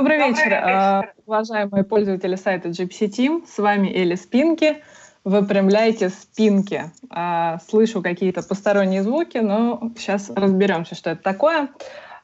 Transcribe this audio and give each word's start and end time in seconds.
Добрый 0.00 0.16
вечер, 0.16 0.54
а, 0.54 1.04
уважаемые 1.26 1.84
пользователи 1.84 2.34
сайта 2.34 2.70
Gypsy 2.70 3.06
Team. 3.10 3.44
С 3.46 3.58
вами 3.58 3.88
Эли 3.88 4.14
Спинки. 4.14 4.82
Выпрямляйте 5.24 6.08
спинки. 6.08 6.90
А, 7.10 7.58
слышу 7.68 8.00
какие-то 8.00 8.42
посторонние 8.42 9.02
звуки, 9.02 9.36
но 9.36 9.92
сейчас 9.98 10.30
разберемся, 10.34 10.94
что 10.94 11.10
это 11.10 11.22
такое. 11.22 11.68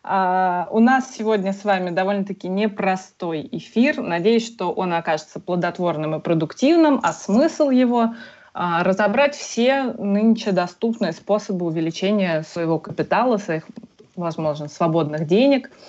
А, 0.03 0.69
у 0.71 0.81
нас 0.81 1.15
сегодня 1.15 1.53
с 1.53 1.65
вами 1.65 1.91
довольно-таки 1.91 2.49
непростой 2.49 3.47
эфир. 3.53 4.01
Надеюсь, 4.01 4.47
что 4.47 4.73
он 4.73 4.95
окажется 4.95 5.39
плодотворным 5.39 6.15
и 6.15 6.21
продуктивным, 6.21 7.01
а 7.03 7.13
смысл 7.13 7.69
его 7.69 8.15
разобрать 8.55 9.35
все 9.35 9.83
нынче 9.99 10.53
доступные 10.53 11.13
способы 11.13 11.67
увеличения 11.67 12.43
своего 12.43 12.79
капитала, 12.79 13.37
своих, 13.37 13.65
возможно, 14.15 14.67
свободных 14.67 15.27
денег– 15.27 15.71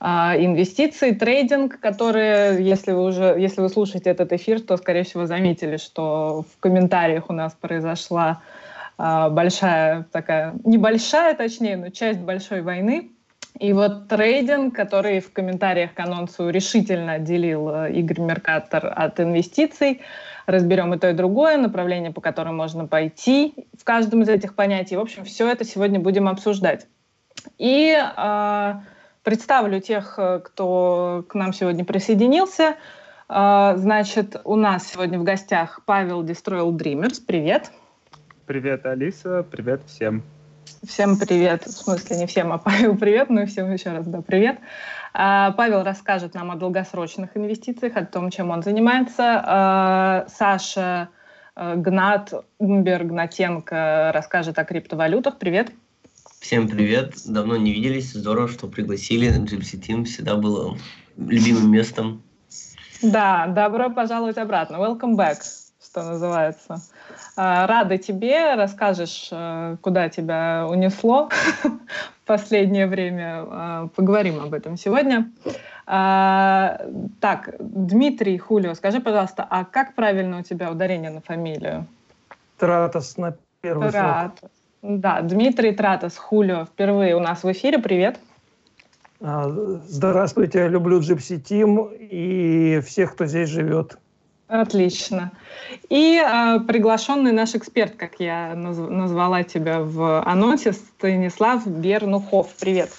инвестиции, 0.00 1.10
трейдинг, 1.12 1.80
которые, 1.80 2.64
если 2.64 2.92
вы 2.92 3.04
уже, 3.04 3.36
если 3.38 3.60
вы 3.60 3.68
слушаете 3.68 4.10
этот 4.10 4.32
эфир, 4.32 4.60
то, 4.60 4.76
скорее 4.76 5.02
всего, 5.02 5.26
заметили, 5.26 5.76
что 5.76 6.44
в 6.52 6.60
комментариях 6.60 7.28
у 7.28 7.32
нас 7.32 7.56
произошла 7.60 8.40
а, 8.96 9.30
большая 9.30 10.06
такая, 10.10 10.54
небольшая, 10.64 11.34
точнее, 11.34 11.76
но 11.76 11.90
часть 11.90 12.18
большой 12.20 12.62
войны. 12.62 13.10
И 13.58 13.72
вот 13.72 14.08
трейдинг, 14.08 14.74
который 14.74 15.20
в 15.20 15.32
комментариях 15.32 15.94
к 15.94 16.00
анонсу 16.00 16.48
решительно 16.48 17.14
отделил 17.14 17.70
э, 17.70 17.92
Игорь 17.92 18.20
Меркатор 18.20 18.92
от 18.94 19.18
инвестиций, 19.18 20.00
разберем 20.46 20.94
и 20.94 20.98
то, 20.98 21.10
и 21.10 21.12
другое, 21.12 21.56
направление, 21.56 22.12
по 22.12 22.20
которым 22.20 22.56
можно 22.56 22.86
пойти 22.86 23.54
в 23.76 23.82
каждом 23.82 24.22
из 24.22 24.28
этих 24.28 24.54
понятий. 24.54 24.96
В 24.96 25.00
общем, 25.00 25.24
все 25.24 25.48
это 25.48 25.64
сегодня 25.64 25.98
будем 25.98 26.28
обсуждать. 26.28 26.86
И 27.56 27.96
э, 27.96 28.74
Представлю 29.22 29.80
тех, 29.80 30.14
э, 30.18 30.40
кто 30.44 31.24
к 31.28 31.34
нам 31.34 31.52
сегодня 31.52 31.84
присоединился. 31.84 32.76
А, 33.28 33.76
значит, 33.76 34.40
у 34.44 34.56
нас 34.56 34.86
сегодня 34.86 35.18
в 35.18 35.24
гостях 35.24 35.80
Павел 35.84 36.24
Destroyal 36.24 36.70
Dreamers. 36.72 37.20
Привет. 37.26 37.70
Привет, 38.46 38.86
Алиса. 38.86 39.44
Привет 39.50 39.82
всем. 39.86 40.22
Всем 40.86 41.18
привет. 41.18 41.64
В 41.64 41.70
смысле, 41.70 42.16
не 42.16 42.26
всем, 42.26 42.52
а 42.52 42.58
Павел 42.58 42.96
привет. 42.96 43.28
Ну 43.28 43.42
и 43.42 43.46
всем 43.46 43.70
еще 43.72 43.90
раз, 43.90 44.06
да, 44.06 44.22
привет. 44.22 44.58
А, 45.12 45.52
Павел 45.52 45.82
расскажет 45.82 46.34
нам 46.34 46.50
о 46.50 46.56
долгосрочных 46.56 47.36
инвестициях, 47.36 47.96
о 47.96 48.06
том, 48.06 48.30
чем 48.30 48.50
он 48.50 48.62
занимается. 48.62 49.42
А, 49.44 50.26
Саша 50.28 51.08
э, 51.56 51.74
Гнат 51.76 52.32
Умбер 52.58 53.04
Гнатенко 53.04 54.12
расскажет 54.14 54.58
о 54.58 54.64
криптовалютах. 54.64 55.38
Привет. 55.38 55.70
Всем 56.40 56.68
привет, 56.68 57.14
давно 57.26 57.56
не 57.56 57.72
виделись, 57.72 58.12
здорово, 58.12 58.48
что 58.48 58.68
пригласили, 58.68 59.28
Gypsy 59.28 59.80
Team 59.80 60.04
всегда 60.04 60.36
было 60.36 60.78
любимым 61.16 61.70
местом. 61.70 62.22
Да, 63.02 63.46
добро 63.48 63.90
пожаловать 63.90 64.38
обратно, 64.38 64.76
welcome 64.76 65.16
back, 65.16 65.38
что 65.82 66.04
называется. 66.04 66.80
А, 67.36 67.66
рада 67.66 67.98
тебе, 67.98 68.54
расскажешь, 68.54 69.28
э, 69.32 69.76
куда 69.80 70.08
тебя 70.08 70.66
унесло 70.68 71.28
в 71.64 71.70
последнее 72.24 72.86
время, 72.86 73.44
а, 73.50 73.88
поговорим 73.88 74.40
об 74.40 74.54
этом 74.54 74.76
сегодня. 74.76 75.30
А, 75.86 76.80
так, 77.20 77.56
Дмитрий 77.58 78.38
Хулио, 78.38 78.74
скажи, 78.74 79.00
пожалуйста, 79.00 79.46
а 79.48 79.64
как 79.64 79.96
правильно 79.96 80.38
у 80.38 80.42
тебя 80.42 80.70
ударение 80.70 81.10
на 81.10 81.20
фамилию? 81.20 81.86
Тратос 82.58 83.16
на 83.16 83.36
первый 83.60 83.90
Тратос. 83.90 84.50
Да, 84.82 85.20
Дмитрий 85.22 85.72
Тратос, 85.72 86.16
Хулио, 86.16 86.64
впервые 86.64 87.16
у 87.16 87.20
нас 87.20 87.42
в 87.42 87.50
эфире. 87.50 87.78
Привет. 87.78 88.20
А, 89.20 89.48
здравствуйте, 89.88 90.68
люблю 90.68 91.00
Gypsy 91.00 91.42
Team 91.42 91.96
и 91.98 92.80
всех, 92.80 93.14
кто 93.14 93.26
здесь 93.26 93.48
живет. 93.48 93.98
Отлично. 94.46 95.32
И 95.90 96.16
э, 96.16 96.60
приглашенный 96.60 97.32
наш 97.32 97.54
эксперт, 97.54 97.96
как 97.96 98.18
я 98.18 98.54
наз- 98.54 98.88
назвала 98.88 99.42
тебя 99.42 99.80
в 99.80 100.22
анонсе, 100.22 100.72
Станислав 100.72 101.66
Бернухов. 101.66 102.54
Привет. 102.58 102.90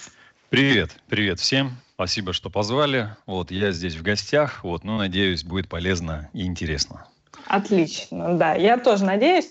Привет, 0.49 0.91
привет 1.07 1.39
всем. 1.39 1.71
Спасибо, 1.95 2.33
что 2.33 2.49
позвали. 2.49 3.09
Вот 3.25 3.51
я 3.51 3.71
здесь 3.71 3.95
в 3.95 4.03
гостях. 4.03 4.63
Вот, 4.63 4.83
ну, 4.83 4.97
надеюсь, 4.97 5.43
будет 5.43 5.67
полезно 5.69 6.29
и 6.33 6.45
интересно. 6.45 7.05
Отлично, 7.47 8.37
да. 8.37 8.53
Я 8.53 8.77
тоже 8.77 9.05
надеюсь. 9.05 9.49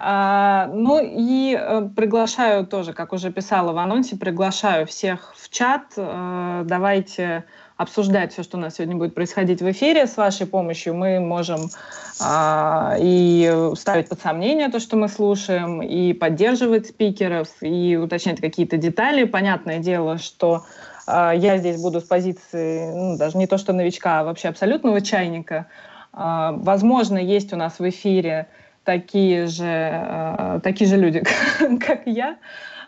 А, 0.00 0.68
ну 0.72 1.00
и 1.02 1.58
э, 1.58 1.88
приглашаю 1.96 2.64
тоже, 2.64 2.92
как 2.92 3.12
уже 3.12 3.32
писала 3.32 3.72
в 3.72 3.78
анонсе, 3.78 4.16
приглашаю 4.16 4.86
всех 4.86 5.34
в 5.36 5.50
чат. 5.50 5.92
Э, 5.96 6.62
давайте 6.64 7.44
обсуждать 7.76 8.32
все, 8.32 8.44
что 8.44 8.58
у 8.58 8.60
нас 8.60 8.76
сегодня 8.76 8.96
будет 8.96 9.14
происходить 9.14 9.60
в 9.60 9.68
эфире. 9.70 10.06
С 10.06 10.16
вашей 10.16 10.46
помощью 10.46 10.94
мы 10.94 11.18
можем 11.18 11.68
а, 12.20 12.96
и 12.98 13.52
ставить 13.76 14.08
под 14.08 14.20
сомнение 14.20 14.68
то, 14.68 14.78
что 14.78 14.96
мы 14.96 15.08
слушаем, 15.08 15.82
и 15.82 16.12
поддерживать 16.12 16.88
спикеров, 16.88 17.48
и 17.60 17.96
уточнять 17.96 18.40
какие-то 18.40 18.76
детали. 18.76 19.24
Понятное 19.24 19.78
дело, 19.78 20.18
что 20.18 20.64
а, 21.08 21.32
я 21.32 21.58
здесь 21.58 21.80
буду 21.80 22.00
с 22.00 22.04
позиции, 22.04 22.90
ну, 22.92 23.16
даже 23.16 23.36
не 23.36 23.48
то 23.48 23.58
что 23.58 23.72
новичка, 23.72 24.20
а 24.20 24.24
вообще 24.24 24.48
абсолютного 24.48 25.00
чайника. 25.00 25.66
Возможно, 26.12 27.18
есть 27.18 27.52
у 27.52 27.56
нас 27.56 27.78
в 27.78 27.88
эфире 27.88 28.48
такие 28.88 29.48
же, 29.48 29.66
э, 29.66 30.60
такие 30.62 30.88
же 30.88 30.96
люди, 30.96 31.22
как 31.86 32.06
я. 32.06 32.38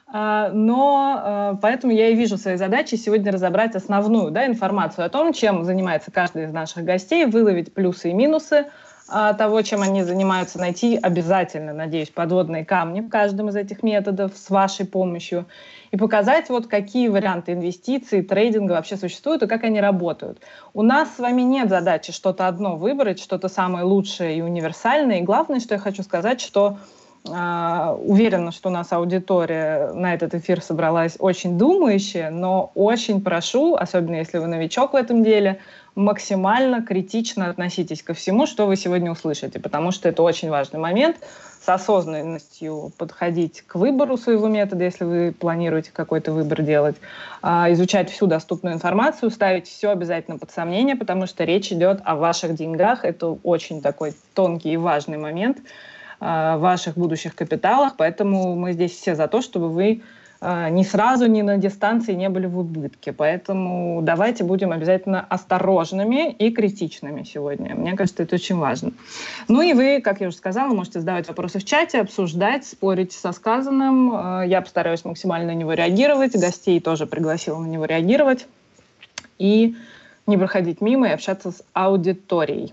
А, 0.06 0.49
но 0.49 1.21
э, 1.22 1.59
поэтому 1.61 1.93
я 1.93 2.09
и 2.09 2.15
вижу 2.15 2.38
своей 2.38 2.56
задачей 2.56 2.97
сегодня 2.97 3.31
разобрать 3.31 3.75
основную 3.75 4.31
да, 4.31 4.47
информацию 4.47 5.05
о 5.05 5.10
том, 5.10 5.34
чем 5.34 5.62
занимается 5.62 6.10
каждый 6.10 6.44
из 6.44 6.53
наших 6.53 6.84
гостей, 6.84 7.27
выловить 7.27 7.75
плюсы 7.75 8.09
и 8.09 8.15
минусы 8.15 8.65
а, 9.10 9.34
того, 9.34 9.60
чем 9.60 9.83
они 9.83 10.03
занимаются, 10.03 10.59
найти 10.59 10.99
обязательно, 11.00 11.75
надеюсь, 11.75 12.09
подводные 12.09 12.65
камни 12.65 13.03
в 13.03 13.10
каждом 13.10 13.50
из 13.50 13.56
этих 13.56 13.83
методов 13.83 14.33
с 14.34 14.49
вашей 14.49 14.87
помощью 14.87 15.44
и 15.91 15.97
показать, 15.97 16.49
вот 16.49 16.67
какие 16.67 17.09
варианты 17.09 17.53
инвестиций, 17.53 18.23
трейдинга 18.23 18.73
вообще 18.73 18.97
существуют 18.97 19.43
и 19.43 19.47
как 19.47 19.65
они 19.65 19.81
работают. 19.81 20.41
У 20.73 20.83
нас 20.83 21.17
с 21.17 21.19
вами 21.19 21.43
нет 21.43 21.69
задачи 21.69 22.12
что-то 22.12 22.47
одно 22.47 22.77
выбрать, 22.77 23.21
что-то 23.21 23.49
самое 23.49 23.84
лучшее 23.84 24.39
и 24.39 24.41
универсальное. 24.43 25.19
И 25.19 25.23
главное, 25.23 25.61
что 25.61 25.75
я 25.75 25.81
хочу 25.81 26.03
сказать, 26.03 26.41
что 26.41 26.78
Uh, 27.23 28.03
уверена, 28.03 28.51
что 28.51 28.71
у 28.71 28.73
нас 28.73 28.91
аудитория 28.95 29.93
на 29.93 30.15
этот 30.15 30.34
эфир 30.34 30.62
собралась 30.62 31.17
очень 31.19 31.59
думающая, 31.59 32.31
но 32.31 32.72
очень 32.75 33.22
прошу, 33.22 33.75
особенно 33.75 34.15
если 34.15 34.39
вы 34.39 34.47
новичок 34.47 34.95
в 34.95 34.97
этом 34.97 35.22
деле, 35.22 35.61
максимально 36.00 36.83
критично 36.83 37.50
относитесь 37.50 38.03
ко 38.03 38.15
всему, 38.15 38.47
что 38.47 38.66
вы 38.66 38.77
сегодня 38.77 39.12
услышите, 39.12 39.61
потому 39.61 39.93
что 39.93 40.09
это 40.09 40.22
очень 40.22 40.50
важный 40.50 40.81
момент. 40.81 41.16
С 41.62 41.69
осознанностью 41.69 42.91
подходить 42.97 43.62
к 43.66 43.75
выбору 43.75 44.16
своего 44.16 44.49
метода, 44.49 44.84
если 44.84 45.05
вы 45.05 45.34
планируете 45.39 45.91
какой-то 45.93 46.33
выбор 46.33 46.62
делать, 46.62 46.97
а, 47.43 47.71
изучать 47.72 48.10
всю 48.10 48.27
доступную 48.27 48.75
информацию, 48.75 49.31
ставить 49.31 49.69
все 49.69 49.91
обязательно 49.91 50.39
под 50.39 50.50
сомнение, 50.50 50.97
потому 50.97 51.27
что 51.27 51.44
речь 51.44 51.71
идет 51.71 52.00
о 52.05 52.16
ваших 52.16 52.55
деньгах. 52.55 53.05
Это 53.05 53.39
очень 53.43 53.83
такой 53.83 54.15
тонкий 54.33 54.72
и 54.72 54.78
важный 54.78 55.19
момент 55.19 55.59
а, 56.19 56.56
ваших 56.56 56.97
будущих 56.97 57.34
капиталах, 57.34 57.94
поэтому 57.99 58.56
мы 58.56 58.72
здесь 58.72 58.93
все 58.93 59.15
за 59.15 59.28
то, 59.28 59.43
чтобы 59.43 59.69
вы 59.69 60.03
ни 60.43 60.83
сразу, 60.84 61.27
ни 61.27 61.43
на 61.43 61.59
дистанции 61.59 62.15
не 62.15 62.31
были 62.31 62.47
в 62.47 62.59
убытке. 62.59 63.12
Поэтому 63.12 64.01
давайте 64.03 64.43
будем 64.43 64.73
обязательно 64.73 65.21
осторожными 65.21 66.33
и 66.33 66.51
критичными 66.51 67.25
сегодня. 67.25 67.75
Мне 67.75 67.95
кажется, 67.95 68.23
это 68.23 68.37
очень 68.37 68.57
важно. 68.57 68.92
Ну 69.48 69.60
и 69.60 69.75
вы, 69.75 70.01
как 70.01 70.22
я 70.22 70.28
уже 70.28 70.37
сказала, 70.37 70.72
можете 70.72 71.01
задавать 71.01 71.28
вопросы 71.28 71.59
в 71.59 71.65
чате, 71.65 72.01
обсуждать, 72.01 72.65
спорить 72.65 73.13
со 73.13 73.33
сказанным. 73.33 74.13
А, 74.15 74.42
я 74.42 74.63
постараюсь 74.63 75.04
максимально 75.04 75.53
на 75.53 75.57
него 75.57 75.75
реагировать. 75.75 76.33
Гостей 76.33 76.81
тоже 76.81 77.07
пригласила 77.07 77.59
на 77.59 77.66
него 77.66 77.84
реагировать. 77.84 78.47
И 79.39 79.77
не 80.27 80.39
проходить 80.39 80.81
мимо 80.81 81.09
и 81.09 81.13
общаться 81.13 81.51
с 81.51 81.63
аудиторией. 81.75 82.72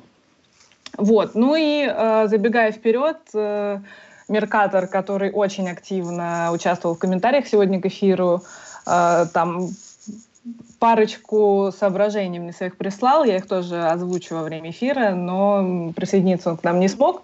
Вот. 0.98 1.36
Ну 1.36 1.56
и 1.56 1.86
э, 1.86 2.28
забегая 2.28 2.72
вперед, 2.72 3.18
э, 3.34 3.80
Меркатор, 4.28 4.88
который 4.88 5.32
очень 5.32 5.70
активно 5.70 6.52
участвовал 6.52 6.96
в 6.96 7.00
комментариях 7.00 7.48
сегодня 7.48 7.82
к 7.82 7.86
эфиру, 7.86 8.44
э, 8.86 9.26
там 9.34 9.70
парочку 10.80 11.72
соображений 11.78 12.40
мне 12.40 12.54
своих 12.54 12.78
прислал, 12.78 13.24
я 13.24 13.38
их 13.38 13.48
тоже 13.48 13.82
озвучу 13.84 14.36
во 14.36 14.44
время 14.44 14.72
эфира, 14.72 15.12
но 15.12 15.92
присоединиться 15.96 16.52
он 16.52 16.58
к 16.58 16.64
нам 16.64 16.80
не 16.80 16.88
смог. 16.88 17.24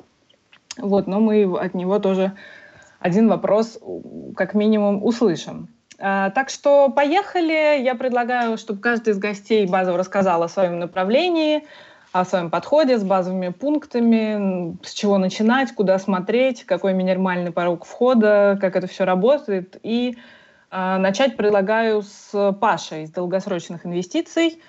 Вот, 0.78 1.08
но 1.08 1.20
мы 1.20 1.44
от 1.60 1.74
него 1.74 2.00
тоже 2.00 2.34
один 3.00 3.28
вопрос 3.28 3.80
как 4.36 4.54
минимум 4.54 5.04
услышим. 5.04 5.68
А, 6.00 6.32
так 6.32 6.50
что 6.50 6.90
поехали. 6.90 7.82
Я 7.82 7.96
предлагаю, 7.96 8.58
чтобы 8.58 8.80
каждый 8.80 9.10
из 9.10 9.20
гостей 9.20 9.68
базово 9.68 9.98
рассказал 9.98 10.42
о 10.42 10.50
своем 10.50 10.80
направлении, 10.80 11.64
о 12.13 12.25
своем 12.25 12.50
подходе 12.50 12.98
с 12.98 13.04
базовыми 13.04 13.50
пунктами, 13.50 14.77
с 14.86 14.94
чего 14.94 15.18
начинать, 15.18 15.74
куда 15.74 15.98
смотреть, 15.98 16.63
какой 16.63 16.94
минимальный 16.94 17.51
порог 17.51 17.86
входа, 17.86 18.57
как 18.62 18.75
это 18.75 18.88
все 18.88 19.04
работает. 19.04 19.77
И 19.81 20.15
э, 20.71 20.98
начать 20.98 21.36
предлагаю 21.36 22.04
с 22.04 22.54
Пашей 22.62 23.04
из 23.04 23.12
долгосрочных 23.12 23.86
инвестиций. 23.86 24.62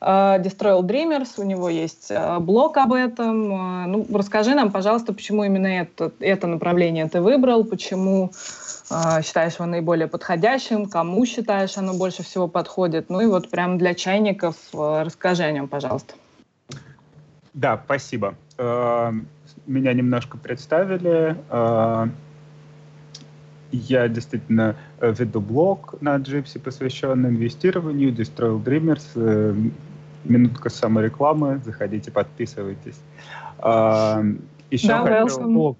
Destroyal 0.00 0.82
Dreamers, 0.82 1.34
у 1.36 1.44
него 1.44 1.68
есть 1.68 2.10
блог 2.40 2.76
об 2.76 2.92
этом. 2.92 3.92
Ну, 3.92 4.06
расскажи 4.12 4.52
нам, 4.52 4.72
пожалуйста, 4.72 5.12
почему 5.12 5.44
именно 5.44 5.68
это, 5.68 6.10
это 6.18 6.48
направление 6.48 7.08
ты 7.08 7.20
выбрал, 7.20 7.62
почему 7.62 8.32
считаешь 9.22 9.54
его 9.54 9.66
наиболее 9.66 10.08
подходящим, 10.08 10.86
кому 10.86 11.24
считаешь 11.24 11.78
оно 11.78 11.94
больше 11.94 12.24
всего 12.24 12.48
подходит. 12.48 13.10
Ну 13.10 13.20
и 13.20 13.26
вот 13.26 13.48
прям 13.48 13.78
для 13.78 13.94
чайников 13.94 14.56
расскажи 14.72 15.44
о 15.44 15.52
нем, 15.52 15.68
пожалуйста. 15.68 16.14
Да, 17.54 17.80
спасибо. 17.84 18.34
Меня 18.58 19.92
немножко 19.92 20.38
представили. 20.38 21.36
Я 23.72 24.06
действительно 24.08 24.76
э, 25.00 25.14
веду 25.18 25.40
блог 25.40 25.94
на 26.02 26.16
Gypsy, 26.16 26.60
посвященный 26.60 27.30
инвестированию, 27.30 28.12
Destroy 28.12 28.62
Dreamers. 28.62 29.12
Э, 29.14 29.54
минутка 30.24 30.68
саморекламы, 30.68 31.58
заходите, 31.64 32.10
подписывайтесь. 32.10 33.00
Еще 34.70 34.88
да, 34.88 35.24
хотел... 35.24 35.40
блог. 35.48 35.78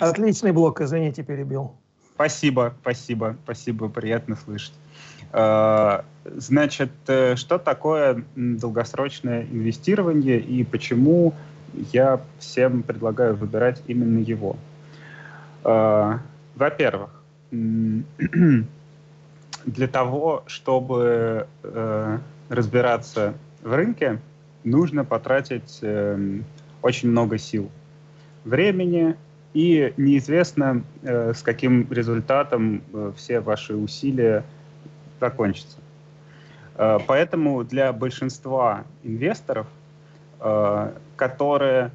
Отличный 0.00 0.52
блог, 0.52 0.80
извините, 0.80 1.22
перебил. 1.22 1.72
Спасибо, 2.14 2.74
спасибо, 2.82 3.36
спасибо, 3.44 3.88
приятно 3.88 4.36
слышать. 4.36 4.74
Значит, 5.32 6.90
э, 7.06 7.36
что 7.36 7.58
такое 7.58 8.24
долгосрочное 8.34 9.44
инвестирование 9.44 10.40
и 10.40 10.64
почему 10.64 11.34
я 11.92 12.20
всем 12.38 12.82
предлагаю 12.82 13.36
выбирать 13.36 13.82
именно 13.86 14.18
его? 14.18 14.56
Во-первых, 15.62 17.10
для 17.50 18.64
того, 19.88 20.44
чтобы 20.46 21.46
э, 21.62 22.18
разбираться 22.48 23.34
в 23.62 23.74
рынке, 23.74 24.20
нужно 24.64 25.04
потратить 25.04 25.78
э, 25.82 26.40
очень 26.82 27.10
много 27.10 27.38
сил, 27.38 27.70
времени, 28.44 29.16
и 29.54 29.94
неизвестно, 29.96 30.82
э, 31.02 31.32
с 31.34 31.42
каким 31.42 31.90
результатом 31.90 32.82
э, 32.92 33.12
все 33.16 33.40
ваши 33.40 33.74
усилия 33.74 34.44
закончатся. 35.20 35.78
Э, 36.76 36.98
поэтому 37.06 37.64
для 37.64 37.92
большинства 37.92 38.84
инвесторов, 39.02 39.66
э, 40.40 40.92
которые 41.16 41.90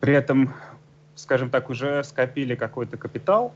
при 0.00 0.14
этом, 0.14 0.54
скажем 1.14 1.50
так, 1.50 1.70
уже 1.70 2.02
скопили 2.04 2.54
какой-то 2.54 2.96
капитал, 2.96 3.52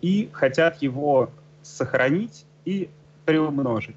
и 0.00 0.30
хотят 0.32 0.82
его 0.82 1.30
сохранить 1.62 2.44
и 2.64 2.88
приумножить. 3.24 3.96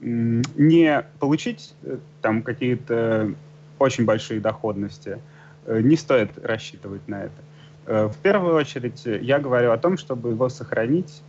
Не 0.00 1.04
получить 1.20 1.74
э, 1.82 1.98
там 2.20 2.42
какие-то 2.42 3.32
очень 3.78 4.04
большие 4.04 4.40
доходности, 4.40 5.18
не 5.66 5.96
стоит 5.96 6.30
рассчитывать 6.44 7.06
на 7.08 7.24
это. 7.24 8.08
В 8.08 8.16
первую 8.22 8.54
очередь 8.54 9.04
я 9.04 9.38
говорю 9.40 9.72
о 9.72 9.78
том, 9.78 9.96
чтобы 9.96 10.30
его 10.30 10.48
сохранить, 10.48 11.22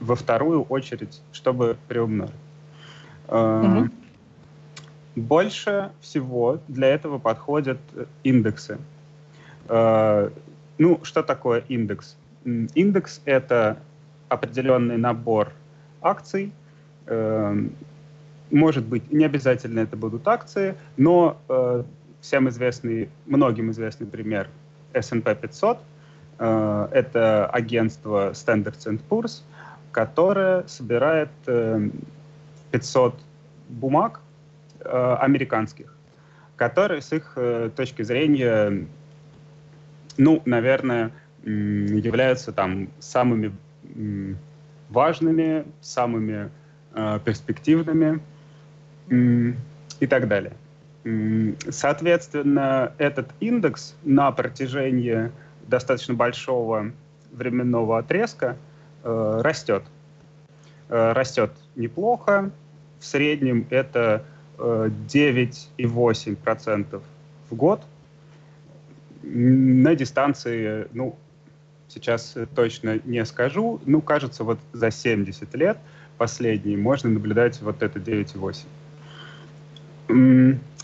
во 0.00 0.14
вторую 0.14 0.62
очередь, 0.62 1.20
чтобы 1.32 1.76
приумножить. 1.88 2.34
Угу. 3.28 3.88
Больше 5.16 5.90
всего 6.00 6.60
для 6.68 6.88
этого 6.88 7.18
подходят 7.18 7.78
индексы. 8.22 8.78
Ну, 9.68 11.00
что 11.02 11.22
такое 11.22 11.64
индекс? 11.68 12.16
Индекс— 12.44 13.20
это 13.24 13.78
определенный 14.28 14.98
набор 14.98 15.52
акций. 16.02 16.52
Может 18.50 18.84
быть, 18.84 19.10
не 19.12 19.24
обязательно 19.24 19.80
это 19.80 19.96
будут 19.96 20.26
акции, 20.28 20.76
но 20.96 21.36
э, 21.48 21.82
всем 22.20 22.48
известный, 22.48 23.08
многим 23.26 23.70
известный 23.72 24.06
пример 24.06 24.48
S&P 24.92 25.34
500 25.34 25.78
э,— 26.38 26.88
это 26.92 27.46
агентство 27.46 28.30
Standards 28.30 29.00
Poor's, 29.08 29.42
которое 29.96 30.66
собирает 30.66 31.30
500 32.70 33.14
э, 33.14 33.16
бумаг 33.70 34.20
американских, 34.84 35.96
которые 36.56 37.00
с 37.00 37.14
их 37.14 37.38
точки 37.74 38.02
зрения, 38.02 38.86
ну, 40.18 40.42
наверное, 40.44 41.12
являются 41.44 42.52
там 42.52 42.90
самыми 42.98 43.56
важными, 44.90 45.64
самыми 45.80 46.50
э, 46.92 47.18
перспективными 47.24 48.20
и 49.08 50.06
так 50.06 50.28
далее. 50.28 50.52
Соответственно, 51.70 52.92
этот 52.98 53.30
индекс 53.40 53.96
на 54.04 54.30
протяжении 54.30 55.32
достаточно 55.68 56.12
большого 56.12 56.92
временного 57.32 57.98
отрезка 57.98 58.56
э, 59.02 59.40
растет. 59.42 59.82
Э, 60.88 61.12
растет 61.12 61.52
неплохо. 61.74 62.50
В 62.98 63.04
среднем 63.04 63.66
это 63.70 64.24
э, 64.58 64.90
9,8% 65.08 67.02
в 67.50 67.54
год. 67.54 67.82
На 69.22 69.94
дистанции, 69.94 70.88
ну, 70.92 71.16
сейчас 71.88 72.36
точно 72.54 73.00
не 73.04 73.24
скажу, 73.24 73.80
ну, 73.86 74.00
кажется, 74.00 74.44
вот 74.44 74.58
за 74.72 74.90
70 74.90 75.54
лет 75.54 75.78
последние 76.18 76.76
можно 76.76 77.10
наблюдать 77.10 77.60
вот 77.60 77.82
это 77.82 77.98
9,8. 77.98 78.66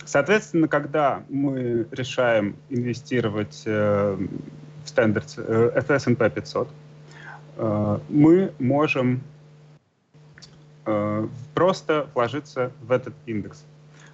Соответственно, 0.05 0.69
когда 0.69 1.23
мы 1.29 1.87
решаем 1.91 2.57
инвестировать 2.69 3.63
э, 3.67 4.17
в 4.85 4.89
стандарт 4.89 5.35
э, 5.37 5.83
S&P 5.89 6.31
500, 6.31 6.69
э, 6.69 6.71
мы 7.57 8.53
можем 8.59 9.21
э, 10.87 11.29
просто 11.55 12.09
вложиться 12.15 12.73
в 12.81 12.93
этот 12.93 13.15
индекс. 13.27 13.65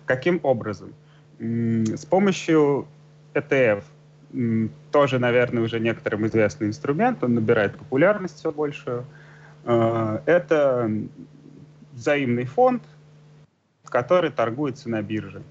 Каким 0.07 0.41
образом? 0.43 0.93
С 1.39 2.05
помощью 2.05 2.87
ETF– 3.35 3.85
тоже, 4.93 5.19
наверное, 5.19 5.63
уже 5.63 5.81
некоторым 5.81 6.27
известный 6.27 6.67
инструмент, 6.69 7.23
он 7.25 7.35
набирает 7.35 7.77
популярность 7.77 8.39
все 8.39 8.53
больше. 8.53 9.05
Э, 9.65 10.21
это 10.27 10.91
взаимный 11.93 12.45
фонд, 12.45 12.83
который 13.85 14.31
торгуется 14.31 14.91
на 14.91 15.03
бирже. 15.03 15.43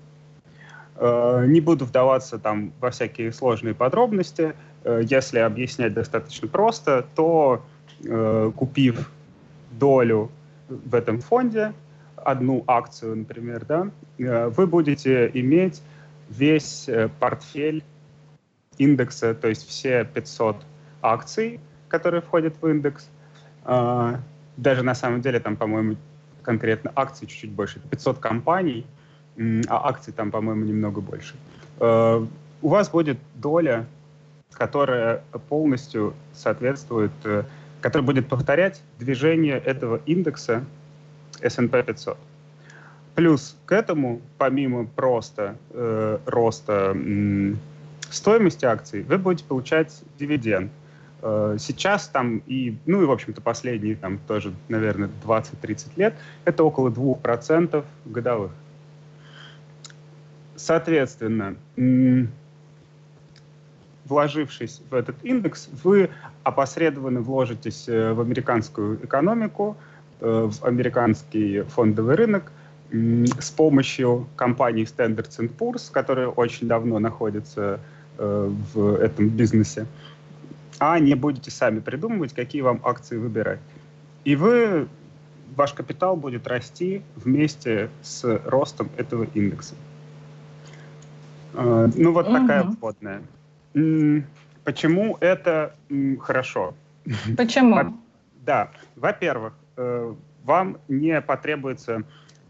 Э, 0.96 1.46
не 1.48 1.60
буду 1.60 1.86
вдаваться 1.86 2.38
там 2.38 2.72
во 2.80 2.92
всякие 2.92 3.32
сложные 3.32 3.74
подробности. 3.74 4.54
Э, 4.84 5.02
если 5.04 5.40
объяснять 5.40 5.94
достаточно 5.94 6.48
просто, 6.48 7.06
то 7.16 7.66
купив 8.56 9.12
долю 9.72 10.30
в 10.70 10.96
этом 10.96 11.20
фонде, 11.22 11.74
одну 12.16 12.64
акцию, 12.68 13.18
например, 13.18 13.66
да, 13.66 13.90
вы 14.18 14.68
будете 14.68 15.30
иметь 15.34 15.82
весь 16.30 16.90
портфель 17.20 17.84
индекса, 18.78 19.34
то 19.34 19.48
есть 19.48 19.68
все 19.68 20.06
500 20.06 20.58
акций, 21.02 21.60
которые 21.88 22.22
входят 22.22 22.56
в 22.62 22.68
индекс. 22.68 23.10
А, 23.64 24.20
даже 24.58 24.84
на 24.84 24.96
самом 24.96 25.22
деле 25.22 25.40
там, 25.40 25.56
по-моему, 25.56 25.96
конкретно 26.42 26.92
акций 26.96 27.28
чуть-чуть 27.28 27.52
больше. 27.52 27.80
500 27.80 28.20
компаний, 28.20 28.86
а 29.68 29.90
акций 29.90 30.14
там, 30.14 30.32
по-моему, 30.32 30.66
немного 30.66 31.02
больше. 31.02 31.36
У 31.80 32.70
вас 32.70 32.90
будет 32.90 33.18
доля, 33.36 33.86
которая 34.52 35.22
полностью 35.50 36.14
соответствует, 36.34 37.12
э, 37.80 37.82
которая 37.82 38.06
будет 38.06 38.28
повторять 38.28 38.82
движение 39.00 39.58
этого 39.58 40.02
индекса 40.06 40.64
S&P 41.42 41.84
500. 41.84 42.18
Плюс 43.16 43.58
к 43.66 43.72
этому, 43.72 44.22
помимо 44.38 44.86
просто 44.86 45.56
э, 45.72 46.20
роста 46.26 46.96
стоимости 48.10 48.66
акций 48.66 49.04
вы 49.04 49.18
будете 49.18 49.44
получать 49.46 50.04
дивиденд. 50.20 50.72
Э, 51.22 51.58
сейчас 51.60 52.08
там 52.08 52.44
и, 52.46 52.78
ну 52.86 53.02
и, 53.02 53.06
в 53.06 53.12
общем-то, 53.12 53.42
последние 53.42 53.96
там 53.96 54.20
тоже, 54.28 54.54
наверное, 54.70 55.10
20-30 55.26 55.92
лет, 55.96 56.14
это 56.46 56.64
около 56.64 56.90
2% 56.90 57.84
годовых. 58.06 58.52
Соответственно, 60.56 61.56
вложившись 64.08 64.82
в 64.90 64.94
этот 64.94 65.16
индекс, 65.24 65.70
вы 65.84 66.10
опосредованно 66.44 67.22
вложитесь 67.22 67.88
э, 67.88 68.14
в 68.14 68.22
американскую 68.22 69.04
экономику, 69.04 69.78
э, 70.20 70.50
в 70.52 70.64
американский 70.66 71.62
фондовый 71.62 72.16
рынок, 72.16 72.52
с 72.90 73.52
помощью 73.52 74.28
компании 74.38 74.86
Standards 74.86 75.38
Poor's, 75.58 75.92
которая 75.92 76.28
очень 76.28 76.68
давно 76.68 77.00
находится 77.00 77.82
Э, 78.20 78.52
в 78.74 78.96
этом 78.96 79.30
бизнесе, 79.30 79.86
а 80.80 80.98
не 80.98 81.14
будете 81.14 81.52
сами 81.52 81.80
придумывать, 81.80 82.34
какие 82.34 82.62
вам 82.62 82.82
акции 82.84 83.16
выбирать. 83.16 83.60
И 84.24 84.36
вы 84.36 84.88
ваш 85.56 85.74
капитал 85.74 86.16
будет 86.16 86.48
расти 86.48 87.04
вместе 87.16 87.90
с 88.02 88.24
ростом 88.46 88.90
этого 88.98 89.28
индекса. 89.36 89.76
Ну, 91.54 92.12
вот 92.12 92.28
угу. 92.28 92.38
такая 92.38 92.64
вводная. 92.64 93.22
Почему 94.64 95.18
это 95.20 95.76
хорошо? 96.20 96.74
Почему? 97.38 97.98
Да, 98.46 98.72
во-первых, 98.96 99.54
э, 99.78 100.14
вам 100.44 100.78
не 100.88 101.22
потребуется 101.22 102.04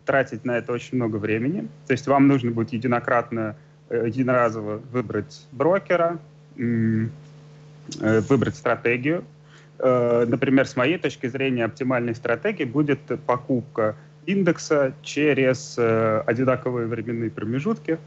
тратить 0.06 0.46
на 0.46 0.58
это 0.58 0.72
очень 0.74 0.98
много 0.98 1.18
времени. 1.18 1.68
То 1.86 1.94
есть 1.94 2.08
вам 2.08 2.28
нужно 2.28 2.52
будет 2.52 2.74
единократно, 2.74 3.56
э, 3.90 4.08
единоразово 4.08 4.82
выбрать 4.92 5.48
брокера, 5.52 6.20
выбрать 8.28 8.56
стратегию, 8.56 9.24
Э, 9.80 10.26
например, 10.28 10.68
с 10.68 10.76
моей 10.76 10.98
точки 10.98 11.28
зрения, 11.28 11.66
оптимальной 11.66 12.16
стратегией 12.16 12.68
будет 12.68 13.00
покупка 13.26 13.96
индекса 14.26 14.94
через 15.04 15.76
э, 15.78 16.24
одинаковые 16.26 16.88
временные 16.88 17.30
промежутки, 17.30 18.00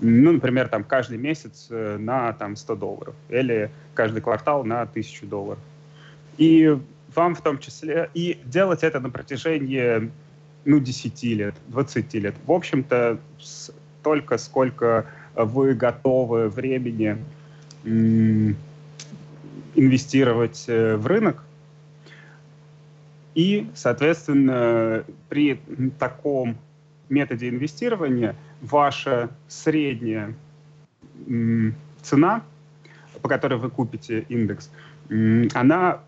ну, 0.00 0.32
например, 0.32 0.68
там 0.68 0.84
каждый 0.84 1.18
месяц 1.18 1.68
э, 1.70 1.96
на 1.98 2.32
там 2.32 2.56
100 2.56 2.76
долларов 2.76 3.14
или 3.28 3.70
каждый 3.94 4.20
квартал 4.20 4.64
на 4.64 4.82
1000 4.82 5.26
долларов. 5.26 5.62
И 6.36 6.76
вам 7.14 7.34
в 7.34 7.40
том 7.40 7.58
числе, 7.58 8.10
и 8.14 8.38
делать 8.44 8.82
это 8.82 9.00
на 9.00 9.10
протяжении, 9.10 10.10
ну, 10.64 10.80
10 10.80 11.22
лет, 11.24 11.54
20 11.68 12.14
лет. 12.14 12.34
В 12.44 12.52
общем-то, 12.52 13.18
столько, 13.38 14.38
сколько 14.38 15.06
вы 15.34 15.74
готовы 15.74 16.48
времени 16.48 17.18
инвестировать 19.74 20.64
э, 20.68 20.96
в 20.96 21.06
рынок. 21.06 21.42
И, 23.34 23.68
соответственно, 23.74 25.04
при 25.28 25.60
таком 25.98 26.56
методе 27.08 27.48
инвестирования 27.48 28.36
ваша 28.60 29.30
средняя 29.48 30.34
цена, 32.02 32.42
по 33.22 33.28
которой 33.28 33.58
вы 33.58 33.70
купите 33.70 34.24
индекс, 34.28 34.70
она 35.54 36.00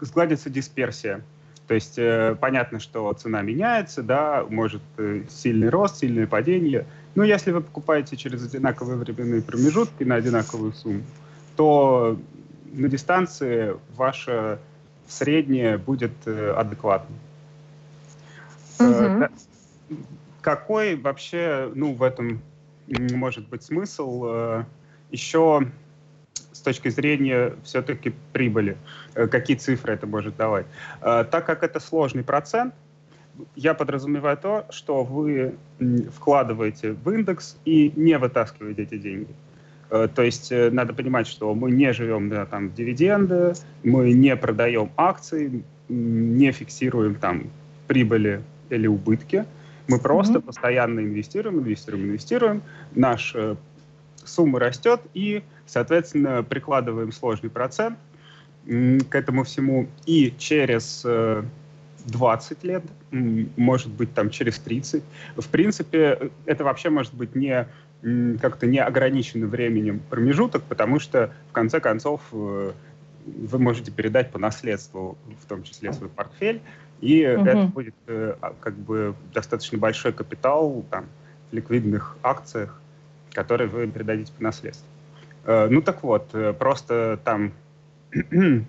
сгладится 0.00 0.50
дисперсия. 0.50 1.22
То 1.66 1.74
есть 1.74 1.98
э, 1.98 2.36
понятно, 2.38 2.78
что 2.78 3.10
цена 3.14 3.40
меняется, 3.40 4.02
да, 4.02 4.44
может 4.48 4.82
э, 4.98 5.22
сильный 5.30 5.70
рост, 5.70 5.96
сильное 5.96 6.26
падение. 6.26 6.84
Но 7.14 7.24
если 7.24 7.52
вы 7.52 7.62
покупаете 7.62 8.16
через 8.16 8.44
одинаковые 8.44 8.98
временные 8.98 9.40
промежутки 9.40 10.04
на 10.04 10.16
одинаковую 10.16 10.74
сумму, 10.74 11.02
то 11.56 12.18
на 12.72 12.88
дистанции 12.88 13.76
ваше 13.96 14.58
среднее 15.08 15.78
будет 15.78 16.12
э, 16.26 16.52
адекватным. 16.52 17.18
Угу. 18.80 19.28
Какой 20.40 20.96
вообще, 20.96 21.70
ну, 21.74 21.94
в 21.94 22.02
этом 22.02 22.42
может 22.86 23.48
быть 23.48 23.62
смысл 23.62 24.24
э, 24.26 24.64
еще 25.10 25.70
с 26.52 26.60
точки 26.60 26.88
зрения 26.88 27.54
все-таки 27.64 28.12
прибыли? 28.32 28.76
Какие 29.14 29.56
цифры 29.56 29.94
это 29.94 30.06
может 30.06 30.36
давать? 30.36 30.66
Так 31.00 31.46
как 31.46 31.62
это 31.62 31.80
сложный 31.80 32.22
процент, 32.22 32.74
я 33.56 33.74
подразумеваю 33.74 34.36
то, 34.36 34.66
что 34.70 35.02
вы 35.02 35.54
вкладываете 36.14 36.92
в 36.92 37.10
индекс 37.10 37.56
и 37.64 37.92
не 37.96 38.18
вытаскиваете 38.18 38.82
эти 38.82 38.98
деньги. 38.98 39.34
Э, 39.90 40.08
то 40.12 40.22
есть 40.22 40.50
э, 40.52 40.70
надо 40.70 40.92
понимать, 40.92 41.26
что 41.26 41.54
мы 41.54 41.70
не 41.70 41.92
живем 41.92 42.28
на 42.28 42.46
там, 42.46 42.72
дивиденды, 42.72 43.54
мы 43.82 44.12
не 44.12 44.36
продаем 44.36 44.90
акции, 44.96 45.62
не 45.88 46.52
фиксируем 46.52 47.14
там 47.16 47.50
прибыли 47.86 48.42
или 48.70 48.86
убытки. 48.86 49.44
Мы 49.86 49.98
просто 49.98 50.38
mm-hmm. 50.38 50.42
постоянно 50.42 51.00
инвестируем, 51.00 51.60
инвестируем, 51.60 52.06
инвестируем. 52.06 52.62
Наша 52.94 53.38
э, 53.38 53.56
сумма 54.24 54.58
растет 54.58 55.00
и, 55.14 55.42
соответственно, 55.66 56.42
прикладываем 56.42 57.12
сложный 57.12 57.50
процент 57.50 57.98
к 58.66 59.14
этому 59.14 59.44
всему. 59.44 59.88
И 60.06 60.34
через 60.38 61.04
20 62.06 62.64
лет, 62.64 62.82
может 63.10 63.90
быть, 63.90 64.14
там 64.14 64.30
через 64.30 64.58
30. 64.58 65.02
В 65.36 65.48
принципе, 65.48 66.30
это 66.46 66.64
вообще 66.64 66.90
может 66.90 67.14
быть 67.14 67.34
не 67.34 67.66
как-то 68.40 68.66
не 68.66 68.78
ограниченный 68.78 69.46
временем 69.46 70.00
промежуток, 70.10 70.62
потому 70.64 70.98
что, 70.98 71.32
в 71.48 71.52
конце 71.52 71.80
концов, 71.80 72.20
э, 72.32 72.72
вы 73.24 73.58
можете 73.58 73.90
передать 73.90 74.30
по 74.30 74.38
наследству, 74.38 75.16
в 75.42 75.48
том 75.48 75.62
числе 75.62 75.90
свой 75.94 76.10
портфель, 76.10 76.60
и 77.04 77.26
угу. 77.26 77.44
это 77.44 77.64
будет 77.66 77.94
э, 78.06 78.34
а, 78.40 78.54
как 78.60 78.74
бы 78.74 79.14
достаточно 79.32 79.78
большой 79.78 80.12
капитал 80.12 80.84
там, 80.90 81.06
в 81.50 81.54
ликвидных 81.54 82.16
акциях, 82.22 82.80
которые 83.32 83.68
вы 83.68 83.86
передадите 83.86 84.32
по 84.32 84.42
наследству. 84.42 84.86
Э, 85.44 85.68
ну 85.68 85.82
так 85.82 86.02
вот, 86.02 86.34
просто 86.58 87.20
там 87.24 87.52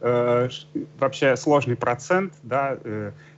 вообще 0.00 1.36
сложный 1.36 1.76
процент, 1.76 2.32
да, 2.42 2.78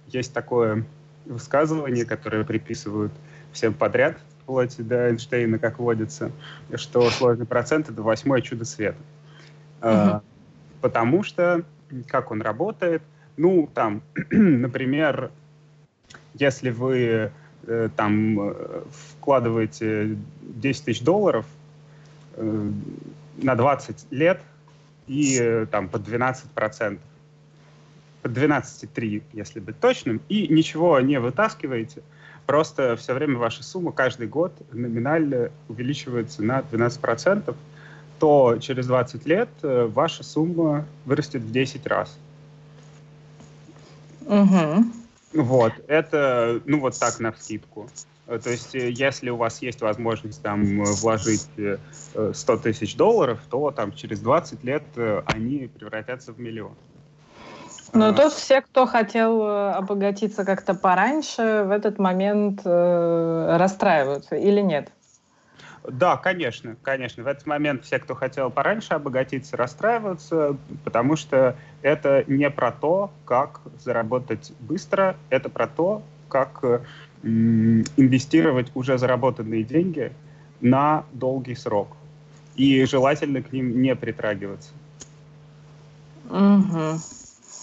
есть 0.08 0.32
такое 0.34 0.84
высказывание, 1.24 2.04
которое 2.04 2.44
приписывают 2.44 3.12
всем 3.52 3.74
подряд– 3.74 4.16
вплоть 4.50 4.74
до 4.84 5.10
Эйнштейна, 5.10 5.60
как 5.60 5.78
водится, 5.78 6.32
что 6.74 7.08
сложный 7.10 7.46
процент— 7.46 7.88
это 7.90 8.02
восьмое 8.02 8.40
чудо 8.40 8.64
света. 8.64 8.98
Угу. 9.82 10.20
потому 10.82 11.22
что, 11.22 11.62
как 12.06 12.30
он 12.30 12.42
работает, 12.42 13.02
ну, 13.36 13.68
там, 13.74 14.02
например, 14.30 15.30
если 16.34 16.70
вы 16.70 17.32
э, 17.66 17.88
там 17.96 18.40
э, 18.40 18.82
вкладываете 19.18 20.16
10 20.42 20.84
тысяч 20.84 21.02
долларов 21.02 21.46
э, 22.36 22.70
на 23.36 23.54
20 23.54 24.06
лет 24.10 24.40
и 25.06 25.38
э, 25.40 25.66
там 25.70 25.88
по 25.88 25.98
12 25.98 26.50
процентов, 26.50 27.04
по 28.22 28.28
12,3, 28.28 29.22
если 29.32 29.60
быть 29.60 29.80
точным, 29.80 30.20
и 30.28 30.48
ничего 30.48 31.00
не 31.00 31.18
вытаскиваете— 31.18 32.02
Просто 32.50 32.96
все 32.96 33.14
время 33.14 33.38
ваша 33.38 33.62
сумма 33.62 33.92
каждый 33.92 34.26
год 34.26 34.52
номинально 34.72 35.52
увеличивается 35.68 36.42
на 36.42 36.64
12%, 36.72 37.54
то 38.18 38.58
через 38.60 38.88
20 38.88 39.24
лет 39.24 39.48
э, 39.62 39.86
ваша 39.86 40.24
сумма 40.24 40.84
вырастет 41.04 41.42
в 41.42 41.52
10 41.52 41.86
раз. 41.86 42.18
Угу. 44.30 45.42
Вот, 45.42 45.72
это, 45.86 46.60
ну, 46.64 46.80
вот 46.80 46.98
так 46.98 47.20
на 47.20 47.32
вскидку. 47.32 47.88
Э, 48.26 48.38
то 48.38 48.50
есть, 48.50 48.74
э, 48.74 48.90
если 48.90 49.30
у 49.30 49.36
вас 49.36 49.60
есть 49.62 49.80
возможность 49.80 50.42
там 50.42 50.82
вложить 50.82 51.48
100 52.32 52.56
тысяч 52.58 52.96
долларов, 52.96 53.40
то 53.48 53.70
там 53.70 53.92
через 53.92 54.20
20 54.20 54.64
лет 54.64 54.82
они 55.26 55.68
превратятся 55.68 56.32
в 56.32 56.40
миллион. 56.40 56.76
Но 57.92 58.12
тут 58.12 58.32
все, 58.32 58.60
кто 58.60 58.86
хотел 58.86 59.42
э, 59.42 59.70
обогатиться 59.72 60.44
как-то 60.44 60.74
пораньше, 60.74 61.64
в 61.66 61.70
этот 61.70 61.98
момент 61.98 62.60
э, 62.64 63.56
расстраиваются 63.58 64.36
или 64.36 64.60
нет? 64.60 64.92
Да, 65.92 66.16
конечно, 66.16 66.76
конечно. 66.82 67.24
В 67.24 67.26
этот 67.26 67.46
момент 67.46 67.84
все, 67.84 67.98
кто 67.98 68.14
хотел 68.14 68.50
пораньше 68.50 68.94
обогатиться, 68.94 69.56
расстраиваются, 69.56 70.56
потому 70.84 71.16
что 71.16 71.56
это 71.82 72.24
не 72.26 72.50
про 72.50 72.72
то, 72.72 73.10
как 73.24 73.60
заработать 73.82 74.52
быстро, 74.60 75.16
это 75.30 75.48
про 75.48 75.66
то, 75.66 76.02
как 76.28 76.62
инвестировать 77.22 78.70
уже 78.74 78.98
заработанные 78.98 79.62
деньги 79.62 80.12
на 80.60 81.04
долгий 81.12 81.54
срок. 81.54 81.88
И 82.54 82.84
желательно 82.84 83.42
к 83.42 83.52
ним 83.52 83.80
не 83.80 83.94
притрагиваться. 83.96 84.70
Угу. 86.28 87.00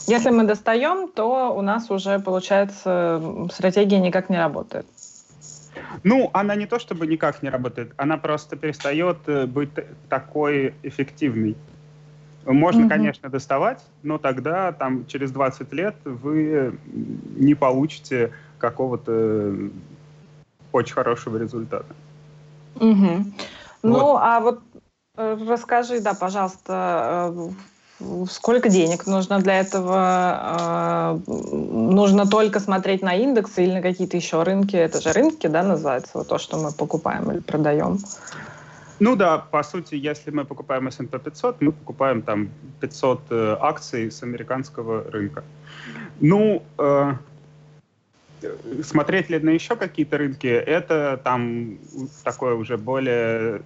Если 0.08 0.30
мы 0.30 0.44
достаем, 0.44 1.10
то 1.10 1.54
у 1.56 1.62
нас 1.62 1.92
уже, 1.92 2.20
получается, 2.20 3.22
стратегия 3.52 4.00
никак 4.00 4.30
не 4.30 4.38
работает. 4.38 4.86
Ну, 6.04 6.30
она 6.34 6.56
не 6.56 6.66
то 6.66 6.80
чтобы 6.80 7.08
никак 7.08 7.44
не 7.44 7.50
работает, 7.50 7.94
она 7.98 8.18
просто 8.18 8.56
перестает 8.56 9.18
э, 9.28 9.46
быть 9.46 9.70
такой 10.10 10.74
эффективной. 10.84 11.56
Можно, 12.46 12.84
угу. 12.84 12.90
конечно, 12.90 13.30
доставать, 13.30 13.84
но 14.04 14.18
тогда 14.18 14.72
там 14.72 15.06
через 15.06 15.32
20 15.32 15.74
лет 15.74 15.96
вы 16.06 16.78
не 17.36 17.56
получите 17.56 18.32
какого-то 18.58 19.54
очень 20.72 20.94
хорошего 20.94 21.38
результата. 21.38 21.94
Угу. 22.76 22.86
Вот. 22.86 23.26
Ну, 23.84 24.16
а 24.18 24.40
вот 24.40 24.62
э, 25.18 25.38
расскажи, 25.48 26.00
да, 26.00 26.14
пожалуйста, 26.14 27.34
э, 27.36 27.50
Сколько 28.30 28.70
денег 28.70 29.08
нужно 29.08 29.40
для 29.40 29.60
этого? 29.60 29.96
А, 29.98 31.20
нужно 31.28 32.28
только 32.28 32.60
смотреть 32.60 33.02
на 33.02 33.16
индексы 33.16 33.64
или 33.64 33.74
на 33.74 33.82
какие-то 33.82 34.18
еще 34.18 34.44
рынки? 34.44 34.76
Это 34.76 35.02
же 35.02 35.12
рынки, 35.14 35.48
да, 35.48 35.64
называется, 35.64 36.12
вот 36.14 36.28
то, 36.28 36.38
что 36.38 36.58
мы 36.58 36.72
покупаем 36.72 37.32
или 37.32 37.40
продаем? 37.40 37.98
Ну 39.00 39.16
да, 39.16 39.38
по 39.38 39.64
сути, 39.64 39.96
если 39.96 40.32
мы 40.32 40.46
покупаем 40.46 40.88
S&P 40.88 41.20
500, 41.20 41.62
мы 41.62 41.72
покупаем 41.72 42.22
там 42.22 42.50
500 42.82 43.22
э, 43.30 43.58
акций 43.60 44.12
с 44.12 44.24
американского 44.24 45.04
рынка. 45.12 45.44
Ну, 46.20 46.64
э, 46.80 47.14
смотреть 48.84 49.30
ли 49.30 49.40
на 49.40 49.52
еще 49.52 49.76
какие-то 49.76 50.18
рынки, 50.18 50.48
это 50.48 51.20
там 51.24 51.78
такой 52.24 52.54
уже 52.54 52.78
более 52.78 53.62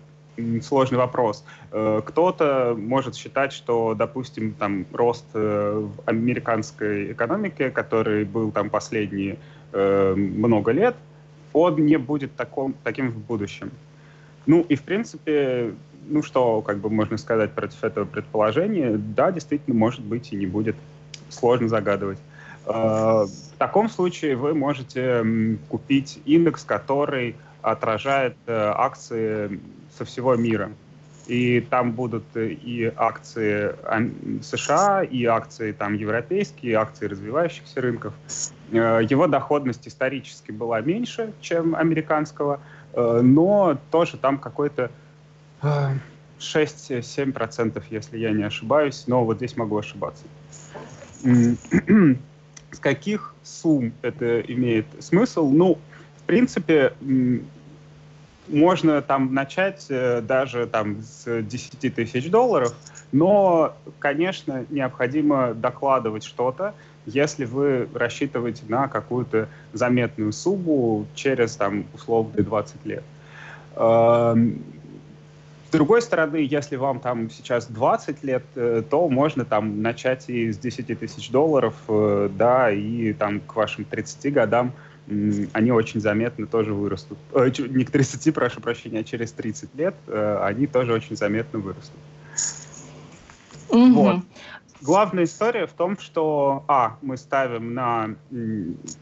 сложный 0.62 0.98
вопрос. 0.98 1.44
Э, 1.72 2.02
кто-то 2.06 2.76
может 2.78 3.16
считать, 3.16 3.54
что, 3.54 3.94
допустим, 3.94 4.54
там 4.54 4.86
рост 4.94 5.26
э, 5.34 5.86
в 5.86 6.10
американской 6.10 7.12
экономике, 7.12 7.70
который 7.70 8.26
был 8.26 8.52
там 8.52 8.70
последние 8.70 9.38
э, 9.74 10.14
много 10.16 10.72
лет, 10.72 10.96
он 11.54 11.86
не 11.86 11.98
будет 11.98 12.36
таком, 12.36 12.74
таким 12.84 13.10
в 13.12 13.18
будущем. 13.18 13.72
Ну 14.46 14.62
и 14.62 14.76
в 14.76 14.84
принципе, 14.84 15.74
ну 16.08 16.24
что, 16.24 16.62
как 16.62 16.78
бы 16.78 16.90
можно 16.90 17.18
сказать 17.18 17.52
против 17.52 17.84
этого 17.84 18.06
предположения, 18.06 18.98
да, 18.98 19.32
действительно, 19.32 19.76
может 19.76 20.02
быть 20.02 20.32
и 20.32 20.36
не 20.36 20.46
будет. 20.46 20.76
Сложно 21.30 21.70
загадывать. 21.70 22.18
В 22.66 23.28
таком 23.58 23.90
случае 23.90 24.36
вы 24.36 24.54
можете 24.54 25.58
купить 25.70 26.20
индекс, 26.26 26.64
который 26.64 27.36
отражает 27.62 28.36
акции 28.48 29.60
со 29.98 30.06
всего 30.06 30.36
мира. 30.36 30.72
И 31.28 31.62
там 31.62 31.92
будут 31.92 32.24
и 32.36 32.92
акции 32.96 33.76
США, 34.42 35.04
и 35.04 35.26
акции 35.26 35.72
там 35.72 35.94
европейские, 35.94 36.72
и 36.72 36.76
акции 36.76 37.06
развивающихся 37.06 37.80
рынков. 37.80 38.14
Э, 38.72 39.02
его 39.08 39.28
доходность 39.28 39.88
исторически 39.88 40.52
была 40.52 40.82
меньше, 40.82 41.34
чем 41.40 41.76
американского, 41.76 42.60
э, 42.94 43.22
но 43.22 43.78
тоже 43.92 44.18
там 44.18 44.40
какой-то 44.40 44.90
6-7%, 46.40 47.78
э, 47.78 47.82
если 47.90 48.18
я 48.18 48.32
не 48.32 48.44
ошибаюсь, 48.44 49.04
но 49.08 49.24
вот 49.24 49.38
здесь 49.38 49.56
могу 49.56 49.78
ошибаться. 49.78 50.26
С 51.24 52.80
каких 52.80 53.36
сумм 53.44 53.94
это 54.02 54.42
имеет 54.42 54.86
смысл? 55.00 55.50
Ну, 55.50 55.78
в 56.18 56.24
принципе, 56.24 56.94
можно 58.48 59.02
там 59.02 59.34
начать 59.34 59.86
э, 59.90 60.22
даже 60.22 60.68
там 60.68 61.02
с 61.02 61.42
10 61.42 61.94
тысяч 61.94 62.30
долларов, 62.30 62.74
но, 63.12 63.76
конечно, 64.00 64.66
необходимо 64.70 65.54
докладывать 65.54 66.24
что-то, 66.24 66.74
если 67.06 67.46
вы 67.46 67.88
рассчитываете 67.94 68.64
на 68.68 68.88
какую-то 68.88 69.48
заметную 69.74 70.32
сумму 70.32 71.06
через, 71.16 71.56
там, 71.56 71.86
условно, 71.94 72.44
20 72.44 72.86
лет. 72.86 73.04
Эм, 73.76 74.64
с 75.68 75.72
другой 75.72 76.02
стороны, 76.02 76.36
если 76.50 76.76
вам 76.76 77.00
там 77.00 77.30
сейчас 77.30 77.66
20 77.68 78.24
лет, 78.24 78.44
э, 78.56 78.84
то 78.90 79.08
можно 79.08 79.46
там 79.46 79.82
начать 79.82 80.30
и 80.30 80.52
с 80.52 80.58
10 80.58 81.00
тысяч 81.00 81.32
долларов, 81.32 81.76
э, 81.88 82.30
да, 82.38 82.70
и 82.70 83.14
там 83.14 83.40
к 83.40 83.56
вашим 83.56 83.86
30 83.86 84.34
годам 84.34 84.74
они 85.08 85.72
очень 85.72 86.00
заметно 86.00 86.48
тоже 86.48 86.74
вырастут. 86.74 87.18
Э, 87.34 87.50
не 87.70 87.84
к 87.84 87.92
30, 87.92 88.34
прошу 88.34 88.62
прощения, 88.62 89.00
а 89.00 89.04
через 89.04 89.32
30 89.32 89.76
лет 89.76 89.96
э, 90.08 90.40
они 90.44 90.68
тоже 90.68 90.94
очень 90.94 91.16
заметно 91.16 91.60
вырастут. 91.60 92.00
Угу. 93.70 93.94
Вот. 93.94 94.24
Главная 94.82 95.26
история 95.26 95.68
в 95.68 95.74
том, 95.74 95.98
что, 96.00 96.64
а, 96.68 96.98
мы 97.02 97.18
ставим 97.18 97.74
на 97.74 98.16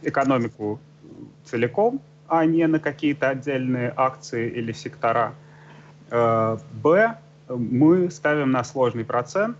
экономику 0.01 0.79
целиком, 1.45 2.01
а 2.27 2.45
не 2.45 2.67
на 2.67 2.79
какие-то 2.79 3.29
отдельные 3.29 3.93
акции 3.95 4.49
или 4.49 4.71
сектора. 4.71 5.33
Э, 6.11 6.57
б, 6.83 7.17
мы 7.49 8.09
ставим 8.11 8.51
на 8.51 8.63
сложный 8.63 9.05
процент 9.05 9.57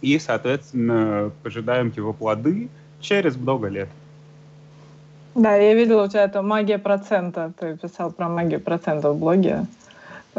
и, 0.00 0.18
соответственно, 0.18 1.30
пожидаем 1.42 1.92
его 1.94 2.12
плоды 2.12 2.68
через 3.00 3.36
много 3.36 3.68
лет. 3.68 3.88
Да, 5.34 5.54
я 5.56 5.74
видела 5.74 6.04
у 6.04 6.08
тебя 6.08 6.24
это 6.24 6.42
магия 6.42 6.78
процента. 6.78 7.52
Ты 7.58 7.76
писал 7.76 8.10
про 8.10 8.28
магию 8.28 8.60
процента 8.60 9.12
в 9.12 9.18
блоге. 9.18 9.66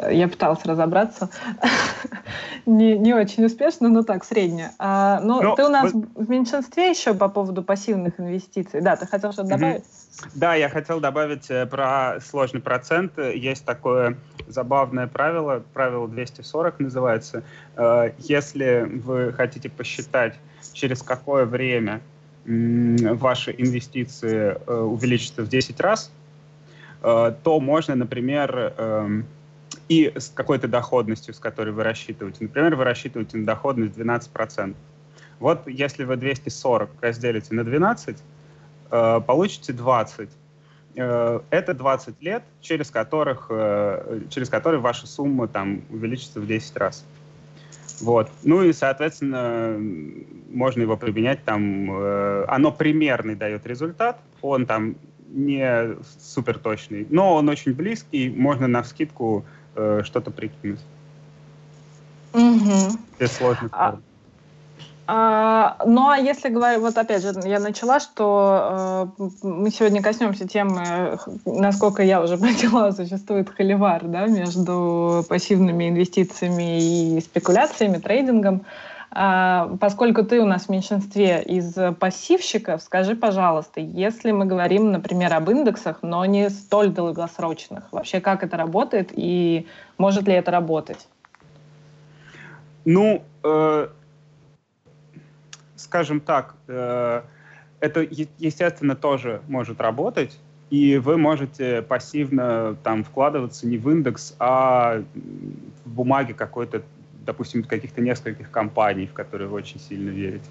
Я 0.09 0.29
пыталась 0.29 0.63
разобраться. 0.65 1.29
не, 2.65 2.97
не 2.97 3.13
очень 3.13 3.45
успешно, 3.45 3.89
но 3.89 4.03
так, 4.03 4.23
среднее. 4.23 4.71
А, 4.79 5.19
но, 5.21 5.41
но 5.41 5.55
ты 5.55 5.65
у 5.65 5.69
нас 5.69 5.91
вы... 5.91 6.07
в 6.15 6.29
меньшинстве 6.29 6.91
еще 6.91 7.13
по 7.13 7.27
поводу 7.27 7.61
пассивных 7.61 8.19
инвестиций. 8.19 8.81
Да, 8.81 8.95
ты 8.95 9.05
хотел 9.05 9.33
что-то 9.33 9.49
добавить? 9.49 9.83
Да, 10.33 10.55
я 10.55 10.69
хотел 10.69 11.01
добавить 11.01 11.49
э, 11.49 11.65
про 11.65 12.19
сложный 12.21 12.61
процент. 12.61 13.17
Есть 13.17 13.65
такое 13.65 14.17
забавное 14.47 15.07
правило, 15.07 15.61
правило 15.73 16.07
240 16.07 16.79
называется. 16.79 17.43
Э, 17.75 18.11
если 18.17 18.87
вы 18.89 19.33
хотите 19.33 19.69
посчитать, 19.69 20.35
через 20.73 21.01
какое 21.01 21.45
время 21.45 22.01
ваши 22.45 23.53
инвестиции 23.57 24.57
э, 24.65 24.73
увеличатся 24.73 25.43
в 25.43 25.47
10 25.47 25.79
раз, 25.79 26.11
э, 27.03 27.33
то 27.43 27.59
можно, 27.59 27.95
например, 27.95 28.73
эм, 28.77 29.25
и 29.87 30.11
с 30.15 30.29
какой-то 30.29 30.67
доходностью, 30.67 31.33
с 31.33 31.39
которой 31.39 31.71
вы 31.71 31.83
рассчитываете. 31.83 32.39
Например, 32.41 32.75
вы 32.75 32.83
рассчитываете 32.83 33.37
на 33.37 33.45
доходность 33.45 33.97
12%. 33.97 34.75
Вот 35.39 35.67
если 35.67 36.03
вы 36.03 36.15
240 36.17 36.89
разделите 37.01 37.53
на 37.53 37.63
12, 37.63 38.17
э, 38.91 39.21
получите 39.25 39.73
20. 39.73 40.29
Это 40.93 41.73
20 41.73 42.21
лет, 42.21 42.43
через, 42.59 42.91
которых, 42.91 43.49
через 44.29 44.49
которые 44.49 44.81
ваша 44.81 45.07
сумма 45.07 45.47
там 45.47 45.83
увеличится 45.89 46.41
в 46.41 46.45
10 46.45 46.75
раз. 46.75 47.05
Вот. 48.01 48.29
Ну 48.43 48.63
и, 48.63 48.73
соответственно, 48.73 49.77
можно 50.49 50.81
его 50.81 50.97
применять 50.97 51.43
там. 51.43 51.89
Э, 51.91 52.45
оно 52.47 52.71
примерный 52.71 53.35
дает 53.35 53.65
результат. 53.65 54.19
Он 54.41 54.65
там 54.65 54.95
не 55.29 55.95
супер 56.19 56.57
точный, 56.57 57.07
но 57.09 57.35
он 57.35 57.49
очень 57.49 57.73
близкий. 57.73 58.29
Можно 58.29 58.67
на 58.67 58.83
скидку 58.83 59.45
э, 59.75 60.01
что-то 60.03 60.31
прикинуть. 60.31 60.81
Угу. 62.33 62.97
Без 63.19 63.31
сложных 63.33 63.71
а, 63.73 63.89
а, 63.89 63.99
ну 65.13 66.07
а 66.09 66.17
если 66.17 66.47
говорить, 66.47 66.79
вот 66.79 66.97
опять 66.97 67.21
же, 67.21 67.33
я 67.43 67.59
начала, 67.59 67.99
что 67.99 69.13
э, 69.19 69.23
мы 69.43 69.69
сегодня 69.69 70.01
коснемся 70.01 70.47
темы, 70.47 71.17
насколько 71.45 72.01
я 72.01 72.21
уже 72.21 72.37
поняла, 72.37 72.93
существует 72.93 73.49
холивар 73.49 74.05
да, 74.05 74.27
между 74.27 75.25
пассивными 75.27 75.89
инвестициями 75.89 77.17
и 77.17 77.19
спекуляциями, 77.19 77.97
трейдингом. 77.97 78.61
А, 79.13 79.75
поскольку 79.81 80.23
ты 80.23 80.39
у 80.39 80.45
нас 80.45 80.67
в 80.67 80.69
меньшинстве 80.69 81.43
из 81.43 81.75
пассивщиков, 81.99 82.81
скажи, 82.81 83.17
пожалуйста, 83.17 83.81
если 83.81 84.31
мы 84.31 84.45
говорим, 84.45 84.93
например, 84.93 85.33
об 85.33 85.49
индексах, 85.49 85.97
но 86.03 86.23
не 86.23 86.49
столь 86.49 86.91
долгосрочных, 86.91 87.83
вообще 87.91 88.21
как 88.21 88.45
это 88.45 88.55
работает 88.55 89.09
и 89.13 89.67
может 89.97 90.23
ли 90.23 90.33
это 90.35 90.51
работать? 90.51 91.05
Ну, 92.85 93.21
э 93.43 93.87
скажем 95.81 96.19
так, 96.19 96.55
э, 96.67 97.21
это, 97.79 98.07
естественно, 98.37 98.95
тоже 98.95 99.41
может 99.47 99.81
работать, 99.81 100.39
и 100.69 100.97
вы 100.97 101.17
можете 101.17 101.81
пассивно 101.81 102.77
там 102.83 103.03
вкладываться 103.03 103.67
не 103.67 103.77
в 103.77 103.89
индекс, 103.89 104.35
а 104.39 105.03
в 105.85 105.89
бумаги 105.89 106.31
какой-то, 106.31 106.83
допустим, 107.25 107.63
каких-то 107.63 108.01
нескольких 108.01 108.49
компаний, 108.51 109.07
в 109.07 109.13
которые 109.13 109.49
вы 109.49 109.57
очень 109.57 109.79
сильно 109.79 110.09
верите. 110.09 110.49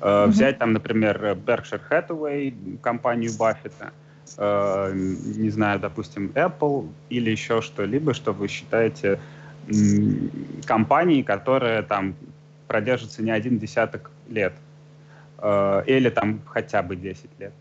Mm-hmm. 0.00 0.26
Взять 0.26 0.58
там, 0.58 0.72
например, 0.72 1.38
Berkshire 1.46 1.80
Hathaway, 1.88 2.78
компанию 2.82 3.30
Баффета, 3.38 3.92
э, 4.36 4.92
не 4.92 5.50
знаю, 5.50 5.80
допустим, 5.80 6.32
Apple 6.34 6.88
или 7.08 7.30
еще 7.30 7.62
что-либо, 7.62 8.12
что 8.12 8.32
вы 8.32 8.48
считаете 8.48 9.20
компанией, 10.66 11.22
которая 11.22 11.84
там 11.84 12.16
продержится 12.66 13.22
не 13.22 13.30
один 13.30 13.58
десяток 13.58 14.10
лет. 14.28 14.54
Э, 15.42 15.82
или 15.86 16.08
там 16.08 16.40
хотя 16.46 16.82
бы 16.82 16.94
10 16.94 17.28
лет. 17.40 17.52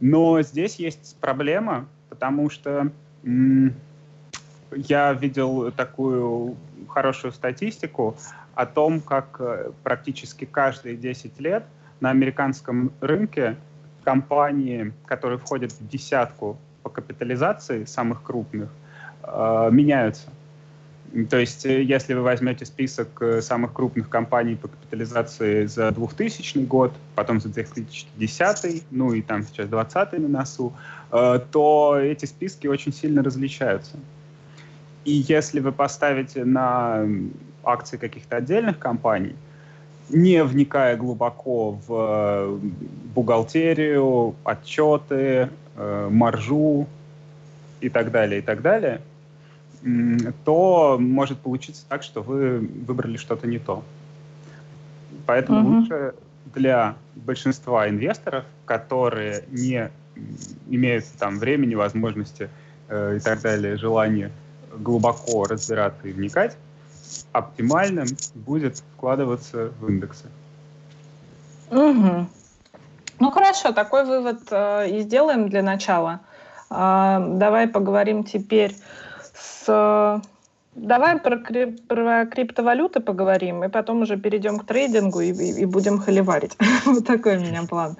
Но 0.00 0.42
здесь 0.42 0.76
есть 0.76 1.16
проблема, 1.20 1.86
потому 2.10 2.50
что 2.50 2.90
я 4.76 5.12
видел 5.14 5.72
такую 5.72 6.56
хорошую 6.88 7.32
статистику 7.32 8.14
о 8.54 8.66
том, 8.66 9.00
как 9.00 9.36
э, 9.38 9.70
практически 9.82 10.44
каждые 10.44 10.96
10 10.96 11.40
лет 11.40 11.64
на 12.00 12.10
американском 12.10 12.92
рынке 13.00 13.56
компании, 14.04 14.92
которые 15.06 15.38
входят 15.38 15.72
в 15.72 15.88
десятку 15.88 16.58
по 16.82 16.90
капитализации 16.90 17.84
самых 17.84 18.22
крупных, 18.22 18.68
э, 19.22 19.68
меняются. 19.72 20.28
То 21.30 21.38
есть, 21.38 21.64
э, 21.64 21.82
если 21.82 22.12
вы 22.14 22.22
возьмете 22.22 22.64
список 22.64 23.22
э, 23.22 23.40
самых 23.40 23.72
крупных 23.72 24.08
компаний 24.08 24.56
по 24.56 24.66
капитализации 24.66 25.66
за 25.66 25.92
2000 25.92 26.58
год, 26.66 26.92
потом 27.14 27.40
за 27.40 27.50
2010, 27.50 28.82
ну 28.90 29.12
и 29.12 29.22
там 29.22 29.44
сейчас 29.44 29.68
20 29.68 30.18
на 30.18 30.28
носу, 30.28 30.72
э, 31.12 31.38
то 31.52 31.96
эти 32.00 32.24
списки 32.24 32.66
очень 32.66 32.92
сильно 32.92 33.22
различаются. 33.22 33.96
И 35.04 35.12
если 35.12 35.60
вы 35.60 35.70
поставите 35.70 36.44
на 36.44 37.06
акции 37.62 37.96
каких-то 37.96 38.36
отдельных 38.36 38.80
компаний, 38.80 39.36
не 40.08 40.42
вникая 40.42 40.96
глубоко 40.96 41.78
в 41.86 42.60
бухгалтерию, 43.14 44.34
отчеты, 44.44 45.48
маржу 46.10 46.86
и 47.80 47.88
так 47.88 48.10
далее, 48.10 48.40
и 48.40 48.42
так 48.42 48.60
далее, 48.62 49.00
то 50.44 50.96
может 50.98 51.38
получиться 51.40 51.84
так, 51.88 52.02
что 52.02 52.22
вы 52.22 52.58
выбрали 52.58 53.16
что-то 53.16 53.46
не 53.46 53.58
то. 53.58 53.82
Поэтому 55.26 55.60
угу. 55.60 55.76
лучше 55.80 56.14
для 56.54 56.94
большинства 57.14 57.88
инвесторов, 57.88 58.44
которые 58.64 59.44
не 59.50 59.90
имеют 60.68 61.06
там 61.18 61.38
времени, 61.38 61.74
возможности 61.74 62.48
э, 62.88 63.16
и 63.16 63.20
так 63.20 63.42
далее, 63.42 63.76
желания 63.76 64.30
глубоко 64.78 65.44
разбираться 65.44 66.08
и 66.08 66.12
вникать, 66.12 66.56
оптимальным 67.32 68.06
будет 68.34 68.82
вкладываться 68.96 69.72
в 69.80 69.88
индексы. 69.88 70.26
Угу. 71.70 72.26
Ну 73.20 73.30
хорошо, 73.30 73.72
такой 73.72 74.04
вывод 74.04 74.40
э, 74.50 74.90
и 74.90 75.00
сделаем 75.00 75.48
для 75.48 75.62
начала. 75.62 76.20
Э, 76.70 77.18
давай 77.20 77.68
поговорим 77.68 78.24
теперь 78.24 78.74
с 79.64 80.22
Давай 80.76 81.20
про, 81.20 81.38
крип, 81.38 81.86
про 81.86 82.26
криптовалюты 82.26 82.98
поговорим, 82.98 83.62
и 83.62 83.68
потом 83.68 84.02
уже 84.02 84.16
перейдем 84.16 84.58
к 84.58 84.64
трейдингу 84.64 85.20
и, 85.20 85.30
и, 85.30 85.60
и 85.62 85.64
будем 85.66 86.00
холиварить. 86.00 86.56
вот 86.84 87.06
такой 87.06 87.36
у 87.36 87.40
меня 87.40 87.62
план. 87.62 87.96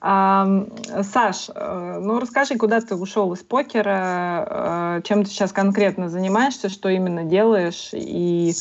Саш, 0.00 1.50
э, 1.54 1.98
ну 2.02 2.18
расскажи, 2.18 2.56
куда 2.56 2.80
ты 2.80 2.96
ушел 2.96 3.32
из 3.32 3.44
покера, 3.44 4.98
э, 4.98 5.02
чем 5.04 5.22
ты 5.22 5.30
сейчас 5.30 5.52
конкретно 5.52 6.08
занимаешься, 6.08 6.68
что 6.68 6.88
именно 6.88 7.22
делаешь, 7.22 7.90
и 7.92 8.52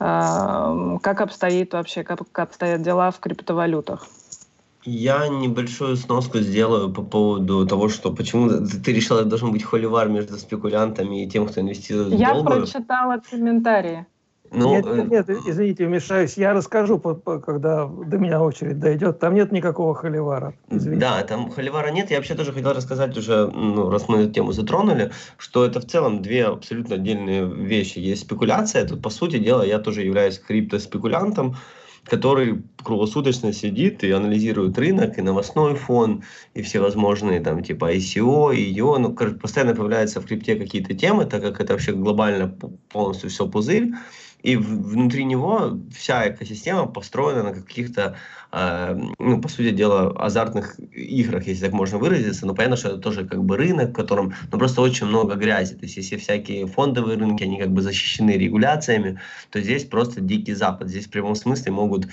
э, 0.00 0.98
как 1.02 1.20
обстоит 1.22 1.72
вообще, 1.72 2.04
как 2.04 2.20
обстоят 2.38 2.82
дела 2.82 3.10
в 3.10 3.20
криптовалютах? 3.20 4.06
Я 4.84 5.28
небольшую 5.28 5.96
сноску 5.96 6.38
сделаю 6.38 6.92
по 6.92 7.02
поводу 7.02 7.66
того, 7.66 7.88
что 7.88 8.12
почему 8.12 8.50
ты 8.66 8.92
решила, 8.92 9.20
это 9.20 9.30
должен 9.30 9.50
быть 9.50 9.62
холивар 9.62 10.08
между 10.08 10.36
спекулянтами 10.36 11.24
и 11.24 11.28
тем, 11.28 11.46
кто 11.46 11.60
инвестирует 11.60 12.08
в 12.12 12.18
Я 12.18 12.34
доллары. 12.34 12.60
прочитала 12.60 13.20
комментарии. 13.30 14.06
Ну, 14.52 14.70
нет, 14.70 14.84
нет, 14.84 15.28
нет, 15.28 15.30
извините, 15.46 15.86
вмешаюсь. 15.86 16.36
Я 16.36 16.52
расскажу, 16.52 16.98
когда 16.98 17.86
до 17.86 18.18
меня 18.18 18.40
очередь 18.40 18.78
дойдет. 18.78 19.18
Там 19.18 19.34
нет 19.34 19.50
никакого 19.52 19.94
холивара. 19.94 20.54
Извините. 20.70 21.00
Да, 21.00 21.22
там 21.22 21.50
холивара 21.50 21.90
нет. 21.90 22.10
Я 22.10 22.18
вообще 22.18 22.34
тоже 22.34 22.52
хотел 22.52 22.72
рассказать 22.72 23.16
уже, 23.16 23.50
ну, 23.52 23.90
раз 23.90 24.08
мы 24.08 24.18
эту 24.18 24.32
тему 24.32 24.52
затронули, 24.52 25.10
что 25.38 25.64
это 25.64 25.80
в 25.80 25.86
целом 25.86 26.22
две 26.22 26.44
абсолютно 26.44 26.96
отдельные 26.96 27.46
вещи. 27.46 27.98
Есть 27.98 28.22
спекуляция. 28.22 28.86
Тут, 28.86 29.02
по 29.02 29.10
сути 29.10 29.38
дела, 29.38 29.62
я 29.62 29.78
тоже 29.78 30.02
являюсь 30.02 30.38
криптоспекулянтом 30.38 31.56
который 32.04 32.62
круглосуточно 32.82 33.52
сидит 33.52 34.04
и 34.04 34.10
анализирует 34.10 34.78
рынок, 34.78 35.18
и 35.18 35.22
новостной 35.22 35.74
фон, 35.74 36.22
и 36.54 36.62
всевозможные 36.62 37.40
там 37.40 37.62
типа 37.62 37.94
ICO, 37.94 38.54
и 38.54 38.74
IO, 38.74 38.98
ну, 38.98 39.14
постоянно 39.14 39.74
появляются 39.74 40.20
в 40.20 40.26
крипте 40.26 40.56
какие-то 40.56 40.94
темы, 40.94 41.24
так 41.24 41.42
как 41.42 41.60
это 41.60 41.72
вообще 41.72 41.92
глобально 41.92 42.48
полностью 42.90 43.30
все 43.30 43.48
пузырь, 43.48 43.92
и 44.44 44.56
внутри 44.56 45.24
него 45.24 45.80
вся 45.90 46.28
экосистема 46.28 46.84
построена 46.86 47.42
на 47.44 47.54
каких-то, 47.54 48.16
э, 48.52 49.00
ну, 49.18 49.40
по 49.40 49.48
сути 49.48 49.70
дела, 49.70 50.10
азартных 50.18 50.78
играх, 50.92 51.46
если 51.46 51.64
так 51.64 51.72
можно 51.72 51.96
выразиться. 51.96 52.44
Но 52.44 52.54
понятно, 52.54 52.76
что 52.76 52.88
это 52.90 52.98
тоже 52.98 53.26
как 53.26 53.42
бы 53.42 53.56
рынок, 53.56 53.90
в 53.90 53.94
котором 53.94 54.34
ну, 54.52 54.58
просто 54.58 54.82
очень 54.82 55.06
много 55.06 55.34
грязи. 55.36 55.74
То 55.74 55.84
есть 55.84 55.96
если 55.96 56.18
всякие 56.18 56.66
фондовые 56.66 57.16
рынки, 57.16 57.42
они 57.42 57.58
как 57.58 57.70
бы 57.70 57.80
защищены 57.80 58.32
регуляциями, 58.32 59.18
то 59.48 59.62
здесь 59.62 59.84
просто 59.84 60.20
дикий 60.20 60.52
запад. 60.52 60.90
Здесь 60.90 61.06
в 61.06 61.10
прямом 61.10 61.36
смысле 61.36 61.72
могут 61.72 62.06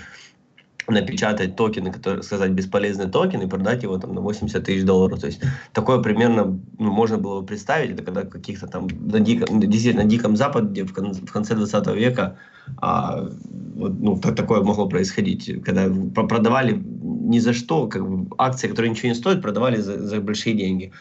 напечатать 0.91 1.55
токены, 1.55 1.91
которые, 1.91 2.23
сказать, 2.23 2.51
бесполезный 2.51 3.09
токен 3.09 3.41
и 3.41 3.47
продать 3.47 3.83
его 3.83 3.97
там 3.97 4.13
на 4.13 4.21
80 4.21 4.63
тысяч 4.63 4.83
долларов. 4.83 5.19
То 5.19 5.27
есть 5.27 5.41
такое 5.73 5.99
примерно 5.99 6.59
ну, 6.79 6.91
можно 6.91 7.17
было 7.17 7.41
бы 7.41 7.47
представить, 7.47 7.91
это 7.91 8.03
когда 8.03 8.23
каких-то 8.23 8.67
там 8.67 8.87
на 8.87 9.19
диком, 9.19 9.59
действительно 9.59 10.03
на 10.03 10.09
диком 10.09 10.35
западе 10.35 10.83
в, 10.83 10.91
в 10.91 11.31
конце 11.31 11.55
20 11.55 11.87
века 11.95 12.37
а, 12.77 13.27
вот, 13.75 13.99
ну, 13.99 14.17
так, 14.19 14.35
такое 14.35 14.61
могло 14.61 14.87
происходить, 14.87 15.63
когда 15.63 15.89
продавали 16.13 16.73
ни 16.73 17.39
за 17.39 17.53
что, 17.53 17.87
как 17.87 18.07
бы 18.07 18.33
акции, 18.37 18.67
которые 18.67 18.91
ничего 18.91 19.09
не 19.09 19.15
стоят, 19.15 19.41
продавали 19.41 19.77
за, 19.77 20.05
за 20.05 20.19
большие 20.19 20.55
деньги. 20.55 20.91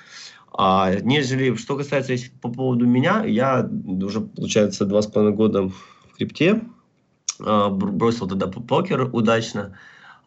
А, 0.52 0.94
нежели, 1.02 1.54
что 1.56 1.76
касается 1.76 2.14
по 2.40 2.48
поводу 2.48 2.86
меня, 2.86 3.24
я 3.24 3.68
уже, 3.86 4.20
получается, 4.20 4.84
два 4.84 5.02
с 5.02 5.06
половиной 5.06 5.36
года 5.36 5.68
в 5.68 6.16
крипте, 6.16 6.60
бросил 7.40 8.28
тогда 8.28 8.46
покер 8.46 9.08
удачно, 9.12 9.76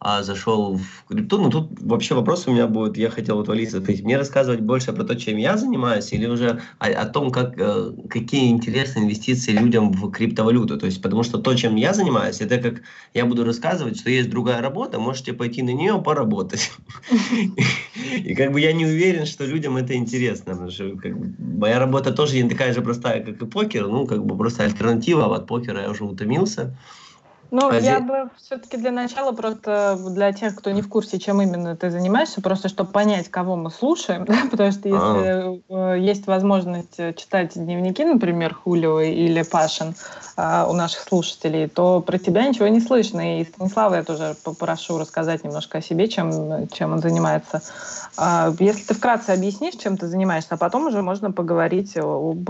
а 0.04 0.22
зашел 0.22 0.76
в 0.76 1.04
крипту. 1.08 1.38
Ну, 1.38 1.48
тут 1.50 1.80
вообще 1.80 2.14
вопрос 2.14 2.46
у 2.46 2.52
меня 2.52 2.66
будет, 2.66 2.98
я 2.98 3.08
хотел 3.08 3.36
вот 3.36 3.48
Валиса 3.48 3.80
спросить, 3.80 4.04
мне 4.04 4.18
рассказывать 4.18 4.60
больше 4.60 4.92
про 4.92 5.02
то, 5.02 5.14
чем 5.14 5.38
я 5.38 5.56
занимаюсь, 5.56 6.12
или 6.12 6.26
уже 6.26 6.60
о, 6.78 6.88
о 6.88 7.06
том, 7.06 7.30
как, 7.30 7.54
э, 7.56 7.90
какие 8.10 8.50
интересные 8.50 9.06
инвестиции 9.06 9.52
людям 9.52 9.92
в 9.92 10.10
криптовалюту. 10.10 10.76
То 10.78 10.84
есть, 10.84 11.00
потому 11.00 11.22
что 11.22 11.38
то, 11.38 11.54
чем 11.54 11.76
я 11.76 11.94
занимаюсь, 11.94 12.42
это 12.42 12.58
как 12.58 12.82
я 13.14 13.24
буду 13.24 13.44
рассказывать, 13.44 13.98
что 13.98 14.10
есть 14.10 14.28
другая 14.28 14.60
работа, 14.60 14.98
можете 14.98 15.32
пойти 15.32 15.62
на 15.62 15.70
нее 15.70 15.98
поработать. 16.04 16.70
И 18.14 18.34
как 18.34 18.52
бы 18.52 18.60
я 18.60 18.74
не 18.74 18.84
уверен, 18.84 19.24
что 19.24 19.46
людям 19.46 19.78
это 19.78 19.94
интересно, 19.94 20.52
потому 20.52 20.70
что 20.70 20.92
моя 21.38 21.78
работа 21.78 22.12
тоже 22.12 22.42
не 22.42 22.48
такая 22.50 22.74
же 22.74 22.82
простая, 22.82 23.24
как 23.24 23.40
и 23.40 23.46
покер, 23.46 23.88
ну, 23.88 24.06
как 24.06 24.26
бы 24.26 24.36
просто 24.36 24.64
альтернатива, 24.64 25.34
от 25.34 25.46
покера 25.46 25.80
я 25.80 25.90
уже 25.90 26.04
утомился. 26.04 26.76
Ну, 27.54 27.68
а 27.70 27.76
я 27.76 28.00
бы 28.00 28.30
все-таки 28.36 28.76
для 28.76 28.90
начала 28.90 29.30
просто 29.30 29.96
для 30.10 30.32
тех, 30.32 30.56
кто 30.56 30.72
не 30.72 30.82
в 30.82 30.88
курсе, 30.88 31.20
чем 31.20 31.40
именно 31.40 31.76
ты 31.76 31.88
занимаешься, 31.88 32.42
просто 32.42 32.68
чтобы 32.68 32.90
понять, 32.90 33.28
кого 33.28 33.54
мы 33.54 33.70
слушаем, 33.70 34.24
да, 34.28 34.38
потому 34.50 34.72
что 34.72 34.88
если 34.88 35.62
а. 35.70 35.94
есть 35.94 36.26
возможность 36.26 36.98
э, 36.98 37.14
читать 37.14 37.52
дневники, 37.54 38.04
например, 38.04 38.54
Хулио 38.54 39.00
или 39.00 39.42
Пашин 39.42 39.94
э, 40.36 40.66
у 40.68 40.72
наших 40.72 41.00
слушателей, 41.00 41.68
то 41.68 42.00
про 42.00 42.18
тебя 42.18 42.46
ничего 42.46 42.68
не 42.68 42.80
слышно. 42.80 43.40
И 43.40 43.44
Станислава 43.44 43.96
я 43.96 44.04
тоже 44.04 44.36
попрошу 44.44 44.98
рассказать 44.98 45.44
немножко 45.44 45.78
о 45.78 45.82
себе, 45.82 46.08
чем, 46.08 46.68
чем 46.68 46.92
он 46.92 46.98
занимается. 47.00 47.62
Э, 48.18 48.52
если 48.58 48.82
ты 48.84 48.94
вкратце 48.94 49.30
объяснишь, 49.30 49.74
чем 49.74 49.96
ты 49.96 50.06
занимаешься, 50.06 50.54
а 50.54 50.56
потом 50.56 50.86
уже 50.86 51.02
можно 51.02 51.32
поговорить 51.32 51.96
об 51.96 52.48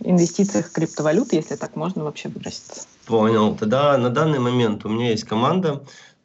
инвестициях 0.00 0.66
в 0.66 0.72
криптовалюты, 0.72 1.36
если 1.36 1.56
так 1.56 1.76
можно 1.76 2.04
вообще 2.04 2.28
выразиться. 2.28 2.82
Понял. 3.06 3.56
Тогда 3.56 3.98
на 3.98 4.10
данный 4.10 4.38
момент 4.38 4.84
у 4.84 4.88
меня 4.88 5.10
есть 5.10 5.24
команда, 5.24 5.80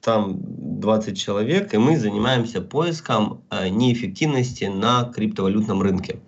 там 0.05 0.37
20 0.79 1.17
человек, 1.17 1.73
и 1.73 1.77
мы 1.77 1.97
занимаемся 1.97 2.61
поиском 2.61 3.41
э, 3.49 3.69
неэффективности 3.69 4.65
на 4.65 5.05
криптовалютном 5.05 5.81
рынке. 5.81 6.19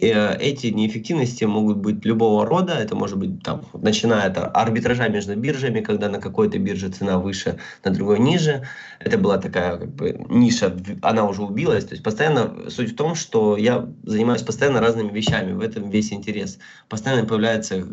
Э, 0.00 0.36
эти 0.38 0.66
неэффективности 0.66 1.44
могут 1.44 1.76
быть 1.76 2.04
любого 2.04 2.44
рода, 2.44 2.72
это 2.72 2.96
может 2.96 3.18
быть 3.18 3.40
там, 3.44 3.64
начиная 3.74 4.26
от 4.26 4.38
арбитража 4.56 5.08
между 5.08 5.36
биржами, 5.36 5.80
когда 5.80 6.08
на 6.08 6.18
какой-то 6.18 6.58
бирже 6.58 6.88
цена 6.88 7.20
выше, 7.20 7.60
на 7.84 7.92
другой 7.92 8.18
ниже. 8.18 8.66
Это 8.98 9.18
была 9.18 9.38
такая 9.38 9.76
как 9.76 9.94
бы 9.94 10.26
ниша, 10.28 10.76
она 11.02 11.24
уже 11.24 11.42
убилась. 11.42 11.84
То 11.84 11.92
есть 11.92 12.02
постоянно 12.02 12.70
суть 12.70 12.92
в 12.92 12.96
том, 12.96 13.14
что 13.14 13.56
я 13.56 13.88
занимаюсь 14.02 14.42
постоянно 14.42 14.80
разными 14.80 15.12
вещами, 15.12 15.52
в 15.52 15.60
этом 15.60 15.90
весь 15.90 16.12
интерес. 16.12 16.58
Постоянно 16.88 17.24
появляются 17.24 17.86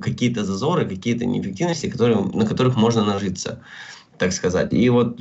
какие-то 0.00 0.44
зазоры, 0.44 0.88
какие-то 0.88 1.24
неэффективности, 1.24 1.88
которые, 1.88 2.18
на 2.18 2.46
которых 2.46 2.74
можно 2.76 3.04
нажиться 3.04 3.60
так 4.18 4.32
сказать. 4.32 4.72
И 4.72 4.88
вот 4.88 5.20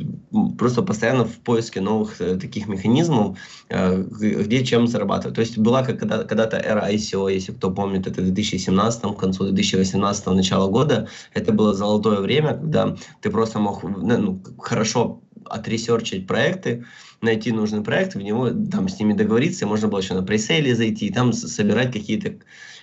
просто 0.58 0.82
постоянно 0.82 1.25
в 1.25 1.38
поиске 1.38 1.82
новых 1.82 2.21
э, 2.21 2.36
таких 2.36 2.67
механизмов, 2.67 3.38
э, 3.69 4.04
где 4.04 4.63
чем 4.65 4.88
зарабатывать. 4.88 5.36
То 5.36 5.41
есть 5.41 5.58
была 5.58 5.84
когда, 5.84 6.23
когда-то 6.23 6.58
эра 6.58 6.91
ICO, 6.91 7.32
если 7.32 7.51
кто 7.51 7.71
помнит, 7.71 8.08
это 8.08 8.21
в 8.21 8.25
2017, 8.25 9.01
к 9.01 9.19
концу 9.19 9.45
2018, 9.45 10.25
начала 10.27 10.67
года. 10.69 11.08
Это 11.34 11.51
было 11.51 11.73
золотое 11.73 12.19
время, 12.19 12.54
когда 12.54 12.95
ты 13.21 13.30
просто 13.30 13.60
мог 13.60 13.84
ну, 13.84 14.17
ну 14.17 14.43
хорошо 14.60 15.21
отресерчить 15.45 16.27
проекты, 16.27 16.86
найти 17.21 17.51
нужный 17.51 17.82
проект, 17.82 18.15
в 18.15 18.21
него 18.21 18.49
там 18.49 18.89
с 18.89 18.99
ними 18.99 19.13
договориться, 19.13 19.67
можно 19.67 19.88
было 19.88 19.99
еще 19.99 20.13
на 20.13 20.23
пресейле 20.23 20.75
зайти, 20.75 21.08
и 21.08 21.13
там 21.13 21.34
собирать 21.34 21.91
какие-то 21.91 22.36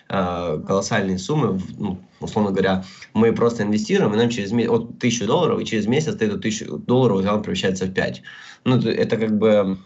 э, 0.09 0.63
колоссальные 0.67 1.19
суммы, 1.19 1.61
ну, 1.79 1.99
условно 2.21 2.51
говоря, 2.51 2.85
мы 3.15 3.33
просто 3.33 3.63
инвестируем, 3.63 4.15
и 4.15 4.17
нам 4.17 4.31
через 4.31 4.53
месяц, 4.53 4.71
от 4.71 4.83
1000 4.99 5.27
долларов, 5.27 5.61
и 5.61 5.65
через 5.65 5.87
месяц 5.87 6.15
эту 6.15 6.37
1000 6.37 6.79
долларов 6.79 7.25
он 7.27 7.43
превращается 7.43 7.87
в 7.87 7.93
5. 7.93 8.23
Ну, 8.65 8.79
это 8.79 9.17
как 9.17 9.39
бы 9.39 9.79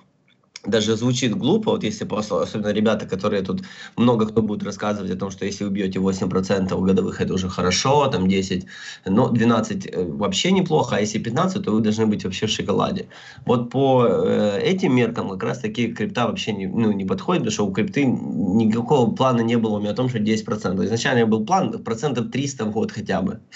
даже 0.64 0.96
звучит 0.96 1.36
глупо, 1.36 1.72
вот 1.72 1.84
если 1.84 2.04
просто, 2.04 2.40
особенно 2.40 2.72
ребята, 2.72 3.06
которые 3.06 3.42
тут, 3.42 3.62
много 3.96 4.26
кто 4.26 4.42
будет 4.42 4.62
рассказывать 4.62 5.10
о 5.10 5.16
том, 5.16 5.30
что 5.30 5.44
если 5.44 5.64
вы 5.64 5.70
бьете 5.70 5.98
8% 5.98 6.80
годовых, 6.80 7.20
это 7.20 7.34
уже 7.34 7.48
хорошо, 7.48 8.06
там 8.08 8.28
10, 8.28 8.66
но 9.06 9.28
12 9.28 9.86
э, 9.86 10.04
вообще 10.04 10.52
неплохо, 10.52 10.96
а 10.96 11.00
если 11.00 11.18
15, 11.18 11.64
то 11.64 11.72
вы 11.72 11.80
должны 11.80 12.06
быть 12.06 12.24
вообще 12.24 12.46
в 12.46 12.50
шоколаде. 12.50 13.06
Вот 13.44 13.70
по 13.70 14.06
э, 14.06 14.60
этим 14.62 14.94
меркам 14.94 15.30
как 15.30 15.42
раз 15.42 15.58
таки 15.58 15.92
крипта 15.92 16.26
вообще 16.26 16.52
не, 16.52 16.66
ну, 16.66 16.92
не 16.92 17.04
подходит, 17.04 17.42
потому 17.42 17.52
что 17.52 17.66
у 17.66 17.72
крипты 17.72 18.04
никакого 18.04 19.10
плана 19.10 19.40
не 19.40 19.56
было 19.56 19.78
у 19.78 19.80
меня 19.80 19.90
о 19.90 19.94
том, 19.94 20.08
что 20.08 20.18
10%. 20.18 20.84
Изначально 20.84 21.26
был 21.26 21.44
план 21.44 21.72
процентов 21.82 22.30
300 22.30 22.64
в 22.66 22.70
год 22.70 22.92
хотя 22.92 23.22
бы. 23.22 23.40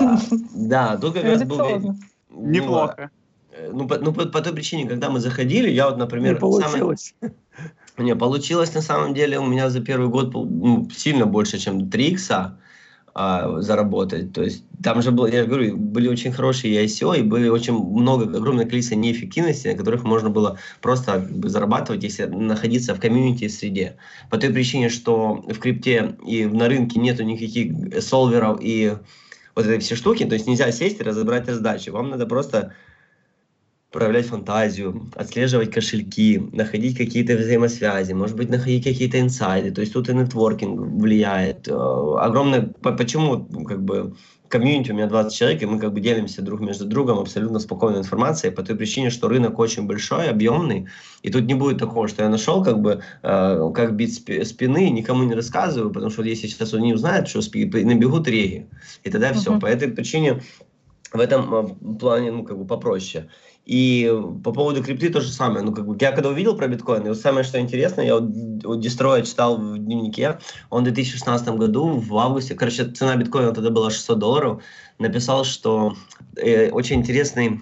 А, 0.00 0.18
да, 0.54 0.96
тут 0.96 1.12
как 1.12 1.24
раз 1.24 1.44
был... 1.44 1.94
Неплохо. 2.30 3.10
Ну, 3.72 3.86
по, 3.86 3.98
ну 3.98 4.12
по, 4.12 4.26
по 4.26 4.40
той 4.40 4.52
причине, 4.52 4.88
когда 4.88 5.10
мы 5.10 5.20
заходили, 5.20 5.70
я 5.70 5.88
вот, 5.88 5.98
например... 5.98 6.34
Не 6.34 6.40
получилось. 6.40 7.14
Самый... 7.20 7.34
Не, 7.98 8.16
получилось 8.16 8.74
на 8.74 8.80
самом 8.80 9.12
деле 9.14 9.38
у 9.38 9.46
меня 9.46 9.68
за 9.68 9.80
первый 9.80 10.08
год 10.08 10.32
ну, 10.32 10.88
сильно 10.90 11.26
больше, 11.26 11.58
чем 11.58 11.90
3 11.90 12.08
икса 12.08 12.56
а, 13.14 13.60
заработать. 13.60 14.32
То 14.32 14.42
есть 14.42 14.64
там 14.82 15.02
же 15.02 15.10
было, 15.10 15.26
я 15.26 15.44
говорю, 15.44 15.76
были 15.76 16.08
очень 16.08 16.32
хорошие 16.32 16.82
ICO, 16.82 17.18
и 17.18 17.22
были 17.22 17.48
очень 17.48 17.74
много, 17.74 18.24
огромное 18.24 18.64
количество 18.64 18.94
неэффективности, 18.94 19.68
на 19.68 19.74
которых 19.74 20.04
можно 20.04 20.30
было 20.30 20.58
просто 20.80 21.12
как 21.12 21.30
бы, 21.30 21.50
зарабатывать, 21.50 22.02
если 22.02 22.24
находиться 22.24 22.94
в 22.94 23.00
комьюнити 23.00 23.48
среде. 23.48 23.96
По 24.30 24.38
той 24.38 24.48
причине, 24.48 24.88
что 24.88 25.44
в 25.46 25.58
крипте 25.58 26.16
и 26.26 26.46
на 26.46 26.68
рынке 26.68 26.98
нету 26.98 27.22
никаких 27.22 28.02
солверов 28.02 28.58
и 28.62 28.96
вот 29.54 29.66
этой 29.66 29.78
все 29.80 29.94
штуки, 29.94 30.24
то 30.24 30.32
есть 30.32 30.46
нельзя 30.46 30.72
сесть 30.72 30.98
и 30.98 31.04
разобрать 31.04 31.46
раздачи. 31.46 31.90
Вам 31.90 32.08
надо 32.08 32.24
просто 32.24 32.72
проявлять 33.92 34.26
фантазию, 34.26 35.10
отслеживать 35.14 35.70
кошельки, 35.70 36.42
находить 36.52 36.96
какие-то 36.96 37.36
взаимосвязи, 37.36 38.12
может 38.12 38.36
быть, 38.36 38.48
находить 38.48 38.84
какие-то 38.84 39.20
инсайды. 39.20 39.70
То 39.70 39.82
есть 39.82 39.92
тут 39.92 40.08
и 40.08 40.14
нетворкинг 40.14 40.80
влияет. 41.00 41.68
Э, 41.68 41.72
огромное... 42.18 42.72
Почему 42.82 43.44
как 43.64 43.82
бы 43.82 44.14
комьюнити 44.48 44.90
у 44.90 44.94
меня 44.94 45.06
20 45.06 45.32
человек, 45.32 45.62
и 45.62 45.66
мы 45.66 45.78
как 45.78 45.94
бы 45.94 46.00
делимся 46.00 46.42
друг 46.42 46.60
между 46.60 46.84
другом 46.84 47.18
абсолютно 47.18 47.58
спокойной 47.58 48.00
информацией 48.00 48.52
по 48.52 48.62
той 48.62 48.76
причине, 48.76 49.08
что 49.08 49.28
рынок 49.28 49.58
очень 49.58 49.86
большой, 49.86 50.28
объемный, 50.28 50.88
и 51.22 51.30
тут 51.30 51.44
не 51.44 51.54
будет 51.54 51.78
такого, 51.78 52.06
что 52.06 52.22
я 52.22 52.28
нашел 52.28 52.62
как 52.62 52.80
бы 52.80 53.00
э, 53.22 53.70
как 53.74 53.96
бить 53.96 54.14
спины, 54.46 54.90
никому 54.90 55.24
не 55.24 55.34
рассказываю, 55.34 55.90
потому 55.90 56.10
что 56.10 56.22
если 56.22 56.48
сейчас 56.48 56.74
он 56.74 56.82
не 56.82 56.92
узнает, 56.92 57.28
что 57.28 57.40
спи, 57.40 57.64
набегут 57.64 58.28
реги, 58.28 58.68
и 59.04 59.10
тогда 59.10 59.30
uh-huh. 59.30 59.38
все. 59.38 59.58
По 59.58 59.66
этой 59.66 59.88
причине 59.88 60.42
в 61.12 61.20
этом 61.20 61.54
э, 61.54 61.98
плане 61.98 62.32
ну 62.32 62.44
как 62.44 62.58
бы 62.58 62.66
попроще. 62.66 63.28
И 63.64 64.12
по 64.42 64.52
поводу 64.52 64.82
крипты 64.82 65.08
то 65.08 65.20
же 65.20 65.28
самое. 65.28 65.64
Ну, 65.64 65.72
как 65.72 65.86
бы, 65.86 65.96
я 66.00 66.12
когда 66.12 66.30
увидел 66.30 66.56
про 66.56 66.66
биткоин, 66.66 67.06
и 67.06 67.08
вот 67.08 67.18
самое, 67.18 67.44
что 67.44 67.60
интересно, 67.60 68.00
я 68.00 68.16
вот 68.16 68.80
Дестроя 68.80 69.22
читал 69.22 69.56
в 69.56 69.78
дневнике, 69.78 70.38
он 70.70 70.82
в 70.82 70.84
2016 70.84 71.48
году, 71.50 71.88
в 71.90 72.18
августе, 72.18 72.54
короче, 72.54 72.86
цена 72.86 73.14
биткоина 73.16 73.52
тогда 73.52 73.70
была 73.70 73.90
600 73.90 74.18
долларов, 74.18 74.62
написал, 74.98 75.44
что 75.44 75.94
э, 76.36 76.70
очень 76.70 76.96
интересный 76.96 77.60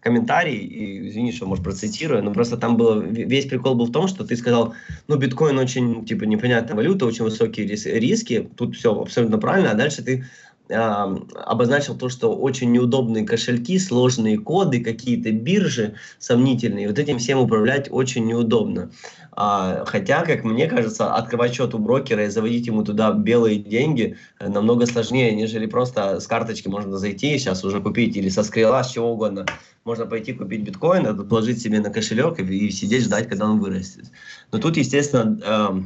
комментарий, 0.00 0.58
и, 0.58 1.08
извини, 1.08 1.32
что, 1.32 1.46
может, 1.46 1.64
процитирую, 1.64 2.22
но 2.22 2.32
просто 2.32 2.56
там 2.56 2.76
было, 2.76 3.00
весь 3.00 3.46
прикол 3.46 3.74
был 3.74 3.86
в 3.86 3.92
том, 3.92 4.06
что 4.06 4.24
ты 4.24 4.36
сказал, 4.36 4.74
ну, 5.08 5.16
биткоин 5.16 5.58
очень, 5.58 6.04
типа, 6.04 6.24
непонятная 6.24 6.76
валюта, 6.76 7.06
очень 7.06 7.24
высокие 7.24 7.66
риски, 7.66 8.48
тут 8.56 8.76
все 8.76 9.00
абсолютно 9.00 9.38
правильно, 9.38 9.72
а 9.72 9.74
дальше 9.74 10.02
ты 10.02 10.24
обозначил 10.70 11.96
то, 11.96 12.08
что 12.08 12.34
очень 12.34 12.72
неудобные 12.72 13.24
кошельки, 13.24 13.78
сложные 13.78 14.38
коды, 14.38 14.82
какие-то 14.82 15.32
биржи 15.32 15.94
сомнительные. 16.18 16.88
Вот 16.88 16.98
этим 16.98 17.18
всем 17.18 17.38
управлять 17.38 17.88
очень 17.90 18.26
неудобно. 18.26 18.90
А, 19.32 19.84
хотя, 19.86 20.22
как 20.22 20.44
мне 20.44 20.66
кажется, 20.66 21.14
открывать 21.14 21.54
счет 21.54 21.72
у 21.74 21.78
брокера 21.78 22.26
и 22.26 22.28
заводить 22.28 22.66
ему 22.66 22.84
туда 22.84 23.12
белые 23.12 23.58
деньги 23.58 24.16
э, 24.40 24.48
намного 24.48 24.84
сложнее, 24.84 25.32
нежели 25.34 25.66
просто 25.66 26.18
с 26.18 26.26
карточки 26.26 26.66
можно 26.66 26.98
зайти 26.98 27.38
сейчас 27.38 27.64
уже 27.64 27.80
купить 27.80 28.16
или 28.16 28.28
со 28.30 28.42
скрила, 28.42 28.82
с 28.82 28.90
чего 28.90 29.12
угодно. 29.12 29.46
Можно 29.84 30.06
пойти 30.06 30.32
купить 30.32 30.62
биткоин, 30.62 31.28
положить 31.28 31.62
себе 31.62 31.80
на 31.80 31.90
кошелек 31.90 32.40
и, 32.40 32.42
и 32.42 32.70
сидеть 32.70 33.04
ждать, 33.04 33.28
когда 33.28 33.48
он 33.48 33.60
вырастет. 33.60 34.06
Но 34.50 34.58
тут, 34.58 34.76
естественно, 34.76 35.84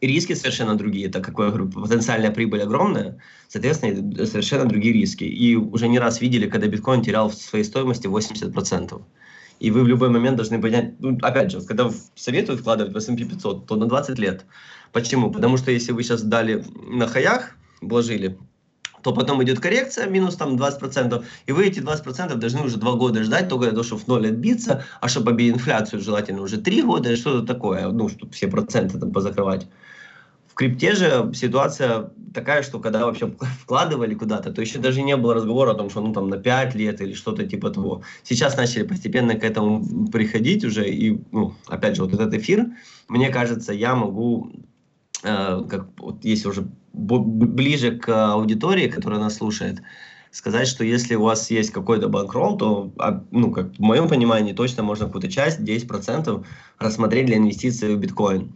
риски 0.00 0.34
совершенно 0.34 0.76
другие, 0.76 1.08
так 1.08 1.24
как 1.24 1.36
потенциальная 1.36 2.30
прибыль 2.30 2.62
огромная, 2.62 3.18
соответственно, 3.48 4.26
совершенно 4.26 4.66
другие 4.66 4.94
риски. 4.94 5.24
И 5.24 5.56
уже 5.56 5.88
не 5.88 5.98
раз 5.98 6.20
видели, 6.20 6.48
когда 6.48 6.66
биткоин 6.68 7.02
терял 7.02 7.28
в 7.28 7.34
своей 7.34 7.64
стоимости 7.64 8.06
80%. 8.06 9.02
И 9.60 9.70
вы 9.72 9.82
в 9.82 9.88
любой 9.88 10.08
момент 10.08 10.36
должны 10.36 10.60
понять, 10.60 10.94
ну, 11.00 11.18
опять 11.20 11.50
же, 11.50 11.60
когда 11.62 11.90
советуют 12.14 12.60
вкладывать 12.60 12.92
в 12.92 12.96
S&P 12.96 13.24
500, 13.24 13.66
то 13.66 13.76
на 13.76 13.86
20 13.86 14.18
лет. 14.18 14.46
Почему? 14.92 15.32
Потому 15.32 15.56
что 15.56 15.72
если 15.72 15.90
вы 15.90 16.04
сейчас 16.04 16.22
дали 16.22 16.64
на 16.88 17.08
хаях, 17.08 17.56
вложили, 17.80 18.38
то 19.02 19.12
потом 19.12 19.42
идет 19.42 19.60
коррекция, 19.60 20.08
минус 20.08 20.36
там 20.36 20.56
20%, 20.56 21.24
и 21.46 21.52
вы 21.52 21.66
эти 21.66 21.80
20% 21.80 22.34
должны 22.36 22.62
уже 22.62 22.76
2 22.76 22.92
года 22.94 23.22
ждать, 23.22 23.48
только 23.48 23.64
для 23.64 23.72
того, 23.72 23.82
чтобы 23.82 24.02
в 24.02 24.06
ноль 24.08 24.28
отбиться, 24.28 24.84
а 25.00 25.08
чтобы 25.08 25.32
обить 25.32 25.54
инфляцию 25.54 26.02
желательно 26.02 26.42
уже 26.42 26.58
3 26.58 26.82
года, 26.82 27.16
что-то 27.16 27.46
такое, 27.46 27.88
ну, 27.88 28.08
чтобы 28.08 28.32
все 28.32 28.48
проценты 28.48 28.98
там 28.98 29.12
позакрывать 29.12 29.66
крипте 30.58 30.94
же 30.94 31.30
ситуация 31.34 32.10
такая, 32.34 32.62
что 32.62 32.80
когда 32.80 33.06
вообще 33.06 33.32
вкладывали 33.62 34.14
куда-то, 34.14 34.52
то 34.52 34.60
еще 34.60 34.80
даже 34.80 35.02
не 35.02 35.16
было 35.16 35.34
разговора 35.34 35.70
о 35.70 35.74
том, 35.74 35.88
что 35.88 36.00
ну 36.00 36.12
там 36.12 36.28
на 36.28 36.36
5 36.36 36.74
лет 36.74 37.00
или 37.00 37.14
что-то 37.14 37.46
типа 37.46 37.70
того. 37.70 38.02
Сейчас 38.24 38.56
начали 38.56 38.82
постепенно 38.82 39.34
к 39.36 39.44
этому 39.44 40.08
приходить 40.08 40.64
уже, 40.64 40.88
и, 40.88 41.20
ну, 41.30 41.54
опять 41.68 41.94
же, 41.94 42.02
вот 42.02 42.12
этот 42.12 42.34
эфир, 42.34 42.66
мне 43.08 43.30
кажется, 43.30 43.72
я 43.72 43.94
могу, 43.94 44.50
э, 45.22 45.62
как 45.70 45.86
вот 45.98 46.24
если 46.24 46.48
уже 46.48 46.66
ближе 46.92 47.96
к 47.96 48.32
аудитории, 48.32 48.88
которая 48.88 49.20
нас 49.20 49.36
слушает, 49.36 49.80
сказать, 50.32 50.66
что 50.66 50.84
если 50.84 51.14
у 51.14 51.22
вас 51.22 51.52
есть 51.52 51.70
какой-то 51.70 52.08
банкролл, 52.08 52.58
то, 52.58 52.92
а, 52.98 53.22
ну, 53.30 53.52
как 53.52 53.76
в 53.76 53.80
моем 53.80 54.08
понимании, 54.08 54.52
точно 54.52 54.82
можно 54.82 55.06
какую-то 55.06 55.30
часть, 55.30 55.60
10% 55.60 56.44
рассмотреть 56.80 57.26
для 57.26 57.36
инвестиций 57.36 57.94
в 57.94 57.98
биткоин 57.98 58.52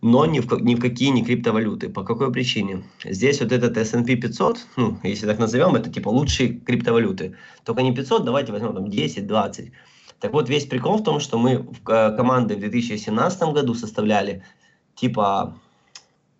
но 0.00 0.26
ни 0.26 0.40
в, 0.40 0.52
ни 0.60 0.74
в 0.74 0.80
какие 0.80 1.10
не 1.10 1.24
криптовалюты. 1.24 1.88
По 1.88 2.04
какой 2.04 2.32
причине? 2.32 2.84
Здесь 3.04 3.40
вот 3.40 3.52
этот 3.52 3.76
S&P 3.76 4.16
500, 4.16 4.66
ну, 4.76 4.98
если 5.02 5.26
так 5.26 5.38
назовем, 5.38 5.74
это 5.74 5.90
типа 5.90 6.08
лучшие 6.08 6.54
криптовалюты. 6.54 7.36
Только 7.64 7.82
не 7.82 7.94
500, 7.94 8.24
давайте 8.24 8.52
возьмем 8.52 8.74
там 8.74 8.84
10-20. 8.84 9.72
Так 10.20 10.32
вот, 10.32 10.48
весь 10.48 10.66
прикол 10.66 10.98
в 10.98 11.04
том, 11.04 11.20
что 11.20 11.38
мы 11.38 11.58
в 11.58 11.88
э, 11.90 12.16
команды 12.16 12.56
в 12.56 12.60
2017 12.60 13.42
году 13.52 13.74
составляли 13.74 14.44
типа 14.94 15.58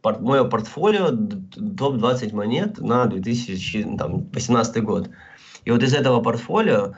пort, 0.02 0.20
мое 0.20 0.44
портфолио 0.44 1.10
топ-20 1.10 2.34
монет 2.34 2.78
на 2.78 3.06
2018 3.06 4.82
год. 4.82 5.10
И 5.64 5.70
вот 5.70 5.82
из 5.82 5.94
этого 5.94 6.20
портфолио 6.20 6.94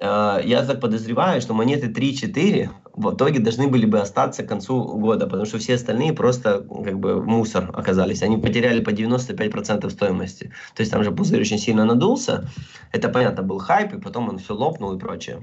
я 0.00 0.64
так 0.66 0.80
подозреваю, 0.80 1.40
что 1.42 1.52
монеты 1.52 1.88
3-4 1.88 2.70
в 2.94 3.14
итоге 3.14 3.38
должны 3.38 3.68
были 3.68 3.84
бы 3.84 4.00
остаться 4.00 4.42
к 4.42 4.48
концу 4.48 4.82
года, 4.98 5.26
потому 5.26 5.44
что 5.44 5.58
все 5.58 5.74
остальные 5.74 6.14
просто 6.14 6.64
как 6.84 6.98
бы 6.98 7.22
мусор 7.22 7.70
оказались. 7.74 8.22
Они 8.22 8.38
потеряли 8.38 8.80
по 8.80 8.90
95% 8.90 9.90
стоимости. 9.90 10.52
То 10.74 10.80
есть 10.80 10.90
там 10.90 11.04
же 11.04 11.12
пузырь 11.12 11.40
очень 11.40 11.58
сильно 11.58 11.84
надулся. 11.84 12.48
Это 12.92 13.08
понятно, 13.10 13.42
был 13.42 13.58
хайп, 13.58 13.94
и 13.94 14.00
потом 14.00 14.28
он 14.28 14.38
все 14.38 14.54
лопнул 14.54 14.94
и 14.94 14.98
прочее. 14.98 15.42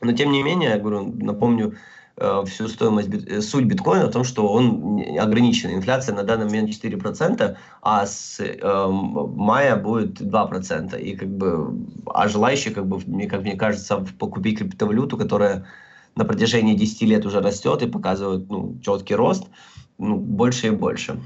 Но 0.00 0.12
тем 0.12 0.30
не 0.30 0.44
менее, 0.44 0.70
я 0.70 0.78
говорю, 0.78 1.12
напомню, 1.16 1.74
э, 2.20 2.44
всю 2.46 2.68
стоимость, 2.68 3.08
э, 3.08 3.40
суть 3.40 3.64
биткоина 3.64 4.06
в 4.06 4.12
том, 4.12 4.24
что 4.24 4.48
он 4.48 5.02
ограничен. 5.18 5.70
Инфляция 5.70 6.14
на 6.14 6.22
данный 6.22 6.46
момент 6.46 6.70
4%, 6.70 7.56
а 7.82 8.06
с 8.06 8.40
э, 8.40 8.86
мая 8.90 9.76
будет 9.76 10.20
2%. 10.20 11.00
И 11.00 11.16
как 11.16 11.28
бы, 11.28 11.74
а 12.06 12.28
желающие, 12.28 12.74
как 12.74 12.86
бы, 12.86 13.00
мне, 13.06 13.26
как 13.26 13.42
мне 13.42 13.56
кажется, 13.56 14.04
покупить 14.18 14.58
криптовалюту, 14.58 15.16
которая 15.16 15.66
на 16.16 16.24
протяжении 16.24 16.74
10 16.74 17.02
лет 17.02 17.26
уже 17.26 17.40
растет 17.40 17.82
и 17.82 17.86
показывает 17.86 18.50
ну, 18.50 18.76
четкий 18.82 19.14
рост, 19.14 19.44
ну, 19.98 20.16
больше 20.16 20.68
и 20.68 20.70
больше. 20.70 21.20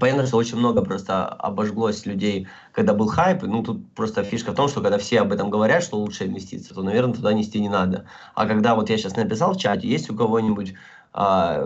Понятно, 0.00 0.26
что 0.26 0.36
очень 0.36 0.58
много 0.58 0.82
просто 0.82 1.26
обожглось 1.26 2.06
людей, 2.06 2.48
когда 2.72 2.94
был 2.94 3.06
хайп. 3.06 3.42
Ну, 3.42 3.62
тут 3.62 3.88
просто 3.92 4.22
фишка 4.22 4.52
в 4.52 4.54
том, 4.54 4.68
что 4.68 4.80
когда 4.80 4.98
все 4.98 5.20
об 5.20 5.32
этом 5.32 5.50
говорят, 5.50 5.82
что 5.82 5.98
лучшая 5.98 6.28
инвестиция, 6.28 6.74
то, 6.74 6.82
наверное, 6.82 7.14
туда 7.14 7.32
нести 7.32 7.60
не 7.60 7.68
надо. 7.68 8.06
А 8.34 8.46
когда 8.46 8.74
вот 8.74 8.90
я 8.90 8.98
сейчас 8.98 9.16
написал 9.16 9.54
в 9.54 9.58
чате, 9.58 9.88
есть 9.88 10.10
у 10.10 10.16
кого-нибудь 10.16 10.74
а, 11.12 11.64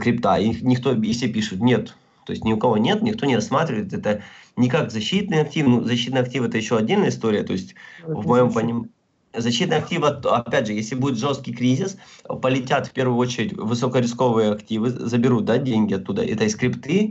крипта, 0.00 0.36
и 0.36 0.50
никто, 0.62 0.92
и 0.92 1.12
все 1.12 1.28
пишут, 1.28 1.60
нет. 1.60 1.94
То 2.24 2.32
есть 2.32 2.44
ни 2.44 2.52
у 2.52 2.56
кого 2.56 2.76
нет, 2.76 3.02
никто 3.02 3.26
не 3.26 3.34
рассматривает 3.34 3.92
это 3.92 4.22
не 4.56 4.68
как 4.68 4.90
защитный 4.90 5.40
актив. 5.40 5.66
Ну, 5.66 5.82
защитный 5.82 6.20
актив 6.20 6.44
это 6.44 6.56
еще 6.56 6.76
отдельная 6.76 7.08
история. 7.08 7.42
То 7.42 7.52
есть 7.52 7.74
это 8.02 8.14
в 8.14 8.26
моем 8.26 8.52
понимании 8.52 8.90
Защитные 9.34 9.78
активы, 9.78 10.08
опять 10.08 10.66
же, 10.66 10.74
если 10.74 10.94
будет 10.94 11.18
жесткий 11.18 11.54
кризис, 11.54 11.96
полетят 12.42 12.86
в 12.86 12.92
первую 12.92 13.16
очередь 13.16 13.54
высокорисковые 13.54 14.52
активы, 14.52 14.90
заберут 14.90 15.46
да, 15.46 15.56
деньги 15.56 15.94
оттуда. 15.94 16.22
Это 16.22 16.46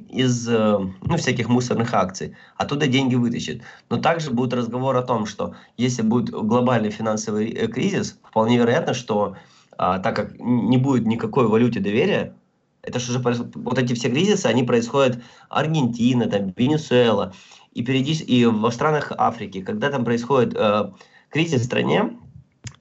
из 0.09 0.47
э, 0.47 0.77
ну, 1.01 1.17
всяких 1.17 1.49
мусорных 1.49 1.93
акций. 1.93 2.35
Оттуда 2.57 2.85
деньги 2.85 3.15
вытащат. 3.15 3.61
Но 3.89 3.97
также 3.97 4.29
будет 4.29 4.53
разговор 4.53 4.95
о 4.97 5.01
том, 5.01 5.25
что 5.25 5.55
если 5.77 6.03
будет 6.03 6.29
глобальный 6.29 6.91
финансовый 6.91 7.49
э, 7.49 7.67
кризис, 7.67 8.19
вполне 8.23 8.57
вероятно, 8.57 8.93
что 8.93 9.35
а, 9.77 9.97
так 9.97 10.15
как 10.15 10.39
не 10.39 10.77
будет 10.77 11.07
никакой 11.07 11.47
валюте 11.47 11.79
доверия, 11.79 12.35
это 12.83 12.99
же 12.99 13.19
вот 13.19 13.79
эти 13.79 13.93
все 13.93 14.09
кризисы, 14.09 14.45
они 14.45 14.63
происходят 14.63 15.23
Аргентина, 15.49 16.27
там, 16.27 16.53
Венесуэла, 16.55 17.33
и, 17.73 17.83
периодически, 17.83 18.29
и 18.29 18.45
во 18.45 18.71
странах 18.71 19.11
Африки, 19.17 19.61
когда 19.61 19.89
там 19.89 20.05
происходит 20.05 20.53
э, 20.55 20.91
кризис 21.31 21.61
в 21.61 21.65
стране, 21.65 22.17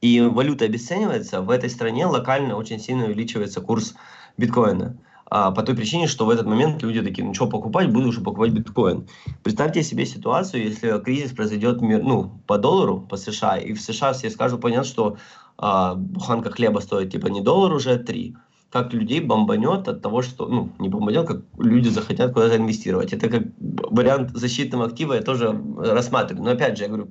и 0.01 0.21
валюта 0.21 0.65
обесценивается, 0.65 1.41
в 1.41 1.51
этой 1.51 1.71
стране 1.71 2.07
локально 2.07 2.57
очень 2.57 2.81
сильно 2.81 3.05
увеличивается 3.07 3.61
курс 3.61 3.95
биткоина. 4.37 4.99
А, 5.33 5.53
по 5.53 5.63
той 5.63 5.77
причине, 5.77 6.09
что 6.09 6.27
в 6.27 6.31
этот 6.31 6.47
момент 6.47 6.83
люди 6.83 7.01
такие, 7.03 7.25
ну 7.25 7.35
что 7.35 7.47
покупать, 7.47 7.93
буду 7.93 8.09
уже 8.09 8.21
покупать 8.21 8.51
биткоин. 8.51 9.07
Представьте 9.45 9.83
себе 9.85 10.05
ситуацию, 10.05 10.65
если 10.65 11.01
кризис 11.01 11.33
произойдет 11.33 11.81
ну, 11.81 12.33
по 12.47 12.59
доллару, 12.59 13.01
по 13.01 13.17
США, 13.17 13.57
и 13.57 13.73
в 13.73 13.81
США 13.81 14.13
все 14.13 14.29
скажут, 14.31 14.61
понятно, 14.61 14.85
что 14.85 15.17
а, 15.57 15.95
буханка 15.95 16.51
хлеба 16.51 16.81
стоит 16.81 17.13
типа 17.13 17.29
не 17.29 17.41
доллар 17.41 17.73
уже, 17.73 17.93
а 17.93 17.99
три 17.99 18.37
как 18.71 18.93
людей 18.93 19.21
бомбанет 19.21 19.89
от 19.89 20.01
того, 20.01 20.23
что, 20.23 20.47
ну, 20.47 20.71
не 20.79 20.89
бомбанет, 20.89 21.27
как 21.27 21.43
люди 21.59 21.89
захотят 21.89 22.33
куда-то 22.33 22.57
инвестировать. 22.57 23.13
Это 23.13 23.29
как 23.29 23.43
вариант 23.59 24.31
защитного 24.33 24.87
актива 24.87 25.15
я 25.15 25.23
тоже 25.23 25.61
рассматриваю. 25.77 26.45
Но 26.45 26.53
опять 26.53 26.79
же, 26.79 26.85
я 26.85 26.89
говорю, 26.89 27.11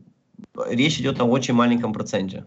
речь 0.68 1.00
идет 1.00 1.20
о 1.20 1.26
очень 1.26 1.54
маленьком 1.54 1.94
проценте. 1.94 2.46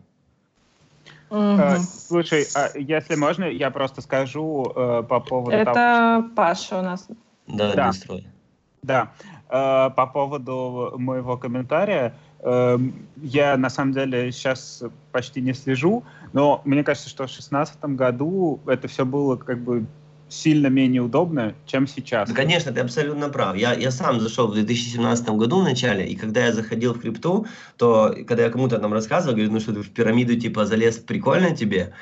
Угу. 1.30 1.78
Слушай, 2.08 2.46
а 2.54 2.76
если 2.76 3.14
можно, 3.14 3.44
я 3.44 3.70
просто 3.70 4.02
скажу 4.02 4.70
э, 4.76 5.02
по 5.08 5.18
поводу 5.20 5.56
Это 5.56 5.72
того, 5.72 6.28
что... 6.28 6.34
Паша 6.36 6.78
у 6.78 6.82
нас. 6.82 7.08
Да, 7.46 7.72
да. 7.74 7.92
строй. 7.92 8.26
Да, 8.82 9.12
э, 9.48 9.90
по 9.96 10.06
поводу 10.06 10.92
моего 10.98 11.38
комментария, 11.38 12.14
э, 12.40 12.78
я 13.16 13.56
на 13.56 13.70
самом 13.70 13.94
деле 13.94 14.30
сейчас 14.30 14.82
почти 15.10 15.40
не 15.40 15.54
слежу, 15.54 16.04
но 16.34 16.60
мне 16.66 16.84
кажется, 16.84 17.08
что 17.08 17.24
в 17.24 17.28
2016 17.28 17.82
году 17.96 18.60
это 18.66 18.86
все 18.88 19.06
было 19.06 19.36
как 19.36 19.58
бы 19.58 19.86
сильно 20.32 20.68
менее 20.68 21.02
удобно, 21.02 21.54
чем 21.66 21.86
сейчас. 21.86 22.28
Да, 22.28 22.34
конечно, 22.34 22.72
ты 22.72 22.80
абсолютно 22.80 23.28
прав. 23.28 23.56
Я, 23.56 23.74
я 23.74 23.90
сам 23.90 24.20
зашел 24.20 24.48
в 24.48 24.54
2017 24.54 25.28
году 25.30 25.60
в 25.60 25.64
начале, 25.64 26.08
и 26.08 26.16
когда 26.16 26.46
я 26.46 26.52
заходил 26.52 26.94
в 26.94 27.00
крипту, 27.00 27.46
то 27.76 28.14
когда 28.26 28.44
я 28.44 28.50
кому-то 28.50 28.78
там 28.78 28.92
рассказывал, 28.92 29.34
говорю, 29.34 29.52
ну 29.52 29.60
что 29.60 29.74
ты 29.74 29.82
в 29.82 29.90
пирамиду 29.90 30.34
типа 30.34 30.64
залез, 30.64 30.96
прикольно 30.96 31.54
тебе? 31.54 31.92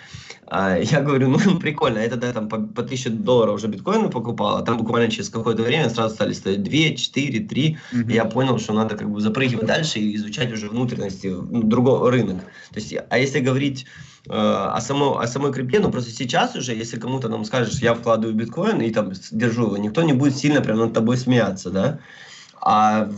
А, 0.46 0.78
я 0.78 1.00
говорю, 1.00 1.28
ну 1.28 1.58
прикольно, 1.60 1.98
это 1.98 2.16
да, 2.16 2.32
там 2.32 2.48
по, 2.48 2.58
по 2.58 2.82
1000 2.82 3.10
долларов 3.10 3.56
уже 3.56 3.66
биткоины 3.66 4.08
покупал, 4.08 4.56
а 4.58 4.62
там 4.62 4.78
буквально 4.78 5.10
через 5.10 5.28
какое-то 5.28 5.62
время 5.62 5.90
сразу 5.90 6.14
стали 6.14 6.32
стоить 6.32 6.62
2, 6.62 6.96
4, 6.96 7.40
3, 7.40 7.78
mm-hmm. 7.92 8.10
и 8.10 8.14
я 8.14 8.24
понял, 8.24 8.58
что 8.58 8.72
надо 8.72 8.96
как 8.96 9.10
бы 9.10 9.20
запрыгивать 9.20 9.66
дальше 9.66 9.98
и 9.98 10.14
изучать 10.14 10.52
уже 10.52 10.68
внутренности, 10.68 11.26
ну, 11.26 11.62
другой 11.62 12.10
рынок. 12.10 12.42
То 12.72 12.78
есть, 12.80 12.94
а 13.08 13.18
если 13.18 13.40
говорить 13.40 13.86
о, 14.32 14.80
само, 14.80 15.18
о 15.18 15.26
самой 15.26 15.52
крипте, 15.52 15.80
ну 15.80 15.90
просто 15.90 16.12
сейчас 16.12 16.54
уже, 16.54 16.74
если 16.74 16.98
кому-то 16.98 17.28
нам 17.28 17.44
скажешь, 17.44 17.80
я 17.80 17.94
вкладываю 17.94 18.36
биткоин 18.36 18.80
и 18.80 18.90
там 18.90 19.12
держу 19.32 19.66
его, 19.66 19.76
никто 19.76 20.02
не 20.02 20.12
будет 20.12 20.36
сильно 20.36 20.60
прям 20.60 20.78
над 20.78 20.92
тобой 20.92 21.16
смеяться, 21.16 21.70
да. 21.70 21.98
А 22.60 23.08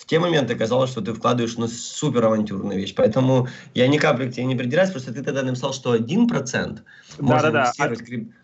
в 0.00 0.06
те 0.06 0.18
моменты 0.18 0.54
казалось, 0.54 0.90
что 0.90 1.00
ты 1.00 1.12
вкладываешь 1.12 1.56
ну, 1.56 1.66
супер 1.66 2.24
авантюрную 2.24 2.78
вещь. 2.78 2.94
Поэтому 2.96 3.48
я 3.74 3.88
ни 3.88 3.96
капли 3.96 4.28
к 4.28 4.34
тебе 4.34 4.44
не 4.44 4.54
придираюсь, 4.54 4.90
просто 4.90 5.12
ты 5.12 5.22
тогда 5.22 5.42
написал, 5.42 5.72
что 5.72 5.96
1% 5.96 6.80
можно 7.18 7.50
да. 7.50 7.72
Да, 7.76 7.88
да. 7.88 7.96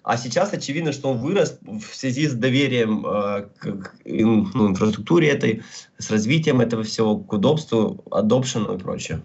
А 0.02 0.16
сейчас 0.16 0.52
очевидно, 0.52 0.92
что 0.92 1.10
он 1.10 1.18
вырос 1.18 1.58
в 1.62 1.94
связи 1.94 2.26
с 2.26 2.34
доверием 2.34 3.06
э, 3.06 3.46
к 3.58 3.94
ну, 4.04 4.68
инфраструктуре 4.68 5.28
этой, 5.28 5.62
с 5.98 6.10
развитием 6.10 6.60
этого 6.60 6.82
всего, 6.82 7.18
к 7.18 7.32
удобству, 7.32 8.04
adoption 8.10 8.74
и 8.74 8.78
прочее. 8.78 9.20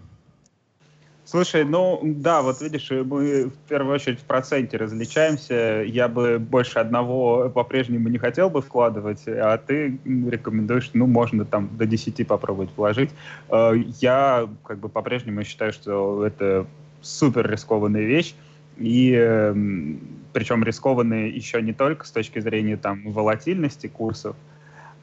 Слушай, 1.32 1.64
ну 1.64 1.98
да, 2.02 2.42
вот 2.42 2.60
видишь, 2.60 2.90
мы 2.90 3.46
в 3.46 3.56
первую 3.66 3.94
очередь 3.94 4.20
в 4.20 4.24
проценте 4.24 4.76
различаемся. 4.76 5.82
Я 5.82 6.06
бы 6.06 6.38
больше 6.38 6.78
одного 6.78 7.48
по-прежнему 7.48 8.10
не 8.10 8.18
хотел 8.18 8.50
бы 8.50 8.60
вкладывать, 8.60 9.22
а 9.26 9.56
ты 9.56 9.98
рекомендуешь, 10.04 10.90
ну, 10.92 11.06
можно 11.06 11.46
там 11.46 11.70
до 11.74 11.86
10 11.86 12.26
попробовать 12.26 12.68
вложить. 12.76 13.08
Э, 13.48 13.72
я 14.02 14.46
как 14.62 14.80
бы 14.80 14.90
по-прежнему 14.90 15.42
считаю, 15.44 15.72
что 15.72 16.26
это 16.26 16.66
супер 17.00 17.50
рискованная 17.50 18.04
вещь. 18.04 18.34
И 18.76 19.14
эм, 19.14 20.00
причем 20.34 20.62
рискованные 20.62 21.30
еще 21.30 21.62
не 21.62 21.72
только 21.72 22.06
с 22.06 22.10
точки 22.10 22.40
зрения 22.40 22.76
там 22.76 23.10
волатильности 23.10 23.86
курсов, 23.86 24.36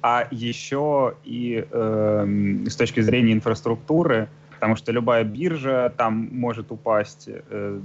а 0.04 0.28
еще 0.30 1.16
и 1.24 1.66
э, 1.72 2.66
с 2.68 2.76
точки 2.76 3.00
зрения 3.00 3.34
инфраструктуры, 3.34 4.30
потому 4.60 4.76
что 4.76 4.92
любая 4.92 5.24
биржа 5.24 5.94
там 5.98 6.28
может 6.34 6.70
упасть. 6.70 7.30
Э, 7.30 7.80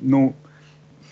ну, 0.00 0.34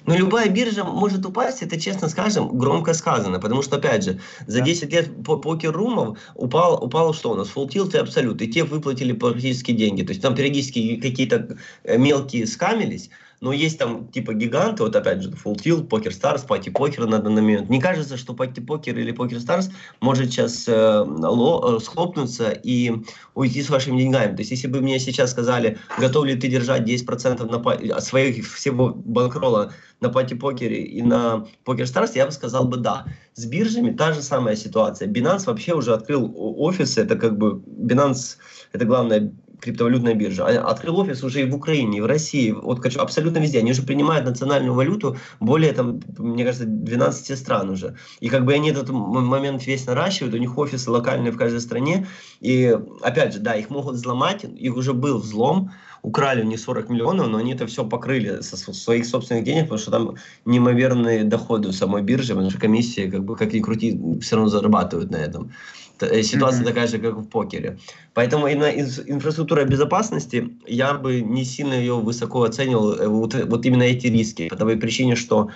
но 0.06 0.16
любая 0.16 0.48
биржа 0.48 0.84
может 0.84 1.26
упасть, 1.26 1.62
это, 1.62 1.78
честно 1.78 2.08
скажем, 2.08 2.56
громко 2.56 2.94
сказано, 2.94 3.38
потому 3.38 3.60
что, 3.60 3.76
опять 3.76 4.04
же, 4.04 4.20
за 4.46 4.60
да. 4.60 4.64
10 4.64 4.92
лет 4.92 5.10
покер-румов 5.22 6.18
упал, 6.34 6.82
упало 6.82 7.12
что 7.12 7.32
у 7.32 7.34
нас? 7.34 7.52
Full 7.54 7.68
Tilt 7.68 7.94
и 7.94 8.02
Absolute, 8.02 8.42
и 8.42 8.48
те 8.48 8.64
выплатили 8.64 9.12
практически 9.12 9.72
деньги. 9.72 10.02
То 10.02 10.10
есть 10.10 10.22
там 10.22 10.34
периодически 10.34 10.96
какие-то 10.96 11.58
э, 11.84 11.98
мелкие 11.98 12.46
скамились, 12.46 13.10
но 13.40 13.52
есть 13.52 13.78
там 13.78 14.08
типа 14.08 14.34
гиганты, 14.34 14.82
вот 14.82 14.94
опять 14.94 15.22
же, 15.22 15.30
Full 15.30 15.56
Tilt, 15.56 15.88
Poker 15.88 16.10
Stars, 16.10 16.46
Party 16.46 16.70
Poker 16.70 17.06
на 17.06 17.18
данный 17.18 17.42
момент. 17.42 17.70
Не 17.70 17.80
кажется, 17.80 18.16
что 18.16 18.34
Party 18.34 18.64
Poker 18.64 18.90
или 18.90 19.14
Poker 19.14 19.38
Stars 19.38 19.70
может 20.00 20.30
сейчас 20.30 20.68
э, 20.68 21.04
ло, 21.06 21.76
э, 21.76 21.80
схлопнуться 21.80 22.50
и 22.50 22.92
уйти 23.34 23.62
с 23.62 23.70
вашими 23.70 23.98
деньгами. 23.98 24.36
То 24.36 24.42
есть, 24.42 24.50
если 24.50 24.68
бы 24.68 24.80
мне 24.80 24.98
сейчас 24.98 25.30
сказали, 25.30 25.78
готов 25.98 26.26
ли 26.26 26.34
ты 26.34 26.48
держать 26.48 26.82
10% 26.82 27.44
на, 27.50 28.00
своих 28.00 28.46
всего 28.54 28.90
банкрола 28.90 29.72
на 30.00 30.08
Party 30.08 30.38
Poker 30.38 30.68
и 30.68 31.00
на 31.02 31.46
Poker 31.64 31.84
Stars, 31.84 32.12
я 32.14 32.26
бы 32.26 32.32
сказал 32.32 32.68
бы 32.68 32.76
да. 32.76 33.06
С 33.34 33.46
биржами 33.46 33.92
та 33.92 34.12
же 34.12 34.20
самая 34.20 34.56
ситуация. 34.56 35.08
Binance 35.08 35.46
вообще 35.46 35.72
уже 35.72 35.94
открыл 35.94 36.30
офисы, 36.36 37.00
это 37.00 37.16
как 37.16 37.38
бы 37.38 37.62
Binance, 37.66 38.36
это 38.72 38.84
главная 38.84 39.32
криптовалютная 39.60 40.14
биржа. 40.14 40.46
А 40.46 40.70
открыл 40.70 40.98
офис 41.00 41.22
уже 41.22 41.42
и 41.42 41.50
в 41.50 41.54
Украине, 41.54 41.98
и 41.98 42.00
в 42.00 42.06
России, 42.06 42.50
вот 42.50 42.84
абсолютно 42.96 43.38
везде. 43.38 43.58
Они 43.58 43.72
уже 43.72 43.82
принимают 43.82 44.26
национальную 44.26 44.74
валюту 44.74 45.16
более, 45.38 45.72
там, 45.72 46.00
мне 46.18 46.44
кажется, 46.44 46.66
12 46.66 47.38
стран 47.38 47.70
уже. 47.70 47.96
И 48.20 48.28
как 48.28 48.44
бы 48.44 48.52
они 48.52 48.70
этот 48.70 48.90
момент 48.90 49.66
весь 49.66 49.86
наращивают, 49.86 50.34
у 50.34 50.38
них 50.38 50.56
офисы 50.58 50.90
локальные 50.90 51.32
в 51.32 51.36
каждой 51.36 51.60
стране. 51.60 52.06
И 52.40 52.76
опять 53.02 53.34
же, 53.34 53.40
да, 53.40 53.54
их 53.54 53.70
могут 53.70 53.94
взломать, 53.94 54.44
их 54.44 54.76
уже 54.76 54.94
был 54.94 55.18
взлом, 55.18 55.70
украли 56.02 56.42
у 56.42 56.46
них 56.46 56.60
40 56.60 56.88
миллионов, 56.88 57.28
но 57.28 57.38
они 57.38 57.52
это 57.52 57.66
все 57.66 57.84
покрыли 57.84 58.40
со 58.40 58.56
своих 58.56 59.06
собственных 59.06 59.44
денег, 59.44 59.64
потому 59.64 59.78
что 59.78 59.90
там 59.90 60.14
неимоверные 60.44 61.24
доходы 61.24 61.68
у 61.68 61.72
самой 61.72 62.02
биржи, 62.02 62.32
потому 62.32 62.50
что 62.50 62.60
комиссии, 62.60 63.10
как 63.10 63.24
бы, 63.24 63.36
как 63.36 63.52
ни 63.52 63.60
крути, 63.60 64.00
все 64.20 64.36
равно 64.36 64.50
зарабатывают 64.50 65.10
на 65.10 65.16
этом. 65.16 65.52
Э, 66.02 66.22
ситуация 66.22 66.62
mm-hmm. 66.62 66.66
такая 66.66 66.86
же, 66.86 66.98
как 66.98 67.16
в 67.16 67.28
покере. 67.28 67.78
Поэтому 68.14 68.46
и 68.46 68.54
на 68.54 68.70
инфраструктура 68.70 69.64
безопасности 69.64 70.50
я 70.66 70.94
бы 70.94 71.20
не 71.20 71.44
сильно 71.44 71.74
ее 71.74 71.94
высоко 71.94 72.44
оценивал, 72.44 72.94
э, 72.94 73.08
вот, 73.08 73.34
вот 73.34 73.66
именно 73.66 73.82
эти 73.82 74.06
риски, 74.06 74.48
по 74.48 74.56
той 74.56 74.76
причине, 74.76 75.16
что 75.16 75.50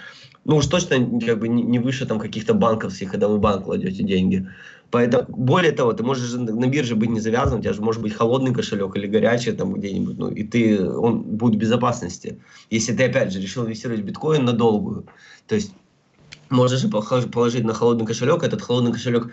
ну 0.44 0.56
уж 0.56 0.66
точно 0.66 1.20
как 1.20 1.38
бы 1.38 1.48
не 1.48 1.78
выше 1.78 2.06
там 2.06 2.18
каких-то 2.18 2.54
банковских, 2.54 3.10
когда 3.10 3.28
вы 3.28 3.36
в 3.36 3.40
банк 3.40 3.64
кладете 3.64 4.02
деньги. 4.02 4.46
Поэтому, 4.90 5.24
более 5.28 5.72
того, 5.72 5.92
ты 5.92 6.04
можешь 6.04 6.32
на 6.34 6.66
бирже 6.68 6.94
быть 6.94 7.10
не 7.10 7.18
завязан, 7.18 7.58
у 7.58 7.62
тебя 7.62 7.72
же 7.72 7.82
может 7.82 8.00
быть 8.00 8.14
холодный 8.14 8.54
кошелек 8.54 8.94
или 8.96 9.08
горячий 9.08 9.50
там 9.50 9.74
где-нибудь, 9.74 10.18
ну, 10.18 10.28
и 10.28 10.44
ты, 10.44 10.88
он 10.88 11.22
будет 11.22 11.56
в 11.56 11.58
безопасности. 11.58 12.38
Если 12.70 12.94
ты, 12.94 13.04
опять 13.04 13.32
же, 13.32 13.40
решил 13.40 13.64
инвестировать 13.64 14.02
в 14.02 14.04
биткоин 14.04 14.44
на 14.44 14.52
долгую, 14.52 15.06
то 15.48 15.56
есть 15.56 15.72
можешь 16.48 16.88
положить 16.88 17.64
на 17.64 17.74
холодный 17.74 18.06
кошелек, 18.06 18.44
этот 18.44 18.62
холодный 18.62 18.92
кошелек 18.92 19.32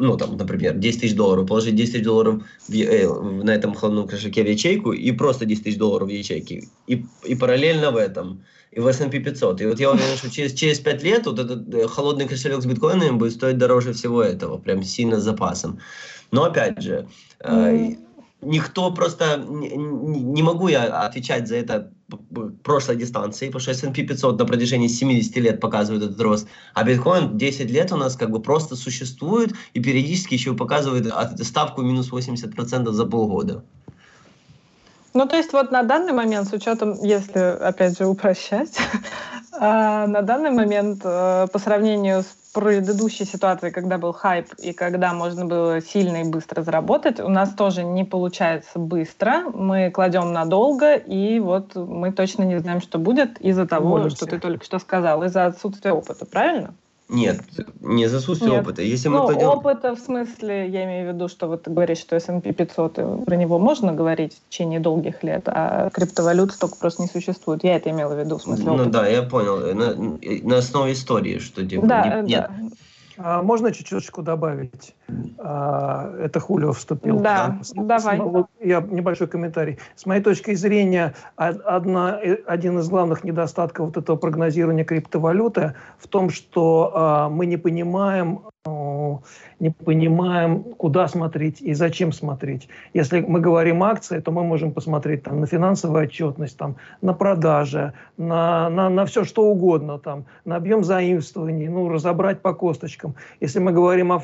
ну, 0.00 0.16
там, 0.16 0.36
например, 0.36 0.74
10 0.74 1.00
тысяч 1.00 1.14
долларов, 1.16 1.48
положить 1.48 1.74
10 1.74 1.92
тысяч 1.92 2.04
долларов 2.04 2.44
в, 2.68 2.72
э, 2.72 3.08
на 3.42 3.50
этом 3.50 3.74
холодном 3.74 4.06
кошельке 4.06 4.44
в 4.44 4.48
ячейку 4.48 4.92
и 4.92 5.10
просто 5.10 5.44
10 5.44 5.64
тысяч 5.64 5.76
долларов 5.76 6.08
в 6.08 6.12
ячейке. 6.12 6.68
И, 6.86 7.04
и 7.24 7.34
параллельно 7.34 7.90
в 7.90 7.96
этом, 7.96 8.44
и 8.70 8.78
в 8.78 8.86
S&P 8.86 9.18
500. 9.18 9.60
И 9.60 9.66
вот 9.66 9.80
я 9.80 9.90
уверен, 9.90 10.16
что 10.16 10.30
через, 10.30 10.52
через 10.54 10.78
5 10.78 11.02
лет 11.02 11.26
вот 11.26 11.40
этот 11.40 11.74
э, 11.74 11.88
холодный 11.88 12.28
кошелек 12.28 12.62
с 12.62 12.66
биткоинами 12.66 13.10
будет 13.10 13.32
стоить 13.32 13.58
дороже 13.58 13.92
всего 13.92 14.22
этого, 14.22 14.58
прям 14.58 14.84
сильно 14.84 15.18
с 15.18 15.24
запасом. 15.24 15.80
Но 16.30 16.44
опять 16.44 16.80
же, 16.80 17.08
э, 17.40 17.96
никто 18.40 18.90
просто, 18.92 19.36
не, 19.48 19.68
не 19.76 20.42
могу 20.42 20.68
я 20.68 20.84
отвечать 21.04 21.48
за 21.48 21.56
это 21.56 21.92
прошлой 22.62 22.96
дистанции, 22.96 23.46
потому 23.46 23.60
что 23.60 23.70
S&P 23.72 24.02
500 24.02 24.38
на 24.38 24.44
протяжении 24.46 24.88
70 24.88 25.36
лет 25.36 25.60
показывает 25.60 26.04
этот 26.04 26.20
рост, 26.20 26.48
а 26.74 26.84
биткоин 26.84 27.36
10 27.36 27.70
лет 27.70 27.92
у 27.92 27.96
нас 27.96 28.16
как 28.16 28.30
бы 28.30 28.40
просто 28.40 28.76
существует 28.76 29.54
и 29.74 29.80
периодически 29.80 30.34
еще 30.34 30.54
показывает 30.54 31.12
ставку 31.42 31.82
минус 31.82 32.10
80% 32.10 32.90
за 32.90 33.06
полгода. 33.06 33.64
Ну, 35.14 35.26
то 35.26 35.36
есть 35.36 35.52
вот 35.52 35.72
на 35.72 35.82
данный 35.82 36.12
момент, 36.12 36.48
с 36.48 36.52
учетом, 36.52 37.02
если, 37.02 37.40
опять 37.40 37.98
же, 37.98 38.06
упрощать, 38.06 38.78
на 39.60 40.22
данный 40.22 40.50
момент, 40.50 41.00
э, 41.04 41.46
по 41.52 41.58
сравнению 41.58 42.22
с 42.22 42.36
предыдущей 42.54 43.24
ситуацией, 43.24 43.70
когда 43.70 43.98
был 43.98 44.12
хайп 44.12 44.52
и 44.54 44.72
когда 44.72 45.12
можно 45.12 45.44
было 45.44 45.80
сильно 45.80 46.22
и 46.22 46.24
быстро 46.24 46.62
заработать, 46.62 47.20
у 47.20 47.28
нас 47.28 47.54
тоже 47.54 47.84
не 47.84 48.04
получается 48.04 48.78
быстро. 48.78 49.42
Мы 49.52 49.90
кладем 49.90 50.32
надолго, 50.32 50.94
и 50.94 51.38
вот 51.38 51.74
мы 51.74 52.12
точно 52.12 52.42
не 52.44 52.58
знаем, 52.58 52.80
что 52.80 52.98
будет 52.98 53.40
из-за 53.40 53.66
того, 53.66 53.98
Молимся. 53.98 54.16
что 54.16 54.26
ты 54.26 54.38
только 54.38 54.64
что 54.64 54.78
сказал, 54.78 55.22
из-за 55.24 55.46
отсутствия 55.46 55.92
опыта, 55.92 56.26
правильно? 56.26 56.74
Нет, 57.08 57.40
не 57.80 58.06
за 58.06 58.18
отсутствие 58.18 58.52
Нет. 58.52 58.62
опыта. 58.62 58.82
Если 58.82 59.08
ну, 59.08 59.20
мы 59.22 59.32
кладем... 59.32 59.48
опыта 59.48 59.94
в 59.94 59.98
смысле, 59.98 60.68
я 60.68 60.84
имею 60.84 61.10
в 61.10 61.14
виду, 61.14 61.28
что 61.28 61.48
вот 61.48 61.62
ты 61.62 61.70
говоришь, 61.70 61.98
что 61.98 62.16
S&P 62.16 62.52
500, 62.52 63.24
про 63.24 63.36
него 63.36 63.58
можно 63.58 63.94
говорить 63.94 64.34
в 64.34 64.48
течение 64.50 64.78
долгих 64.78 65.22
лет, 65.22 65.44
а 65.46 65.88
криптовалют 65.88 66.52
столько 66.52 66.76
просто 66.76 67.02
не 67.02 67.08
существует. 67.08 67.64
Я 67.64 67.76
это 67.76 67.90
имела 67.90 68.14
в 68.14 68.18
виду 68.18 68.36
в 68.36 68.42
смысле 68.42 68.64
Ну 68.66 68.74
опыта. 68.74 68.90
да, 68.90 69.06
я 69.08 69.22
понял. 69.22 69.74
На, 69.74 69.94
на 70.46 70.58
основе 70.58 70.92
истории, 70.92 71.38
что 71.38 71.66
типа... 71.66 71.86
Да, 71.86 72.20
не, 72.20 72.36
да. 72.36 72.50
А 73.16 73.42
можно 73.42 73.72
чуть-чуточку 73.72 74.22
добавить? 74.22 74.94
А, 75.38 76.14
это 76.18 76.40
Хулио 76.40 76.72
вступил. 76.72 77.20
Да, 77.20 77.58
да 77.74 77.98
давай. 77.98 78.20
Я 78.60 78.80
небольшой 78.80 79.26
комментарий. 79.26 79.78
С 79.96 80.06
моей 80.06 80.22
точки 80.22 80.54
зрения, 80.54 81.14
одна, 81.36 82.20
э, 82.22 82.38
один 82.46 82.78
из 82.78 82.88
главных 82.88 83.24
недостатков 83.24 83.86
вот 83.86 83.96
этого 83.96 84.16
прогнозирования 84.16 84.84
криптовалюты 84.84 85.74
в 85.98 86.08
том, 86.08 86.30
что 86.30 86.92
а, 86.94 87.28
мы 87.28 87.46
не 87.46 87.56
понимаем 87.56 88.40
не 89.60 89.70
понимаем, 89.70 90.62
куда 90.62 91.08
смотреть 91.08 91.60
и 91.60 91.74
зачем 91.74 92.12
смотреть. 92.12 92.68
Если 92.94 93.20
мы 93.20 93.40
говорим 93.40 93.82
акции, 93.82 94.20
то 94.20 94.30
мы 94.30 94.44
можем 94.44 94.72
посмотреть 94.72 95.24
там, 95.24 95.40
на 95.40 95.46
финансовую 95.46 96.04
отчетность, 96.04 96.56
там, 96.56 96.76
на 97.02 97.12
продажи, 97.12 97.92
на, 98.16 98.70
на, 98.70 98.88
на 98.88 99.04
все 99.04 99.24
что 99.24 99.44
угодно, 99.44 99.98
там, 99.98 100.26
на 100.44 100.56
объем 100.56 100.84
заимствований, 100.84 101.68
ну, 101.68 101.88
разобрать 101.88 102.40
по 102.40 102.54
косточкам. 102.54 103.14
Если 103.40 103.58
мы 103.58 103.72
говорим 103.72 104.12
о 104.12 104.22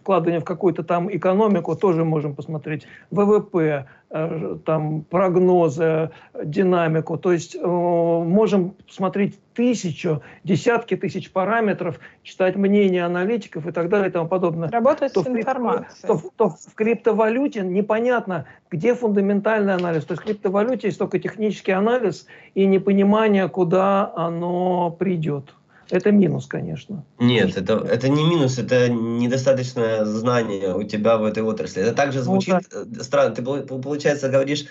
вкладывании 0.00 0.40
в 0.40 0.44
какую-то 0.44 0.82
там 0.82 1.14
экономику, 1.14 1.76
тоже 1.76 2.04
можем 2.04 2.34
посмотреть 2.34 2.86
ВВП, 3.10 3.86
Э, 4.12 4.56
там, 4.66 5.04
прогнозы, 5.04 6.10
динамику. 6.42 7.16
То 7.16 7.30
есть 7.30 7.54
э, 7.54 7.64
можем 7.64 8.74
смотреть 8.88 9.38
тысячу, 9.54 10.20
десятки 10.42 10.96
тысяч 10.96 11.30
параметров, 11.30 12.00
читать 12.24 12.56
мнения 12.56 13.04
аналитиков 13.04 13.68
и 13.68 13.70
так 13.70 13.88
далее 13.88 14.08
и 14.08 14.12
тому 14.12 14.26
подобное. 14.26 14.68
Работать 14.68 15.12
то 15.12 15.22
с 15.22 15.28
информацией. 15.28 16.08
То, 16.08 16.20
то 16.34 16.48
в 16.48 16.74
криптовалюте 16.74 17.60
непонятно, 17.60 18.46
где 18.68 18.96
фундаментальный 18.96 19.74
анализ. 19.74 20.04
То 20.06 20.14
есть 20.14 20.24
в 20.24 20.26
криптовалюте 20.26 20.88
есть 20.88 20.98
только 20.98 21.20
технический 21.20 21.70
анализ 21.70 22.26
и 22.56 22.66
непонимание, 22.66 23.48
куда 23.48 24.12
оно 24.16 24.90
придет. 24.90 25.54
Это 25.90 26.12
минус, 26.12 26.46
конечно. 26.46 27.04
Нет, 27.18 27.56
это, 27.56 27.74
это 27.74 28.08
не 28.08 28.24
минус, 28.24 28.58
это 28.58 28.88
недостаточное 28.88 30.04
знание 30.04 30.74
у 30.74 30.82
тебя 30.84 31.16
в 31.16 31.24
этой 31.24 31.42
отрасли. 31.42 31.82
Это 31.82 31.92
также 31.92 32.18
ну 32.18 32.24
звучит 32.24 32.54
ну, 32.72 32.84
да. 32.86 33.04
странно. 33.04 33.34
Ты, 33.34 33.42
получается, 33.42 34.28
говоришь, 34.28 34.66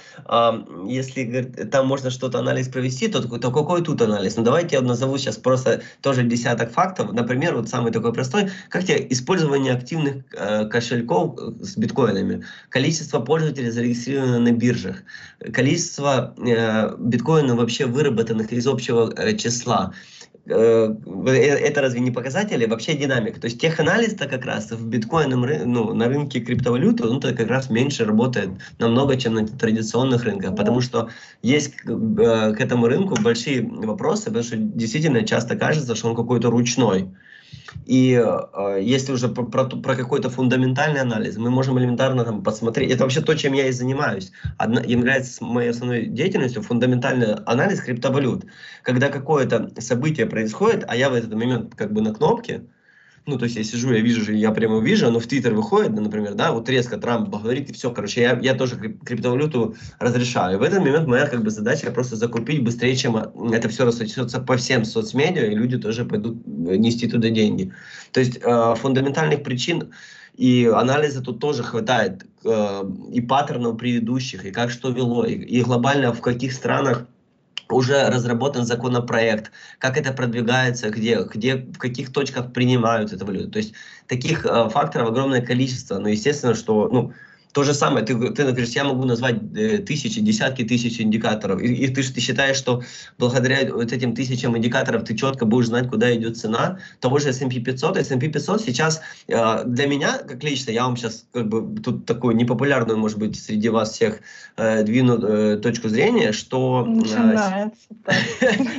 если 0.88 1.44
там 1.72 1.88
можно 1.88 2.10
что-то 2.10 2.40
анализ 2.40 2.70
провести, 2.70 3.08
то, 3.08 3.22
то 3.22 3.52
какой 3.52 3.82
тут 3.82 4.02
анализ? 4.02 4.38
Ну, 4.38 4.44
давайте 4.44 4.78
я 4.78 4.82
назову 4.82 5.18
сейчас 5.18 5.38
просто 5.38 5.82
тоже 6.02 6.24
десяток 6.24 6.72
фактов. 6.72 7.12
Например, 7.12 7.56
вот 7.56 7.70
самый 7.70 7.92
такой 7.92 8.14
простой. 8.14 8.50
Как 8.70 8.84
тебе 8.86 9.06
использование 9.10 9.74
активных 9.74 10.24
э, 10.34 10.66
кошельков 10.66 11.38
э, 11.38 11.64
с 11.64 11.78
биткоинами? 11.78 12.44
Количество 12.70 13.20
пользователей 13.20 13.72
зарегистрировано 13.72 14.40
на 14.40 14.52
биржах. 14.52 14.98
Количество 15.54 16.34
э, 16.38 16.96
биткоинов 16.98 17.58
вообще 17.58 17.86
выработанных 17.86 18.52
из 18.52 18.68
общего 18.68 19.12
э, 19.16 19.36
числа. 19.36 19.92
Э, 19.92 19.96
э, 19.96 20.19
это 20.50 21.82
разве 21.82 22.00
не 22.00 22.12
показатели? 22.12 22.66
Вообще 22.66 22.96
динамика. 22.96 23.40
То 23.40 23.46
есть 23.46 23.60
теханализ-то 23.62 24.28
как 24.28 24.46
раз 24.46 24.72
в 24.72 24.88
биткоинном 24.88 25.46
ну, 25.72 25.94
на 25.94 26.08
рынке 26.08 26.40
криптовалюты, 26.40 27.08
он 27.08 27.22
как 27.22 27.48
раз 27.50 27.70
меньше 27.70 28.06
работает 28.06 28.50
намного, 28.80 29.16
чем 29.16 29.36
на 29.36 29.48
традиционных 29.48 30.24
рынках, 30.24 30.56
потому 30.56 30.82
что 30.82 31.10
есть 31.42 31.74
э, 31.86 32.54
к 32.54 32.62
этому 32.62 32.88
рынку 32.88 33.16
большие 33.22 33.62
вопросы, 33.62 34.26
потому 34.26 34.44
что 34.44 34.58
действительно 34.58 35.26
часто 35.26 35.56
кажется, 35.56 35.96
что 35.96 36.10
он 36.10 36.16
какой-то 36.16 36.50
ручной. 36.50 37.10
И 37.86 38.14
э, 38.14 38.80
если 38.82 39.12
уже 39.12 39.30
про, 39.30 39.44
про, 39.44 39.66
про 39.66 39.96
какой-то 39.96 40.30
фундаментальный 40.30 41.02
анализ, 41.02 41.38
мы 41.38 41.50
можем 41.50 41.80
элементарно 41.80 42.24
там 42.24 42.44
посмотреть. 42.44 42.92
Это 42.92 43.04
вообще 43.04 43.22
то, 43.22 43.36
чем 43.36 43.54
я 43.54 43.68
и 43.68 43.72
занимаюсь. 43.72 44.32
Одна, 44.58 44.82
является 44.82 45.44
моей 45.44 45.70
основной 45.70 46.06
деятельностью 46.06 46.62
фундаментальный 46.62 47.36
анализ 47.46 47.82
криптовалют. 47.82 48.46
Когда 48.84 49.10
какое-то 49.10 49.72
событие 49.80 50.26
происходит, 50.26 50.86
а 50.88 50.96
я 50.96 51.10
в 51.10 51.14
этот 51.14 51.34
момент 51.34 51.76
как 51.76 51.94
бы 51.94 52.02
на 52.02 52.14
кнопке, 52.14 52.64
ну, 53.30 53.38
то 53.38 53.46
есть 53.46 53.56
я 53.56 53.64
сижу, 53.64 53.94
я 53.94 54.02
вижу, 54.02 54.34
я 54.34 54.52
прямо 54.52 54.80
вижу, 54.80 55.08
оно 55.08 55.20
в 55.20 55.28
Твиттер 55.28 55.54
выходит, 55.54 55.92
например, 55.92 56.34
да, 56.34 56.52
вот 56.52 56.68
резко 56.68 56.98
Трамп 56.98 57.30
говорит, 57.30 57.70
и 57.70 57.74
все, 57.74 57.92
короче, 57.92 58.22
я, 58.22 58.40
я 58.42 58.56
тоже 58.56 58.76
криптовалюту 58.76 59.76
разрешаю. 60.00 60.58
И 60.58 60.60
в 60.60 60.64
этот 60.64 60.80
момент 60.80 61.08
моя 61.08 61.28
как 61.28 61.44
бы 61.44 61.52
задача 61.52 61.92
просто 61.92 62.16
закупить 62.16 62.64
быстрее, 62.64 62.96
чем 62.96 63.16
это 63.18 63.70
все 63.70 63.86
рассосется 63.86 64.40
по 64.40 64.58
всем 64.58 64.84
соцмедиа, 64.84 65.46
и 65.46 65.56
люди 65.56 65.78
тоже 65.78 66.06
пойдут 66.06 66.38
э, 66.46 66.76
нести 66.76 67.08
туда 67.08 67.30
деньги. 67.30 67.72
То 68.12 68.20
есть 68.20 68.40
э, 68.42 68.76
фундаментальных 68.76 69.44
причин 69.44 69.92
и 70.36 70.72
анализа 70.74 71.22
тут 71.22 71.40
тоже 71.40 71.64
хватает 71.64 72.26
э, 72.44 72.84
и 73.12 73.22
паттернов 73.22 73.78
предыдущих, 73.78 74.46
и 74.46 74.52
как 74.52 74.72
что 74.72 74.90
вело, 74.90 75.26
и, 75.26 75.34
и 75.34 75.62
глобально 75.62 76.14
в 76.14 76.22
каких 76.22 76.54
странах 76.54 77.06
уже 77.70 78.10
разработан 78.10 78.66
законопроект, 78.66 79.52
как 79.78 79.98
это 79.98 80.12
продвигается, 80.12 80.90
где, 80.90 81.24
где 81.24 81.56
в 81.56 81.78
каких 81.78 82.12
точках 82.12 82.52
принимают 82.52 83.14
эту 83.14 83.26
валюту. 83.26 83.52
То 83.52 83.60
есть 83.60 83.74
таких 84.08 84.46
э, 84.46 84.70
факторов 84.70 85.10
огромное 85.10 85.42
количество. 85.42 86.00
Но 86.00 86.10
естественно, 86.10 86.56
что 86.56 86.90
ну, 86.90 87.14
то 87.54 87.64
же 87.64 87.74
самое, 87.74 88.06
ты, 88.06 88.14
ты 88.32 88.44
говоришь, 88.44 88.70
я 88.70 88.84
могу 88.84 89.06
назвать 89.06 89.38
э, 89.56 89.80
тысячи, 89.80 90.22
десятки 90.22 90.64
тысяч 90.64 91.02
индикаторов, 91.02 91.62
и, 91.62 91.74
и 91.74 91.88
ты, 91.88 92.04
ты 92.04 92.22
считаешь, 92.22 92.58
что 92.58 92.84
благодаря 93.18 93.74
вот 93.74 93.92
этим 93.92 94.14
тысячам 94.14 94.56
индикаторов 94.56 95.04
ты 95.04 95.16
четко 95.16 95.46
будешь 95.46 95.68
знать, 95.68 95.90
куда 95.90 96.16
идет 96.16 96.38
цена 96.38 96.78
того 97.00 97.18
же 97.18 97.30
S&P 97.30 97.60
500. 97.60 97.98
S&P 97.98 98.28
500 98.28 98.62
сейчас 98.62 99.02
э, 99.28 99.64
для 99.66 99.88
меня, 99.88 100.20
как 100.20 100.44
лично, 100.44 100.72
я 100.72 100.84
вам 100.84 100.96
сейчас 100.96 101.26
как 101.34 101.48
бы 101.48 101.82
тут 101.82 102.06
такую 102.06 102.36
непопулярную, 102.36 103.00
может 103.00 103.18
быть, 103.18 103.40
среди 103.40 103.70
вас 103.70 103.94
всех 103.94 104.20
э, 104.58 104.84
двину 104.84 105.18
э, 105.18 105.58
точку 105.58 105.90
зрения, 105.90 106.34
что... 106.34 106.88
Э, 106.88 107.70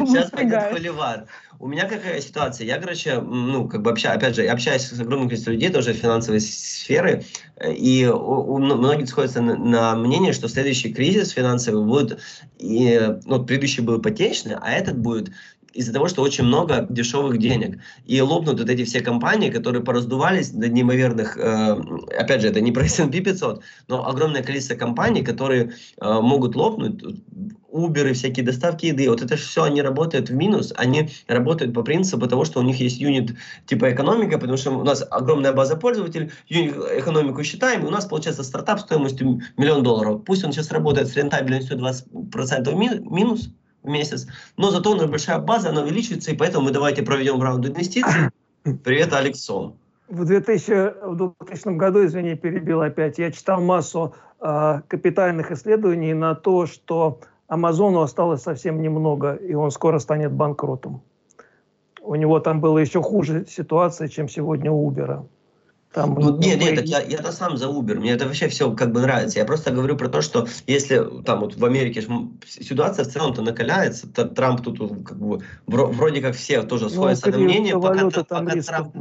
сейчас 0.06 0.30
пойдет 0.30 0.62
холивар. 0.70 1.26
У 1.60 1.68
меня 1.68 1.86
какая 1.86 2.22
ситуация? 2.22 2.66
Я, 2.66 2.78
короче, 2.78 3.20
ну, 3.20 3.68
как 3.68 3.82
бы 3.82 3.90
общаюсь, 3.90 4.16
опять 4.16 4.34
же, 4.34 4.46
общаюсь 4.46 4.80
с 4.80 4.98
огромным 4.98 5.28
количеством 5.28 5.52
людей, 5.52 5.68
тоже 5.68 5.92
финансовой 5.92 6.40
сферы, 6.40 7.22
и 7.62 8.06
у, 8.06 8.54
у 8.54 8.58
многих 8.58 9.10
сходятся 9.10 9.42
на, 9.42 9.56
на 9.56 9.94
мнение, 9.94 10.32
что 10.32 10.48
следующий 10.48 10.90
кризис 10.90 11.32
финансовый 11.32 11.84
будет, 11.84 12.18
и, 12.56 12.98
ну, 13.26 13.44
предыдущий 13.44 13.82
был 13.82 14.00
ипотечный, 14.00 14.56
а 14.58 14.70
этот 14.70 14.96
будет 14.96 15.32
из-за 15.72 15.92
того, 15.92 16.08
что 16.08 16.22
очень 16.22 16.44
много 16.44 16.86
дешевых 16.88 17.38
денег. 17.38 17.78
И 18.06 18.20
лопнут 18.20 18.60
вот 18.60 18.68
эти 18.68 18.84
все 18.84 19.00
компании, 19.00 19.50
которые 19.50 19.82
пораздувались 19.82 20.50
до 20.50 20.68
неимоверных, 20.68 21.36
э, 21.36 21.76
опять 22.18 22.42
же, 22.42 22.48
это 22.48 22.60
не 22.60 22.72
про 22.72 22.84
S&P 22.84 23.20
500, 23.20 23.62
но 23.88 24.06
огромное 24.06 24.42
количество 24.42 24.74
компаний, 24.74 25.22
которые 25.22 25.72
э, 26.00 26.20
могут 26.20 26.56
лопнуть, 26.56 27.02
Uber 27.72 28.10
и 28.10 28.12
всякие 28.12 28.44
доставки 28.44 28.86
еды, 28.86 29.08
вот 29.08 29.22
это 29.22 29.36
все 29.36 29.62
они 29.62 29.82
работают 29.82 30.28
в 30.28 30.34
минус, 30.34 30.72
они 30.76 31.08
работают 31.28 31.74
по 31.74 31.82
принципу 31.82 32.26
того, 32.26 32.44
что 32.44 32.60
у 32.60 32.62
них 32.62 32.80
есть 32.80 32.98
юнит 32.98 33.36
типа 33.66 33.92
экономика, 33.92 34.38
потому 34.38 34.56
что 34.56 34.72
у 34.72 34.84
нас 34.84 35.04
огромная 35.10 35.52
база 35.52 35.76
пользователей, 35.76 36.30
юнит 36.48 36.74
экономику 36.96 37.42
считаем, 37.44 37.84
и 37.84 37.86
у 37.86 37.90
нас 37.90 38.06
получается 38.06 38.42
стартап 38.42 38.80
стоимостью 38.80 39.40
миллион 39.56 39.82
долларов. 39.82 40.22
Пусть 40.24 40.44
он 40.44 40.52
сейчас 40.52 40.70
работает 40.70 41.08
с 41.08 41.16
рентабельностью 41.16 41.78
20% 41.78 42.74
минус, 42.74 43.50
в 43.82 43.88
месяц. 43.88 44.26
Но 44.56 44.70
зато 44.70 44.92
у 44.92 44.94
нас 44.94 45.06
большая 45.06 45.38
база, 45.38 45.70
она 45.70 45.82
увеличивается, 45.82 46.30
и 46.30 46.36
поэтому 46.36 46.66
мы 46.66 46.70
давайте 46.70 47.02
проведем 47.02 47.40
раунд 47.42 47.66
инвестиций. 47.66 48.30
Привет, 48.84 49.12
Алексом. 49.12 49.74
В 50.08 50.24
2000, 50.24 51.06
в 51.06 51.16
2000 51.16 51.76
году, 51.76 52.04
извини, 52.04 52.34
перебил 52.34 52.82
опять, 52.82 53.18
я 53.18 53.30
читал 53.30 53.60
массу 53.60 54.14
э, 54.40 54.80
капитальных 54.88 55.52
исследований 55.52 56.14
на 56.14 56.34
то, 56.34 56.66
что 56.66 57.20
Амазону 57.46 58.00
осталось 58.00 58.42
совсем 58.42 58.82
немного, 58.82 59.34
и 59.34 59.54
он 59.54 59.70
скоро 59.70 59.98
станет 59.98 60.32
банкротом. 60.32 61.02
У 62.02 62.14
него 62.14 62.40
там 62.40 62.60
была 62.60 62.80
еще 62.80 63.02
хуже 63.02 63.44
ситуация, 63.48 64.08
чем 64.08 64.28
сегодня 64.28 64.70
у 64.72 64.90
Uber. 64.90 65.24
Там, 65.92 66.14
ну, 66.14 66.36
нет, 66.36 66.60
нет, 66.60 66.84
я, 66.86 67.00
я-то 67.02 67.32
сам 67.32 67.56
за 67.56 67.66
Uber, 67.66 67.96
мне 67.96 68.12
это 68.12 68.26
вообще 68.26 68.46
все 68.46 68.72
как 68.72 68.92
бы 68.92 69.00
нравится. 69.00 69.40
Я 69.40 69.44
просто 69.44 69.72
говорю 69.72 69.96
про 69.96 70.08
то, 70.08 70.22
что 70.22 70.46
если 70.68 71.04
там 71.22 71.40
вот 71.40 71.56
в 71.56 71.64
Америке 71.64 72.06
ситуация 72.46 73.04
в 73.04 73.08
целом-то 73.08 73.42
накаляется, 73.42 74.08
то 74.08 74.24
Трамп 74.24 74.62
тут 74.62 74.78
как 75.04 75.18
бы 75.18 75.42
вроде 75.66 76.20
как 76.20 76.36
все 76.36 76.62
тоже 76.62 76.90
сходятся 76.90 77.30
ну, 77.30 77.38
на 77.38 77.44
мнение, 77.44 77.80
пока, 77.80 78.08
пока 78.08 78.62
Трамп... 78.62 78.94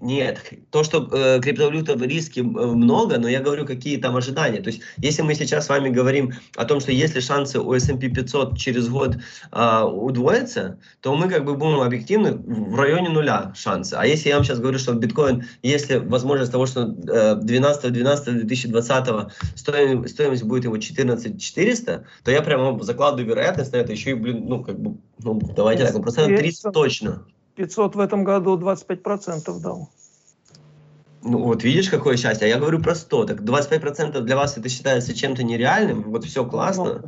Нет, 0.00 0.52
то, 0.70 0.84
что 0.84 1.08
э, 1.12 1.40
криптовалюта 1.40 1.94
в 1.96 2.02
риске 2.02 2.40
э, 2.40 2.44
много, 2.44 3.18
но 3.18 3.28
я 3.28 3.40
говорю, 3.40 3.64
какие 3.66 3.96
там 3.96 4.16
ожидания. 4.16 4.60
То 4.60 4.68
есть, 4.68 4.82
если 4.98 5.22
мы 5.22 5.34
сейчас 5.34 5.66
с 5.66 5.68
вами 5.68 5.88
говорим 5.88 6.32
о 6.56 6.64
том, 6.64 6.80
что 6.80 6.92
если 6.92 7.20
шансы 7.20 7.58
у 7.60 7.72
S&P 7.72 8.08
500 8.08 8.58
через 8.58 8.88
год 8.88 9.16
э, 9.52 9.82
удвоятся, 9.82 10.78
то 11.00 11.14
мы 11.16 11.28
как 11.28 11.44
бы 11.44 11.54
будем 11.54 11.80
объективны 11.80 12.32
в 12.32 12.74
районе 12.74 13.08
нуля 13.08 13.52
шансы. 13.54 13.94
А 13.94 14.06
если 14.06 14.28
я 14.28 14.36
вам 14.36 14.44
сейчас 14.44 14.58
говорю, 14.58 14.78
что 14.78 14.92
биткоин, 14.94 15.44
если 15.62 15.96
возможность 15.96 16.52
того, 16.52 16.66
что 16.66 16.82
э, 16.82 17.40
12-12-2020 17.42 19.30
стоимость, 19.54 20.14
стоимость 20.14 20.42
будет 20.42 20.64
его 20.64 20.76
14 20.76 21.40
400, 21.40 22.04
то 22.24 22.30
я 22.30 22.42
прямо 22.42 22.82
закладываю 22.82 23.26
вероятность 23.26 23.72
на 23.72 23.78
это 23.78 23.92
еще 23.92 24.10
и, 24.10 24.14
блин, 24.14 24.44
ну, 24.46 24.62
как 24.62 24.78
бы, 24.78 24.98
ну, 25.22 25.40
давайте 25.54 25.86
так, 25.86 26.02
процентов 26.02 26.38
30 26.38 26.72
точно. 26.72 27.26
500 27.56 27.96
в 27.96 28.00
этом 28.00 28.24
году 28.24 28.56
25% 28.58 29.60
дал. 29.60 29.88
Ну 31.22 31.42
вот 31.42 31.64
видишь, 31.64 31.88
какое 31.90 32.16
счастье. 32.16 32.46
А 32.46 32.48
я 32.48 32.58
говорю 32.58 32.80
про 32.80 32.94
100. 32.94 33.24
Так 33.24 33.40
25% 33.40 34.20
для 34.20 34.36
вас 34.36 34.56
это 34.56 34.68
считается 34.68 35.14
чем-то 35.14 35.42
нереальным? 35.42 36.02
Вот 36.10 36.24
все 36.24 36.44
классно. 36.44 37.02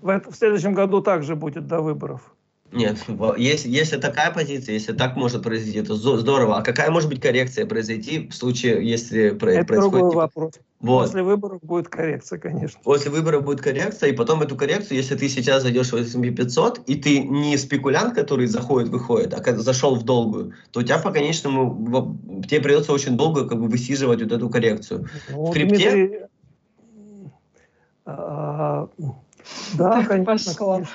Ну, 0.00 0.08
в, 0.18 0.30
в 0.30 0.34
следующем 0.34 0.74
году 0.74 1.00
также 1.00 1.36
будет 1.36 1.66
до 1.66 1.80
выборов. 1.80 2.31
Нет, 2.72 2.96
если, 3.36 3.68
если 3.68 3.98
такая 3.98 4.32
позиция, 4.32 4.72
если 4.72 4.92
так 4.92 5.14
может 5.16 5.42
произойти, 5.42 5.78
это 5.78 5.94
здорово. 5.94 6.58
А 6.58 6.62
какая 6.62 6.90
может 6.90 7.08
быть 7.10 7.20
коррекция 7.20 7.66
произойти 7.66 8.28
в 8.28 8.34
случае, 8.34 8.88
если 8.88 9.26
это 9.26 9.36
происходит... 9.36 9.68
Это 9.68 9.80
другой 9.80 10.14
вопрос. 10.14 10.52
Вот. 10.80 11.02
После 11.04 11.22
выборов 11.22 11.60
будет 11.62 11.88
коррекция, 11.88 12.38
конечно. 12.38 12.80
После 12.82 13.10
выборов 13.10 13.44
будет 13.44 13.60
коррекция, 13.60 14.08
и 14.08 14.12
потом 14.12 14.42
эту 14.42 14.56
коррекцию, 14.56 14.96
если 14.96 15.14
ты 15.16 15.28
сейчас 15.28 15.62
зайдешь 15.62 15.92
в 15.92 15.96
S&P 15.96 16.30
500, 16.30 16.80
и 16.86 16.96
ты 16.96 17.20
не 17.20 17.56
спекулянт, 17.58 18.14
который 18.14 18.46
заходит, 18.46 18.88
выходит, 18.88 19.34
а 19.34 19.40
когда 19.40 19.60
зашел 19.60 19.94
в 19.94 20.02
долгую, 20.02 20.54
то 20.70 20.80
у 20.80 20.82
тебя 20.82 20.98
по 20.98 21.10
конечному, 21.10 22.18
тебе 22.48 22.60
придется 22.60 22.92
очень 22.92 23.16
долго 23.16 23.46
как 23.46 23.60
бы 23.60 23.68
высиживать 23.68 24.22
вот 24.22 24.32
эту 24.32 24.48
коррекцию. 24.48 25.08
Ну, 25.30 25.44
в 25.46 25.52
крипте... 25.52 25.90
Дмитрий... 25.90 26.20
А, 28.04 28.88
да, 29.74 30.04
конечно. 30.04 30.86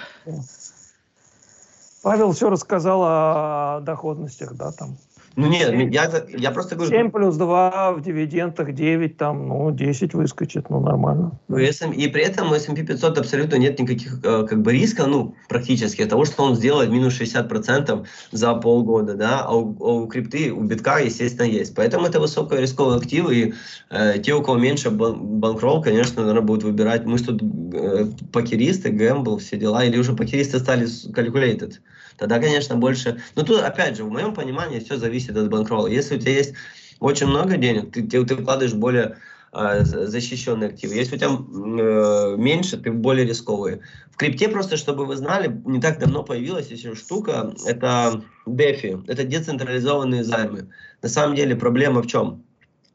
Павел 2.07 2.31
все 2.31 2.49
рассказал 2.49 3.01
о 3.03 3.81
доходностях, 3.81 4.55
да, 4.55 4.71
там. 4.71 4.97
Ну 5.37 5.45
нет, 5.45 5.69
7, 5.69 5.93
я, 5.93 6.25
я 6.35 6.49
просто 6.49 6.75
говорю... 6.75 6.91
7 6.91 7.11
плюс 7.11 7.35
2 7.35 7.91
в 7.93 8.01
дивидендах, 8.01 8.73
9 8.73 9.17
там, 9.17 9.47
ну 9.47 9.71
10 9.71 10.15
выскочит, 10.15 10.71
ну 10.71 10.79
нормально. 10.79 11.39
Ну, 11.47 11.59
SM, 11.59 11.93
и 11.93 12.07
при 12.07 12.23
этом 12.23 12.51
у 12.51 12.55
S&P 12.55 12.83
500 12.83 13.19
абсолютно 13.19 13.57
нет 13.57 13.79
никаких 13.79 14.19
э, 14.23 14.47
как 14.49 14.63
бы 14.63 14.73
риска, 14.73 15.05
ну 15.05 15.35
практически, 15.47 16.01
от 16.01 16.09
того, 16.09 16.25
что 16.25 16.41
он 16.41 16.55
сделает 16.55 16.89
минус 16.89 17.21
60% 17.21 18.07
за 18.31 18.55
полгода, 18.55 19.13
да, 19.13 19.41
а 19.45 19.55
у, 19.55 19.77
а 19.79 19.93
у 20.01 20.07
крипты, 20.07 20.51
у 20.51 20.63
битка, 20.63 20.97
естественно, 20.97 21.45
есть. 21.45 21.75
Поэтому 21.75 22.07
это 22.07 22.19
высокорисковые 22.19 22.97
активы, 22.97 23.35
и 23.35 23.53
э, 23.91 24.17
те, 24.17 24.33
у 24.33 24.41
кого 24.41 24.57
меньше 24.57 24.89
бан 24.89 25.19
банкролл, 25.39 25.83
конечно, 25.83 26.23
наверное, 26.23 26.41
будут 26.47 26.63
выбирать, 26.63 27.05
мы 27.05 27.19
что 27.19 27.37
тут 27.37 27.75
э, 27.75 28.05
покеристы, 28.33 28.89
гэмбл, 28.89 29.37
все 29.37 29.57
дела, 29.57 29.85
или 29.85 29.99
уже 29.99 30.13
покеристы 30.13 30.57
стали 30.57 30.87
calculated 31.13 31.73
тогда, 32.17 32.39
конечно, 32.39 32.75
больше... 32.75 33.21
Но 33.35 33.43
тут, 33.43 33.61
опять 33.61 33.97
же, 33.97 34.03
в 34.03 34.11
моем 34.11 34.33
понимании 34.33 34.79
все 34.79 34.97
зависит 34.97 35.37
от 35.37 35.49
банкролла. 35.49 35.87
Если 35.87 36.15
у 36.15 36.19
тебя 36.19 36.33
есть 36.33 36.53
очень 36.99 37.27
много 37.27 37.57
денег, 37.57 37.91
ты, 37.91 38.03
ты, 38.03 38.25
ты 38.25 38.35
вкладываешь 38.35 38.73
более 38.73 39.17
э, 39.53 39.83
защищенные 39.83 40.69
активы. 40.69 40.95
Если 40.95 41.15
у 41.15 41.19
тебя 41.19 41.29
э, 41.29 42.35
меньше, 42.37 42.77
ты 42.77 42.91
более 42.91 43.25
рисковые. 43.25 43.81
В 44.11 44.17
крипте 44.17 44.49
просто, 44.49 44.77
чтобы 44.77 45.05
вы 45.05 45.15
знали, 45.15 45.61
не 45.65 45.79
так 45.79 45.99
давно 45.99 46.23
появилась 46.23 46.69
еще 46.69 46.95
штука, 46.95 47.53
это 47.65 48.23
DeFi, 48.47 49.05
это 49.07 49.23
децентрализованные 49.23 50.23
займы. 50.23 50.69
На 51.03 51.09
самом 51.09 51.35
деле 51.35 51.55
проблема 51.55 52.01
в 52.01 52.07
чем? 52.07 52.43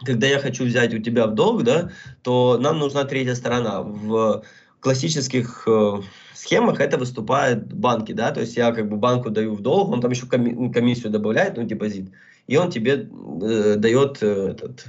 Когда 0.04 0.26
я 0.26 0.40
хочу 0.40 0.64
взять 0.64 0.92
у 0.94 0.98
тебя 0.98 1.28
в 1.28 1.34
долг, 1.34 1.62
да, 1.62 1.92
то 2.22 2.58
нам 2.58 2.80
нужна 2.80 3.04
третья 3.04 3.36
сторона. 3.36 3.82
В 3.82 4.42
классических 4.80 5.62
э, 5.68 6.00
схемах 6.42 6.80
это 6.80 6.98
выступают 6.98 7.72
банки, 7.72 8.12
да, 8.12 8.32
то 8.32 8.40
есть 8.40 8.56
я 8.56 8.72
как 8.72 8.88
бы 8.88 8.96
банку 8.96 9.30
даю 9.30 9.54
в 9.54 9.60
долг, 9.60 9.90
он 9.90 10.00
там 10.00 10.10
еще 10.10 10.26
коми 10.26 10.72
комиссию 10.72 11.12
добавляет, 11.12 11.56
ну, 11.56 11.62
депозит, 11.62 12.10
и 12.46 12.56
он 12.56 12.70
тебе 12.70 13.08
э, 13.42 13.76
дает 13.76 14.22
э, 14.22 14.50
этот 14.50 14.86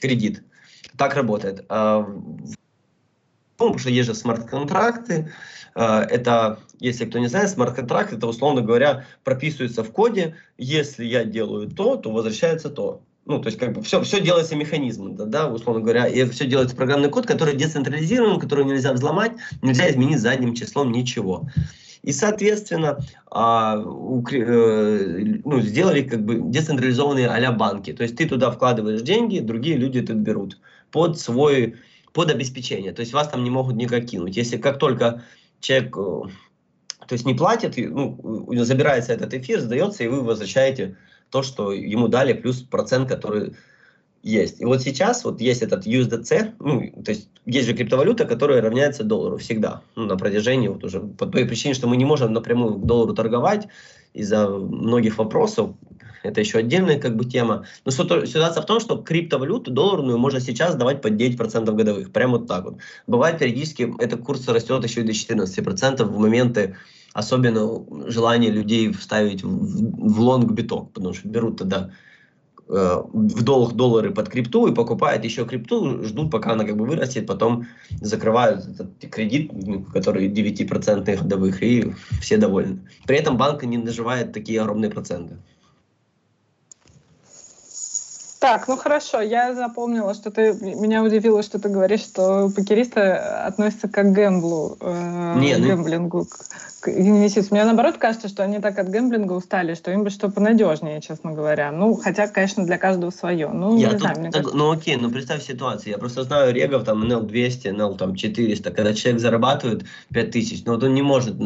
кредит. 0.00 0.42
Так 0.98 1.14
работает. 1.14 1.64
А, 1.68 2.00
ну, 2.06 2.54
потому 3.56 3.78
что 3.78 3.90
есть 3.90 4.08
же 4.08 4.14
смарт-контракты, 4.14 5.32
э, 5.74 5.82
это, 5.82 6.58
если 6.78 7.06
кто 7.06 7.18
не 7.18 7.28
знает, 7.28 7.48
смарт-контракт, 7.48 8.12
это, 8.12 8.26
условно 8.26 8.60
говоря, 8.60 9.06
прописывается 9.24 9.82
в 9.82 9.92
коде, 9.92 10.36
если 10.58 11.04
я 11.06 11.24
делаю 11.24 11.70
то, 11.70 11.96
то 11.96 12.10
возвращается 12.10 12.68
то 12.68 13.02
ну, 13.24 13.40
то 13.40 13.46
есть 13.46 13.58
как 13.58 13.72
бы 13.72 13.82
все, 13.82 14.02
все 14.02 14.20
делается 14.20 14.56
механизмом, 14.56 15.14
да, 15.14 15.24
да, 15.26 15.48
условно 15.48 15.80
говоря, 15.80 16.06
и 16.06 16.24
все 16.30 16.46
делается 16.46 16.74
программный 16.74 17.08
код, 17.08 17.26
который 17.26 17.56
децентрализирован, 17.56 18.40
который 18.40 18.64
нельзя 18.64 18.92
взломать, 18.92 19.32
нельзя 19.62 19.90
изменить 19.90 20.20
задним 20.20 20.54
числом 20.54 20.90
ничего. 20.90 21.48
И, 22.02 22.12
соответственно, 22.12 22.98
а, 23.30 23.78
у, 23.78 24.26
э, 24.28 25.40
ну, 25.44 25.60
сделали 25.60 26.02
как 26.02 26.24
бы 26.24 26.40
децентрализованные 26.50 27.28
а 27.28 27.52
банки. 27.52 27.92
То 27.92 28.02
есть 28.02 28.16
ты 28.16 28.28
туда 28.28 28.50
вкладываешь 28.50 29.02
деньги, 29.02 29.38
другие 29.38 29.76
люди 29.76 30.00
тут 30.00 30.16
берут 30.16 30.58
под 30.90 31.20
свой, 31.20 31.76
под 32.12 32.32
обеспечение. 32.32 32.92
То 32.92 33.00
есть 33.00 33.12
вас 33.12 33.28
там 33.28 33.44
не 33.44 33.50
могут 33.50 33.76
никак 33.76 34.06
кинуть. 34.06 34.36
Если 34.36 34.56
как 34.56 34.78
только 34.78 35.22
человек 35.60 35.96
э, 35.96 36.22
то 37.06 37.12
есть 37.12 37.24
не 37.24 37.34
платит, 37.34 37.74
ну, 37.76 38.46
забирается 38.64 39.12
этот 39.12 39.34
эфир, 39.34 39.60
сдается, 39.60 40.02
и 40.02 40.08
вы 40.08 40.22
возвращаете 40.22 40.96
то, 41.32 41.42
что 41.42 41.72
ему 41.72 42.08
дали, 42.08 42.34
плюс 42.34 42.60
процент, 42.60 43.08
который 43.08 43.54
есть. 44.22 44.60
И 44.60 44.64
вот 44.64 44.82
сейчас 44.82 45.24
вот 45.24 45.40
есть 45.40 45.62
этот 45.62 45.86
USDC, 45.86 46.52
ну, 46.60 47.02
то 47.02 47.10
есть 47.10 47.28
есть 47.44 47.66
же 47.66 47.74
криптовалюта, 47.74 48.24
которая 48.24 48.62
равняется 48.62 49.02
доллару 49.02 49.38
всегда, 49.38 49.82
ну, 49.96 50.04
на 50.04 50.16
протяжении 50.16 50.68
вот 50.68 50.84
уже, 50.84 51.00
по 51.00 51.26
той 51.26 51.44
причине, 51.44 51.74
что 51.74 51.88
мы 51.88 51.96
не 51.96 52.04
можем 52.04 52.32
напрямую 52.32 52.76
к 52.76 52.86
доллару 52.86 53.14
торговать 53.14 53.66
из-за 54.14 54.48
многих 54.48 55.18
вопросов, 55.18 55.70
это 56.22 56.40
еще 56.40 56.58
отдельная 56.58 57.00
как 57.00 57.16
бы 57.16 57.24
тема. 57.24 57.66
Но 57.84 57.90
ситуация 57.90 58.62
в 58.62 58.66
том, 58.66 58.78
что 58.78 58.96
криптовалюту 58.96 59.72
долларную 59.72 60.18
можно 60.18 60.38
сейчас 60.38 60.76
давать 60.76 61.02
под 61.02 61.14
9% 61.14 61.72
годовых, 61.72 62.12
прямо 62.12 62.38
вот 62.38 62.46
так 62.46 62.64
вот. 62.64 62.76
Бывает 63.08 63.38
периодически 63.38 63.92
этот 63.98 64.22
курс 64.22 64.46
растет 64.46 64.84
еще 64.84 65.00
и 65.00 65.04
до 65.04 65.12
14% 65.12 66.04
в 66.04 66.18
моменты 66.18 66.76
особенно 67.12 67.84
желание 68.10 68.50
людей 68.50 68.92
вставить 68.92 69.42
в, 69.42 69.48
в 69.48 70.20
лонг 70.20 70.52
биток, 70.52 70.92
потому 70.92 71.14
что 71.14 71.28
берут 71.28 71.58
тогда 71.58 71.90
э, 72.68 73.02
в 73.12 73.42
долг 73.42 73.74
доллары 73.74 74.12
под 74.12 74.28
крипту 74.28 74.66
и 74.66 74.74
покупают 74.74 75.24
еще 75.24 75.44
крипту, 75.44 76.04
ждут, 76.04 76.30
пока 76.30 76.52
она 76.52 76.64
как 76.64 76.76
бы 76.76 76.86
вырастет, 76.86 77.26
потом 77.26 77.66
закрывают 78.00 78.66
этот 78.66 78.90
кредит, 79.10 79.50
который 79.92 80.28
9% 80.28 81.18
годовых, 81.18 81.62
и 81.62 81.92
все 82.20 82.36
довольны. 82.36 82.80
При 83.06 83.18
этом 83.18 83.36
банк 83.36 83.62
не 83.64 83.78
наживает 83.78 84.32
такие 84.32 84.60
огромные 84.60 84.90
проценты. 84.90 85.36
Так, 88.42 88.66
ну 88.66 88.76
хорошо, 88.76 89.20
я 89.20 89.54
запомнила, 89.54 90.14
что 90.14 90.32
ты... 90.32 90.52
Меня 90.54 91.04
удивило, 91.04 91.44
что 91.44 91.60
ты 91.60 91.68
говоришь, 91.68 92.00
что 92.00 92.50
покеристы 92.50 93.00
относятся 93.00 93.86
к 93.86 94.02
гэмблу, 94.02 94.78
э, 94.80 95.38
Не, 95.38 95.58
ну... 95.58 95.68
гэмблингу, 95.68 96.26
к 96.82 96.88
инвестициям. 96.88 97.48
Мне 97.52 97.64
наоборот 97.64 97.96
кажется, 97.96 98.26
что 98.26 98.42
они 98.42 98.58
так 98.58 98.76
от 98.76 98.88
гэмблинга 98.88 99.34
устали, 99.34 99.74
что 99.74 99.92
им 99.92 100.02
бы 100.02 100.10
что 100.10 100.28
понадежнее, 100.28 101.00
честно 101.00 101.30
говоря. 101.30 101.70
Ну, 101.70 101.94
хотя, 101.94 102.26
конечно, 102.26 102.66
для 102.66 102.76
каждого 102.76 103.10
свое. 103.10 103.48
Ну, 103.48 103.78
я 103.78 103.92
не 103.92 103.98
знаю, 103.98 104.18
мне 104.18 104.30
так, 104.32 104.42
кажется... 104.42 104.56
Ну 104.56 104.72
окей, 104.72 104.96
ну 104.96 105.08
представь 105.08 105.44
ситуацию. 105.44 105.92
Я 105.92 105.98
просто 105.98 106.24
знаю 106.24 106.52
регов, 106.52 106.82
там, 106.82 107.04
NL 107.04 107.22
200, 107.22 107.68
NL 107.68 107.96
там 107.96 108.16
400, 108.16 108.72
когда 108.72 108.92
человек 108.94 109.20
зарабатывает 109.20 109.84
5000, 110.12 110.64
но 110.64 110.72
вот 110.72 110.82
он 110.82 110.94
не 110.94 111.02
может 111.02 111.36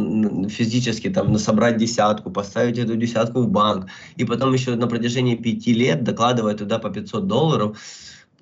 физически 0.51 1.11
там 1.11 1.37
собрать 1.39 1.77
десятку, 1.77 2.31
поставить 2.31 2.79
эту 2.79 2.97
десятку 2.97 3.43
в 3.43 3.49
банк, 3.49 3.89
и 4.17 4.25
потом 4.25 4.55
еще 4.55 4.75
на 4.75 4.87
протяжении 4.87 5.37
пяти 5.37 5.75
лет 5.75 6.03
докладывать 6.03 6.59
туда 6.59 6.79
по 6.79 6.89
500 6.89 7.27
долларов, 7.27 7.77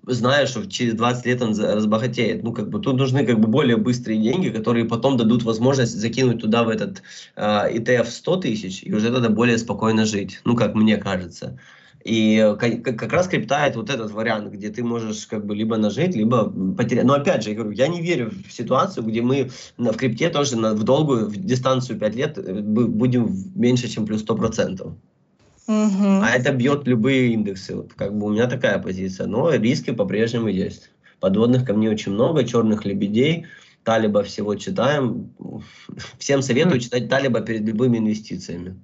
зная, 0.06 0.46
что 0.46 0.66
через 0.66 0.94
20 0.94 1.26
лет 1.26 1.42
он 1.42 1.58
разбогатеет. 1.58 2.42
Ну, 2.42 2.52
как 2.52 2.68
бы 2.68 2.80
тут 2.80 2.96
нужны 2.96 3.24
как 3.24 3.40
бы 3.40 3.48
более 3.48 3.76
быстрые 3.76 4.20
деньги, 4.20 4.48
которые 4.48 4.84
потом 4.84 5.16
дадут 5.16 5.42
возможность 5.42 5.96
закинуть 5.96 6.40
туда 6.40 6.64
в 6.64 6.68
этот 6.68 7.02
э, 7.36 7.76
ETF 7.76 8.06
100 8.06 8.36
тысяч, 8.36 8.82
и 8.82 8.92
уже 8.92 9.12
тогда 9.12 9.28
более 9.28 9.58
спокойно 9.58 10.04
жить. 10.04 10.40
Ну, 10.44 10.56
как 10.56 10.74
мне 10.74 10.96
кажется. 10.96 11.58
И 12.04 12.54
как, 12.58 13.12
раз 13.14 13.28
криптает 13.28 13.76
вот 13.76 13.88
этот 13.88 14.10
вариант, 14.10 14.52
где 14.52 14.68
ты 14.68 14.84
можешь 14.84 15.26
как 15.26 15.46
бы 15.46 15.56
либо 15.56 15.78
нажить, 15.78 16.14
либо 16.14 16.52
потерять. 16.76 17.06
Но 17.06 17.14
опять 17.14 17.42
же, 17.42 17.50
я 17.50 17.56
говорю, 17.56 17.72
я 17.72 17.88
не 17.88 18.02
верю 18.02 18.30
в 18.46 18.52
ситуацию, 18.52 19.06
где 19.06 19.22
мы 19.22 19.50
в 19.78 19.96
крипте 19.96 20.28
тоже 20.28 20.58
на, 20.58 20.74
в 20.74 20.82
долгую, 20.82 21.28
в 21.28 21.36
дистанцию 21.36 21.98
5 21.98 22.14
лет 22.14 22.38
э, 22.38 22.60
будем 22.60 23.34
меньше, 23.54 23.88
чем 23.88 24.04
плюс 24.04 24.22
100%. 24.22 24.94
Угу. 25.66 26.20
А 26.22 26.30
это 26.30 26.52
бьет 26.52 26.86
любые 26.86 27.32
индексы. 27.32 27.74
Вот, 27.76 27.94
как 27.94 28.16
бы 28.16 28.26
у 28.26 28.30
меня 28.30 28.46
такая 28.46 28.78
позиция. 28.78 29.26
Но 29.26 29.50
риски 29.52 29.92
по-прежнему 29.92 30.48
есть. 30.48 30.90
Подводных 31.20 31.64
камней 31.64 31.88
очень 31.88 32.12
много, 32.12 32.44
черных 32.44 32.84
лебедей. 32.84 33.46
Талиба 33.82 34.22
всего 34.22 34.54
читаем. 34.54 35.32
Всем 36.18 36.42
советую 36.42 36.80
читать 36.80 37.08
Талиба 37.08 37.40
перед 37.40 37.62
любыми 37.62 37.98
инвестициями. 37.98 38.76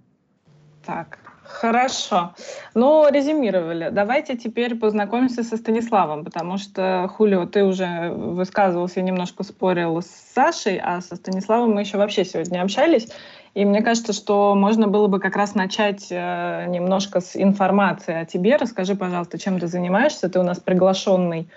Так, 0.84 1.18
Хорошо. 1.50 2.34
Ну, 2.74 3.06
резюмировали. 3.10 3.90
Давайте 3.90 4.36
теперь 4.36 4.76
познакомимся 4.76 5.42
со 5.42 5.56
Станиславом, 5.56 6.24
потому 6.24 6.58
что, 6.58 7.10
Хулио, 7.12 7.44
ты 7.46 7.64
уже 7.64 8.10
высказывался, 8.12 9.02
немножко 9.02 9.42
спорил 9.42 10.00
с 10.00 10.06
Сашей, 10.34 10.78
а 10.82 11.00
со 11.00 11.16
Станиславом 11.16 11.72
мы 11.72 11.80
еще 11.80 11.98
вообще 11.98 12.24
сегодня 12.24 12.62
общались. 12.62 13.08
И 13.54 13.64
мне 13.64 13.82
кажется, 13.82 14.12
что 14.12 14.54
можно 14.54 14.86
было 14.86 15.08
бы 15.08 15.18
как 15.18 15.36
раз 15.36 15.54
начать 15.54 16.06
э, 16.10 16.66
немножко 16.68 17.20
с 17.20 17.34
информации 17.34 18.14
о 18.14 18.24
тебе. 18.24 18.56
Расскажи, 18.56 18.94
пожалуйста, 18.94 19.38
чем 19.38 19.58
ты 19.58 19.66
занимаешься. 19.66 20.28
Ты 20.28 20.38
у 20.38 20.44
нас 20.44 20.60
приглашенный 20.60 21.48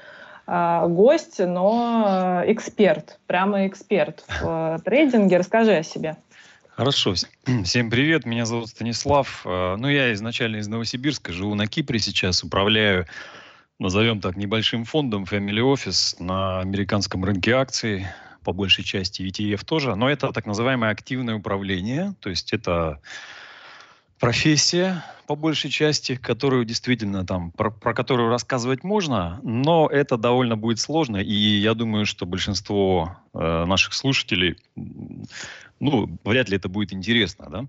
э, 0.47 0.87
гость, 0.87 1.39
но 1.39 2.41
э, 2.45 2.51
эксперт, 2.51 3.19
прямо 3.27 3.67
эксперт 3.67 4.23
в 4.41 4.77
э, 4.79 4.79
трейдинге. 4.83 5.37
Расскажи 5.37 5.73
о 5.73 5.83
себе. 5.83 6.17
Хорошо. 6.75 7.13
Всем 7.63 7.91
привет, 7.91 8.25
меня 8.25 8.45
зовут 8.45 8.69
Станислав. 8.69 9.43
Э, 9.45 9.75
ну, 9.77 9.87
я 9.87 10.11
изначально 10.13 10.57
из 10.57 10.67
Новосибирска, 10.67 11.31
живу 11.31 11.53
на 11.53 11.67
Кипре 11.67 11.99
сейчас, 11.99 12.43
управляю, 12.43 13.05
назовем 13.77 14.19
так, 14.19 14.35
небольшим 14.35 14.83
фондом 14.83 15.25
Family 15.25 15.61
Office 15.61 16.15
на 16.17 16.61
американском 16.61 17.23
рынке 17.23 17.51
акций, 17.51 18.07
по 18.43 18.53
большей 18.53 18.83
части 18.83 19.21
ETF 19.21 19.65
тоже, 19.65 19.95
но 19.95 20.09
это 20.09 20.31
так 20.31 20.45
называемое 20.45 20.91
активное 20.91 21.35
управление, 21.35 22.13
то 22.19 22.29
есть 22.29 22.53
это 22.53 22.99
профессия, 24.19 25.03
по 25.27 25.35
большей 25.35 25.69
части, 25.69 26.15
которую 26.15 26.65
действительно 26.65 27.25
там, 27.25 27.51
про, 27.51 27.71
про 27.71 27.93
которую 27.93 28.29
рассказывать 28.29 28.83
можно, 28.83 29.39
но 29.43 29.87
это 29.87 30.17
довольно 30.17 30.55
будет 30.55 30.79
сложно, 30.79 31.17
и 31.17 31.33
я 31.33 31.73
думаю, 31.73 32.05
что 32.05 32.25
большинство 32.25 33.17
э, 33.33 33.65
наших 33.65 33.93
слушателей 33.93 34.55
ну, 35.83 36.17
вряд 36.23 36.49
ли 36.49 36.55
это 36.55 36.69
будет 36.69 36.93
интересно, 36.93 37.47
да. 37.49 37.59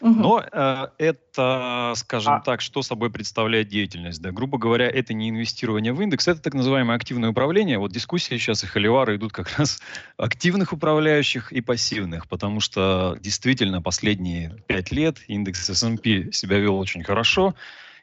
Угу. 0.00 0.20
Но 0.20 0.44
э, 0.50 0.86
это, 0.98 1.92
скажем 1.96 2.34
а... 2.34 2.40
так, 2.40 2.60
что 2.60 2.82
собой 2.82 3.10
представляет 3.10 3.68
деятельность, 3.68 4.22
да. 4.22 4.30
Грубо 4.32 4.58
говоря, 4.58 4.88
это 4.88 5.12
не 5.12 5.28
инвестирование 5.28 5.92
в 5.92 6.00
индекс, 6.00 6.28
это 6.28 6.40
так 6.40 6.54
называемое 6.54 6.96
активное 6.96 7.30
управление. 7.30 7.78
Вот 7.78 7.92
дискуссии 7.92 8.38
сейчас 8.38 8.64
и 8.64 8.66
холивары 8.66 9.16
идут 9.16 9.32
как 9.32 9.58
раз 9.58 9.80
активных 10.16 10.72
управляющих 10.72 11.52
и 11.52 11.60
пассивных, 11.60 12.26
потому 12.28 12.60
что 12.60 13.16
действительно 13.20 13.82
последние 13.82 14.56
пять 14.66 14.90
лет 14.90 15.18
индекс 15.28 15.68
S&P 15.68 16.32
себя 16.32 16.58
вел 16.58 16.78
очень 16.78 17.04
хорошо, 17.04 17.54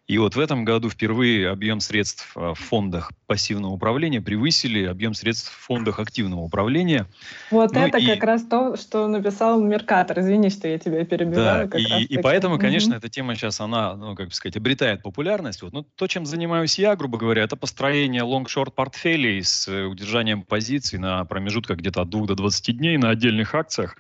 и 0.08 0.20
вот 0.20 0.36
в 0.36 0.39
этом 0.39 0.66
году 0.66 0.89
впервые 0.89 1.49
объем 1.49 1.80
средств 1.80 2.32
э, 2.36 2.53
в 2.53 2.60
фондах 2.60 3.12
пассивного 3.26 3.72
управления 3.72 4.22
превысили 4.22 4.86
объем 4.86 5.16
средств 5.16 5.51
в 5.51 5.66
фондах 5.66 5.99
активного 5.99 6.41
управления. 6.41 7.08
Вот 7.49 7.74
ну 7.74 7.80
это 7.80 7.97
и... 7.97 8.06
как 8.06 8.24
раз 8.24 8.43
то, 8.43 8.76
что 8.76 9.08
написал 9.08 9.60
Меркатор. 9.62 10.20
Извини, 10.20 10.51
что 10.51 10.68
я 10.68 10.78
тебя 10.78 11.03
перебиваю. 11.06 11.68
Да, 11.68 11.78
и, 11.80 12.03
и 12.03 12.18
поэтому, 12.20 12.60
конечно, 12.60 12.91
угу. 12.91 12.97
эта 12.99 13.10
тема 13.10 13.34
сейчас, 13.34 13.60
она, 13.60 13.95
ну, 13.95 14.16
как 14.16 14.28
бы 14.28 14.34
сказать, 14.34 14.56
обретает 14.58 15.01
популярность. 15.01 15.64
Вот. 15.64 15.74
Но 15.74 15.84
то, 15.95 16.06
чем 16.06 16.28
занимаюсь 16.28 16.78
я, 16.78 16.95
грубо 16.95 17.18
говоря, 17.18 17.41
это 17.41 17.56
построение 17.56 18.22
long-short 18.22 18.76
портфелей 18.76 19.43
с 19.43 19.68
э, 19.68 19.86
удержанием 19.86 20.43
позиций 20.43 20.99
на 20.99 21.26
промежутках 21.26 21.78
где-то 21.78 22.03
от 22.03 22.10
2 22.10 22.28
до 22.28 22.36
20 22.36 22.78
дней 22.78 22.97
на 22.97 23.10
отдельных 23.10 23.56
акциях. 23.56 23.97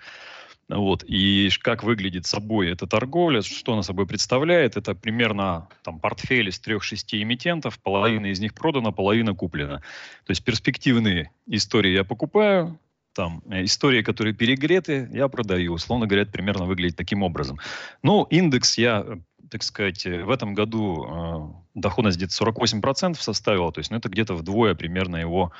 Вот. 0.67 1.03
И 1.07 1.49
как 1.61 1.83
выглядит 1.83 2.25
собой 2.25 2.71
эта 2.71 2.87
торговля, 2.87 3.41
что 3.41 3.73
она 3.73 3.83
собой 3.83 4.07
представляет, 4.07 4.77
это 4.77 4.95
примерно 4.95 5.67
там, 5.83 5.99
портфель 5.99 6.49
из 6.49 6.59
трех-шести 6.59 7.21
эмитентов, 7.21 7.79
половина 7.79 8.27
из 8.27 8.39
них 8.39 8.53
продана, 8.55 8.91
половина 8.91 9.35
куплена. 9.35 9.77
То 10.25 10.31
есть 10.31 10.43
перспективные 10.43 11.31
истории 11.45 11.91
я 11.91 12.03
покупаю, 12.03 12.79
там, 13.13 13.43
э, 13.49 13.63
истории, 13.63 14.01
которые 14.01 14.33
перегреты, 14.33 15.07
я 15.13 15.27
продаю. 15.27 15.73
Условно 15.73 16.07
говоря, 16.07 16.25
примерно 16.25 16.65
выглядит 16.65 16.97
таким 16.97 17.23
образом. 17.23 17.59
Ну, 18.03 18.23
индекс 18.23 18.77
я, 18.77 19.03
э, 19.05 19.15
так 19.49 19.63
сказать, 19.63 20.05
э, 20.05 20.23
в 20.23 20.31
этом 20.31 20.55
году 20.55 21.05
э, 21.05 21.79
доходность 21.79 22.17
где-то 22.17 22.33
48% 22.33 23.21
составила, 23.21 23.71
то 23.71 23.79
есть 23.79 23.91
ну, 23.91 23.97
это 23.97 24.09
где-то 24.09 24.33
вдвое 24.33 24.75
примерно 24.75 25.17
его 25.17 25.51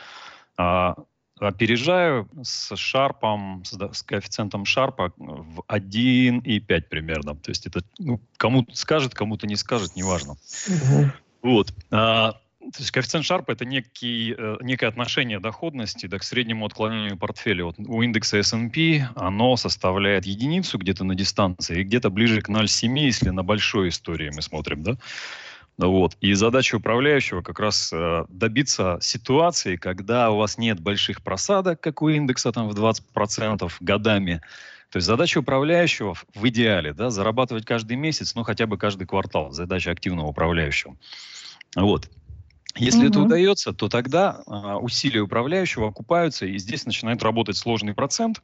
а, 0.57 0.95
опережаю 1.39 2.29
с 2.43 2.75
шарпом, 2.75 3.63
с, 3.65 4.03
коэффициентом 4.03 4.65
шарпа 4.65 5.11
в 5.17 5.61
1,5 5.67 6.81
примерно. 6.83 7.35
То 7.35 7.51
есть 7.51 7.65
это 7.67 7.81
ну, 7.99 8.19
кому-то 8.37 8.75
скажет, 8.75 9.13
кому-то 9.13 9.47
не 9.47 9.55
скажет, 9.55 9.95
неважно. 9.95 10.33
Угу. 10.67 11.11
Вот. 11.41 11.73
А, 11.91 12.39
то 12.71 12.79
есть 12.79 12.91
коэффициент 12.91 13.25
Шарпа 13.25 13.51
это 13.51 13.63
некий, 13.65 14.33
э, 14.35 14.57
некое 14.61 14.87
отношение 14.87 15.39
доходности 15.39 16.07
да, 16.07 16.17
к 16.17 16.23
среднему 16.23 16.65
отклонению 16.65 17.17
портфеля. 17.17 17.65
Вот 17.65 17.75
у 17.77 18.01
индекса 18.01 18.37
S&P 18.37 19.07
оно 19.15 19.55
составляет 19.55 20.25
единицу 20.25 20.79
где-то 20.79 21.03
на 21.03 21.13
дистанции 21.13 21.81
и 21.81 21.83
где-то 21.83 22.09
ближе 22.09 22.41
к 22.41 22.49
0,7, 22.49 22.97
если 22.97 23.29
на 23.29 23.43
большой 23.43 23.89
истории 23.89 24.31
мы 24.33 24.41
смотрим. 24.41 24.81
Да? 24.81 24.97
Вот. 25.77 26.15
И 26.21 26.33
задача 26.33 26.75
управляющего 26.75 27.41
как 27.41 27.59
раз 27.59 27.91
э, 27.91 28.25
добиться 28.29 28.97
ситуации, 29.01 29.75
когда 29.75 30.31
у 30.31 30.37
вас 30.37 30.57
нет 30.57 30.79
больших 30.79 31.21
просадок, 31.21 31.81
как 31.81 32.01
у 32.01 32.09
индекса 32.09 32.51
там 32.51 32.69
в 32.69 32.79
20% 32.79 33.71
годами. 33.81 34.41
То 34.89 34.97
есть 34.97 35.07
задача 35.07 35.39
управляющего 35.39 36.13
в 36.13 36.47
идеале, 36.47 36.93
да, 36.93 37.09
зарабатывать 37.09 37.65
каждый 37.65 37.97
месяц, 37.97 38.35
ну 38.35 38.43
хотя 38.43 38.67
бы 38.67 38.77
каждый 38.77 39.05
квартал. 39.05 39.51
Задача 39.51 39.91
активного 39.91 40.27
управляющего. 40.27 40.95
Вот. 41.75 42.09
Если 42.77 42.99
угу. 42.99 43.07
это 43.07 43.19
удается, 43.21 43.73
то 43.73 43.89
тогда 43.89 44.43
э, 44.47 44.51
усилия 44.75 45.21
управляющего 45.21 45.89
окупаются, 45.89 46.45
и 46.45 46.57
здесь 46.57 46.85
начинает 46.85 47.21
работать 47.23 47.57
сложный 47.57 47.93
процент. 47.93 48.41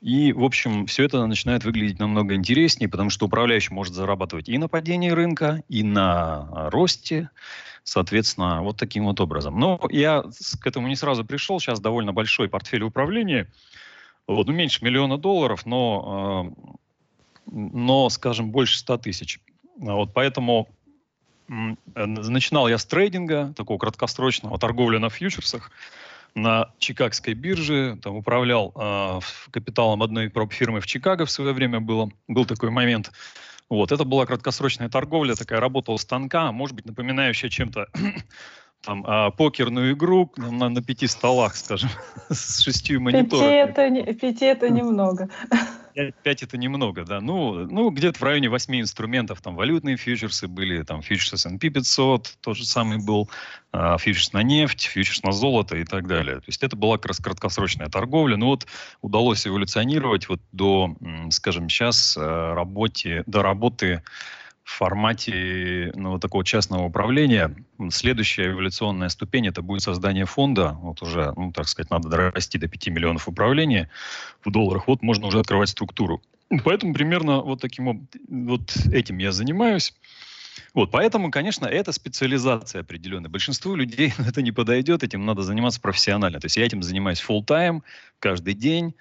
И, 0.00 0.32
в 0.32 0.44
общем, 0.44 0.86
все 0.86 1.04
это 1.04 1.26
начинает 1.26 1.64
выглядеть 1.64 1.98
намного 1.98 2.34
интереснее, 2.34 2.88
потому 2.88 3.10
что 3.10 3.26
управляющий 3.26 3.72
может 3.72 3.94
зарабатывать 3.94 4.48
и 4.48 4.58
на 4.58 4.68
падении 4.68 5.10
рынка, 5.10 5.62
и 5.68 5.82
на 5.82 6.48
а, 6.52 6.70
росте, 6.70 7.30
соответственно, 7.82 8.62
вот 8.62 8.76
таким 8.76 9.04
вот 9.04 9.20
образом. 9.20 9.58
Но 9.58 9.80
я 9.90 10.22
к 10.60 10.66
этому 10.66 10.88
не 10.88 10.96
сразу 10.96 11.24
пришел, 11.24 11.58
сейчас 11.60 11.80
довольно 11.80 12.12
большой 12.12 12.48
портфель 12.48 12.82
управления, 12.82 13.48
вот, 14.26 14.46
ну, 14.46 14.52
меньше 14.52 14.84
миллиона 14.84 15.18
долларов, 15.18 15.64
но, 15.66 16.52
э, 16.56 17.52
но 17.52 18.08
скажем, 18.10 18.50
больше 18.50 18.78
100 18.78 18.98
тысяч. 18.98 19.40
Вот, 19.78 20.12
поэтому 20.12 20.68
начинал 21.94 22.68
я 22.68 22.76
с 22.76 22.84
трейдинга, 22.84 23.54
такого 23.56 23.78
краткосрочного, 23.78 24.58
торговли 24.58 24.98
на 24.98 25.10
фьючерсах, 25.10 25.70
на 26.36 26.70
Чикагской 26.78 27.34
бирже, 27.34 27.98
там 28.02 28.16
управлял 28.16 28.72
э, 28.76 29.20
капиталом 29.50 30.02
одной 30.02 30.28
проб-фирмы 30.28 30.80
в 30.80 30.86
Чикаго 30.86 31.24
в 31.24 31.30
свое 31.30 31.52
время 31.52 31.80
было, 31.80 32.10
был 32.28 32.44
такой 32.44 32.70
момент. 32.70 33.10
Вот, 33.70 33.90
это 33.90 34.04
была 34.04 34.26
краткосрочная 34.26 34.88
торговля, 34.88 35.34
такая 35.34 35.58
работа 35.58 35.92
у 35.92 35.98
станка, 35.98 36.52
может 36.52 36.76
быть, 36.76 36.84
напоминающая 36.84 37.48
чем-то 37.48 37.88
там, 38.86 39.04
а, 39.06 39.30
покерную 39.32 39.94
игру 39.94 40.32
на, 40.36 40.68
на 40.68 40.80
пяти 40.80 41.08
столах, 41.08 41.56
скажем, 41.56 41.90
с 42.30 42.60
шестью 42.60 43.00
мониторами. 43.00 43.66
Пяти 43.66 44.00
это, 44.00 44.14
пяти 44.14 44.44
это 44.44 44.70
немного. 44.70 45.28
5, 46.22 46.42
это 46.42 46.58
немного, 46.58 47.04
да. 47.04 47.20
Ну, 47.20 47.66
ну 47.66 47.90
где-то 47.90 48.18
в 48.18 48.22
районе 48.22 48.48
8 48.48 48.80
инструментов. 48.80 49.40
Там 49.40 49.56
валютные 49.56 49.96
фьючерсы 49.96 50.46
были, 50.46 50.82
там 50.82 51.02
фьючерс 51.02 51.46
S&P 51.46 51.70
500, 51.70 52.36
тот 52.40 52.56
же 52.56 52.66
самый 52.66 52.98
был, 52.98 53.30
э, 53.72 53.96
фьючерс 53.98 54.32
на 54.32 54.42
нефть, 54.42 54.82
фьючерс 54.82 55.22
на 55.22 55.32
золото 55.32 55.76
и 55.76 55.84
так 55.84 56.06
далее. 56.06 56.36
То 56.36 56.48
есть 56.48 56.62
это 56.62 56.76
была 56.76 56.96
как 56.96 57.06
раз 57.06 57.18
краткосрочная 57.18 57.88
торговля. 57.88 58.36
Ну 58.36 58.46
вот 58.46 58.66
удалось 59.00 59.46
эволюционировать 59.46 60.28
вот 60.28 60.40
до, 60.52 60.94
скажем, 61.30 61.68
сейчас 61.70 62.16
э, 62.16 62.20
работе, 62.20 63.24
до 63.26 63.42
работы 63.42 64.02
в 64.66 64.78
формате 64.78 65.92
ну, 65.94 66.10
вот 66.10 66.20
такого 66.20 66.44
частного 66.44 66.82
управления. 66.82 67.54
Следующая 67.90 68.50
эволюционная 68.50 69.08
ступень 69.10 69.46
это 69.46 69.62
будет 69.62 69.82
создание 69.82 70.24
фонда. 70.24 70.76
Вот 70.82 71.02
уже, 71.02 71.32
ну, 71.36 71.52
так 71.52 71.68
сказать, 71.68 71.88
надо 71.88 72.08
дорасти 72.08 72.58
до 72.58 72.66
5 72.66 72.88
миллионов 72.88 73.28
управления 73.28 73.88
в 74.44 74.50
долларах. 74.50 74.88
Вот 74.88 75.02
можно 75.02 75.28
уже 75.28 75.38
открывать 75.38 75.68
структуру. 75.68 76.20
Поэтому 76.64 76.94
примерно 76.94 77.42
вот 77.42 77.60
таким 77.60 78.08
вот 78.28 78.76
этим 78.92 79.18
я 79.18 79.30
занимаюсь. 79.30 79.94
Вот, 80.74 80.90
поэтому, 80.90 81.30
конечно, 81.30 81.66
это 81.66 81.92
специализация 81.92 82.80
определенная. 82.80 83.30
Большинству 83.30 83.76
людей 83.76 84.12
это 84.18 84.42
не 84.42 84.50
подойдет, 84.50 85.04
этим 85.04 85.24
надо 85.24 85.42
заниматься 85.42 85.80
профессионально. 85.80 86.40
То 86.40 86.46
есть 86.46 86.56
я 86.56 86.66
этим 86.66 86.82
занимаюсь 86.82 87.24
full 87.26 87.46
time 87.46 87.82
каждый 88.18 88.54
день. 88.54 88.94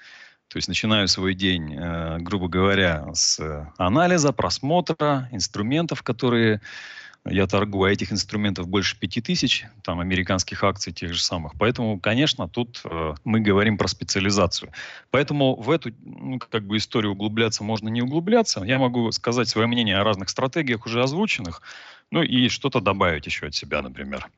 То 0.48 0.58
есть 0.58 0.68
начинаю 0.68 1.08
свой 1.08 1.34
день, 1.34 1.76
э, 1.76 2.18
грубо 2.20 2.48
говоря, 2.48 3.14
с 3.14 3.40
анализа, 3.78 4.32
просмотра 4.32 5.28
инструментов, 5.32 6.04
которые 6.04 6.62
я 7.28 7.48
торгую, 7.48 7.90
а 7.90 7.92
этих 7.92 8.12
инструментов 8.12 8.68
больше 8.68 9.00
пяти 9.00 9.20
тысяч, 9.20 9.66
там, 9.82 10.00
американских 10.00 10.64
акций 10.64 10.94
тех 10.94 11.14
же 11.14 11.22
самых. 11.22 11.54
Поэтому, 11.58 12.00
конечно, 12.00 12.48
тут 12.48 12.82
э, 12.86 13.16
мы 13.24 13.40
говорим 13.40 13.78
про 13.80 13.88
специализацию. 13.88 14.72
Поэтому 15.10 15.56
в 15.56 15.72
эту, 15.72 15.92
ну, 16.04 16.38
как 16.38 16.68
бы, 16.68 16.78
историю 16.78 17.14
углубляться 17.14 17.64
можно 17.64 17.90
не 17.90 18.04
углубляться. 18.04 18.64
Я 18.64 18.78
могу 18.78 19.12
сказать 19.12 19.50
свое 19.50 19.68
мнение 19.68 19.98
о 19.98 20.04
разных 20.04 20.30
стратегиях, 20.30 20.86
уже 20.86 21.02
озвученных, 21.02 21.64
ну 22.12 22.22
и 22.22 22.48
что-то 22.48 22.80
добавить 22.80 23.26
еще 23.26 23.48
от 23.48 23.56
себя, 23.56 23.82
например. 23.82 24.30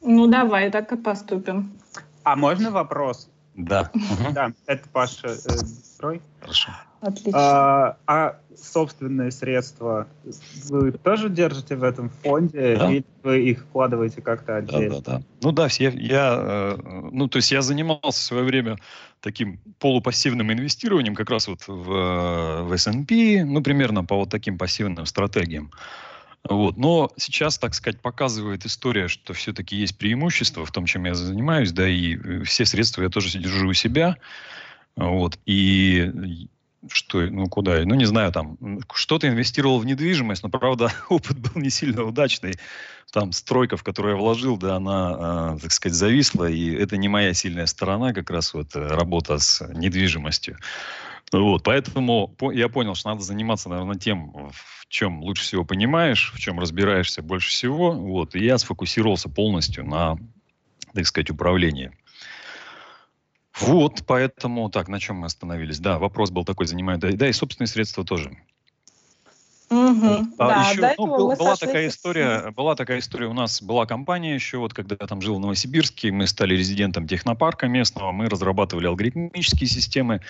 Ну, 0.00 0.26
давай, 0.26 0.70
так 0.70 0.92
и 0.92 0.96
поступим. 0.96 1.78
А 2.24 2.34
можно 2.34 2.72
вопрос? 2.72 3.30
Да. 3.58 3.90
Да, 4.32 4.52
это 4.66 4.88
Паша 4.92 5.28
э, 5.28 5.50
Рой. 5.98 6.22
Хорошо. 6.40 6.70
Отлично. 7.00 7.32
А, 7.34 7.96
а 8.06 8.36
собственные 8.56 9.30
средства 9.32 10.06
вы 10.68 10.92
тоже 10.92 11.28
держите 11.28 11.76
в 11.76 11.82
этом 11.82 12.10
фонде 12.22 12.76
да. 12.76 12.90
или 12.90 13.04
вы 13.22 13.40
их 13.42 13.60
вкладываете 13.60 14.22
как-то 14.22 14.56
отдельно? 14.56 15.00
Да, 15.00 15.00
да, 15.00 15.18
да. 15.18 15.22
Ну 15.42 15.52
да, 15.52 15.68
я, 15.78 15.90
я, 15.90 16.36
э, 16.40 16.76
ну 17.12 17.28
то 17.28 17.36
есть 17.38 17.50
я 17.50 17.62
занимался 17.62 18.20
в 18.20 18.24
свое 18.24 18.44
время 18.44 18.78
таким 19.20 19.58
полупассивным 19.80 20.52
инвестированием 20.52 21.16
как 21.16 21.30
раз 21.30 21.48
вот 21.48 21.66
в, 21.66 22.62
в 22.62 22.72
S&P, 22.72 23.44
ну 23.44 23.60
примерно 23.60 24.04
по 24.04 24.16
вот 24.16 24.30
таким 24.30 24.56
пассивным 24.56 25.04
стратегиям. 25.06 25.72
Вот. 26.44 26.76
Но 26.76 27.10
сейчас, 27.16 27.58
так 27.58 27.74
сказать, 27.74 28.00
показывает 28.00 28.64
история, 28.64 29.08
что 29.08 29.34
все-таки 29.34 29.76
есть 29.76 29.98
преимущество 29.98 30.64
в 30.64 30.72
том, 30.72 30.86
чем 30.86 31.04
я 31.04 31.14
занимаюсь, 31.14 31.72
да, 31.72 31.88
и 31.88 32.16
э, 32.16 32.42
все 32.44 32.64
средства 32.64 33.02
я 33.02 33.08
тоже 33.08 33.38
держу 33.38 33.68
у 33.68 33.74
себя. 33.74 34.16
Вот. 34.96 35.38
И 35.46 36.48
что, 36.90 37.20
ну 37.22 37.48
куда, 37.48 37.84
ну 37.84 37.94
не 37.94 38.04
знаю, 38.04 38.32
там, 38.32 38.56
что-то 38.94 39.28
инвестировал 39.28 39.78
в 39.78 39.86
недвижимость, 39.86 40.42
но, 40.42 40.48
правда, 40.48 40.92
опыт 41.08 41.38
был 41.38 41.60
не 41.60 41.70
сильно 41.70 42.04
удачный. 42.04 42.54
Там 43.10 43.32
стройка, 43.32 43.76
в 43.76 43.82
которую 43.82 44.16
я 44.16 44.20
вложил, 44.20 44.56
да, 44.56 44.76
она, 44.76 45.56
э, 45.56 45.60
так 45.62 45.72
сказать, 45.72 45.96
зависла, 45.96 46.48
и 46.48 46.70
это 46.74 46.96
не 46.96 47.08
моя 47.08 47.34
сильная 47.34 47.66
сторона, 47.66 48.12
как 48.12 48.30
раз 48.30 48.54
вот 48.54 48.76
э, 48.76 48.86
работа 48.86 49.38
с 49.38 49.66
недвижимостью. 49.74 50.58
Вот, 51.32 51.62
поэтому 51.62 52.28
по, 52.28 52.50
я 52.52 52.68
понял, 52.68 52.94
что 52.94 53.10
надо 53.10 53.22
заниматься, 53.22 53.68
наверное, 53.68 53.96
тем, 53.96 54.32
в 54.50 54.86
чем 54.88 55.22
лучше 55.22 55.42
всего 55.42 55.64
понимаешь, 55.64 56.32
в 56.34 56.38
чем 56.38 56.58
разбираешься 56.58 57.22
больше 57.22 57.50
всего. 57.50 57.92
Вот, 57.92 58.34
и 58.34 58.44
я 58.44 58.56
сфокусировался 58.58 59.28
полностью 59.28 59.84
на, 59.84 60.16
так 60.94 61.06
сказать, 61.06 61.30
управлении. 61.30 61.92
Вот, 63.60 64.04
поэтому, 64.06 64.70
так, 64.70 64.88
на 64.88 65.00
чем 65.00 65.16
мы 65.16 65.26
остановились? 65.26 65.80
Да, 65.80 65.98
вопрос 65.98 66.30
был 66.30 66.44
такой, 66.44 66.66
занимает, 66.66 67.00
да, 67.00 67.10
да 67.12 67.28
и 67.28 67.32
собственные 67.32 67.68
средства 67.68 68.04
тоже. 68.04 68.36
Угу, 69.70 70.34
а 70.38 70.48
да, 70.48 70.70
еще 70.70 70.94
ну, 70.96 71.06
был, 71.06 71.36
была 71.36 71.56
такая 71.56 71.88
история, 71.88 72.50
была 72.52 72.74
такая 72.74 73.00
история. 73.00 73.26
У 73.26 73.34
нас 73.34 73.60
была 73.60 73.84
компания 73.84 74.34
еще, 74.34 74.58
вот 74.58 74.72
когда 74.72 74.96
я 74.98 75.06
там 75.06 75.20
жил 75.20 75.36
в 75.36 75.40
Новосибирске, 75.40 76.10
мы 76.10 76.26
стали 76.26 76.54
резидентом 76.54 77.06
технопарка 77.06 77.68
местного, 77.68 78.12
мы 78.12 78.28
разрабатывали 78.28 78.86
алгоритмические 78.86 79.68
системы 79.68 80.22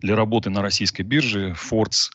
для 0.00 0.14
работы 0.14 0.50
на 0.50 0.60
российской 0.60 1.02
бирже 1.02 1.54
Forts. 1.54 2.10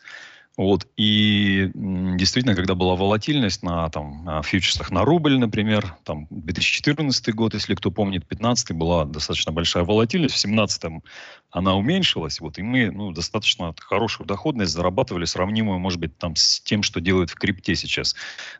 Вот. 0.55 0.88
И 0.97 1.69
действительно, 1.73 2.55
когда 2.55 2.73
была 2.73 2.95
волатильность 2.95 3.61
на 3.61 3.88
там, 3.89 4.41
фьючерсах 4.43 4.89
на 4.89 5.05
рубль, 5.05 5.38
например, 5.38 5.95
там 6.03 6.25
2014 6.32 7.34
год, 7.36 7.53
если 7.53 7.75
кто 7.75 7.91
помнит, 7.91 8.21
2015 8.21 8.71
была 8.71 9.05
достаточно 9.05 9.51
большая 9.51 9.84
волатильность, 9.84 10.36
в 10.36 10.41
2017 10.41 11.03
она 11.51 11.75
уменьшилась, 11.75 12.39
вот, 12.39 12.57
и 12.59 12.61
мы 12.61 12.91
ну, 12.91 13.11
достаточно 13.11 13.73
хорошую 13.79 14.27
доходность 14.27 14.73
зарабатывали, 14.73 15.25
сравнимую, 15.25 15.79
может 15.79 15.99
быть, 15.99 16.17
там, 16.17 16.35
с 16.35 16.59
тем, 16.59 16.83
что 16.83 16.99
делают 16.99 17.29
в 17.29 17.35
крипте 17.35 17.75
сейчас. 17.75 18.15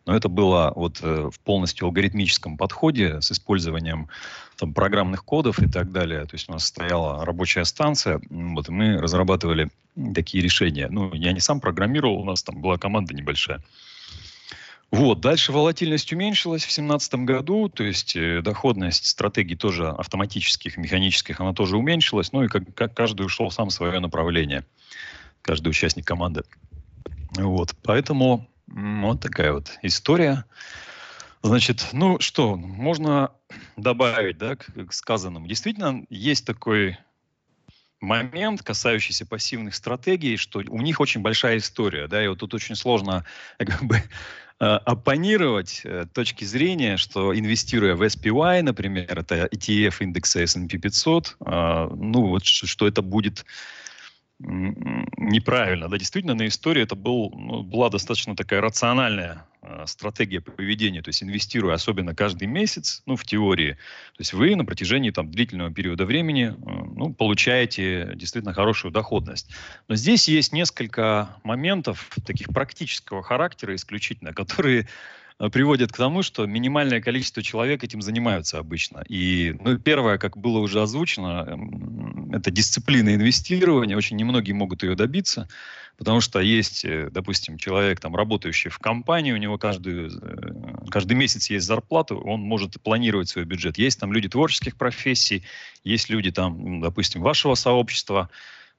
Но 0.06 0.16
это 0.16 0.30
было 0.30 0.72
вот 0.76 1.00
э, 1.02 1.30
в 1.32 1.40
полностью 1.42 1.86
алгоритмическом 1.86 2.58
подходе 2.58 3.22
с 3.22 3.32
использованием 3.32 4.08
там, 4.58 4.74
программных 4.74 5.26
кодов 5.26 5.60
и 5.60 5.68
так 5.68 5.92
далее. 5.92 6.22
То 6.26 6.36
есть 6.36 6.50
у 6.50 6.54
нас 6.54 6.66
стояла 6.66 7.26
рабочая 7.26 7.66
станция, 7.66 8.22
вот, 8.30 8.70
и 8.70 8.72
мы 8.72 8.98
разрабатывали 8.98 9.70
такие 10.16 10.44
решения. 10.44 10.88
Ну, 10.90 11.14
я 11.14 11.34
не 11.34 11.40
сам 11.40 11.60
программировал, 11.60 12.20
у 12.20 12.26
нас 12.26 12.42
там 12.42 12.62
была 12.62 12.78
команда 12.78 13.14
небольшая. 13.14 13.62
Вот, 14.90 15.20
дальше 15.20 15.52
волатильность 15.52 16.14
уменьшилась 16.14 16.64
в 16.64 16.68
2017 16.68 17.16
году, 17.16 17.68
то 17.68 17.84
есть 17.84 18.16
э, 18.16 18.42
доходность 18.42 19.06
стратегий 19.06 19.56
тоже 19.56 19.90
автоматических, 19.90 20.78
механических, 20.78 21.42
она 21.42 21.54
тоже 21.54 21.78
уменьшилась, 21.78 22.32
ну 22.32 22.44
и 22.44 22.48
как, 22.48 22.74
как 22.74 22.94
каждый 22.94 23.26
ушел 23.26 23.52
сам 23.52 23.68
в 23.68 23.74
свое 23.74 24.00
направление, 24.00 24.64
каждый 25.42 25.70
участник 25.70 26.06
команды. 26.06 26.44
Вот, 27.36 27.76
поэтому 27.84 28.48
вот 28.68 29.20
такая 29.20 29.52
вот 29.52 29.78
история. 29.82 30.46
Значит, 31.44 31.90
ну 31.92 32.20
что, 32.22 32.56
можно 32.56 33.32
добавить, 33.76 34.38
да, 34.38 34.56
к, 34.56 34.72
к 34.72 34.94
сказанному. 34.94 35.48
Действительно, 35.48 36.06
есть 36.10 36.46
такой 36.46 36.98
момент, 38.00 38.64
касающийся 38.64 39.26
пассивных 39.26 39.76
стратегий, 39.76 40.38
что 40.38 40.60
у 40.68 40.82
них 40.82 41.00
очень 41.00 41.22
большая 41.22 41.58
история, 41.58 42.08
да, 42.08 42.24
и 42.24 42.28
вот 42.28 42.40
тут 42.40 42.54
очень 42.54 42.76
сложно 42.76 43.26
как 43.58 43.84
бы 43.84 44.02
оппонировать 44.66 45.82
э, 45.84 46.06
точки 46.12 46.44
зрения, 46.44 46.98
что 46.98 47.38
инвестируя 47.38 47.96
в 47.96 48.02
SPY, 48.02 48.64
например, 48.64 49.20
это 49.20 49.46
ETF 49.46 49.98
индекса 50.00 50.42
S&P 50.42 50.78
500, 50.78 51.38
э, 51.40 51.90
ну 51.96 52.28
вот 52.28 52.46
что 52.46 52.88
это 52.88 53.02
будет 53.02 53.46
неправильно. 54.40 55.90
Да, 55.90 55.98
действительно, 55.98 56.36
на 56.36 56.48
истории 56.48 56.84
это 56.84 56.96
был, 56.96 57.32
ну, 57.36 57.64
была 57.64 57.90
достаточно 57.90 58.36
такая 58.36 58.62
рациональная 58.62 59.46
э, 59.64 59.84
стратегия 59.88 60.42
поведения, 60.42 61.02
то 61.02 61.10
есть 61.10 61.24
инвестируя 61.24 61.74
особенно 61.74 62.14
каждый 62.14 62.48
месяц, 62.48 63.02
ну, 63.08 63.16
в 63.16 63.26
теории, 63.26 63.74
то 63.74 64.20
есть 64.20 64.34
вы 64.34 64.56
на 64.56 64.64
протяжении 64.64 65.10
там 65.10 65.32
длительного 65.32 65.74
периода 65.74 66.06
времени, 66.06 66.50
э, 66.50 66.54
ну, 66.56 67.14
получаете 67.14 68.12
действительно 68.16 68.54
хорошую 68.54 68.92
доходность. 68.92 69.50
Но 69.88 69.96
здесь 69.96 70.28
есть 70.28 70.54
несколько 70.54 71.30
моментов 71.44 72.10
таких 72.26 72.50
практического 72.50 73.24
характера 73.24 73.74
исключительно, 73.74 74.34
которые 74.34 74.88
приводит 75.52 75.92
к 75.92 75.98
тому, 75.98 76.24
что 76.24 76.46
минимальное 76.46 77.00
количество 77.00 77.44
человек 77.44 77.84
этим 77.84 78.02
занимаются 78.02 78.58
обычно. 78.58 79.04
И 79.08 79.56
ну, 79.60 79.78
первое, 79.78 80.18
как 80.18 80.36
было 80.36 80.60
уже 80.60 80.82
озвучено, 80.82 81.46
эм, 81.48 82.32
это 82.34 82.50
дисциплина 82.50 83.14
инвестирования. 83.14 83.96
Очень 83.96 84.18
немногие 84.18 84.56
могут 84.56 84.82
ее 84.82 84.96
добиться, 84.96 85.48
потому 85.98 86.22
что 86.22 86.40
есть, 86.40 86.84
э, 86.86 87.10
допустим, 87.12 87.58
человек, 87.58 88.00
там, 88.00 88.16
работающий 88.16 88.72
в 88.72 88.80
компании, 88.80 89.32
у 89.32 89.38
него 89.38 89.60
каждый, 89.60 90.08
э, 90.08 90.90
каждый 90.90 91.14
месяц 91.14 91.52
есть 91.52 91.68
зарплата, 91.68 92.16
он 92.16 92.42
может 92.42 92.82
планировать 92.82 93.30
свой 93.30 93.46
бюджет. 93.46 93.78
Есть 93.78 94.00
там 94.00 94.12
люди 94.12 94.30
творческих 94.30 94.76
профессий, 94.76 95.44
есть 95.84 96.10
люди, 96.10 96.32
там, 96.32 96.82
допустим, 96.82 97.22
вашего 97.22 97.54
сообщества, 97.54 98.30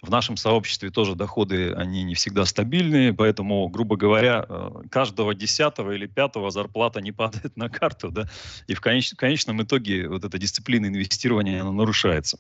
в 0.01 0.11
нашем 0.11 0.37
сообществе 0.37 0.91
тоже 0.91 1.15
доходы, 1.15 1.73
они 1.73 2.05
не 2.05 2.15
всегда 2.15 2.45
стабильные, 2.45 3.13
поэтому, 3.13 3.69
грубо 3.69 3.97
говоря, 3.97 4.47
э, 4.49 4.71
каждого 4.91 5.35
десятого 5.35 5.93
или 5.93 6.07
пятого 6.07 6.51
зарплата 6.51 7.01
не 7.01 7.11
падает 7.11 7.57
на 7.57 7.69
карту, 7.69 8.11
да, 8.11 8.29
и 8.69 8.75
в, 8.75 8.81
конеч, 8.81 9.13
конечном 9.17 9.63
итоге 9.63 10.09
вот 10.09 10.25
эта 10.25 10.39
дисциплина 10.39 10.87
инвестирования, 10.87 11.61
она 11.61 11.73
нарушается. 11.73 12.39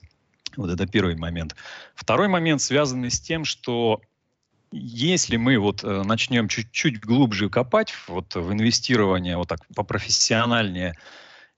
Вот 0.57 0.71
это 0.71 0.87
первый 0.87 1.17
момент. 1.17 1.57
Второй 1.95 2.29
момент 2.29 2.61
связанный 2.61 3.11
с 3.11 3.21
тем, 3.21 3.45
что 3.45 4.01
если 4.71 5.37
мы 5.37 5.59
вот 5.59 5.83
э, 5.83 6.03
начнем 6.05 6.49
чуть-чуть 6.49 7.01
глубже 7.01 7.49
копать 7.49 7.93
вот 8.07 8.35
в 8.35 8.53
инвестирование, 8.53 9.37
вот 9.37 9.49
так 9.49 9.61
попрофессиональнее, 9.75 10.97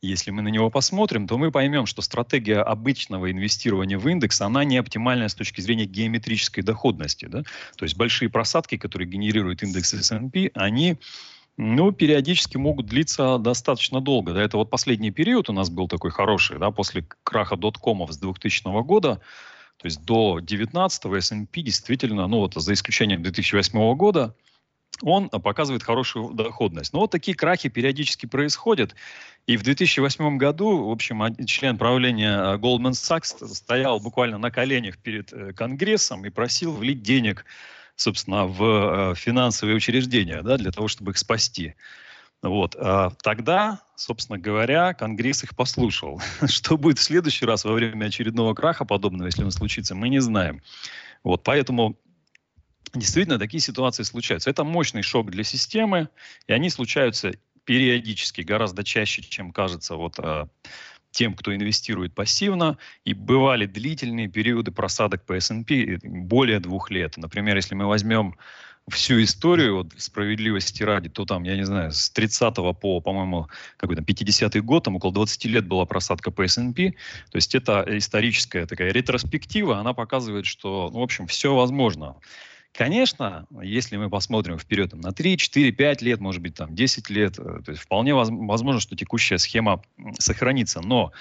если 0.02 0.30
мы 0.30 0.42
на 0.42 0.48
него 0.48 0.70
посмотрим, 0.70 1.26
то 1.26 1.36
мы 1.36 1.50
поймем, 1.50 1.86
что 1.86 2.02
стратегия 2.02 2.60
обычного 2.60 3.30
инвестирования 3.30 3.98
в 3.98 4.08
индекс, 4.08 4.40
она 4.40 4.64
не 4.64 4.78
оптимальная 4.78 5.28
с 5.28 5.34
точки 5.34 5.60
зрения 5.60 5.84
геометрической 5.84 6.62
доходности. 6.62 7.26
Да? 7.26 7.42
То 7.76 7.84
есть 7.84 7.96
большие 7.96 8.30
просадки, 8.30 8.78
которые 8.78 9.08
генерирует 9.08 9.62
индекс 9.62 9.92
S&P, 9.92 10.50
они 10.54 10.96
ну, 11.58 11.92
периодически 11.92 12.56
могут 12.56 12.86
длиться 12.86 13.36
достаточно 13.38 14.00
долго. 14.00 14.32
Да, 14.32 14.42
это 14.42 14.56
вот 14.56 14.70
последний 14.70 15.10
период 15.10 15.50
у 15.50 15.52
нас 15.52 15.68
был 15.68 15.88
такой 15.88 16.10
хороший, 16.10 16.58
да, 16.58 16.70
после 16.70 17.06
краха 17.22 17.56
доткомов 17.56 18.12
с 18.12 18.16
2000 18.16 18.82
года, 18.82 19.20
то 19.76 19.86
есть 19.86 20.02
до 20.04 20.40
19 20.40 21.04
S&P 21.06 21.60
действительно, 21.62 22.26
ну 22.26 22.38
вот 22.38 22.54
за 22.54 22.72
исключением 22.72 23.22
2008 23.22 23.94
года, 23.94 24.34
он 25.02 25.28
показывает 25.28 25.82
хорошую 25.82 26.34
доходность. 26.34 26.92
Но 26.92 27.00
вот 27.00 27.10
такие 27.10 27.36
крахи 27.36 27.68
периодически 27.68 28.26
происходят. 28.26 28.94
И 29.46 29.56
в 29.56 29.62
2008 29.62 30.36
году, 30.36 30.84
в 30.84 30.90
общем, 30.90 31.34
член 31.46 31.78
правления 31.78 32.36
э, 32.36 32.56
Goldman 32.56 32.92
Sachs 32.92 33.46
стоял 33.48 34.00
буквально 34.00 34.38
на 34.38 34.50
коленях 34.50 34.98
перед 34.98 35.32
э, 35.32 35.52
Конгрессом 35.52 36.24
и 36.24 36.30
просил 36.30 36.72
влить 36.72 37.02
денег, 37.02 37.44
собственно, 37.96 38.46
в 38.46 39.12
э, 39.12 39.14
финансовые 39.14 39.76
учреждения, 39.76 40.42
да, 40.42 40.56
для 40.56 40.70
того, 40.70 40.88
чтобы 40.88 41.12
их 41.12 41.18
спасти. 41.18 41.74
Вот. 42.42 42.76
А 42.78 43.10
тогда, 43.22 43.80
собственно 43.96 44.38
говоря, 44.38 44.94
Конгресс 44.94 45.44
их 45.44 45.54
послушал. 45.54 46.20
Что 46.46 46.76
будет 46.76 46.98
в 46.98 47.02
следующий 47.02 47.44
раз 47.44 47.64
во 47.64 47.72
время 47.72 48.06
очередного 48.06 48.54
краха 48.54 48.84
подобного, 48.84 49.26
если 49.26 49.44
он 49.44 49.50
случится, 49.50 49.94
мы 49.94 50.08
не 50.08 50.20
знаем. 50.20 50.62
Вот, 51.22 51.42
поэтому 51.42 51.98
действительно 52.94 53.38
такие 53.38 53.60
ситуации 53.60 54.02
случаются. 54.02 54.50
Это 54.50 54.64
мощный 54.64 55.02
шок 55.02 55.30
для 55.30 55.44
системы, 55.44 56.08
и 56.46 56.52
они 56.52 56.70
случаются 56.70 57.32
периодически, 57.64 58.40
гораздо 58.40 58.82
чаще, 58.84 59.22
чем 59.22 59.52
кажется 59.52 59.94
вот, 59.94 60.18
э, 60.18 60.46
тем, 61.10 61.34
кто 61.34 61.54
инвестирует 61.54 62.14
пассивно. 62.14 62.78
И 63.04 63.14
бывали 63.14 63.66
длительные 63.66 64.28
периоды 64.28 64.70
просадок 64.70 65.24
по 65.24 65.34
S&P 65.34 65.98
более 66.02 66.60
двух 66.60 66.90
лет. 66.90 67.16
Например, 67.16 67.56
если 67.56 67.74
мы 67.74 67.86
возьмем 67.86 68.36
всю 68.88 69.22
историю, 69.22 69.76
вот, 69.76 69.92
справедливости 69.98 70.82
ради, 70.82 71.08
то 71.08 71.24
там, 71.24 71.44
я 71.44 71.56
не 71.56 71.64
знаю, 71.64 71.92
с 71.92 72.10
30 72.10 72.54
по, 72.80 73.00
по-моему, 73.00 73.48
какой 73.76 73.96
то 73.96 74.02
50-й 74.02 74.60
год, 74.60 74.84
там 74.84 74.96
около 74.96 75.12
20 75.12 75.44
лет 75.46 75.66
была 75.66 75.84
просадка 75.84 76.30
по 76.30 76.42
S&P. 76.42 76.90
То 77.30 77.36
есть 77.36 77.54
это 77.54 77.84
историческая 77.86 78.66
такая 78.66 78.90
ретроспектива, 78.92 79.78
она 79.78 79.92
показывает, 79.92 80.46
что, 80.46 80.90
ну, 80.92 81.00
в 81.00 81.02
общем, 81.02 81.26
все 81.26 81.54
возможно. 81.54 82.16
Конечно, 82.72 83.46
если 83.62 83.96
мы 83.96 84.08
посмотрим 84.08 84.58
вперед 84.58 84.90
там, 84.90 85.00
на 85.00 85.12
3, 85.12 85.36
4, 85.36 85.72
5 85.72 86.02
лет, 86.02 86.20
может 86.20 86.40
быть, 86.40 86.54
там 86.54 86.74
10 86.74 87.10
лет, 87.10 87.38
э, 87.38 87.60
то 87.64 87.72
есть 87.72 87.82
вполне 87.82 88.14
возможно, 88.14 88.80
что 88.80 88.96
текущая 88.96 89.38
схема 89.38 89.82
сохранится. 90.18 90.80
Но 90.80 91.12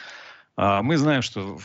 а, 0.61 0.83
мы 0.83 0.97
знаем, 0.97 1.21
что 1.21 1.57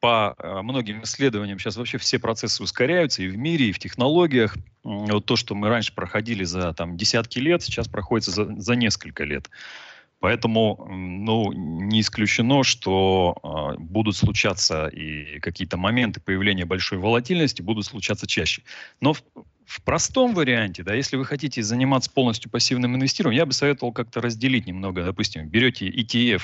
по 0.00 0.34
а, 0.38 0.62
многим 0.62 1.02
исследованиям 1.02 1.58
сейчас 1.58 1.76
вообще 1.76 1.98
все 1.98 2.20
процессы 2.20 2.62
ускоряются 2.62 3.22
и 3.22 3.28
в 3.28 3.36
мире, 3.36 3.70
и 3.70 3.72
в 3.72 3.78
технологиях. 3.80 4.56
Вот 4.84 5.26
то, 5.26 5.34
что 5.34 5.56
мы 5.56 5.68
раньше 5.68 5.92
проходили 5.92 6.44
за 6.44 6.72
там, 6.72 6.96
десятки 6.96 7.40
лет, 7.40 7.62
сейчас 7.62 7.88
проходит 7.88 8.24
за, 8.26 8.60
за 8.60 8.76
несколько 8.76 9.24
лет. 9.24 9.50
Поэтому 10.26 10.88
ну, 10.90 11.52
не 11.52 12.00
исключено, 12.00 12.64
что 12.64 13.36
э, 13.44 13.78
будут 13.78 14.16
случаться 14.16 14.88
и 14.88 15.38
какие-то 15.38 15.76
моменты 15.76 16.20
появления 16.20 16.64
большой 16.64 16.98
волатильности 16.98 17.62
будут 17.62 17.86
случаться 17.86 18.26
чаще. 18.26 18.62
Но 19.00 19.12
в, 19.12 19.22
в 19.64 19.80
простом 19.84 20.34
варианте, 20.34 20.82
да, 20.82 20.94
если 20.94 21.16
вы 21.16 21.24
хотите 21.24 21.62
заниматься 21.62 22.10
полностью 22.10 22.50
пассивным 22.50 22.96
инвестированием, 22.96 23.38
я 23.38 23.46
бы 23.46 23.52
советовал 23.52 23.92
как-то 23.92 24.20
разделить 24.20 24.66
немного. 24.66 25.04
Допустим, 25.04 25.48
берете 25.48 25.88
ETF 25.88 26.42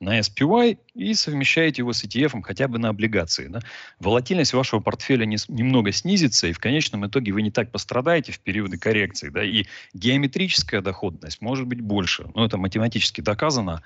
на 0.00 0.20
SPY 0.20 0.78
и 0.94 1.14
совмещаете 1.14 1.82
его 1.82 1.92
с 1.92 2.04
ETF 2.04 2.42
хотя 2.42 2.68
бы 2.68 2.78
на 2.78 2.90
облигации. 2.90 3.48
Да? 3.48 3.60
Волатильность 3.98 4.52
вашего 4.52 4.80
портфеля 4.80 5.24
не, 5.24 5.36
немного 5.48 5.90
снизится, 5.92 6.46
и 6.46 6.52
в 6.52 6.58
конечном 6.58 7.06
итоге 7.06 7.32
вы 7.32 7.42
не 7.42 7.50
так 7.50 7.72
пострадаете 7.72 8.32
в 8.32 8.40
периоды 8.40 8.78
коррекции. 8.78 9.28
Да? 9.28 9.42
И 9.42 9.66
геометрическая 9.94 10.80
доходность 10.80 11.40
может 11.40 11.66
быть 11.66 11.80
больше. 11.80 12.30
Но 12.34 12.44
это 12.44 12.58
математически 12.58 13.20
доказано. 13.20 13.82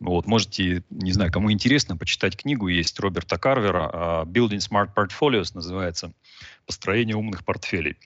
Вот, 0.00 0.26
можете, 0.26 0.82
не 0.90 1.12
знаю, 1.12 1.30
кому 1.30 1.52
интересно, 1.52 1.96
почитать 1.96 2.36
книгу, 2.36 2.66
есть 2.66 2.98
Роберта 2.98 3.38
Карвера, 3.38 3.90
а, 3.92 4.24
Building 4.24 4.58
Smart 4.58 4.90
Portfolios 4.94 5.52
называется, 5.54 6.12
построение 6.66 7.14
умных 7.14 7.44
портфелей. 7.44 7.96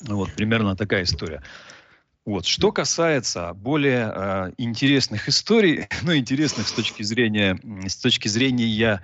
Вот, 0.00 0.32
примерно 0.32 0.76
такая 0.76 1.02
история. 1.02 1.42
Вот. 2.24 2.46
Что 2.46 2.72
касается 2.72 3.52
более 3.52 4.10
э, 4.14 4.52
интересных 4.56 5.28
историй, 5.28 5.86
ну, 6.02 6.16
интересных 6.16 6.68
с 6.68 6.72
точки 6.72 7.02
зрения, 7.02 7.58
с 7.86 7.96
точки 7.96 8.28
зрения 8.28 9.02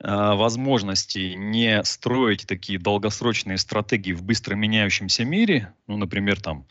э, 0.00 0.08
возможности 0.08 1.34
не 1.36 1.84
строить 1.84 2.46
такие 2.46 2.80
долгосрочные 2.80 3.58
стратегии 3.58 4.12
в 4.12 4.24
быстро 4.24 4.56
меняющемся 4.56 5.24
мире, 5.24 5.72
ну, 5.86 5.96
например, 5.96 6.40
там, 6.40 6.66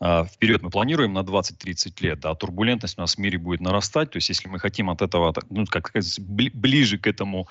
э, 0.00 0.24
вперед 0.32 0.62
мы 0.62 0.70
планируем 0.70 1.14
на 1.14 1.20
20-30 1.20 1.94
лет, 2.00 2.20
да, 2.20 2.32
турбулентность 2.36 2.96
у 2.96 3.00
нас 3.00 3.16
в 3.16 3.18
мире 3.18 3.38
будет 3.38 3.60
нарастать, 3.60 4.12
то 4.12 4.18
есть 4.18 4.28
если 4.28 4.48
мы 4.48 4.60
хотим 4.60 4.88
от 4.88 5.02
этого, 5.02 5.34
ну, 5.50 5.66
как 5.66 5.88
сказать, 5.88 6.20
ближе 6.20 6.96
к 6.96 7.08
этому 7.08 7.48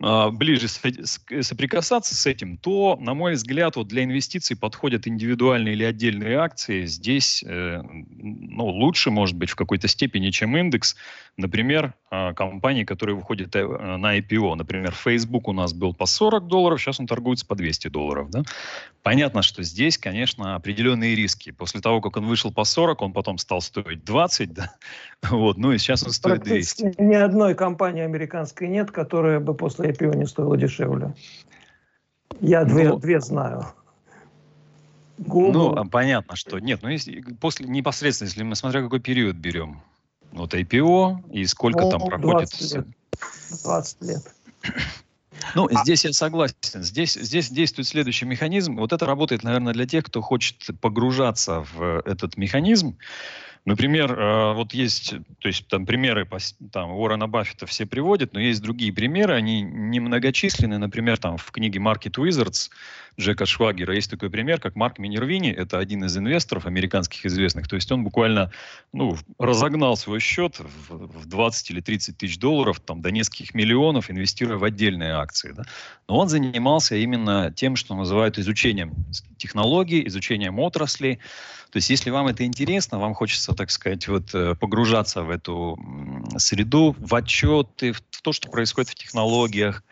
ближе 0.00 0.68
соприкасаться 0.68 2.14
с 2.14 2.26
этим, 2.26 2.58
то, 2.58 2.96
на 3.00 3.14
мой 3.14 3.34
взгляд, 3.34 3.76
вот 3.76 3.88
для 3.88 4.04
инвестиций 4.04 4.56
подходят 4.56 5.06
индивидуальные 5.06 5.74
или 5.74 5.84
отдельные 5.84 6.38
акции. 6.38 6.84
Здесь 6.84 7.44
э, 7.46 7.80
ну, 7.84 8.66
лучше, 8.66 9.10
может 9.10 9.36
быть, 9.36 9.50
в 9.50 9.56
какой-то 9.56 9.88
степени, 9.88 10.30
чем 10.30 10.56
индекс. 10.56 10.96
Например, 11.36 11.94
а, 12.10 12.32
компании, 12.32 12.84
которые 12.84 13.16
выходят 13.16 13.56
э, 13.56 13.66
на 13.66 14.18
IPO. 14.18 14.54
Например, 14.54 14.92
Facebook 14.92 15.48
у 15.48 15.52
нас 15.52 15.72
был 15.72 15.92
по 15.92 16.06
40 16.06 16.46
долларов, 16.46 16.80
сейчас 16.80 17.00
он 17.00 17.08
торгуется 17.08 17.44
по 17.44 17.56
200 17.56 17.88
долларов. 17.88 18.30
Да? 18.30 18.42
Понятно, 19.02 19.42
что 19.42 19.64
здесь, 19.64 19.98
конечно, 19.98 20.54
определенные 20.54 21.16
риски. 21.16 21.50
После 21.50 21.80
того, 21.80 22.00
как 22.00 22.16
он 22.16 22.26
вышел 22.26 22.52
по 22.52 22.62
40, 22.62 23.02
он 23.02 23.12
потом 23.12 23.38
стал 23.38 23.60
стоить 23.60 24.04
20, 24.04 24.54
да? 24.54 24.72
вот, 25.28 25.58
ну 25.58 25.72
и 25.72 25.78
сейчас 25.78 26.04
он 26.04 26.10
стоит 26.10 26.44
200. 26.44 26.94
Ни 26.98 27.14
одной 27.14 27.56
компании 27.56 28.02
американской 28.02 28.68
нет, 28.68 28.92
которая 28.92 29.40
бы 29.40 29.54
после 29.54 29.83
после 29.84 29.90
IPO 29.90 30.16
не 30.16 30.26
стоило 30.26 30.56
дешевле. 30.56 31.14
Я 32.40 32.64
две, 32.64 32.88
ну, 32.88 32.98
две 32.98 33.20
знаю. 33.20 33.66
Google. 35.18 35.52
Ну, 35.52 35.76
а 35.76 35.84
понятно, 35.84 36.36
что 36.36 36.58
нет. 36.58 36.80
Ну, 36.82 36.88
если, 36.88 37.20
после, 37.40 37.66
непосредственно, 37.66 38.28
если 38.28 38.42
мы 38.42 38.56
смотря 38.56 38.82
какой 38.82 39.00
период 39.00 39.36
берем. 39.36 39.80
Вот 40.32 40.54
IPO 40.54 41.30
и 41.30 41.44
сколько 41.46 41.82
ну, 41.82 41.90
там 41.90 42.00
проходит... 42.00 42.50
20 42.50 42.74
лет. 42.74 42.86
20 43.62 44.02
лет. 44.02 44.34
Ну, 45.54 45.68
а... 45.72 45.82
здесь 45.82 46.04
я 46.04 46.12
согласен. 46.12 46.82
Здесь, 46.82 47.14
здесь 47.14 47.50
действует 47.50 47.86
следующий 47.86 48.24
механизм. 48.24 48.76
Вот 48.76 48.92
это 48.92 49.06
работает, 49.06 49.44
наверное, 49.44 49.72
для 49.72 49.86
тех, 49.86 50.04
кто 50.04 50.20
хочет 50.20 50.56
погружаться 50.80 51.64
в 51.74 52.02
этот 52.04 52.36
механизм. 52.36 52.96
Например, 53.64 54.12
э, 54.12 54.52
вот 54.52 54.74
есть, 54.74 55.14
то 55.38 55.48
есть 55.48 55.66
там 55.68 55.86
примеры 55.86 56.28
там, 56.70 56.92
Уоррена 56.92 57.26
Баффета 57.28 57.64
все 57.64 57.86
приводят, 57.86 58.34
но 58.34 58.40
есть 58.40 58.60
другие 58.60 58.92
примеры, 58.92 59.34
они 59.34 59.62
немногочисленны. 59.62 60.76
Например, 60.76 61.16
там 61.16 61.38
в 61.38 61.50
книге 61.50 61.80
Market 61.80 62.16
Wizards 62.18 62.70
Джека 63.18 63.46
Швагера 63.46 63.94
есть 63.94 64.10
такой 64.10 64.30
пример, 64.30 64.60
как 64.60 64.74
Марк 64.74 64.98
Минервини, 64.98 65.50
это 65.50 65.78
один 65.78 66.04
из 66.04 66.16
инвесторов 66.16 66.66
американских 66.66 67.24
известных. 67.26 67.68
То 67.68 67.76
есть 67.76 67.90
он 67.92 68.02
буквально 68.02 68.50
ну, 68.92 69.16
разогнал 69.38 69.96
свой 69.96 70.20
счет 70.20 70.58
в, 70.58 71.20
в 71.20 71.26
20 71.26 71.70
или 71.70 71.80
30 71.80 72.16
тысяч 72.16 72.38
долларов 72.38 72.80
там, 72.80 73.02
до 73.02 73.10
нескольких 73.10 73.54
миллионов, 73.54 74.10
инвестируя 74.10 74.56
в 74.58 74.64
отдельные 74.64 75.12
акции. 75.12 75.52
Да? 75.56 75.64
Но 76.08 76.18
он 76.18 76.28
занимался 76.28 76.96
именно 76.96 77.52
тем, 77.54 77.76
что 77.76 77.94
называют 77.94 78.38
изучением 78.38 78.94
технологий, 79.38 80.06
изучением 80.06 80.58
отраслей. 80.58 81.20
То 81.70 81.78
есть, 81.78 81.90
если 81.90 82.10
вам 82.10 82.28
это 82.28 82.44
интересно, 82.44 83.00
вам 83.00 83.14
хочется, 83.14 83.52
так 83.52 83.70
сказать, 83.70 84.06
вот 84.06 84.32
э, 84.32 84.54
погружаться 84.54 85.22
в 85.22 85.30
эту 85.30 85.76
среду, 86.36 86.94
в 86.98 87.14
отчеты, 87.14 87.92
в 87.92 88.22
то, 88.22 88.32
что 88.32 88.48
происходит 88.48 88.90
в 88.90 88.94
технологиях, 88.94 89.82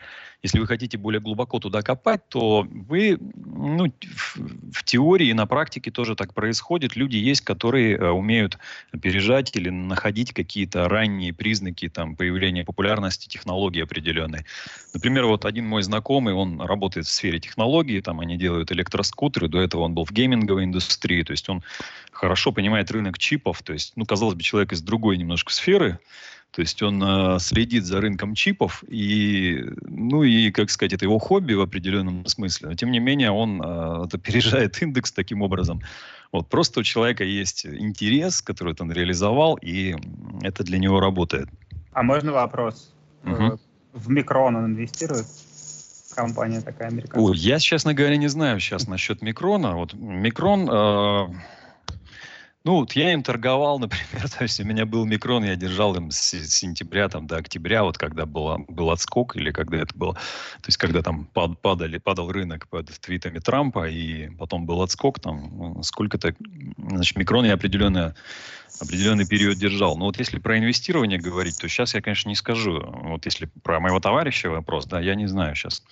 если 0.43 0.59
вы 0.59 0.67
хотите 0.67 0.97
более 0.97 1.21
глубоко 1.21 1.57
туда 1.59 1.81
копать, 1.81 2.27
то 2.27 2.67
вы, 2.69 3.17
ну, 3.17 3.91
в, 4.01 4.37
в 4.73 4.83
теории 4.83 5.27
и 5.27 5.33
на 5.33 5.47
практике 5.47 5.89
тоже 5.89 6.15
так 6.15 6.33
происходит. 6.33 6.97
Люди 6.97 7.15
есть, 7.15 7.41
которые 7.41 7.95
э, 7.95 8.09
умеют 8.09 8.57
опережать 8.91 9.55
или 9.55 9.69
находить 9.69 10.33
какие-то 10.33 10.89
ранние 10.89 11.33
признаки 11.33 11.87
там, 11.87 12.17
появления 12.17 12.65
популярности 12.65 13.29
технологии 13.29 13.81
определенной. 13.81 14.45
Например, 14.93 15.25
вот 15.27 15.45
один 15.45 15.65
мой 15.65 15.81
знакомый, 15.81 16.33
он 16.33 16.59
работает 16.61 17.07
в 17.07 17.09
сфере 17.09 17.39
технологий, 17.39 18.01
там 18.01 18.19
они 18.19 18.37
делают 18.37 18.69
электроскутеры, 18.73 19.47
до 19.47 19.61
этого 19.61 19.83
он 19.83 19.93
был 19.93 20.03
в 20.03 20.11
гейминговой 20.11 20.65
индустрии, 20.65 21.23
то 21.23 21.31
есть 21.31 21.47
он 21.47 21.63
хорошо 22.11 22.51
понимает 22.51 22.91
рынок 22.91 23.17
чипов, 23.17 23.61
то 23.63 23.71
есть, 23.71 23.93
ну, 23.95 24.05
казалось 24.05 24.35
бы, 24.35 24.43
человек 24.43 24.73
из 24.73 24.81
другой 24.81 25.17
немножко 25.17 25.53
сферы, 25.53 25.99
то 26.53 26.61
есть 26.61 26.83
он 26.83 27.03
э, 27.03 27.39
следит 27.39 27.83
за 27.83 27.99
рынком 27.99 28.35
чипов, 28.35 28.83
и, 28.87 29.65
ну 29.81 30.21
и, 30.21 30.51
как 30.51 30.69
сказать, 30.69 30.93
это 30.93 31.05
его 31.05 31.17
хобби 31.17 31.53
в 31.53 31.61
определенном 31.61 32.27
смысле. 32.27 32.69
Но 32.69 32.75
тем 32.75 32.91
не 32.91 32.99
менее 32.99 33.31
он 33.31 33.59
э, 33.59 34.07
опережает 34.13 34.79
индекс 34.81 35.11
таким 35.11 35.41
образом. 35.41 35.81
Вот 36.31 36.47
просто 36.49 36.81
у 36.81 36.83
человека 36.83 37.23
есть 37.23 37.65
интерес, 37.65 38.43
который 38.43 38.75
он 38.79 38.91
реализовал, 38.91 39.55
и 39.55 39.95
это 40.43 40.63
для 40.63 40.77
него 40.77 40.99
работает. 40.99 41.49
А 41.91 42.03
можно 42.03 42.31
вопрос? 42.31 42.93
Угу. 43.23 43.59
В 43.93 44.09
Микрон 44.09 44.55
он 44.55 44.65
инвестирует? 44.65 45.25
Компания 46.15 46.61
такая 46.61 46.89
американская. 46.89 47.23
О, 47.23 47.33
я, 47.33 47.57
честно 47.57 47.95
говоря, 47.95 48.17
не 48.17 48.27
знаю 48.27 48.59
сейчас 48.59 48.87
насчет 48.87 49.23
Микрона. 49.23 49.75
Вот 49.75 49.95
Микрон... 49.95 50.69
Э, 50.69 51.27
ну, 52.65 52.75
вот 52.75 52.93
я 52.93 53.11
им 53.13 53.23
торговал, 53.23 53.79
например, 53.79 54.29
то 54.29 54.43
есть 54.43 54.59
у 54.59 54.63
меня 54.63 54.85
был 54.85 55.05
микрон, 55.05 55.43
я 55.43 55.55
держал 55.55 55.95
им 55.95 56.11
с 56.11 56.19
сентября 56.19 57.09
там, 57.09 57.27
до 57.27 57.37
октября, 57.37 57.83
вот 57.83 57.97
когда 57.97 58.25
было, 58.25 58.63
был 58.67 58.89
отскок, 58.91 59.35
или 59.35 59.51
когда 59.51 59.77
это 59.77 59.95
было, 59.95 60.13
то 60.13 60.67
есть 60.67 60.77
когда 60.77 61.01
там 61.01 61.25
пад, 61.33 61.59
падали, 61.61 61.97
падал 61.97 62.31
рынок 62.31 62.67
под 62.69 62.89
твитами 62.99 63.39
Трампа, 63.39 63.89
и 63.89 64.29
потом 64.37 64.65
был 64.65 64.81
отскок, 64.81 65.19
там 65.19 65.51
ну, 65.57 65.83
сколько-то, 65.83 66.33
значит, 66.77 67.17
микрон 67.17 67.45
я 67.45 67.53
определенно 67.53 68.15
определенный 68.79 69.25
период 69.25 69.57
держал. 69.57 69.97
Но 69.97 70.05
вот 70.05 70.17
если 70.19 70.39
про 70.39 70.57
инвестирование 70.57 71.19
говорить, 71.19 71.57
то 71.57 71.67
сейчас 71.67 71.93
я, 71.93 72.01
конечно, 72.01 72.29
не 72.29 72.35
скажу. 72.35 72.81
Вот 73.03 73.25
если 73.25 73.49
про 73.63 73.79
моего 73.79 73.99
товарища 73.99 74.49
вопрос, 74.49 74.85
да, 74.85 74.99
я 74.99 75.15
не 75.15 75.27
знаю 75.27 75.55
сейчас. 75.55 75.83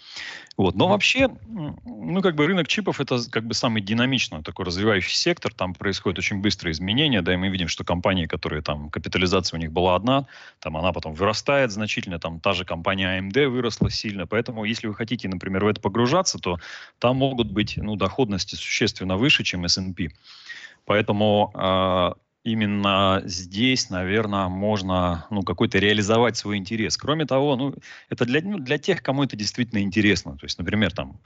Вот. 0.58 0.76
Но 0.76 0.88
вообще, 0.88 1.30
ну, 1.48 2.22
как 2.22 2.36
бы 2.36 2.46
рынок 2.46 2.68
чипов 2.68 3.00
это 3.00 3.20
как 3.30 3.46
бы 3.46 3.54
самый 3.54 3.82
динамичный 3.82 4.44
такой 4.44 4.66
развивающий 4.66 5.16
сектор. 5.16 5.54
Там 5.54 5.74
происходят 5.74 6.20
очень 6.20 6.42
быстрые 6.42 6.74
изменения, 6.74 7.22
да, 7.22 7.34
и 7.34 7.38
мы 7.38 7.50
видим, 7.50 7.68
что 7.68 7.84
компании, 7.84 8.26
которые 8.26 8.62
там, 8.62 8.90
капитализация 8.90 9.58
у 9.58 9.62
них 9.62 9.72
была 9.72 9.96
одна, 9.96 10.28
там 10.60 10.76
она 10.78 10.92
потом 10.92 11.14
вырастает 11.14 11.72
значительно, 11.72 12.20
там 12.20 12.40
та 12.40 12.54
же 12.54 12.66
компания 12.66 13.20
AMD 13.20 13.48
выросла 13.48 13.90
сильно. 13.90 14.28
Поэтому, 14.28 14.66
если 14.66 14.88
вы 14.88 14.96
хотите, 14.96 15.30
например, 15.30 15.66
в 15.66 15.68
это 15.68 15.80
погружаться, 15.80 16.40
то 16.40 16.60
там 17.00 17.18
могут 17.18 17.52
быть, 17.52 17.78
ну, 17.78 17.96
доходности 17.96 18.56
существенно 18.56 19.18
выше, 19.18 19.44
чем 19.44 19.66
S&P. 19.66 20.10
Поэтому 20.86 21.52
э, 21.54 22.14
именно 22.44 23.22
здесь, 23.26 23.90
наверное, 23.90 24.48
можно 24.48 25.26
ну, 25.30 25.44
какой-то 25.44 25.80
реализовать 25.80 26.38
свой 26.38 26.58
интерес. 26.58 26.98
Кроме 26.98 27.26
того, 27.26 27.56
ну, 27.56 27.76
это 28.10 28.26
для, 28.26 28.42
ну, 28.42 28.58
для 28.60 28.78
тех, 28.78 29.04
кому 29.04 29.24
это 29.24 29.36
действительно 29.36 29.80
интересно. 29.80 30.38
То 30.38 30.46
есть, 30.46 30.58
например, 30.58 30.92
там, 30.92 31.20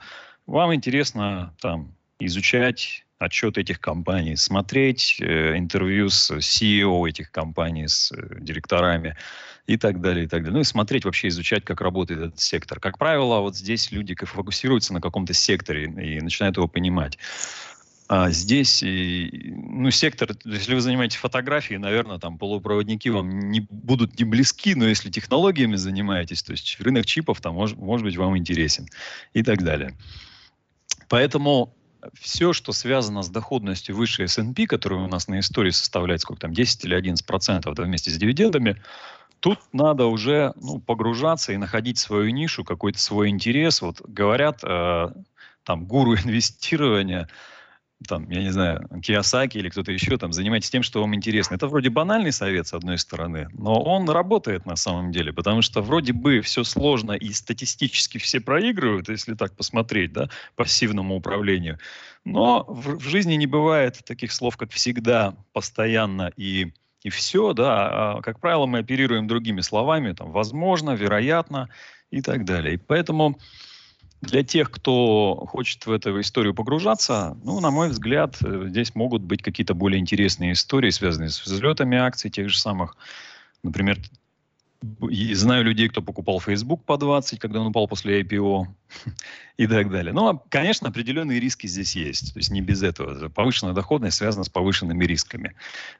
вам 0.46 0.74
интересно 0.74 1.54
там, 1.60 1.94
изучать 2.18 3.04
отчеты 3.18 3.62
этих 3.62 3.80
компаний, 3.80 4.36
смотреть 4.36 5.16
э, 5.20 5.56
интервью 5.56 6.10
с 6.10 6.30
CEO 6.32 7.08
этих 7.08 7.30
компаний, 7.30 7.88
с 7.88 8.12
э, 8.12 8.40
директорами 8.40 9.16
и 9.66 9.76
так 9.78 10.00
далее, 10.00 10.26
и 10.26 10.28
так 10.28 10.42
далее. 10.42 10.54
Ну 10.54 10.60
и 10.60 10.64
смотреть, 10.64 11.04
вообще 11.04 11.28
изучать, 11.28 11.64
как 11.64 11.80
работает 11.80 12.20
этот 12.20 12.40
сектор. 12.40 12.78
Как 12.78 12.98
правило, 12.98 13.40
вот 13.40 13.56
здесь 13.56 13.90
люди 13.90 14.14
фокусируются 14.14 14.92
на 14.92 15.00
каком-то 15.00 15.32
секторе 15.32 15.84
и 15.84 16.20
начинают 16.20 16.56
его 16.56 16.68
понимать. 16.68 17.18
А 18.08 18.30
здесь, 18.30 18.84
ну, 18.84 19.90
сектор, 19.90 20.30
если 20.44 20.74
вы 20.74 20.80
занимаетесь 20.80 21.16
фотографией, 21.16 21.78
наверное, 21.78 22.18
там 22.18 22.38
полупроводники 22.38 23.08
вам 23.08 23.50
не 23.50 23.60
будут 23.68 24.16
не 24.18 24.24
близки, 24.24 24.76
но 24.76 24.86
если 24.86 25.10
технологиями 25.10 25.74
занимаетесь, 25.74 26.44
то 26.44 26.52
есть 26.52 26.80
рынок 26.80 27.04
чипов 27.04 27.40
там 27.40 27.54
может, 27.54 27.76
может 27.76 28.06
быть 28.06 28.16
вам 28.16 28.38
интересен 28.38 28.86
и 29.32 29.42
так 29.42 29.64
далее. 29.64 29.96
Поэтому 31.08 31.74
все, 32.14 32.52
что 32.52 32.72
связано 32.72 33.22
с 33.22 33.28
доходностью 33.28 33.96
выше 33.96 34.22
S&P, 34.22 34.68
которая 34.68 35.00
у 35.00 35.08
нас 35.08 35.26
на 35.26 35.40
истории 35.40 35.70
составляет 35.70 36.20
сколько 36.20 36.42
там, 36.42 36.52
10 36.52 36.84
или 36.84 36.94
11 36.94 37.26
процентов 37.26 37.74
да, 37.74 37.82
вместе 37.82 38.12
с 38.12 38.16
дивидендами, 38.16 38.80
тут 39.40 39.58
надо 39.72 40.06
уже 40.06 40.52
ну, 40.54 40.78
погружаться 40.78 41.52
и 41.52 41.56
находить 41.56 41.98
свою 41.98 42.30
нишу, 42.30 42.62
какой-то 42.62 43.00
свой 43.00 43.30
интерес. 43.30 43.82
Вот 43.82 44.00
говорят, 44.02 44.60
э, 44.62 45.08
там, 45.64 45.86
гуру 45.86 46.14
инвестирования– 46.24 47.28
там, 48.06 48.28
я 48.30 48.42
не 48.42 48.50
знаю, 48.50 48.88
Киосаки 49.02 49.58
или 49.58 49.68
кто-то 49.68 49.90
еще, 49.90 50.18
там, 50.18 50.32
занимайтесь 50.32 50.70
тем, 50.70 50.82
что 50.82 51.00
вам 51.00 51.14
интересно. 51.14 51.54
Это 51.54 51.66
вроде 51.66 51.88
банальный 51.88 52.32
совет, 52.32 52.66
с 52.66 52.74
одной 52.74 52.98
стороны, 52.98 53.48
но 53.54 53.82
он 53.82 54.08
работает 54.08 54.66
на 54.66 54.76
самом 54.76 55.12
деле, 55.12 55.32
потому 55.32 55.62
что 55.62 55.80
вроде 55.80 56.12
бы 56.12 56.40
все 56.40 56.62
сложно 56.64 57.12
и 57.12 57.32
статистически 57.32 58.18
все 58.18 58.40
проигрывают, 58.40 59.08
если 59.08 59.34
так 59.34 59.56
посмотреть, 59.56 60.12
да, 60.12 60.28
пассивному 60.56 61.16
управлению. 61.16 61.78
Но 62.24 62.64
в, 62.68 62.98
в 62.98 63.08
жизни 63.08 63.34
не 63.34 63.46
бывает 63.46 64.04
таких 64.04 64.32
слов, 64.32 64.56
как 64.56 64.72
всегда, 64.72 65.34
постоянно 65.52 66.32
и 66.36 66.72
и 67.02 67.08
все, 67.08 67.52
да, 67.52 68.16
а, 68.16 68.20
как 68.20 68.40
правило, 68.40 68.66
мы 68.66 68.78
оперируем 68.78 69.28
другими 69.28 69.60
словами, 69.60 70.10
там, 70.10 70.32
возможно, 70.32 70.90
вероятно 70.90 71.68
и 72.10 72.20
так 72.20 72.44
далее. 72.44 72.74
И 72.74 72.76
поэтому 72.78 73.38
для 74.20 74.42
тех, 74.42 74.70
кто 74.70 75.46
хочет 75.48 75.86
в 75.86 75.92
эту 75.92 76.20
историю 76.20 76.54
погружаться, 76.54 77.36
ну, 77.44 77.60
на 77.60 77.70
мой 77.70 77.90
взгляд, 77.90 78.36
э, 78.42 78.64
здесь 78.68 78.94
могут 78.94 79.22
быть 79.22 79.42
какие-то 79.42 79.74
более 79.74 80.00
интересные 80.00 80.52
истории, 80.52 80.90
связанные 80.90 81.30
с 81.30 81.44
взлетами 81.44 81.98
акций 81.98 82.30
тех 82.30 82.48
же 82.48 82.58
самых. 82.58 82.96
Например, 83.62 83.98
знаю 85.34 85.64
людей, 85.64 85.88
кто 85.88 86.02
покупал 86.02 86.40
Facebook 86.40 86.84
по 86.84 86.96
20, 86.96 87.38
когда 87.38 87.60
он 87.60 87.68
упал 87.68 87.88
после 87.88 88.22
IPO 88.22 88.66
и 89.56 89.66
так 89.66 89.90
далее. 89.90 90.12
Но, 90.12 90.32
ну, 90.32 90.38
а, 90.38 90.42
конечно, 90.48 90.88
определенные 90.88 91.40
риски 91.40 91.66
здесь 91.66 91.96
есть. 91.96 92.32
То 92.32 92.38
есть 92.38 92.50
не 92.50 92.60
без 92.60 92.82
этого. 92.82 93.28
Повышенная 93.28 93.74
доходность 93.74 94.16
связана 94.16 94.44
с 94.44 94.48
повышенными 94.48 95.04
рисками. 95.04 95.54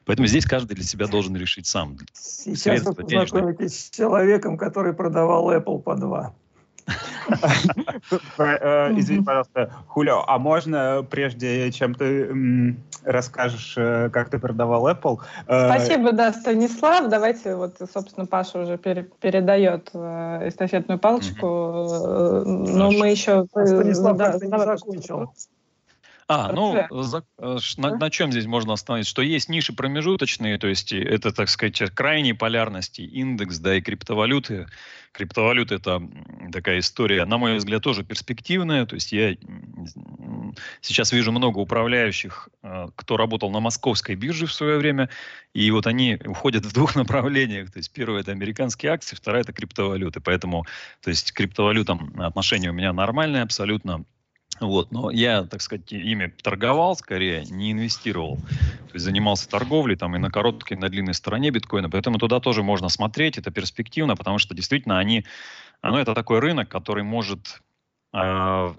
Поэтому 0.05 0.27
здесь 0.27 0.45
каждый 0.45 0.75
для 0.75 0.83
себя 0.83 1.07
должен 1.07 1.35
решить 1.35 1.67
сам. 1.67 1.97
Сейчас 2.13 2.83
вы 2.83 2.93
познакомитесь 2.93 3.85
с 3.85 3.89
человеком, 3.89 4.57
который 4.57 4.93
продавал 4.93 5.51
Apple 5.51 5.81
по 5.81 5.95
2. 5.95 6.35
Э, 8.37 8.93
извини, 8.97 9.23
пожалуйста, 9.23 9.71
Хулио, 9.87 10.23
а 10.25 10.37
можно, 10.37 11.05
прежде 11.09 11.71
чем 11.71 11.93
ты 11.93 12.75
расскажешь, 13.03 13.75
э, 13.77 14.09
как 14.09 14.29
ты 14.29 14.39
продавал 14.39 14.87
Apple... 14.87 15.19
Э, 15.47 15.65
Спасибо, 15.65 16.11
да, 16.11 16.31
Станислав. 16.33 17.09
Давайте, 17.09 17.55
вот, 17.55 17.75
собственно, 17.93 18.25
Паша 18.25 18.59
уже 18.59 18.77
передает 18.77 19.89
эстафетную 19.89 20.99
палочку. 20.99 21.45
Но 21.45 22.91
мы 22.91 23.09
еще... 23.09 23.47
А 23.53 23.65
Станислав 23.65 24.17
как-то 24.17 24.45
не 24.45 24.57
закончил. 24.57 25.33
А, 26.29 26.51
ну, 26.51 26.85
за, 27.03 27.23
э, 27.37 27.57
на, 27.77 27.95
на 27.95 28.09
чем 28.09 28.33
здесь 28.33 28.45
можно 28.45 28.73
остановиться? 28.73 29.09
Что 29.09 29.21
есть 29.21 29.47
ниши 29.47 29.71
промежуточные, 29.71 30.57
то 30.57 30.67
есть 30.67 30.91
это, 30.91 31.31
так 31.31 31.47
сказать, 31.47 31.81
крайней 31.93 32.33
полярности, 32.33 33.01
индекс, 33.01 33.59
да, 33.59 33.77
и 33.77 33.81
криптовалюты. 33.81 34.67
Криптовалюты– 35.13 35.75
это 35.75 36.01
такая 36.51 36.79
история, 36.79 37.23
на 37.23 37.37
мой 37.37 37.55
взгляд, 37.55 37.81
тоже 37.81 38.03
перспективная. 38.03 38.85
То 38.85 38.95
есть 38.95 39.13
я 39.13 39.37
сейчас 40.81 41.13
вижу 41.13 41.31
много 41.31 41.59
управляющих, 41.59 42.49
э, 42.61 42.87
кто 42.93 43.15
работал 43.15 43.49
на 43.49 43.61
московской 43.61 44.15
бирже 44.15 44.47
в 44.47 44.53
свое 44.53 44.77
время, 44.77 45.09
и 45.53 45.71
вот 45.71 45.87
они 45.87 46.19
уходят 46.25 46.65
в 46.65 46.73
двух 46.73 46.95
направлениях. 46.97 47.71
То 47.71 47.79
есть 47.79 47.93
первое– 47.93 48.19
это 48.21 48.33
американские 48.33 48.91
акции, 48.91 49.15
второе– 49.15 49.41
это 49.43 49.53
криптовалюты. 49.53 50.19
Поэтому, 50.19 50.65
то 51.01 51.09
есть 51.09 51.31
к 51.31 51.37
криптовалютам 51.37 52.19
отношение 52.19 52.71
у 52.71 52.73
меня 52.73 52.91
нормальное 52.91 53.43
абсолютно 53.43 54.03
вот, 54.59 54.91
но 54.91 55.11
я, 55.11 55.43
так 55.43 55.61
сказать, 55.61 55.91
ими 55.91 56.27
торговал 56.27 56.95
скорее, 56.95 57.43
не 57.45 57.71
инвестировал. 57.71 58.37
То 58.37 58.93
есть 58.93 59.05
занимался 59.05 59.49
торговлей 59.49 59.95
там 59.95 60.15
и 60.15 60.19
на 60.19 60.31
короткой, 60.31 60.77
и 60.77 60.79
на 60.79 60.89
длинной 60.89 61.13
стороне 61.13 61.51
биткоина. 61.51 61.89
Поэтому 61.89 62.17
туда 62.17 62.39
тоже 62.39 62.63
можно 62.63 62.89
смотреть, 62.89 63.37
это 63.37 63.51
перспективно, 63.51 64.15
потому 64.15 64.39
что 64.39 64.55
действительно 64.55 64.99
они, 64.99 65.25
ну, 65.83 65.97
это 65.97 66.13
такой 66.13 66.39
рынок, 66.39 66.69
который 66.69 67.03
может 67.03 67.61
э, 68.13 68.73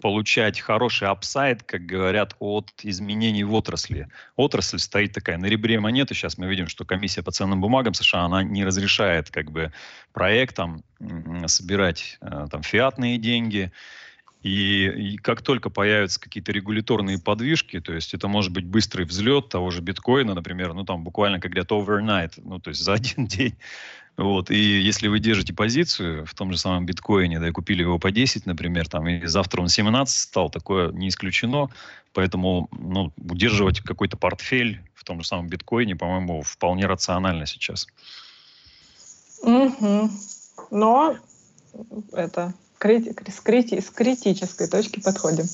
получать 0.00 0.60
хороший 0.60 1.08
апсайд, 1.08 1.62
как 1.62 1.86
говорят, 1.86 2.36
от 2.38 2.70
изменений 2.82 3.44
в 3.44 3.54
отрасли. 3.54 4.08
Отрасль 4.36 4.78
стоит 4.78 5.12
такая 5.12 5.38
на 5.38 5.46
ребре 5.46 5.80
монеты. 5.80 6.14
Сейчас 6.14 6.38
мы 6.38 6.46
видим, 6.46 6.68
что 6.68 6.84
комиссия 6.84 7.22
по 7.22 7.30
ценным 7.30 7.60
бумагам 7.60 7.94
США, 7.94 8.22
она 8.22 8.42
не 8.42 8.64
разрешает 8.64 9.30
как 9.30 9.50
бы 9.50 9.72
проектам 10.12 10.84
собирать 11.46 12.18
э, 12.20 12.46
там 12.50 12.62
фиатные 12.62 13.18
деньги, 13.18 13.72
и, 14.44 15.14
и 15.14 15.16
как 15.16 15.40
только 15.40 15.70
появятся 15.70 16.20
какие-то 16.20 16.52
регуляторные 16.52 17.18
подвижки, 17.18 17.80
то 17.80 17.94
есть 17.94 18.12
это 18.12 18.28
может 18.28 18.52
быть 18.52 18.66
быстрый 18.66 19.06
взлет 19.06 19.48
того 19.48 19.70
же 19.70 19.80
биткоина, 19.80 20.34
например, 20.34 20.74
ну 20.74 20.84
там 20.84 21.02
буквально 21.02 21.40
как 21.40 21.52
говорят 21.52 21.72
overnight, 21.72 22.32
ну 22.44 22.60
то 22.60 22.68
есть 22.68 22.82
за 22.82 22.92
один 22.92 23.26
день. 23.26 23.56
Вот, 24.18 24.50
и 24.50 24.56
если 24.56 25.08
вы 25.08 25.18
держите 25.18 25.54
позицию 25.54 26.26
в 26.26 26.34
том 26.34 26.52
же 26.52 26.58
самом 26.58 26.84
биткоине, 26.84 27.40
да, 27.40 27.48
и 27.48 27.52
купили 27.52 27.80
его 27.80 27.98
по 27.98 28.12
10, 28.12 28.44
например, 28.44 28.86
там, 28.86 29.08
и 29.08 29.26
завтра 29.26 29.62
он 29.62 29.68
17 29.68 30.14
стал, 30.14 30.50
такое 30.50 30.92
не 30.92 31.08
исключено, 31.08 31.68
поэтому, 32.12 32.68
ну, 32.70 33.12
удерживать 33.16 33.80
какой-то 33.80 34.18
портфель 34.18 34.82
в 34.94 35.04
том 35.04 35.22
же 35.22 35.26
самом 35.26 35.48
биткоине, 35.48 35.96
по-моему, 35.96 36.42
вполне 36.42 36.86
рационально 36.86 37.46
сейчас. 37.46 37.88
Угу. 39.42 40.10
Но 40.70 41.16
это 42.12 42.54
с, 42.84 43.40
крити 43.40 43.80
с 43.80 43.90
критической 43.90 44.68
точки 44.68 45.00
подходим. 45.00 45.44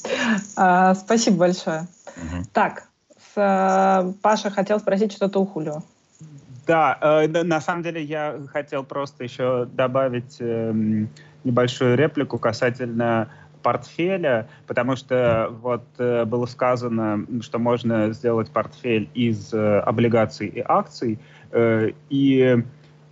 А, 0.57 0.95
спасибо 0.95 1.39
большое. 1.39 1.87
Угу. 2.16 2.45
Так, 2.53 2.89
с, 3.16 3.33
а, 3.37 4.12
Паша 4.22 4.51
хотел 4.51 4.81
спросить 4.81 5.12
что-то 5.12 5.41
у 5.41 5.47
Хулио. 5.47 5.83
Да, 6.66 6.99
э, 7.01 7.26
на 7.26 7.61
самом 7.61 7.83
деле 7.83 8.03
я 8.03 8.39
хотел 8.53 8.85
просто 8.85 9.24
еще 9.24 9.66
добавить 9.72 10.37
э, 10.41 10.72
небольшую 11.45 11.97
реплику 11.97 12.39
касательно 12.39 13.28
портфеля, 13.62 14.49
потому 14.66 14.97
что 14.97 15.49
вот 15.62 15.85
э, 15.99 16.24
было 16.24 16.47
сказано, 16.47 17.26
что 17.43 17.59
можно 17.59 18.12
сделать 18.12 18.51
портфель 18.51 19.09
из 19.14 19.53
э, 19.53 19.81
облигаций 19.81 20.49
и 20.49 20.62
акций, 20.64 21.18
э, 21.51 21.91
и 22.09 22.62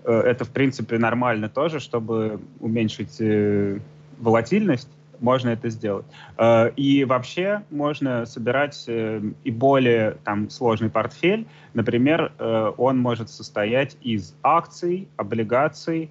э, 0.04 0.12
это 0.12 0.44
в 0.44 0.50
принципе 0.50 0.98
нормально 0.98 1.48
тоже, 1.48 1.80
чтобы 1.80 2.40
уменьшить 2.60 3.16
э, 3.20 3.78
волатильность, 4.18 4.88
можно 5.20 5.50
это 5.50 5.68
сделать. 5.68 6.06
Э, 6.36 6.70
и 6.76 7.04
вообще 7.04 7.62
можно 7.70 8.26
собирать 8.26 8.84
э, 8.86 9.20
и 9.44 9.50
более 9.50 10.16
там, 10.24 10.50
сложный 10.50 10.90
портфель. 10.90 11.46
Например, 11.74 12.32
э, 12.38 12.72
он 12.76 12.98
может 12.98 13.30
состоять 13.30 13.96
из 14.00 14.34
акций, 14.42 15.08
облигаций, 15.16 16.10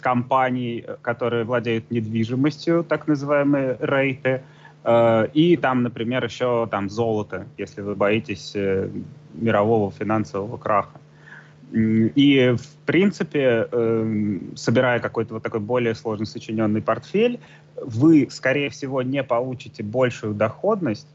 компаний, 0.00 0.84
которые 1.02 1.42
владеют 1.42 1.90
недвижимостью, 1.90 2.84
так 2.84 3.08
называемые 3.08 3.76
рейты, 3.80 4.42
и 5.34 5.58
там, 5.60 5.82
например, 5.82 6.24
еще 6.24 6.68
там 6.70 6.88
золото, 6.88 7.48
если 7.56 7.80
вы 7.80 7.96
боитесь 7.96 8.54
мирового 9.34 9.90
финансового 9.90 10.56
краха. 10.56 11.00
И, 11.72 12.56
в 12.56 12.86
принципе, 12.86 13.68
эм, 13.70 14.56
собирая 14.56 15.00
какой-то 15.00 15.34
вот 15.34 15.42
такой 15.42 15.60
более 15.60 15.94
сложно 15.94 16.24
сочиненный 16.24 16.80
портфель, 16.80 17.40
вы, 17.76 18.28
скорее 18.30 18.70
всего, 18.70 19.02
не 19.02 19.22
получите 19.22 19.82
большую 19.82 20.34
доходность, 20.34 21.08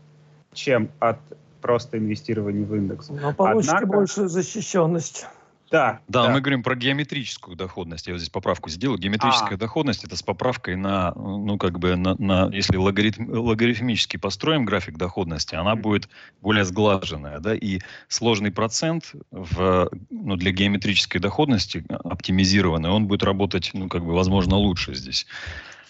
чем 0.53 0.89
от 0.99 1.17
просто 1.61 1.97
инвестирования 1.97 2.65
в 2.65 2.75
индекс. 2.75 3.09
Но 3.09 3.33
получите 3.33 3.71
Однако... 3.71 3.87
большую 3.87 4.29
защищенность. 4.29 5.25
Да, 5.73 6.01
да, 6.07 6.27
да, 6.27 6.29
мы 6.29 6.39
говорим 6.39 6.61
про 6.61 6.75
геометрическую 6.75 7.57
доходность. 7.57 8.05
Я 8.05 8.13
вот 8.13 8.19
здесь 8.19 8.29
поправку 8.29 8.69
сделал. 8.69 8.95
Геометрическая 8.95 9.55
а. 9.55 9.57
доходность 9.57 10.03
это 10.03 10.15
с 10.15 10.21
поправкой 10.21 10.75
на, 10.75 11.13
ну, 11.15 11.57
как 11.57 11.79
бы, 11.79 11.95
на, 11.95 12.13
на 12.19 12.47
если 12.53 12.77
логарифм, 12.77 13.27
логарифмически 13.31 14.17
построим 14.17 14.65
график 14.65 14.99
доходности, 14.99 15.55
она 15.55 15.75
будет 15.75 16.09
более 16.41 16.63
сглаженная, 16.63 17.39
да, 17.39 17.55
и 17.55 17.79
сложный 18.07 18.51
процент 18.51 19.13
в, 19.31 19.89
ну, 20.11 20.35
для 20.35 20.51
геометрической 20.51 21.19
доходности 21.19 21.83
оптимизированный, 21.89 22.91
он 22.91 23.07
будет 23.07 23.23
работать, 23.23 23.71
ну, 23.73 23.89
как 23.89 24.05
бы, 24.05 24.13
возможно, 24.13 24.57
лучше 24.57 24.93
здесь. 24.93 25.25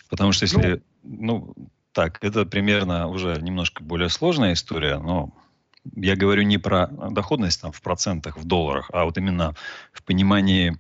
Потому 0.10 0.32
что 0.32 0.46
если, 0.46 0.82
ну, 1.04 1.54
ну 1.58 1.70
Так, 1.92 2.24
это 2.24 2.46
примерно 2.46 3.10
уже 3.10 3.38
немножко 3.42 3.84
более 3.84 4.08
сложная 4.08 4.54
история, 4.54 4.98
но 4.98 5.34
я 5.96 6.16
говорю 6.16 6.44
не 6.44 6.58
про 6.58 6.88
доходность 6.88 7.62
там, 7.62 7.72
в 7.72 7.82
процентах, 7.82 8.38
в 8.38 8.46
долларах, 8.46 8.90
а 8.94 9.06
вот 9.06 9.18
именно 9.18 9.54
в 9.92 10.04
понимании, 10.04 10.78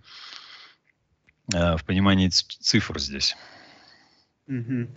э, 1.53 1.77
в 1.77 1.83
понимании 1.83 2.29
цифр 2.29 2.99
здесь. 2.99 3.35
Угу. 4.47 4.87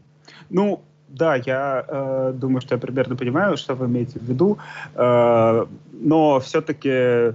Ну, 0.51 0.85
да, 1.09 1.37
я 1.37 1.85
э, 1.87 2.33
думаю, 2.35 2.61
что 2.61 2.75
я 2.75 2.81
примерно 2.81 3.17
понимаю, 3.17 3.57
что 3.57 3.75
вы 3.75 3.87
имеете 3.87 4.19
в 4.19 4.23
виду, 4.23 4.59
э, 4.95 5.67
но 5.93 6.41
все-таки, 6.41 7.35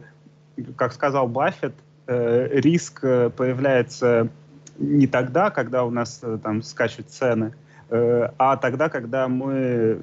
как 0.75 0.93
сказал 0.93 1.27
Баффет, 1.27 1.73
э, 2.07 2.59
риск 2.59 2.99
э, 3.03 3.29
появляется 3.29 4.29
не 4.77 5.07
тогда, 5.07 5.51
когда 5.51 5.83
у 5.83 5.91
нас 5.91 6.19
э, 6.23 6.37
там 6.43 6.63
скачут 6.63 7.09
цены, 7.09 7.53
э, 7.89 8.29
а 8.37 8.57
тогда, 8.57 8.89
когда 8.89 9.27
мы 9.27 10.01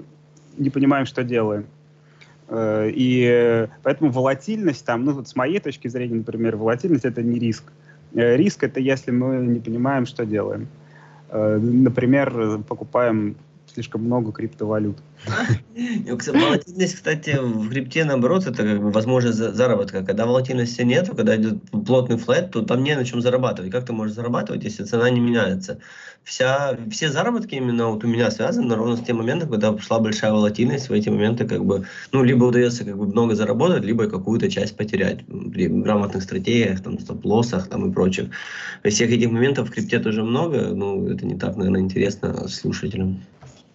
не 0.57 0.71
понимаем, 0.71 1.07
что 1.07 1.23
делаем. 1.23 1.67
Э, 2.49 2.91
и 2.93 3.69
поэтому 3.83 4.11
волатильность 4.11 4.85
там, 4.85 5.05
ну 5.05 5.13
вот 5.13 5.29
с 5.29 5.37
моей 5.37 5.61
точки 5.61 5.89
зрения, 5.89 6.17
например, 6.17 6.57
волатильность 6.57 7.05
это 7.05 7.23
не 7.23 7.39
риск. 7.39 7.65
Э, 8.15 8.37
риск 8.37 8.65
это 8.65 8.81
если 8.81 9.11
мы 9.11 9.37
не 9.37 9.61
понимаем, 9.61 10.07
что 10.07 10.25
делаем. 10.25 10.69
Э, 11.31 11.59
например, 11.59 12.61
покупаем 12.67 13.37
слишком 13.73 14.03
много 14.03 14.33
криптовалют. 14.33 14.99
Волатильность, 15.75 16.95
кстати, 16.95 17.39
в 17.41 17.69
крипте, 17.71 18.05
наоборот, 18.05 18.47
это 18.47 18.63
как 18.63 18.81
бы 18.81 18.91
возможность 18.91 19.39
заработка. 19.39 20.05
Когда 20.05 20.27
волатильности 20.27 20.83
нет, 20.83 21.09
когда 21.15 21.37
идет 21.37 21.63
плотный 21.71 22.17
флет, 22.17 22.51
то 22.51 22.63
там 22.63 22.83
не 22.83 22.95
на 22.97 23.05
чем 23.05 23.21
зарабатывать. 23.21 23.71
Как 23.71 23.85
ты 23.87 23.93
можешь 23.93 24.15
зарабатывать, 24.15 24.65
если 24.65 24.85
цена 24.85 25.11
не 25.11 25.21
меняется? 25.21 25.79
Вся, 26.25 26.77
все 26.91 27.11
заработки 27.11 27.55
именно 27.55 27.89
вот 27.89 28.05
у 28.05 28.09
меня 28.09 28.31
связаны 28.31 28.75
ровно 28.75 28.97
с 28.97 29.01
тем 29.01 29.17
моментом, 29.17 29.49
когда 29.49 29.73
пошла 29.73 29.99
большая 29.99 30.33
волатильность, 30.33 30.89
в 30.89 30.93
эти 30.93 31.09
моменты 31.09 31.47
как 31.47 31.65
бы, 31.65 31.87
ну, 32.13 32.23
либо 32.23 32.45
удается 32.45 32.85
как 32.85 32.99
бы 32.99 33.07
много 33.07 33.35
заработать, 33.35 33.85
либо 33.85 34.09
какую-то 34.09 34.51
часть 34.51 34.77
потерять 34.77 35.25
при 35.27 35.69
грамотных 35.69 36.23
стратегиях, 36.23 36.83
там, 36.83 36.99
стоп-лоссах 36.99 37.69
там 37.69 37.91
и 37.91 37.93
прочих. 37.95 38.29
Всех 38.85 39.11
этих 39.11 39.31
моментов 39.31 39.69
в 39.69 39.73
крипте 39.73 39.99
тоже 40.01 40.23
много, 40.23 40.69
ну, 40.75 41.09
это 41.09 41.25
не 41.25 41.39
так, 41.39 41.57
наверное, 41.57 41.81
интересно 41.81 42.47
слушателям. 42.49 43.23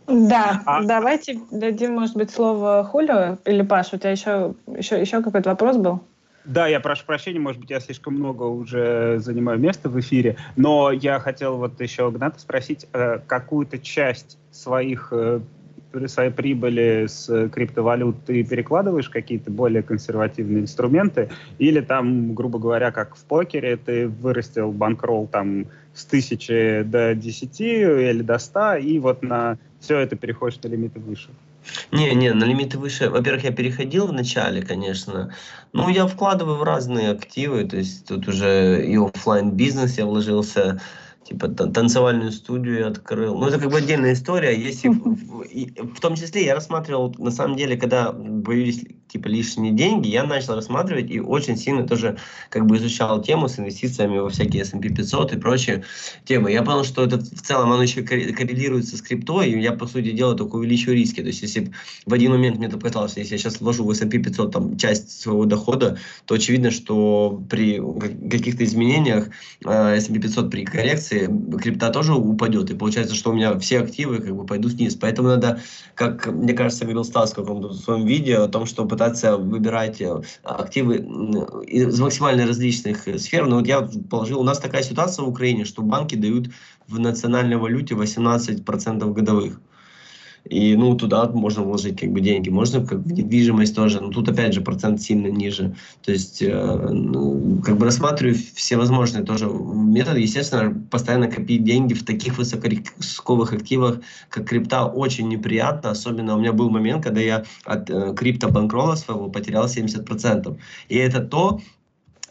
Да, 0.07 0.61
а... 0.65 0.83
давайте 0.83 1.39
дадим, 1.51 1.93
может 1.93 2.15
быть, 2.15 2.31
слово 2.31 2.83
Хулио 2.83 3.37
или 3.45 3.61
Паш, 3.61 3.93
у 3.93 3.97
тебя 3.97 4.11
еще, 4.11 4.53
еще, 4.67 4.99
еще 4.99 5.21
какой-то 5.21 5.49
вопрос 5.49 5.77
был? 5.77 6.01
Да, 6.45 6.67
я 6.67 6.81
прошу 6.81 7.05
прощения, 7.05 7.39
может 7.39 7.61
быть, 7.61 7.69
я 7.69 7.79
слишком 7.79 8.15
много 8.15 8.43
уже 8.43 9.19
занимаю 9.19 9.59
места 9.59 9.87
в 9.87 9.97
эфире, 9.99 10.35
но 10.57 10.91
я 10.91 11.19
хотел 11.19 11.57
вот 11.57 11.79
еще 11.79 12.11
Гната 12.11 12.39
спросить, 12.39 12.85
э, 12.91 13.19
какую-то 13.25 13.79
часть 13.79 14.37
своих 14.51 15.09
э, 15.11 15.39
своей 16.07 16.31
прибыли 16.31 17.05
с 17.07 17.49
криптовалют 17.49 18.25
ты 18.25 18.43
перекладываешь 18.43 19.09
какие-то 19.09 19.51
более 19.51 19.83
консервативные 19.83 20.63
инструменты, 20.63 21.29
или 21.59 21.81
там, 21.81 22.33
грубо 22.33 22.59
говоря, 22.59 22.91
как 22.91 23.15
в 23.15 23.23
покере, 23.25 23.77
ты 23.77 24.07
вырастил 24.07 24.71
банкролл 24.71 25.27
там 25.27 25.67
с 25.93 26.05
тысячи 26.05 26.81
до 26.83 27.13
десяти 27.13 27.81
или 27.81 28.21
до 28.21 28.37
ста, 28.39 28.77
и 28.77 28.99
вот 28.99 29.21
на 29.21 29.57
все 29.84 29.99
это 29.99 30.15
переходишь 30.15 30.59
на 30.63 30.69
лимиты 30.69 30.99
выше. 30.99 31.29
Не, 31.91 32.15
не, 32.15 32.34
на 32.34 32.45
лимиты 32.45 32.79
выше. 32.79 33.09
Во-первых, 33.09 33.43
я 33.43 33.51
переходил 33.51 34.07
в 34.07 34.13
начале, 34.13 34.61
конечно. 34.61 35.34
Ну, 35.73 35.89
я 35.89 36.07
вкладываю 36.07 36.57
в 36.57 36.63
разные 36.63 37.11
активы, 37.11 37.65
то 37.65 37.77
есть 37.77 38.07
тут 38.07 38.27
уже 38.27 38.86
и 38.86 38.95
офлайн 38.95 39.51
бизнес 39.51 39.97
я 39.97 40.05
вложился, 40.05 40.81
типа 41.28 41.47
танцевальную 41.47 42.32
студию 42.32 42.88
открыл. 42.88 43.38
Ну, 43.38 43.47
это 43.47 43.59
как 43.59 43.71
бы 43.71 43.78
отдельная 43.78 44.13
история. 44.13 44.55
Если 44.55 44.89
в, 44.89 45.93
в 45.95 45.99
том 45.99 46.15
числе 46.15 46.45
я 46.45 46.55
рассматривал, 46.55 47.13
на 47.17 47.32
самом 47.32 47.55
деле, 47.55 47.78
когда 47.78 48.11
появились 48.11 48.84
типа 49.07 49.28
лишние 49.28 49.71
деньги, 49.71 50.07
я 50.09 50.24
начал 50.24 50.55
рассматривать 50.55 51.11
и 51.11 51.19
очень 51.19 51.55
сильно 51.55 51.88
тоже 51.88 52.17
как 52.49 52.65
бы 52.65 52.78
изучал 52.78 53.21
тему 53.21 53.47
с 53.47 53.59
инвестициями 53.59 54.17
во 54.17 54.30
всякие 54.30 54.63
S&P 54.63 54.89
500 54.89 55.34
и 55.34 55.38
прочие 55.38 55.84
темы. 56.26 56.51
Я 56.51 56.63
понял, 56.63 56.84
что 56.84 57.03
это 57.03 57.19
в 57.19 57.41
целом 57.41 57.71
оно 57.71 57.84
еще 57.84 58.01
коррелируется 58.01 58.97
с 58.97 59.01
криптой, 59.01 59.51
и 59.51 59.61
я, 59.61 59.74
по 59.74 59.86
сути 59.86 60.11
дела, 60.11 60.36
только 60.36 60.55
увеличиваю 60.55 60.97
риски. 60.97 61.21
То 61.21 61.28
есть, 61.28 61.43
если 61.43 61.71
в 62.05 62.13
один 62.13 62.32
момент 62.32 62.57
мне 62.57 62.69
показалось, 62.69 63.15
если 63.17 63.34
я 63.34 63.38
сейчас 63.38 63.61
вложу 63.61 63.86
в 63.86 63.91
S&P 63.91 64.17
500 64.17 64.51
там, 64.51 64.78
часть 64.78 65.21
своего 65.21 65.45
дохода, 65.45 65.99
то 66.26 66.36
очевидно, 66.36 66.71
что 66.71 67.39
при 67.49 67.80
каких-то 68.30 68.63
изменениях 68.63 69.30
э, 69.63 69.97
S&P 69.97 70.19
500 70.19 70.49
при 70.49 70.65
коррекции 70.65 71.12
крипта 71.61 71.89
тоже 71.89 72.14
упадет, 72.14 72.70
и 72.72 72.76
получается, 72.76 73.16
что 73.16 73.32
у 73.32 73.34
меня 73.34 73.57
все 73.59 73.80
активы 73.80 74.20
как 74.20 74.36
бы 74.36 74.45
пойдут 74.45 74.74
вниз. 74.74 74.95
Поэтому 74.95 75.30
надо, 75.30 75.61
как 75.95 76.28
мне 76.28 76.53
кажется, 76.53 76.86
говорил 76.86 77.03
Стас 77.03 77.32
в 77.32 77.36
каком-то 77.36 77.74
своем 77.74 78.05
видео 78.05 78.43
о 78.43 78.47
том, 78.47 78.66
что 78.66 78.86
пытаться 78.86 79.38
выбирать 79.38 80.01
э, 80.01 80.22
активы 80.43 80.97
из 81.68 81.99
максимально 81.99 82.47
различных 82.47 83.07
сфер. 83.18 83.45
Но 83.47 83.57
вот 83.57 83.68
я 83.68 83.88
положил, 84.09 84.39
у 84.39 84.43
нас 84.43 84.59
такая 84.59 84.84
ситуация 84.84 85.26
в 85.26 85.30
Украине, 85.30 85.66
что 85.66 85.82
банки 85.82 86.16
дают 86.16 86.49
в 86.88 86.99
национальной 86.99 87.57
валюте 87.57 87.95
18% 87.95 89.14
годовых. 89.14 89.59
И, 90.45 90.75
ну, 90.75 90.95
туда 90.95 91.27
можно 91.29 91.63
вложить 91.63 91.99
как 91.99 92.11
бы 92.11 92.19
деньги. 92.19 92.49
Можно 92.49 92.85
как 92.85 92.99
в 92.99 93.11
недвижимость 93.11 93.75
тоже. 93.75 94.01
Но 94.01 94.09
тут, 94.09 94.27
опять 94.27 94.53
же, 94.53 94.61
процент 94.61 95.01
сильно 95.01 95.27
ниже. 95.27 95.75
То 96.03 96.11
есть, 96.11 96.41
э, 96.41 96.89
ну, 96.91 97.61
как 97.63 97.77
бы 97.77 97.85
рассматриваю 97.85 98.35
все 98.55 98.75
возможные 98.77 99.23
тоже 99.23 99.47
методы. 99.47 100.19
Естественно, 100.19 100.73
постоянно 100.91 101.27
копить 101.27 101.63
деньги 101.63 101.93
в 101.93 102.03
таких 102.05 102.37
высокорисковых 102.37 103.53
активах, 103.53 103.99
как 104.29 104.47
крипта, 104.47 104.85
очень 104.85 105.29
неприятно. 105.29 105.91
Особенно 105.91 106.35
у 106.35 106.39
меня 106.39 106.51
был 106.51 106.69
момент, 106.69 107.03
когда 107.03 107.21
я 107.21 107.45
от 107.63 107.89
э, 107.89 108.13
крипто 108.13 108.49
банкрола 108.49 108.95
своего 108.95 109.29
потерял 109.29 109.65
70%. 109.65 110.57
И 110.89 110.95
это 110.97 111.21
то, 111.21 111.61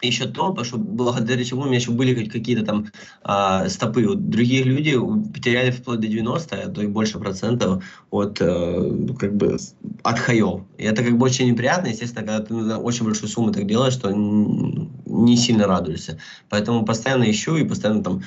еще 0.07 0.27
то, 0.27 0.49
потому 0.49 0.65
что 0.65 0.79
благодаря 0.79 1.45
чему 1.45 1.63
у 1.63 1.67
меня 1.67 1.77
еще 1.77 1.93
были 1.93 2.25
какие-то 2.25 2.65
там 2.65 2.87
а, 3.23 3.69
стопы. 3.69 4.07
Вот 4.07 4.29
другие 4.29 4.63
люди 4.63 4.97
потеряли 5.33 5.71
вплоть 5.71 6.01
до 6.01 6.07
90, 6.07 6.57
а 6.57 6.69
то 6.69 6.83
и 6.83 6.87
больше 6.87 7.19
процентов 7.19 7.85
от, 8.11 8.39
э, 8.41 9.09
как 9.19 9.37
бы, 9.37 9.57
от 10.03 10.19
хаев. 10.19 10.63
И 10.79 10.85
это 10.85 11.03
как 11.03 11.17
бы 11.17 11.27
очень 11.27 11.51
неприятно, 11.51 11.89
естественно, 11.89 12.27
когда 12.27 12.45
ты 12.45 12.55
на 12.55 12.79
очень 12.79 13.05
большую 13.05 13.29
сумму 13.29 13.53
так 13.53 13.67
делаешь, 13.67 13.95
что 13.95 14.11
не 14.13 15.37
сильно 15.37 15.67
радуешься. 15.67 16.19
Поэтому 16.49 16.85
постоянно 16.85 17.31
ищу 17.31 17.57
и 17.57 17.65
постоянно 17.65 18.03
там 18.03 18.23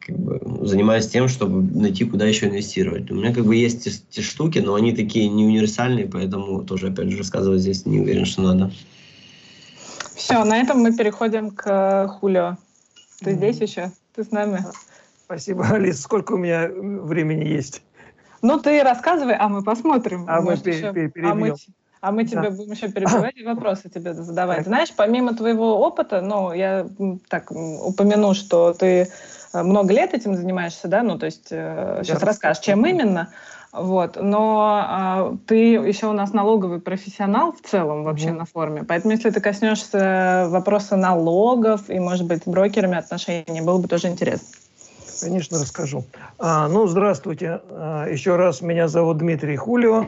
как 0.00 0.18
бы, 0.18 0.66
занимаюсь 0.66 1.08
тем, 1.08 1.28
чтобы 1.28 1.62
найти, 1.62 2.04
куда 2.04 2.26
еще 2.26 2.48
инвестировать. 2.48 3.10
У 3.10 3.14
меня 3.14 3.32
как 3.32 3.44
бы 3.44 3.54
есть 3.54 4.08
те 4.10 4.22
штуки, 4.22 4.58
но 4.58 4.74
они 4.74 4.92
такие 4.92 5.28
не 5.28 5.44
универсальные, 5.44 6.06
поэтому 6.06 6.62
тоже, 6.64 6.88
опять 6.88 7.10
же, 7.10 7.18
рассказывать 7.18 7.60
здесь 7.60 7.86
не 7.86 8.00
уверен, 8.00 8.24
что 8.24 8.42
надо. 8.42 8.72
Все, 10.20 10.44
на 10.44 10.58
этом 10.58 10.82
мы 10.82 10.94
переходим 10.94 11.50
к 11.50 11.64
э, 11.66 12.06
Хулио. 12.08 12.58
Ты 13.20 13.30
mm-hmm. 13.30 13.36
здесь 13.36 13.60
еще? 13.60 13.90
Ты 14.14 14.22
с 14.22 14.30
нами? 14.30 14.62
Спасибо, 15.24 15.66
Алис. 15.66 16.02
Сколько 16.02 16.34
у 16.34 16.36
меня 16.36 16.68
времени 16.68 17.46
есть? 17.46 17.82
Ну, 18.42 18.60
ты 18.60 18.82
рассказывай, 18.82 19.34
а 19.34 19.48
мы 19.48 19.64
посмотрим. 19.64 20.26
А 20.28 20.42
Может, 20.42 20.66
мы 20.66 20.72
еще... 20.72 20.92
перебьем. 20.92 21.30
А 21.30 21.34
мы, 21.34 21.54
а 22.02 22.12
мы 22.12 22.24
тебе 22.26 22.42
да. 22.42 22.50
будем 22.50 22.72
еще 22.72 22.92
перебивать 22.92 23.38
и 23.38 23.44
вопросы 23.44 23.88
тебе 23.88 24.12
задавать. 24.12 24.66
Знаешь, 24.66 24.92
помимо 24.94 25.34
твоего 25.34 25.80
опыта, 25.80 26.20
ну, 26.20 26.52
я 26.52 26.86
так 27.28 27.50
упомяну, 27.50 28.34
что 28.34 28.74
ты 28.74 29.08
э, 29.54 29.62
много 29.62 29.94
лет 29.94 30.12
этим 30.12 30.36
занимаешься, 30.36 30.86
да, 30.86 31.02
ну, 31.02 31.18
то 31.18 31.24
есть 31.24 31.48
э, 31.50 32.02
сейчас 32.04 32.22
расскажешь, 32.22 32.62
чем 32.62 32.84
именно. 32.84 33.32
Вот. 33.72 34.16
Но 34.20 34.82
а, 34.82 35.36
ты 35.46 35.74
еще 35.74 36.08
у 36.08 36.12
нас 36.12 36.32
налоговый 36.32 36.80
профессионал 36.80 37.52
в 37.52 37.60
целом 37.60 38.02
вообще 38.02 38.28
mm-hmm. 38.28 38.38
на 38.38 38.44
форме. 38.44 38.84
Поэтому 38.84 39.12
если 39.12 39.30
ты 39.30 39.40
коснешься 39.40 40.46
вопроса 40.48 40.96
налогов 40.96 41.88
и, 41.88 41.98
может 41.98 42.26
быть, 42.26 42.42
с 42.42 42.46
брокерами 42.46 42.98
отношений, 42.98 43.60
было 43.60 43.78
бы 43.78 43.86
тоже 43.86 44.08
интересно. 44.08 44.48
Конечно, 45.20 45.58
расскажу. 45.58 46.04
А, 46.38 46.66
ну, 46.68 46.86
здравствуйте. 46.86 47.60
А, 47.70 48.06
еще 48.06 48.36
раз, 48.36 48.60
меня 48.60 48.88
зовут 48.88 49.18
Дмитрий 49.18 49.56
Хулио. 49.56 50.06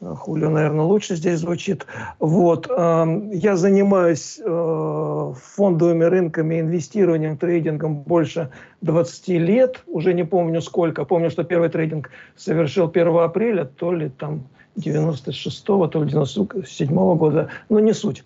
Хулио, 0.00 0.48
наверное, 0.48 0.84
лучше 0.84 1.16
здесь 1.16 1.40
звучит. 1.40 1.86
Вот. 2.20 2.70
Эм, 2.70 3.30
я 3.30 3.56
занимаюсь 3.56 4.40
э, 4.42 5.32
фондовыми 5.54 6.04
рынками, 6.04 6.60
инвестированием, 6.60 7.36
трейдингом 7.36 7.96
больше 8.02 8.50
20 8.82 9.28
лет. 9.28 9.82
Уже 9.86 10.14
не 10.14 10.24
помню 10.24 10.60
сколько. 10.62 11.04
Помню, 11.04 11.30
что 11.30 11.42
первый 11.42 11.68
трейдинг 11.68 12.10
совершил 12.36 12.88
1 12.88 13.08
апреля, 13.18 13.64
то 13.64 13.92
ли 13.92 14.08
там 14.08 14.44
96-го, 14.76 15.88
то 15.88 16.04
ли 16.04 16.12
97-го 16.12 17.14
года. 17.16 17.48
Но 17.68 17.80
не 17.80 17.92
суть. 17.92 18.24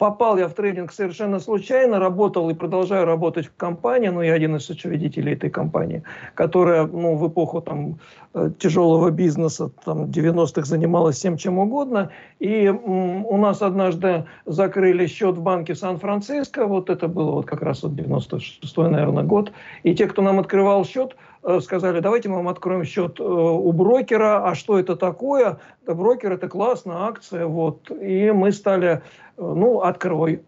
Попал 0.00 0.38
я 0.38 0.48
в 0.48 0.54
трейдинг 0.54 0.92
совершенно 0.92 1.40
случайно, 1.40 1.98
работал 1.98 2.48
и 2.48 2.54
продолжаю 2.54 3.04
работать 3.04 3.48
в 3.48 3.54
компании, 3.54 4.08
ну, 4.08 4.22
я 4.22 4.32
один 4.32 4.56
из 4.56 4.70
учредителей 4.70 5.34
этой 5.34 5.50
компании, 5.50 6.04
которая, 6.34 6.86
ну, 6.86 7.16
в 7.16 7.28
эпоху 7.28 7.60
там 7.60 7.98
э, 8.32 8.50
тяжелого 8.58 9.10
бизнеса, 9.10 9.70
там, 9.84 10.06
90-х 10.06 10.64
занималась 10.64 11.16
всем 11.16 11.36
чем 11.36 11.58
угодно, 11.58 12.08
и 12.38 12.64
м, 12.64 13.26
у 13.26 13.36
нас 13.36 13.60
однажды 13.60 14.24
закрыли 14.46 15.06
счет 15.06 15.36
в 15.36 15.42
банке 15.42 15.74
Сан-Франциско, 15.74 16.64
вот 16.64 16.88
это 16.88 17.06
было 17.06 17.32
вот 17.32 17.44
как 17.44 17.60
раз 17.60 17.82
вот 17.82 17.92
96-й, 17.92 18.88
наверное, 18.88 19.24
год, 19.24 19.52
и 19.82 19.94
те, 19.94 20.06
кто 20.06 20.22
нам 20.22 20.38
открывал 20.40 20.86
счет, 20.86 21.14
сказали, 21.60 22.00
давайте 22.00 22.28
мы 22.28 22.36
вам 22.36 22.48
откроем 22.48 22.84
счет 22.84 23.20
у 23.20 23.72
брокера, 23.72 24.46
а 24.48 24.54
что 24.54 24.78
это 24.78 24.96
такое? 24.96 25.58
Да, 25.86 25.94
брокер 25.94 26.32
это 26.32 26.48
классно, 26.48 27.06
акция, 27.06 27.46
вот. 27.46 27.90
И 27.90 28.30
мы 28.30 28.52
стали, 28.52 29.02
ну, 29.36 29.80
открой 29.80 30.42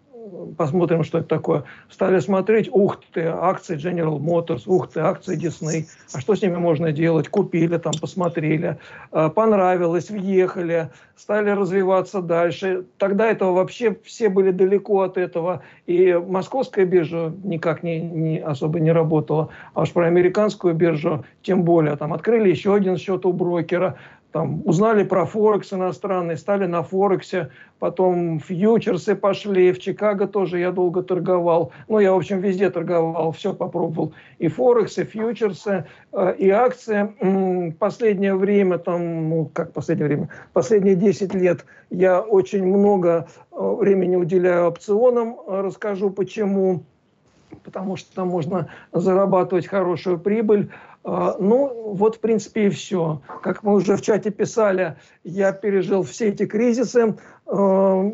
посмотрим, 0.56 1.04
что 1.04 1.18
это 1.18 1.28
такое. 1.28 1.64
Стали 1.90 2.20
смотреть, 2.20 2.68
ух 2.72 3.00
ты, 3.12 3.22
акции 3.22 3.76
General 3.76 4.18
Motors, 4.18 4.62
ух 4.66 4.90
ты, 4.90 5.00
акции 5.00 5.38
Disney. 5.38 5.86
А 6.12 6.20
что 6.20 6.34
с 6.34 6.42
ними 6.42 6.56
можно 6.56 6.92
делать? 6.92 7.28
Купили 7.28 7.78
там, 7.78 7.92
посмотрели, 8.00 8.78
э, 9.12 9.30
понравилось, 9.30 10.10
въехали, 10.10 10.90
стали 11.16 11.50
развиваться 11.50 12.22
дальше. 12.22 12.84
Тогда 12.98 13.30
этого 13.30 13.52
вообще 13.52 13.96
все 14.04 14.28
были 14.28 14.50
далеко 14.50 15.02
от 15.02 15.16
этого. 15.16 15.62
И 15.86 16.12
московская 16.14 16.84
биржа 16.84 17.32
никак 17.44 17.82
не, 17.82 18.00
не 18.00 18.38
особо 18.38 18.80
не 18.80 18.92
работала. 18.92 19.48
А 19.74 19.82
уж 19.82 19.92
про 19.92 20.06
американскую 20.06 20.74
биржу 20.74 21.24
тем 21.42 21.62
более. 21.62 21.96
Там 21.96 22.12
открыли 22.12 22.48
еще 22.48 22.74
один 22.74 22.96
счет 22.96 23.26
у 23.26 23.32
брокера, 23.32 23.96
там, 24.32 24.62
узнали 24.64 25.04
про 25.04 25.26
Форекс 25.26 25.74
иностранный, 25.74 26.38
стали 26.38 26.64
на 26.64 26.82
Форексе, 26.82 27.50
потом 27.78 28.40
фьючерсы 28.40 29.14
пошли, 29.14 29.72
в 29.72 29.78
Чикаго 29.78 30.26
тоже 30.26 30.58
я 30.58 30.72
долго 30.72 31.02
торговал. 31.02 31.72
Ну, 31.88 31.98
я, 31.98 32.12
в 32.14 32.16
общем, 32.16 32.40
везде 32.40 32.70
торговал, 32.70 33.32
все 33.32 33.52
попробовал. 33.52 34.14
И 34.38 34.48
Форекс, 34.48 34.96
и 34.98 35.04
фьючерсы, 35.04 35.84
э, 36.12 36.34
и 36.38 36.48
акции. 36.48 37.72
Последнее 37.78 38.34
время, 38.34 38.78
там, 38.78 39.28
ну, 39.28 39.50
как 39.52 39.72
последнее 39.72 40.08
время, 40.08 40.28
последние 40.54 40.96
10 40.96 41.34
лет 41.34 41.66
я 41.90 42.22
очень 42.22 42.66
много 42.66 43.28
э, 43.50 43.56
времени 43.60 44.16
уделяю 44.16 44.68
опционам, 44.68 45.36
расскажу 45.46 46.08
почему. 46.08 46.84
Потому 47.64 47.96
что 47.96 48.14
там 48.14 48.28
можно 48.28 48.68
зарабатывать 48.92 49.66
хорошую 49.66 50.18
прибыль. 50.18 50.70
А, 51.04 51.36
ну, 51.38 51.94
вот, 51.94 52.16
в 52.16 52.20
принципе, 52.20 52.66
и 52.66 52.70
все. 52.70 53.20
Как 53.42 53.62
мы 53.62 53.74
уже 53.74 53.96
в 53.96 54.02
чате 54.02 54.30
писали, 54.30 54.96
я 55.24 55.52
пережил 55.52 56.02
все 56.02 56.28
эти 56.28 56.46
кризисы, 56.46 57.16
а, 57.46 58.10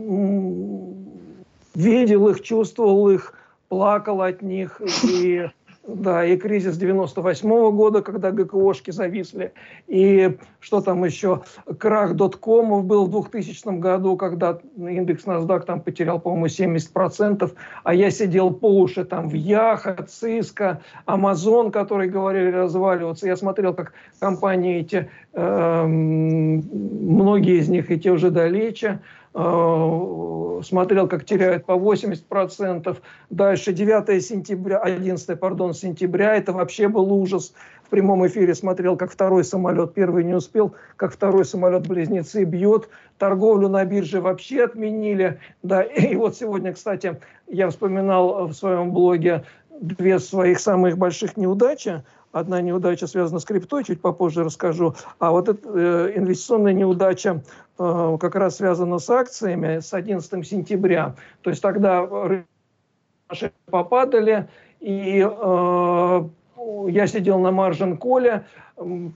видел 1.75 2.29
их, 2.29 2.43
чувствовал 2.43 3.11
их, 3.11 3.35
плакал 3.69 4.23
от 4.23 4.43
них 4.43 4.81
и 5.05 5.51
да, 5.89 6.25
и 6.25 6.37
кризис 6.37 6.77
98 6.77 7.49
-го 7.49 7.73
года, 7.73 8.03
когда 8.03 8.31
ГКОшки 8.31 8.91
зависли, 8.91 9.53
и 9.87 10.37
что 10.61 10.81
там 10.81 11.05
еще, 11.05 11.43
крах 11.79 12.15
доткомов 12.15 12.85
был 12.85 13.07
в 13.07 13.11
2000 13.11 13.79
году, 13.79 14.17
когда 14.17 14.59
индекс 14.77 15.25
NASDAQ 15.25 15.65
там 15.65 15.81
потерял, 15.81 16.21
по-моему, 16.21 16.49
70%, 16.49 17.55
а 17.85 17.95
я 17.95 18.11
сидел 18.11 18.51
по 18.51 18.69
уши 18.81 19.05
там 19.05 19.29
в 19.29 19.35
Яха, 19.35 19.97
Cisco, 20.07 20.77
Amazon, 21.07 21.71
которые 21.71 22.11
говорили 22.11 22.51
разваливаться. 22.51 23.27
Я 23.27 23.37
смотрел, 23.37 23.73
как 23.73 23.93
компании 24.21 24.81
эти, 24.81 25.09
э, 25.33 25.87
многие 25.87 27.59
из 27.61 27.69
них, 27.69 27.91
и 27.91 27.99
те 27.99 28.11
уже 28.11 28.31
далече, 28.31 29.01
смотрел, 29.35 31.09
как 31.09 31.25
теряют 31.25 31.67
по 31.67 31.73
80%. 31.73 32.97
Дальше 33.31 33.73
9 33.73 34.25
сентября, 34.25 34.79
11 34.79 35.39
пардон, 35.39 35.75
сентября, 35.75 36.37
это 36.37 36.53
вообще 36.53 36.89
был 36.89 37.13
ужас. 37.13 37.53
В 37.85 37.91
прямом 37.91 38.27
эфире 38.27 38.55
смотрел, 38.55 38.97
как 38.97 39.11
второй 39.11 39.45
самолет, 39.45 39.95
первый 39.95 40.25
не 40.25 40.35
успел, 40.35 40.75
как 40.97 41.13
второй 41.13 41.45
самолет-близнецы 41.45 42.45
бьет. 42.45 42.89
Торговлю 43.17 43.69
на 43.69 43.85
бирже 43.85 44.21
вообще 44.21 44.65
отменили. 44.65 45.41
Да, 45.63 45.83
и 45.83 46.15
вот 46.17 46.37
сегодня, 46.37 46.73
кстати, 46.73 47.19
я 47.47 47.71
вспоминал 47.71 48.47
в 48.47 48.53
своем 48.53 48.93
блоге 48.93 49.45
две 49.81 50.19
своих 50.19 50.61
самых 50.61 50.99
больших 50.99 51.37
неудачи. 51.37 52.03
Одна 52.33 52.61
неудача 52.61 53.07
связана 53.07 53.41
с 53.41 53.45
криптой, 53.45 53.85
чуть 53.85 54.01
попозже 54.01 54.45
расскажу. 54.45 54.95
А 55.19 55.31
вот 55.31 55.49
эта 55.49 55.69
э, 55.69 56.13
инвестиционная 56.17 56.75
неудача 56.75 57.43
э, 57.79 58.17
как 58.21 58.35
раз 58.35 58.57
связана 58.57 58.99
с 58.99 59.09
акциями 59.09 59.81
с 59.81 59.95
11 59.95 60.47
сентября. 60.47 61.15
То 61.43 61.51
есть 61.51 61.63
тогда 61.63 62.07
рынки 62.07 62.47
попадали, 63.71 64.49
и 64.81 65.27
э, 65.27 66.29
я 66.89 67.07
сидел 67.07 67.39
на 67.39 67.51
маржин 67.51 67.97
коле, 67.97 68.45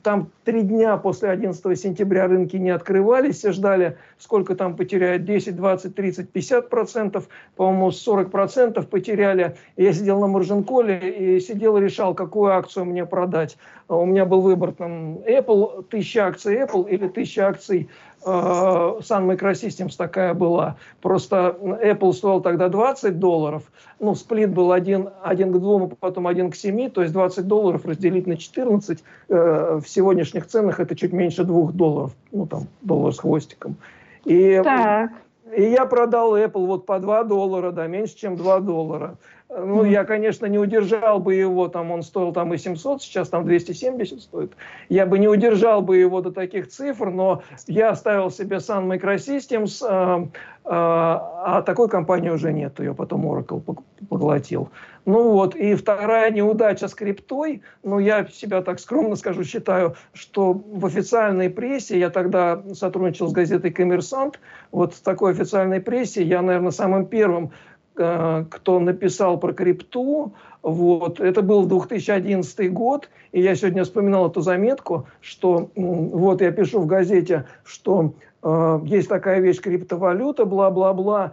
там 0.03 0.31
три 0.45 0.63
дня 0.63 0.97
после 0.97 1.31
11 1.31 1.79
сентября 1.79 2.27
рынки 2.27 2.57
не 2.57 2.71
открывались, 2.71 3.39
все 3.39 3.53
ждали, 3.53 3.97
сколько 4.19 4.55
там 4.55 4.77
потеряют, 4.77 5.25
10, 5.25 5.57
20, 5.57 5.95
30, 5.95 6.31
50 6.31 6.69
процентов, 6.69 7.29
по-моему, 7.57 7.91
40 7.91 8.31
процентов 8.31 8.89
потеряли. 8.89 9.57
Я 9.77 9.93
сидел 9.93 10.21
на 10.21 10.27
маржин-коле 10.27 11.37
и 11.37 11.41
сидел 11.41 11.77
и 11.77 11.81
решал, 11.81 12.15
какую 12.15 12.53
акцию 12.53 12.87
мне 12.87 13.07
продать. 13.07 13.57
У 13.89 14.05
меня 14.05 14.25
был 14.25 14.41
выбор, 14.41 14.73
там, 14.73 15.19
Apple, 15.19 15.85
1000 15.89 16.21
акций 16.21 16.57
Apple 16.57 16.89
или 16.89 17.07
1000 17.07 17.47
акций 17.47 17.89
Sun 18.25 19.27
Microsystems 19.27 19.97
такая 19.97 20.35
была. 20.35 20.77
Просто 21.01 21.57
Apple 21.61 22.13
стоил 22.13 22.41
тогда 22.41 22.69
20 22.69 23.19
долларов. 23.19 23.65
Ну, 23.99 24.15
сплит 24.15 24.51
был 24.51 24.73
один, 24.73 25.11
один 25.23 25.53
к 25.53 25.59
двум, 25.59 25.91
потом 25.99 26.27
один 26.27 26.51
к 26.51 26.55
семи, 26.55 26.89
то 26.89 27.03
есть 27.03 27.13
20 27.13 27.47
долларов 27.47 27.85
разделить 27.85 28.27
на 28.27 28.37
14. 28.37 29.03
Э, 29.29 29.81
в 29.83 29.89
сегодняшних 29.89 30.47
ценах 30.47 30.81
это 30.81 30.95
чуть 30.95 31.13
меньше 31.13 31.45
двух 31.45 31.73
долларов. 31.73 32.13
Ну, 32.31 32.47
там, 32.47 32.63
доллар 32.81 33.13
с 33.13 33.19
хвостиком. 33.19 33.77
И, 34.25 34.61
так. 34.63 35.11
и 35.57 35.63
я 35.63 35.87
продал 35.87 36.37
Apple 36.37 36.67
вот 36.67 36.87
по 36.87 36.99
2 36.99 37.25
доллара, 37.25 37.73
да, 37.73 37.87
меньше, 37.87 38.17
чем 38.17 38.37
2 38.37 38.61
доллара. 38.61 39.17
Ну, 39.55 39.85
я, 39.85 40.05
конечно, 40.05 40.47
не 40.47 40.59
удержал 40.59 41.19
бы 41.19 41.35
его, 41.35 41.69
там 41.69 41.91
он 41.91 42.03
стоил 42.03 42.33
там 42.33 42.55
и 42.55 42.59
700, 42.59 43.03
сейчас 43.03 43.29
там 43.29 43.45
270 43.45 44.23
стоит. 44.23 44.53
Я 44.89 45.05
бы 45.05 45.19
не 45.19 45.29
удержал 45.29 45.83
бы 45.83 45.99
его 45.99 46.23
до 46.23 46.33
таких 46.33 46.69
цифр, 46.69 47.11
но 47.11 47.43
я 47.67 47.91
оставил 47.91 48.31
себе 48.31 48.57
Sun 48.57 48.87
Microsystems, 48.87 49.85
э, 49.87 50.25
э, 50.25 50.29
а 50.65 51.63
такой 51.67 51.91
компании 51.91 52.31
уже 52.31 52.51
нет, 52.51 52.81
ее 52.81 52.95
потом 52.95 53.27
Oracle 53.27 53.63
поглотил. 54.09 54.71
Ну 55.05 55.33
вот, 55.33 55.55
и 55.55 55.75
вторая 55.75 56.31
неудача 56.31 56.89
с 56.89 56.95
криптой, 56.95 57.63
ну 57.83 57.99
я 57.99 58.25
себя 58.27 58.63
так 58.63 58.81
скромно 58.81 59.17
скажу, 59.17 59.45
считаю, 59.45 59.97
что 60.15 60.55
в 60.55 60.87
официальной 60.87 61.51
прессе, 61.51 61.99
я 61.99 62.09
тогда 62.09 62.63
сотрудничал 62.73 63.29
с 63.29 63.33
газетой 63.33 63.73
«Коммерсант», 63.73 64.41
вот 64.71 64.95
в 64.95 65.03
такой 65.03 65.33
официальной 65.33 65.81
прессе 65.81 66.23
я, 66.23 66.41
наверное, 66.41 66.71
самым 66.71 67.07
первым 67.07 67.51
кто 67.95 68.81
написал 68.81 69.39
про 69.39 69.53
крипту. 69.53 70.33
Вот. 70.63 71.21
Это 71.21 71.43
был 71.43 71.67
2011 71.67 72.73
год, 72.73 73.09
и 73.33 73.41
я 73.41 73.55
сегодня 73.55 73.85
вспоминал 73.85 74.31
эту 74.31 74.41
заметку, 74.41 75.07
что 75.21 75.71
вот 75.75 76.41
я 76.41 76.53
пишу 76.53 76.81
в 76.81 76.87
газете, 76.87 77.47
что 77.65 78.15
э, 78.43 78.81
есть 78.85 79.09
такая 79.09 79.41
вещь 79.41 79.61
криптовалюта, 79.61 80.45
бла-бла-бла, 80.45 81.33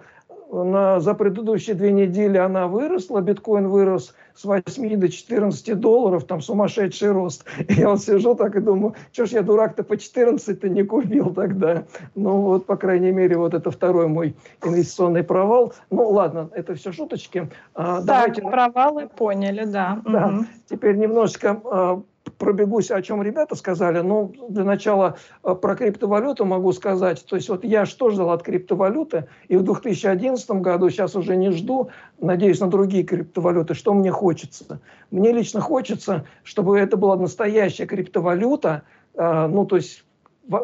на, 0.51 0.99
за 0.99 1.13
предыдущие 1.13 1.75
две 1.75 1.91
недели 1.91 2.37
она 2.37 2.67
выросла, 2.67 3.21
биткоин 3.21 3.67
вырос 3.67 4.15
с 4.33 4.43
8 4.45 4.99
до 4.99 5.09
14 5.09 5.79
долларов, 5.79 6.23
там 6.23 6.41
сумасшедший 6.41 7.11
рост. 7.11 7.45
Я 7.69 7.89
вот 7.89 8.01
сижу 8.01 8.35
так 8.35 8.55
и 8.55 8.59
думаю, 8.59 8.95
что 9.11 9.25
ж 9.25 9.31
я 9.31 9.41
дурак-то 9.41 9.83
по 9.83 9.93
14-то 9.93 10.69
не 10.69 10.83
купил 10.83 11.33
тогда. 11.33 11.83
Ну 12.15 12.41
вот, 12.41 12.65
по 12.65 12.77
крайней 12.77 13.11
мере, 13.11 13.37
вот 13.37 13.53
это 13.53 13.69
второй 13.69 14.07
мой 14.07 14.35
инвестиционный 14.63 15.23
провал. 15.23 15.73
Ну 15.91 16.09
ладно, 16.09 16.49
это 16.53 16.73
все 16.75 16.91
шуточки. 16.91 17.49
А, 17.75 17.97
так, 17.97 18.05
давайте... 18.05 18.41
провалы 18.41 19.07
поняли, 19.07 19.65
да. 19.65 20.01
Да, 20.05 20.27
угу. 20.27 20.45
теперь 20.69 20.95
немножечко 20.97 21.61
а, 21.65 22.01
пробегусь, 22.39 22.89
о 22.89 23.01
чем 23.03 23.21
ребята 23.21 23.55
сказали. 23.55 23.99
Ну, 23.99 24.33
для 24.49 24.63
начала 24.63 25.17
э, 25.43 25.53
про 25.53 25.75
криптовалюту 25.75 26.45
могу 26.45 26.71
сказать. 26.71 27.23
То 27.25 27.35
есть 27.35 27.49
вот 27.49 27.63
я 27.63 27.85
что 27.85 28.09
ждал 28.09 28.31
от 28.31 28.41
криптовалюты, 28.41 29.27
и 29.49 29.57
в 29.57 29.63
2011 29.63 30.49
году, 30.51 30.89
сейчас 30.89 31.15
уже 31.15 31.35
не 31.35 31.51
жду, 31.51 31.89
надеюсь 32.19 32.59
на 32.61 32.67
другие 32.67 33.03
криптовалюты. 33.03 33.75
Что 33.75 33.93
мне 33.93 34.09
хочется? 34.09 34.79
Мне 35.11 35.31
лично 35.31 35.59
хочется, 35.59 36.25
чтобы 36.43 36.79
это 36.79 36.97
была 36.97 37.17
настоящая 37.17 37.85
криптовалюта, 37.85 38.83
э, 39.13 39.47
ну, 39.47 39.65
то 39.65 39.75
есть 39.75 40.05
э, 40.51 40.57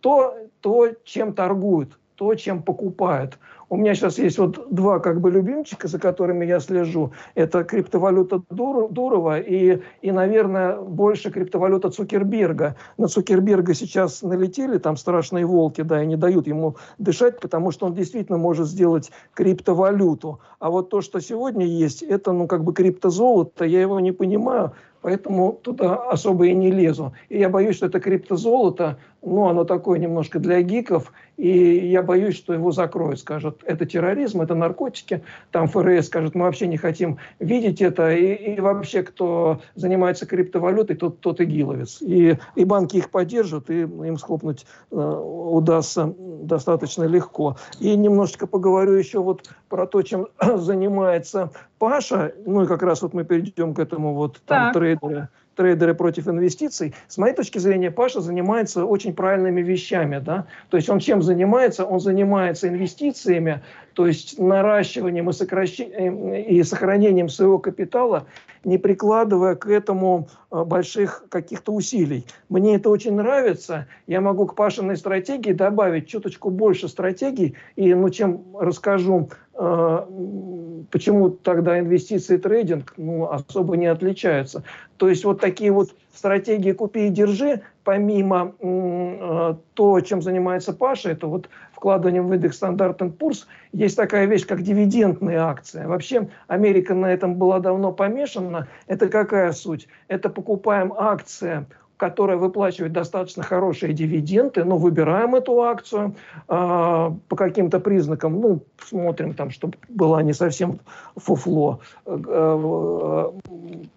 то, 0.00 0.34
то, 0.60 0.88
чем 1.04 1.34
торгуют, 1.34 1.98
то, 2.16 2.34
чем 2.34 2.62
покупают. 2.62 3.38
У 3.72 3.76
меня 3.76 3.94
сейчас 3.94 4.18
есть 4.18 4.36
вот 4.36 4.66
два 4.70 4.98
как 4.98 5.20
бы 5.20 5.30
любимчика, 5.30 5.86
за 5.86 6.00
которыми 6.00 6.44
я 6.44 6.58
слежу. 6.58 7.12
Это 7.36 7.62
криптовалюта 7.62 8.42
Дурова 8.50 9.38
и, 9.38 9.80
и, 10.02 10.10
наверное, 10.10 10.80
больше 10.80 11.30
криптовалюта 11.30 11.90
Цукерберга. 11.90 12.74
На 12.98 13.06
Цукерберга 13.06 13.74
сейчас 13.74 14.22
налетели 14.22 14.78
там 14.78 14.96
страшные 14.96 15.46
волки, 15.46 15.82
да, 15.82 16.02
и 16.02 16.06
не 16.06 16.16
дают 16.16 16.48
ему 16.48 16.76
дышать, 16.98 17.38
потому 17.38 17.70
что 17.70 17.86
он 17.86 17.94
действительно 17.94 18.38
может 18.38 18.66
сделать 18.66 19.12
криптовалюту. 19.34 20.40
А 20.58 20.68
вот 20.68 20.90
то, 20.90 21.00
что 21.00 21.20
сегодня 21.20 21.64
есть, 21.64 22.02
это, 22.02 22.32
ну, 22.32 22.48
как 22.48 22.64
бы 22.64 22.74
криптозолото, 22.74 23.64
я 23.64 23.80
его 23.80 24.00
не 24.00 24.10
понимаю, 24.10 24.72
поэтому 25.00 25.52
туда 25.62 25.94
особо 25.94 26.46
и 26.46 26.54
не 26.54 26.72
лезу. 26.72 27.12
И 27.28 27.38
я 27.38 27.48
боюсь, 27.48 27.76
что 27.76 27.86
это 27.86 28.00
криптозолото 28.00 28.98
ну, 29.22 29.48
оно 29.48 29.64
такое 29.64 29.98
немножко 29.98 30.38
для 30.38 30.62
гиков, 30.62 31.12
и 31.36 31.88
я 31.88 32.02
боюсь, 32.02 32.36
что 32.36 32.52
его 32.52 32.72
закроют, 32.72 33.20
скажут, 33.20 33.62
это 33.64 33.86
терроризм, 33.86 34.40
это 34.40 34.54
наркотики, 34.54 35.22
там 35.50 35.68
ФРС 35.68 36.06
скажет, 36.06 36.34
мы 36.34 36.44
вообще 36.44 36.66
не 36.66 36.76
хотим 36.76 37.18
видеть 37.38 37.80
это, 37.80 38.10
и, 38.10 38.54
и 38.54 38.60
вообще, 38.60 39.02
кто 39.02 39.60
занимается 39.74 40.26
криптовалютой, 40.26 40.96
тот, 40.96 41.20
тот 41.20 41.40
игиловец. 41.40 42.00
И, 42.00 42.36
и 42.54 42.64
банки 42.64 42.96
их 42.96 43.10
поддержат, 43.10 43.70
и 43.70 43.80
им 43.82 44.18
схлопнуть 44.18 44.66
э, 44.90 44.96
удастся 44.96 46.14
достаточно 46.18 47.04
легко. 47.04 47.56
И 47.78 47.96
немножечко 47.96 48.46
поговорю 48.46 48.92
еще 48.92 49.20
вот 49.20 49.48
про 49.68 49.86
то, 49.86 50.02
чем 50.02 50.28
занимается 50.56 51.50
Паша, 51.78 52.32
ну 52.46 52.62
и 52.62 52.66
как 52.66 52.82
раз 52.82 53.02
вот 53.02 53.14
мы 53.14 53.24
перейдем 53.24 53.74
к 53.74 53.78
этому 53.78 54.14
вот 54.14 54.40
там 54.46 54.72
трейдеру 54.72 55.28
трейдеры 55.60 55.94
против 55.94 56.26
инвестиций, 56.26 56.94
с 57.06 57.18
моей 57.18 57.34
точки 57.34 57.58
зрения, 57.58 57.90
Паша 57.90 58.22
занимается 58.22 58.86
очень 58.86 59.12
правильными 59.12 59.60
вещами. 59.60 60.18
Да? 60.18 60.46
То 60.70 60.78
есть 60.78 60.88
он 60.88 61.00
чем 61.00 61.20
занимается? 61.20 61.84
Он 61.84 62.00
занимается 62.00 62.66
инвестициями, 62.66 63.60
то 63.94 64.06
есть 64.06 64.38
наращиванием 64.38 65.30
и, 65.30 65.32
сокращ... 65.32 65.80
и 65.80 66.62
сохранением 66.62 67.28
своего 67.28 67.58
капитала, 67.58 68.26
не 68.64 68.78
прикладывая 68.78 69.54
к 69.54 69.66
этому 69.66 70.28
э, 70.50 70.64
больших 70.64 71.24
каких-то 71.28 71.72
усилий. 71.72 72.26
Мне 72.48 72.76
это 72.76 72.90
очень 72.90 73.14
нравится. 73.14 73.86
Я 74.06 74.20
могу 74.20 74.46
к 74.46 74.54
Пашиной 74.54 74.96
стратегии 74.96 75.52
добавить 75.52 76.08
чуточку 76.08 76.50
больше 76.50 76.88
стратегий, 76.88 77.56
и 77.76 77.94
ну, 77.94 78.10
чем 78.10 78.44
расскажу 78.58 79.30
э, 79.54 79.98
почему 80.90 81.30
тогда 81.30 81.78
инвестиции 81.78 82.36
и 82.36 82.38
трейдинг 82.38 82.94
ну, 82.96 83.30
особо 83.30 83.76
не 83.76 83.86
отличаются. 83.86 84.62
То 84.96 85.08
есть 85.08 85.24
вот 85.24 85.40
такие 85.40 85.72
вот 85.72 85.94
стратегии 86.14 86.72
«купи 86.72 87.06
и 87.06 87.10
держи», 87.10 87.62
помимо 87.84 88.54
э, 88.60 89.54
то, 89.74 90.00
чем 90.00 90.22
занимается 90.22 90.72
Паша, 90.72 91.10
это 91.10 91.26
вот 91.26 91.48
вкладыванием 91.80 92.28
в 92.28 92.34
индекс 92.34 92.62
Standard 92.62 92.98
Poor's, 92.98 93.46
есть 93.72 93.96
такая 93.96 94.26
вещь, 94.26 94.46
как 94.46 94.60
дивидендные 94.60 95.38
акции. 95.38 95.86
Вообще 95.86 96.28
Америка 96.46 96.94
на 96.94 97.06
этом 97.06 97.36
была 97.36 97.58
давно 97.58 97.90
помешана. 97.90 98.68
Это 98.86 99.08
какая 99.08 99.52
суть? 99.52 99.88
Это 100.08 100.28
покупаем 100.28 100.92
акции 100.92 101.66
которая 102.00 102.38
выплачивает 102.38 102.92
достаточно 102.92 103.42
хорошие 103.42 103.92
дивиденды, 103.92 104.64
но 104.64 104.78
выбираем 104.78 105.34
эту 105.34 105.60
акцию 105.60 106.14
э, 106.48 107.10
по 107.28 107.36
каким-то 107.36 107.78
признакам, 107.78 108.40
ну, 108.40 108.62
смотрим 108.82 109.34
там, 109.34 109.50
чтобы 109.50 109.76
была 109.90 110.22
не 110.22 110.32
совсем 110.32 110.80
фуфло. 111.14 111.80
Э, 112.06 112.18
э, 112.26 113.30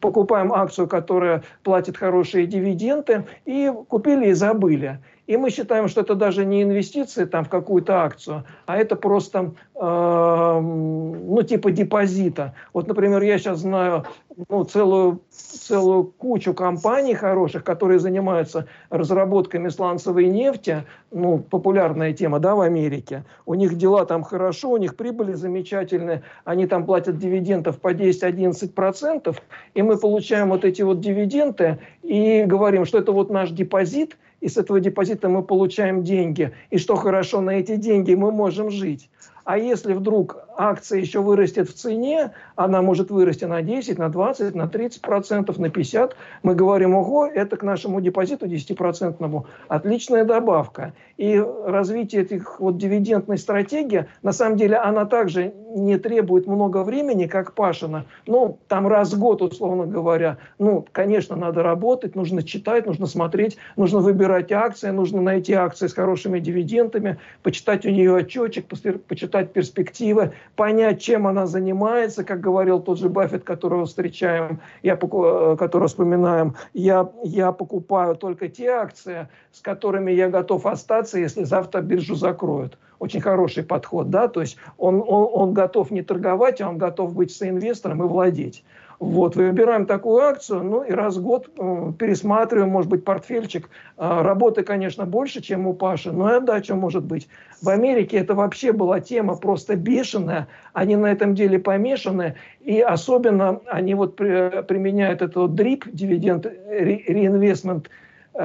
покупаем 0.01 0.51
акцию, 0.51 0.87
которая 0.89 1.43
платит 1.63 1.95
хорошие 1.95 2.45
дивиденды, 2.45 3.23
и 3.45 3.71
купили 3.87 4.27
и 4.27 4.33
забыли. 4.33 4.99
И 5.25 5.37
мы 5.37 5.51
считаем, 5.51 5.87
что 5.87 6.01
это 6.01 6.15
даже 6.15 6.45
не 6.45 6.63
инвестиции 6.63 7.23
там, 7.23 7.45
в 7.45 7.49
какую-то 7.49 8.03
акцию, 8.03 8.43
а 8.65 8.77
это 8.77 8.97
просто 8.97 9.53
э, 9.73 10.59
ну, 10.61 11.43
типа 11.43 11.71
депозита. 11.71 12.53
Вот, 12.73 12.87
например, 12.87 13.21
я 13.21 13.37
сейчас 13.37 13.59
знаю 13.59 14.05
ну, 14.49 14.65
целую, 14.65 15.21
целую 15.29 16.03
кучу 16.03 16.53
компаний 16.53 17.13
хороших, 17.13 17.63
которые 17.63 17.99
занимаются 17.99 18.67
разработками 18.89 19.69
сланцевой 19.69 20.27
нефти. 20.27 20.83
Ну, 21.11 21.39
популярная 21.39 22.11
тема 22.11 22.39
да, 22.39 22.55
в 22.55 22.61
Америке. 22.61 23.23
У 23.45 23.53
них 23.53 23.75
дела 23.75 24.05
там 24.05 24.23
хорошо, 24.23 24.71
у 24.71 24.77
них 24.77 24.97
прибыли 24.97 25.33
замечательные. 25.33 26.23
Они 26.43 26.67
там 26.67 26.85
платят 26.85 27.17
дивидендов 27.17 27.79
по 27.79 27.93
10-11%. 27.93 29.37
И 29.73 29.81
мы 29.81 29.97
получаем 29.97 30.49
вот 30.49 30.65
эти 30.65 30.81
вот 30.81 30.99
дивиденды 30.99 31.79
и 32.01 32.43
говорим, 32.43 32.83
что 32.83 32.97
это 32.97 33.13
вот 33.13 33.29
наш 33.29 33.51
депозит– 33.51 34.17
и 34.43 34.49
с 34.49 34.57
этого 34.57 34.81
депозита 34.81 35.29
мы 35.29 35.41
получаем 35.41 36.03
деньги, 36.03 36.51
и 36.69 36.77
что 36.77 36.95
хорошо, 36.95 37.39
на 37.39 37.51
эти 37.51 37.77
деньги 37.77 38.13
мы 38.13 38.31
можем 38.31 38.69
жить. 38.69 39.09
А 39.45 39.57
если 39.57 39.93
вдруг 39.93 40.37
акция 40.55 40.99
еще 40.99 41.19
вырастет 41.19 41.69
в 41.69 41.73
цене, 41.73 42.31
она 42.55 42.81
может 42.81 43.11
вырасти 43.11 43.45
на 43.45 43.61
10, 43.61 43.97
на 43.97 44.09
20, 44.09 44.55
на 44.55 44.67
30 44.67 45.01
процентов, 45.01 45.57
на 45.57 45.69
50, 45.69 46.15
мы 46.43 46.55
говорим, 46.55 46.95
ого, 46.95 47.25
это 47.25 47.57
к 47.57 47.63
нашему 47.63 47.99
депозиту 47.99 48.47
10 48.47 48.77
процентному 48.77 49.47
отличная 49.67 50.23
добавка. 50.23 50.93
И 51.17 51.43
развитие 51.65 52.21
этих 52.21 52.59
вот 52.59 52.77
дивидендной 52.77 53.37
стратегии, 53.37 54.05
на 54.21 54.31
самом 54.31 54.57
деле, 54.57 54.77
она 54.77 55.05
также 55.05 55.53
не 55.75 55.97
требует 55.97 56.47
много 56.47 56.83
времени, 56.83 57.25
как 57.25 57.53
Пашина. 57.53 58.05
Ну, 58.27 58.59
там 58.67 58.87
раз 58.87 59.13
в 59.13 59.19
год, 59.19 59.41
условно 59.41 59.85
говоря. 59.85 60.37
Ну, 60.59 60.85
конечно, 60.91 61.35
надо 61.35 61.63
работать, 61.63 62.15
нужно 62.15 62.43
читать, 62.43 62.85
нужно 62.85 63.07
смотреть, 63.07 63.57
нужно 63.75 63.99
выбирать 63.99 64.51
акции, 64.51 64.89
нужно 64.91 65.21
найти 65.21 65.53
акции 65.53 65.87
с 65.87 65.93
хорошими 65.93 66.39
дивидендами, 66.39 67.17
почитать 67.41 67.85
у 67.85 67.89
нее 67.89 68.15
отчетчик, 68.15 68.67
почитать 68.67 69.32
перспективы, 69.41 70.33
понять, 70.55 71.01
чем 71.01 71.25
она 71.25 71.47
занимается, 71.47 72.23
как 72.23 72.39
говорил 72.39 72.79
тот 72.79 72.99
же 72.99 73.09
Баффет, 73.09 73.43
которого 73.43 73.85
встречаем, 73.85 74.59
я, 74.83 74.93
э, 74.93 75.55
которого 75.57 75.87
вспоминаем, 75.87 76.55
я, 76.73 77.09
я 77.23 77.51
покупаю 77.51 78.15
только 78.15 78.47
те 78.47 78.69
акции, 78.69 79.27
с 79.51 79.61
которыми 79.61 80.11
я 80.11 80.29
готов 80.29 80.65
остаться, 80.65 81.19
если 81.19 81.43
завтра 81.43 81.81
биржу 81.81 82.15
закроют. 82.15 82.77
Очень 82.99 83.21
хороший 83.21 83.63
подход, 83.63 84.09
да, 84.09 84.27
то 84.27 84.39
есть 84.41 84.57
он, 84.77 85.03
он, 85.05 85.27
он 85.33 85.53
готов 85.53 85.91
не 85.91 86.03
торговать, 86.03 86.61
а 86.61 86.69
он 86.69 86.77
готов 86.77 87.13
быть 87.13 87.31
соинвестором 87.31 88.03
и 88.03 88.07
владеть. 88.07 88.63
Вот, 88.99 89.35
выбираем 89.35 89.85
такую 89.85 90.21
акцию, 90.21 90.63
ну 90.63 90.83
и 90.83 90.91
раз 90.91 91.17
в 91.17 91.23
год 91.23 91.49
э, 91.57 91.91
пересматриваем, 91.97 92.69
может 92.69 92.89
быть, 92.89 93.03
портфельчик. 93.03 93.69
Э, 93.97 94.21
работы, 94.21 94.63
конечно, 94.63 95.05
больше, 95.05 95.41
чем 95.41 95.67
у 95.67 95.73
Паши, 95.73 96.11
но 96.11 96.31
и 96.31 96.37
отдача 96.37 96.75
может 96.75 97.03
быть. 97.03 97.27
В 97.61 97.69
Америке 97.69 98.17
это 98.17 98.35
вообще 98.35 98.71
была 98.71 98.99
тема 98.99 99.35
просто 99.35 99.75
бешеная. 99.75 100.47
Они 100.73 100.95
на 100.95 101.11
этом 101.11 101.35
деле 101.35 101.59
помешаны. 101.59 102.35
И 102.61 102.79
особенно 102.79 103.61
они 103.67 103.95
вот 103.95 104.15
при, 104.15 104.61
применяют 104.63 105.21
этот 105.21 105.35
вот 105.35 105.51
DRIP, 105.51 105.89
дивиденд 105.91 106.45
реинвестмент, 106.45 107.89
э, 108.33 108.39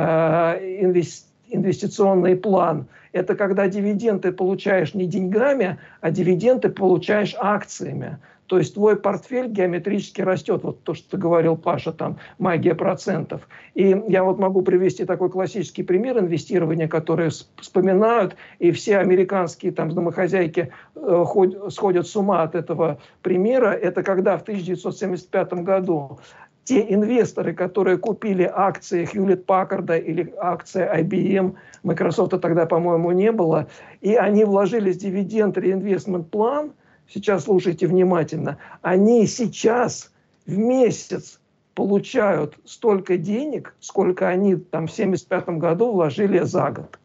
инвестиционный 1.51 2.37
план. 2.37 2.87
Это 3.13 3.35
когда 3.35 3.69
дивиденды 3.69 4.33
получаешь 4.33 4.95
не 4.95 5.07
деньгами, 5.07 5.79
а 6.01 6.11
дивиденды 6.11 6.69
получаешь 6.69 7.35
акциями. 7.39 8.19
То 8.49 8.57
есть 8.57 8.75
твой 8.75 8.97
портфель 8.97 9.49
геометрически 9.49 10.23
растет. 10.23 10.65
Вот 10.65 10.83
то, 10.83 10.95
что 10.95 11.19
говорил, 11.19 11.57
Паша, 11.57 11.93
там 11.93 12.17
магия 12.39 12.75
процентов. 12.75 13.47
И 13.75 13.89
я 14.09 14.25
вот 14.25 14.39
могу 14.39 14.63
привести 14.63 15.05
такой 15.05 15.29
классический 15.29 15.83
пример 15.83 16.19
инвестирования, 16.19 16.89
который 16.89 17.29
вспоминают, 17.29 18.37
и 18.59 18.71
все 18.71 18.99
американские 18.99 19.73
там 19.73 19.91
домохозяйки 19.91 20.73
э, 20.97 21.25
ход, 21.27 21.73
сходят 21.75 22.07
с 22.07 22.17
ума 22.17 22.43
от 22.43 22.55
этого 22.55 22.99
примера. 23.21 23.73
Это 23.73 24.03
когда 24.03 24.39
в 24.39 24.43
1975 24.43 25.53
году 25.63 26.19
те 26.65 26.87
инвесторы, 26.89 27.53
которые 27.53 27.99
купили 27.99 28.51
акции 28.51 29.07
Hewlett 29.13 29.45
Packard 29.45 30.03
или 30.03 30.33
акции 30.39 30.89
IBM, 31.03 31.55
Microsoft 31.83 32.41
тогда, 32.41 32.65
по-моему, 32.65 33.13
не 33.13 33.31
было, 33.31 33.67
и 34.01 34.15
они 34.15 34.45
вложились 34.45 34.97
в 34.97 35.01
дивиденд 35.01 35.59
реинвестмент 35.59 36.31
план– 36.31 36.73
сейчас 37.09 37.45
слушайте 37.45 37.87
внимательно, 37.87 38.59
они 38.83 39.27
сейчас 39.27 40.13
в 40.47 40.57
месяц 40.57 41.41
получают 41.75 42.59
столько 42.65 43.17
денег, 43.17 43.75
сколько 43.81 44.29
они 44.29 44.57
там 44.57 44.87
в 44.87 44.93
1975 44.93 45.59
году 45.59 45.93
вложили 45.93 46.41
за 46.41 46.71
год. 46.71 46.99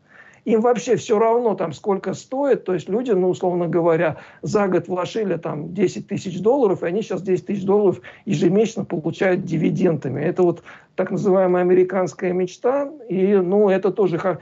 Им 0.46 0.60
вообще 0.60 0.98
все 0.98 1.20
равно, 1.20 1.56
там, 1.56 1.72
сколько 1.72 2.14
стоит. 2.14 2.66
То 2.66 2.74
есть 2.74 2.90
люди, 2.90 3.12
ну, 3.12 3.30
условно 3.30 3.68
говоря, 3.68 4.18
за 4.42 4.68
год 4.68 4.88
вложили 4.88 5.38
там 5.38 5.74
10 5.74 6.08
тысяч 6.08 6.42
долларов, 6.42 6.84
и 6.84 6.88
они 6.88 7.02
сейчас 7.02 7.22
10 7.22 7.46
тысяч 7.46 7.64
долларов 7.64 8.02
ежемесячно 8.26 8.84
получают 8.84 9.46
дивидендами. 9.46 10.22
Это 10.22 10.44
вот 10.44 10.64
так 10.96 11.12
называемая 11.12 11.62
американская 11.62 12.34
мечта. 12.34 12.92
И, 13.08 13.36
ну, 13.36 13.70
это 13.70 13.92
тоже 13.92 14.40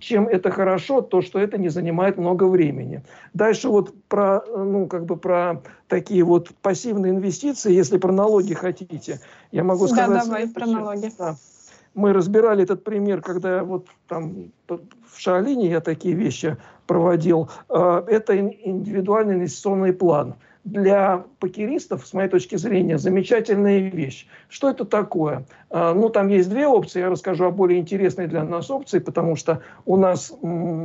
чем 0.00 0.28
это 0.28 0.50
хорошо, 0.50 1.00
то, 1.00 1.22
что 1.22 1.38
это 1.38 1.58
не 1.58 1.68
занимает 1.68 2.18
много 2.18 2.44
времени. 2.44 3.02
Дальше 3.34 3.68
вот 3.68 3.94
про, 4.08 4.42
ну, 4.46 4.86
как 4.86 5.04
бы 5.04 5.16
про 5.16 5.62
такие 5.88 6.22
вот 6.22 6.50
пассивные 6.62 7.12
инвестиции, 7.12 7.72
если 7.72 7.98
про 7.98 8.12
налоги 8.12 8.54
хотите, 8.54 9.20
я 9.52 9.64
могу 9.64 9.88
сказать... 9.88 10.20
Да, 10.20 10.24
давай, 10.24 10.48
про 10.48 10.66
налоги. 10.66 11.10
Да. 11.18 11.36
Мы 11.94 12.12
разбирали 12.12 12.62
этот 12.62 12.84
пример, 12.84 13.20
когда 13.20 13.64
вот 13.64 13.86
там 14.06 14.52
в 14.68 15.18
Шаолине 15.20 15.68
я 15.68 15.80
такие 15.80 16.14
вещи 16.14 16.56
проводил. 16.86 17.50
А, 17.68 18.04
это 18.06 18.38
индивидуальный 18.38 19.34
инвестиционный 19.34 19.92
план– 19.92 20.34
для 20.70 21.24
покеристов, 21.40 22.06
с 22.06 22.12
моей 22.12 22.28
точки 22.28 22.56
зрения, 22.56 22.98
замечательная 22.98 23.78
вещь. 23.78 24.26
Что 24.48 24.70
это 24.70 24.84
такое? 24.84 25.46
А, 25.70 25.94
ну, 25.94 26.08
там 26.08 26.28
есть 26.28 26.50
две 26.50 26.66
опции. 26.66 27.00
Я 27.00 27.10
расскажу 27.10 27.46
о 27.46 27.50
более 27.50 27.80
интересной 27.80 28.26
для 28.26 28.44
нас 28.44 28.70
опции, 28.70 28.98
потому 28.98 29.36
что 29.36 29.62
у 29.86 29.96
нас 29.96 30.32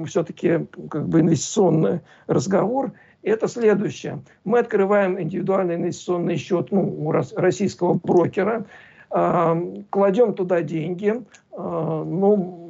все-таки 0.07 0.67
как 0.89 1.07
бы 1.07 1.21
инвестиционный 1.21 2.01
разговор. 2.27 2.93
Это 3.21 3.47
следующее. 3.47 4.21
Мы 4.43 4.59
открываем 4.59 5.19
индивидуальный 5.19 5.75
инвестиционный 5.75 6.37
счет 6.37 6.71
ну, 6.71 6.83
у 6.83 7.11
российского 7.11 7.93
брокера, 7.93 8.65
а, 9.09 9.57
кладем 9.89 10.33
туда 10.33 10.61
деньги, 10.61 11.21
а, 11.51 12.03
ну, 12.03 12.63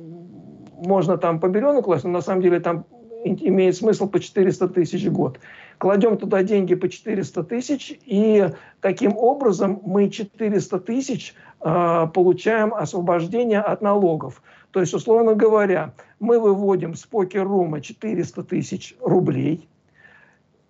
можно 0.85 1.17
там 1.17 1.39
по 1.39 1.45
миллиону 1.45 1.81
класть, 1.81 2.03
но 2.03 2.09
на 2.09 2.21
самом 2.21 2.41
деле 2.41 2.59
там 2.59 2.85
имеет 3.23 3.75
смысл 3.75 4.07
по 4.07 4.19
400 4.19 4.67
тысяч 4.69 5.05
в 5.05 5.13
год. 5.13 5.39
Кладем 5.83 6.15
туда 6.15 6.43
деньги 6.43 6.75
по 6.75 6.87
400 6.87 7.43
тысяч, 7.43 7.99
и 8.05 8.47
таким 8.79 9.17
образом 9.17 9.81
мы 9.83 10.09
400 10.09 10.79
тысяч 10.79 11.35
э, 11.59 12.07
получаем 12.13 12.73
освобождение 12.73 13.59
от 13.59 13.81
налогов. 13.81 14.41
То 14.71 14.79
есть, 14.79 14.93
условно 14.93 15.35
говоря, 15.35 15.93
мы 16.21 16.39
выводим 16.39 16.95
с 16.95 17.03
покер-рума 17.03 17.81
400 17.81 18.43
тысяч 18.45 18.95
рублей, 19.01 19.67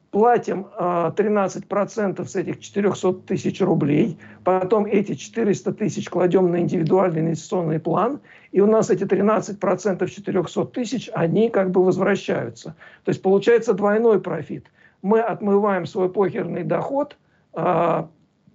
платим 0.10 0.66
э, 0.80 1.12
13% 1.16 2.26
с 2.26 2.36
этих 2.36 2.60
400 2.60 3.14
тысяч 3.28 3.62
рублей, 3.62 4.18
потом 4.44 4.88
эти 4.88 5.14
400 5.14 5.74
тысяч 5.74 6.10
кладем 6.10 6.50
на 6.50 6.62
индивидуальный 6.62 7.22
инвестиционный 7.22 7.80
план, 7.80 8.20
и 8.52 8.62
у 8.62 8.66
нас 8.66 8.90
эти 8.90 9.04
13% 9.04 10.08
400 10.08 10.66
тысяч, 10.66 11.12
они 11.14 11.52
как 11.52 11.70
бы 11.70 11.86
возвращаются. 11.86 12.76
То 13.04 13.10
есть 13.10 13.22
получается 13.22 13.74
двойной 13.74 14.20
профит. 14.20 14.66
Мы 15.04 15.20
отмываем 15.20 15.86
свой 15.86 16.10
покерный 16.10 16.64
доход, 16.64 17.18
э, 17.54 18.04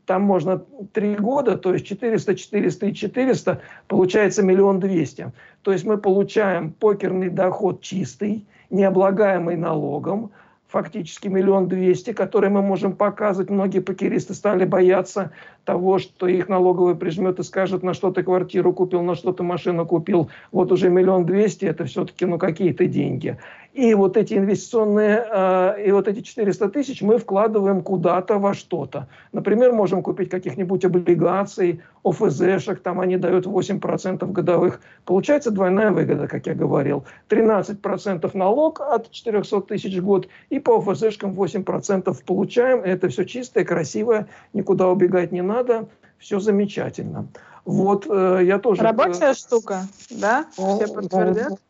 там 0.08 0.22
можно 0.22 0.64
три 0.92 1.14
года, 1.14 1.56
то 1.56 1.74
есть 1.74 1.86
400, 1.86 2.34
400 2.34 2.86
и 2.86 2.94
400, 2.94 3.60
получается 3.86 4.42
миллион 4.42 4.80
двести. 4.80 5.32
То 5.62 5.70
есть 5.70 5.84
мы 5.84 5.98
получаем 5.98 6.72
покерный 6.72 7.28
доход 7.28 7.82
чистый, 7.82 8.46
не 8.70 8.84
облагаемый 8.84 9.56
налогом, 9.56 10.30
фактически 10.68 11.28
миллион 11.28 11.68
двести, 11.68 12.12
который 12.12 12.50
мы 12.50 12.62
можем 12.62 12.92
показывать. 12.94 13.50
Многие 13.50 13.80
покеристы 13.80 14.34
стали 14.34 14.64
бояться 14.64 15.32
того, 15.64 15.98
что 15.98 16.28
их 16.28 16.48
налоговый 16.48 16.94
прижмет 16.94 17.38
и 17.38 17.42
скажет, 17.42 17.82
на 17.82 17.94
что 17.94 18.10
ты 18.10 18.22
квартиру 18.22 18.72
купил, 18.72 19.02
на 19.02 19.14
что 19.14 19.32
ты 19.32 19.42
машину 19.42 19.86
купил. 19.86 20.30
Вот 20.52 20.70
уже 20.70 20.90
миллион 20.90 21.24
двести, 21.24 21.64
это 21.64 21.84
все-таки 21.84 22.26
ну, 22.26 22.38
какие-то 22.38 22.86
деньги. 22.86 23.38
И 23.78 23.94
вот 23.94 24.16
эти 24.16 24.34
инвестиционные, 24.34 25.24
э, 25.30 25.84
и 25.86 25.92
вот 25.92 26.08
эти 26.08 26.20
400 26.20 26.68
тысяч 26.70 27.00
мы 27.00 27.16
вкладываем 27.16 27.80
куда-то 27.82 28.38
во 28.40 28.52
что-то. 28.52 29.06
Например, 29.30 29.72
можем 29.72 30.02
купить 30.02 30.30
каких-нибудь 30.30 30.84
облигаций, 30.84 31.80
ОФЗшек, 32.02 32.80
там 32.80 32.98
они 32.98 33.18
дают 33.18 33.46
8% 33.46 34.32
годовых. 34.32 34.80
Получается 35.04 35.52
двойная 35.52 35.92
выгода, 35.92 36.26
как 36.26 36.48
я 36.48 36.56
говорил. 36.56 37.04
13% 37.28 38.28
налог 38.34 38.80
от 38.80 39.12
400 39.12 39.60
тысяч 39.60 39.96
в 39.96 40.04
год, 40.04 40.26
и 40.50 40.58
по 40.58 40.78
ОФЗшкам 40.78 41.34
8% 41.34 42.16
получаем. 42.26 42.80
Это 42.80 43.08
все 43.08 43.22
чистое, 43.22 43.64
красивое, 43.64 44.26
никуда 44.54 44.88
убегать 44.88 45.30
не 45.30 45.42
надо, 45.42 45.86
все 46.18 46.40
замечательно. 46.40 47.28
Вот 47.64 48.08
э, 48.10 48.40
я 48.42 48.58
тоже... 48.58 48.82
Рабочая 48.82 49.30
э, 49.30 49.34
штука, 49.34 49.82
да? 50.10 50.46
Все 50.50 50.92
подтвердят? 50.92 51.60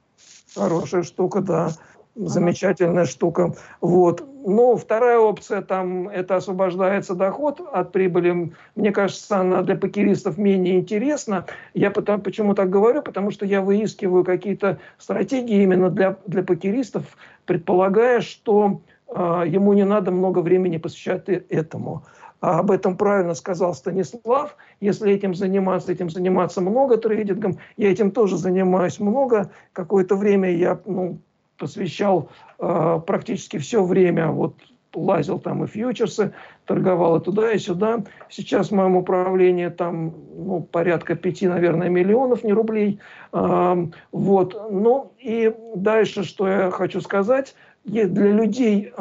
Хорошая 0.54 1.02
штука, 1.02 1.42
да 1.42 1.72
замечательная 2.18 3.04
штука. 3.04 3.54
Вот. 3.80 4.24
Но 4.44 4.76
вторая 4.76 5.18
опция, 5.18 5.62
там, 5.62 6.08
это 6.08 6.36
освобождается 6.36 7.14
доход 7.14 7.60
от 7.72 7.92
прибыли. 7.92 8.52
Мне 8.74 8.92
кажется, 8.92 9.38
она 9.38 9.62
для 9.62 9.76
покеристов 9.76 10.38
менее 10.38 10.78
интересна. 10.78 11.46
Я 11.74 11.90
потому, 11.90 12.22
почему 12.22 12.54
так 12.54 12.70
говорю? 12.70 13.02
Потому 13.02 13.30
что 13.30 13.46
я 13.46 13.60
выискиваю 13.60 14.24
какие-то 14.24 14.78
стратегии 14.98 15.62
именно 15.62 15.90
для, 15.90 16.16
для 16.26 16.42
покеристов, 16.42 17.04
предполагая, 17.46 18.20
что 18.20 18.80
э, 19.08 19.44
ему 19.46 19.72
не 19.74 19.84
надо 19.84 20.10
много 20.10 20.40
времени 20.40 20.78
посвящать 20.78 21.28
этому. 21.28 22.04
А 22.40 22.60
об 22.60 22.70
этом 22.70 22.96
правильно 22.96 23.34
сказал 23.34 23.74
Станислав. 23.74 24.56
Если 24.80 25.12
этим 25.12 25.34
заниматься, 25.34 25.90
этим 25.90 26.08
заниматься 26.08 26.60
много 26.60 26.96
трейдингом, 26.96 27.58
я 27.76 27.90
этим 27.90 28.12
тоже 28.12 28.36
занимаюсь 28.36 29.00
много. 29.00 29.50
Какое-то 29.72 30.14
время 30.14 30.54
я 30.54 30.78
ну, 30.86 31.18
посвящал 31.58 32.30
э, 32.58 33.00
практически 33.06 33.58
все 33.58 33.84
время, 33.84 34.28
вот 34.28 34.54
лазил 34.94 35.38
там 35.38 35.64
и 35.64 35.66
фьючерсы, 35.66 36.32
торговал 36.64 37.16
и 37.16 37.24
туда, 37.24 37.52
и 37.52 37.58
сюда. 37.58 38.02
Сейчас 38.30 38.68
в 38.68 38.74
моем 38.74 38.96
управлении 38.96 39.68
там 39.68 40.14
ну, 40.34 40.60
порядка 40.60 41.14
пяти, 41.14 41.46
наверное, 41.46 41.88
миллионов, 41.88 42.44
не 42.44 42.52
рублей. 42.52 43.00
Э, 43.32 43.76
вот. 44.12 44.70
Ну 44.70 45.12
и 45.18 45.52
дальше, 45.74 46.24
что 46.24 46.48
я 46.48 46.70
хочу 46.70 47.00
сказать, 47.00 47.54
для 47.84 48.32
людей, 48.32 48.92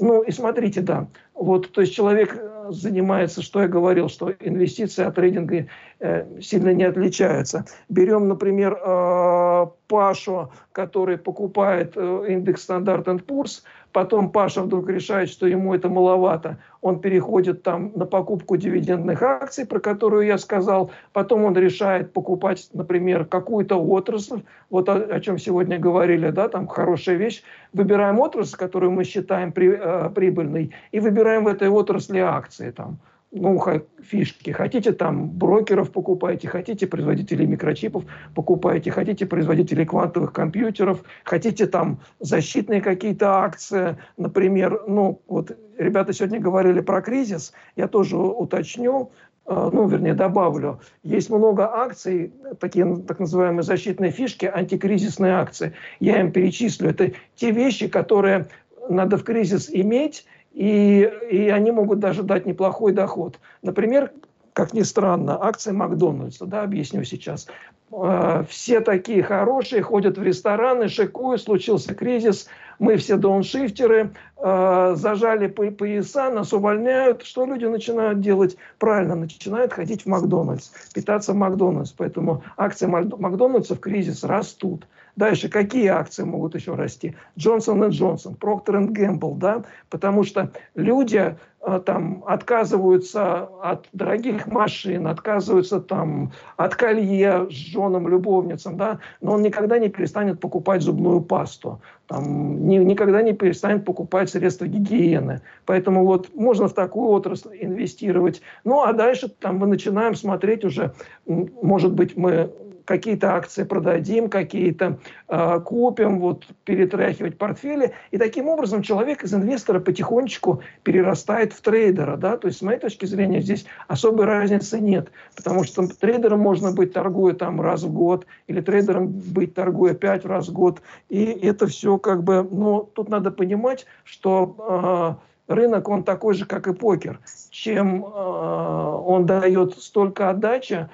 ну 0.00 0.22
и 0.22 0.30
смотрите, 0.30 0.80
да, 0.80 1.08
вот, 1.34 1.72
то 1.72 1.80
есть 1.80 1.94
человек 1.94 2.40
занимается, 2.70 3.42
что 3.42 3.60
я 3.62 3.68
говорил, 3.68 4.08
что 4.08 4.32
инвестиции 4.40 5.04
от 5.04 5.14
трейдинга 5.16 5.66
э, 6.00 6.40
сильно 6.40 6.72
не 6.72 6.84
отличаются. 6.84 7.64
Берем, 7.88 8.28
например, 8.28 8.78
э, 8.80 9.66
Пашу, 9.88 10.52
который 10.72 11.18
покупает 11.18 11.92
э, 11.96 12.24
индекс 12.28 12.62
Стандарт 12.62 13.06
Poor's, 13.06 13.62
потом 13.94 14.30
Паша 14.30 14.62
вдруг 14.62 14.90
решает, 14.90 15.30
что 15.30 15.46
ему 15.46 15.72
это 15.72 15.88
маловато, 15.88 16.58
он 16.82 17.00
переходит 17.00 17.62
там 17.62 17.92
на 17.94 18.04
покупку 18.04 18.56
дивидендных 18.56 19.22
акций, 19.22 19.64
про 19.64 19.78
которую 19.78 20.26
я 20.26 20.36
сказал, 20.36 20.90
потом 21.12 21.44
он 21.44 21.56
решает 21.56 22.12
покупать, 22.12 22.68
например, 22.72 23.24
какую-то 23.24 23.76
отрасль, 23.76 24.42
вот 24.68 24.88
о, 24.88 24.94
о 24.94 25.20
чем 25.20 25.38
сегодня 25.38 25.78
говорили, 25.78 26.30
да, 26.30 26.48
там 26.48 26.66
хорошая 26.66 27.14
вещь, 27.14 27.44
выбираем 27.72 28.18
отрасль, 28.18 28.56
которую 28.56 28.90
мы 28.90 29.04
считаем 29.04 29.52
при, 29.52 29.70
э, 29.70 30.10
прибыльной, 30.10 30.74
и 30.90 30.98
выбираем 30.98 31.44
в 31.44 31.48
этой 31.48 31.68
отрасли 31.68 32.18
акции 32.18 32.72
там 32.72 32.98
ну, 33.34 33.60
фишки. 34.00 34.50
Хотите 34.50 34.92
там 34.92 35.28
брокеров 35.28 35.90
покупайте, 35.90 36.48
хотите 36.48 36.86
производителей 36.86 37.46
микрочипов 37.46 38.04
покупайте, 38.34 38.90
хотите 38.90 39.26
производителей 39.26 39.84
квантовых 39.84 40.32
компьютеров, 40.32 41.02
хотите 41.24 41.66
там 41.66 41.98
защитные 42.20 42.80
какие-то 42.80 43.40
акции, 43.40 43.96
например, 44.16 44.82
ну, 44.86 45.20
вот 45.26 45.56
ребята 45.78 46.12
сегодня 46.12 46.40
говорили 46.40 46.80
про 46.80 47.02
кризис, 47.02 47.52
я 47.74 47.88
тоже 47.88 48.16
уточню, 48.16 49.10
э, 49.46 49.70
ну, 49.72 49.88
вернее, 49.88 50.14
добавлю. 50.14 50.80
Есть 51.02 51.28
много 51.28 51.68
акций, 51.68 52.32
такие 52.60 52.96
так 53.08 53.18
называемые 53.18 53.64
защитные 53.64 54.12
фишки, 54.12 54.46
антикризисные 54.46 55.34
акции. 55.34 55.72
Я 55.98 56.20
им 56.20 56.30
перечислю. 56.30 56.90
Это 56.90 57.12
те 57.34 57.50
вещи, 57.50 57.88
которые 57.88 58.46
надо 58.88 59.16
в 59.16 59.24
кризис 59.24 59.68
иметь, 59.72 60.24
и, 60.54 61.10
и 61.30 61.48
они 61.48 61.72
могут 61.72 61.98
даже 61.98 62.22
дать 62.22 62.46
неплохой 62.46 62.92
доход. 62.92 63.38
Например, 63.62 64.10
как 64.52 64.72
ни 64.72 64.82
странно, 64.82 65.36
акции 65.44 65.72
Макдональдса, 65.72 66.46
да, 66.46 66.62
объясню 66.62 67.02
сейчас. 67.02 67.48
Э, 67.90 68.44
все 68.48 68.80
такие 68.80 69.22
хорошие, 69.22 69.82
ходят 69.82 70.16
в 70.16 70.22
рестораны, 70.22 70.88
шикуют, 70.88 71.42
случился 71.42 71.92
кризис, 71.94 72.46
мы 72.78 72.96
все 72.96 73.16
дауншифтеры, 73.16 74.12
э, 74.36 74.94
зажали 74.96 75.48
пояса, 75.48 76.30
нас 76.30 76.52
увольняют. 76.52 77.24
Что 77.24 77.44
люди 77.46 77.64
начинают 77.64 78.20
делать? 78.20 78.56
Правильно, 78.78 79.16
начинают 79.16 79.72
ходить 79.72 80.02
в 80.02 80.06
Макдональдс, 80.06 80.70
питаться 80.94 81.32
в 81.32 81.36
Макдональдс. 81.36 81.92
Поэтому 81.92 82.44
акции 82.56 82.86
Макдональдса 82.86 83.74
в 83.74 83.80
кризис 83.80 84.22
растут. 84.22 84.86
Дальше, 85.16 85.48
какие 85.48 85.86
акции 85.88 86.24
могут 86.24 86.56
еще 86.56 86.74
расти? 86.74 87.14
Джонсон 87.38 87.84
и 87.84 87.90
Джонсон, 87.90 88.34
Проктор 88.34 88.80
и 88.80 88.86
Гэмбл, 88.86 89.36
да, 89.36 89.62
потому 89.88 90.24
что 90.24 90.50
люди 90.74 91.36
э, 91.60 91.80
там 91.86 92.24
отказываются 92.26 93.48
от 93.62 93.86
дорогих 93.92 94.48
машин, 94.48 95.06
отказываются 95.06 95.80
там 95.80 96.32
от 96.56 96.74
колье 96.74 97.46
с 97.48 97.52
женам, 97.52 98.08
любовницам, 98.08 98.76
да, 98.76 98.98
но 99.20 99.34
он 99.34 99.42
никогда 99.42 99.78
не 99.78 99.88
перестанет 99.88 100.40
покупать 100.40 100.82
зубную 100.82 101.20
пасту, 101.20 101.80
там, 102.08 102.66
ни, 102.66 102.78
никогда 102.78 103.22
не 103.22 103.34
перестанет 103.34 103.84
покупать 103.84 104.30
средства 104.30 104.66
гигиены. 104.66 105.42
Поэтому 105.64 106.04
вот 106.04 106.34
можно 106.34 106.66
в 106.66 106.74
такую 106.74 107.10
отрасль 107.10 107.56
инвестировать. 107.60 108.42
Ну, 108.64 108.82
а 108.82 108.92
дальше 108.92 109.28
там 109.28 109.58
мы 109.58 109.68
начинаем 109.68 110.16
смотреть 110.16 110.64
уже, 110.64 110.92
может 111.24 111.92
быть, 111.92 112.16
мы 112.16 112.50
какие-то 112.84 113.34
акции 113.34 113.64
продадим, 113.64 114.28
какие-то 114.28 114.98
э, 115.28 115.60
купим, 115.60 116.20
вот 116.20 116.46
перетряхивать 116.64 117.38
портфели. 117.38 117.94
И 118.10 118.18
таким 118.18 118.48
образом 118.48 118.82
человек 118.82 119.24
из 119.24 119.34
инвестора 119.34 119.80
потихонечку 119.80 120.62
перерастает 120.82 121.52
в 121.52 121.60
трейдера. 121.60 122.16
Да? 122.16 122.36
То 122.36 122.48
есть, 122.48 122.58
с 122.58 122.62
моей 122.62 122.78
точки 122.78 123.06
зрения, 123.06 123.40
здесь 123.40 123.66
особой 123.88 124.26
разницы 124.26 124.80
нет. 124.80 125.10
Потому 125.36 125.64
что 125.64 125.86
трейдером 125.86 126.40
можно 126.40 126.72
быть, 126.72 126.92
торгуя 126.92 127.34
там 127.34 127.60
раз 127.60 127.82
в 127.82 127.92
год, 127.92 128.26
или 128.46 128.60
трейдером 128.60 129.08
быть, 129.08 129.54
торгуя 129.54 129.94
пять 129.94 130.24
раз 130.24 130.48
в 130.48 130.52
год. 130.52 130.82
И 131.08 131.24
это 131.24 131.66
все 131.66 131.98
как 131.98 132.22
бы... 132.22 132.46
Ну, 132.50 132.88
тут 132.94 133.08
надо 133.08 133.30
понимать, 133.30 133.86
что... 134.04 135.18
Э, 135.20 135.34
рынок, 135.46 135.88
он 135.88 136.04
такой 136.04 136.34
же, 136.34 136.46
как 136.46 136.66
и 136.66 136.72
покер. 136.72 137.20
Чем 137.50 138.04
э, 138.04 138.08
он 138.08 139.26
дает 139.26 139.74
столько 139.78 140.30
отдачи, 140.30 140.88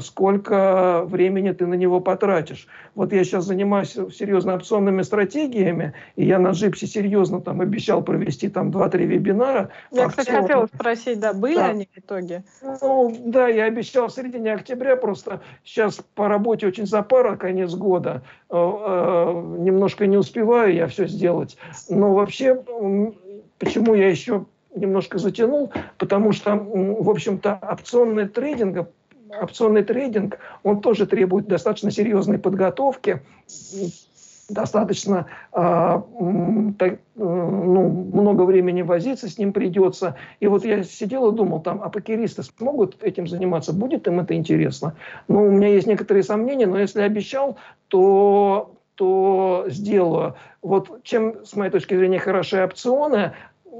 сколько 0.00 1.02
времени 1.04 1.52
ты 1.52 1.66
на 1.66 1.74
него 1.74 2.00
потратишь. 2.00 2.66
Вот 2.96 3.12
я 3.12 3.22
сейчас 3.22 3.44
занимаюсь 3.44 3.92
серьезно 3.92 4.54
опционными 4.56 5.02
стратегиями, 5.02 5.92
и 6.16 6.24
я 6.24 6.38
на 6.38 6.50
Джипсе 6.50 6.86
серьезно 6.86 7.40
там 7.40 7.60
обещал 7.60 8.02
провести 8.02 8.48
там 8.48 8.70
2-3 8.70 9.04
вебинара. 9.04 9.68
Я, 9.92 10.08
кстати, 10.08 10.30
хотела 10.30 10.66
спросить, 10.66 11.20
да, 11.20 11.32
были 11.32 11.56
да. 11.56 11.66
они 11.66 11.88
в 11.92 11.98
итоге? 11.98 12.42
Ну, 12.62 13.14
да, 13.26 13.46
я 13.46 13.64
обещал 13.64 14.08
в 14.08 14.12
середине 14.12 14.54
октября, 14.54 14.96
просто 14.96 15.40
сейчас 15.62 16.00
по 16.14 16.28
работе 16.28 16.66
очень 16.66 16.86
запара, 16.86 17.36
конец 17.36 17.74
года, 17.74 18.22
э, 18.50 18.56
э, 18.56 19.56
немножко 19.58 20.06
не 20.06 20.16
успеваю 20.16 20.74
я 20.74 20.86
все 20.88 21.06
сделать. 21.06 21.56
Но 21.88 22.14
вообще, 22.14 22.60
почему 23.58 23.94
я 23.94 24.08
еще 24.08 24.46
немножко 24.74 25.18
затянул, 25.18 25.72
потому 25.98 26.32
что, 26.32 26.54
в 26.56 27.08
общем-то, 27.08 27.58
опционный 27.62 28.28
трейдинг, 28.28 28.88
опционный 29.40 29.84
трейдинг, 29.84 30.38
он 30.62 30.80
тоже 30.80 31.06
требует 31.06 31.46
достаточно 31.46 31.90
серьезной 31.90 32.38
подготовки, 32.38 33.22
достаточно 34.48 35.26
э, 35.52 36.02
так, 36.78 36.98
ну, 37.16 37.88
много 38.12 38.42
времени 38.42 38.82
возиться 38.82 39.28
с 39.28 39.38
ним 39.38 39.52
придется. 39.52 40.16
И 40.40 40.46
вот 40.46 40.64
я 40.64 40.84
сидел 40.84 41.32
и 41.32 41.36
думал, 41.36 41.60
там, 41.60 41.82
а 41.82 41.88
покеристы 41.88 42.42
смогут 42.42 42.96
этим 43.02 43.26
заниматься? 43.26 43.72
Будет 43.72 44.06
им 44.06 44.20
это 44.20 44.34
интересно? 44.34 44.94
Ну, 45.28 45.44
у 45.44 45.50
меня 45.50 45.68
есть 45.68 45.86
некоторые 45.86 46.22
сомнения, 46.22 46.66
но 46.66 46.78
если 46.78 47.00
обещал, 47.00 47.58
то 47.88 48.72
то 48.96 49.66
сделаю. 49.68 50.36
Вот 50.62 51.02
чем, 51.04 51.44
с 51.44 51.54
моей 51.54 51.70
точки 51.70 51.94
зрения, 51.94 52.18
хороши 52.18 52.64
опционы, 52.64 53.32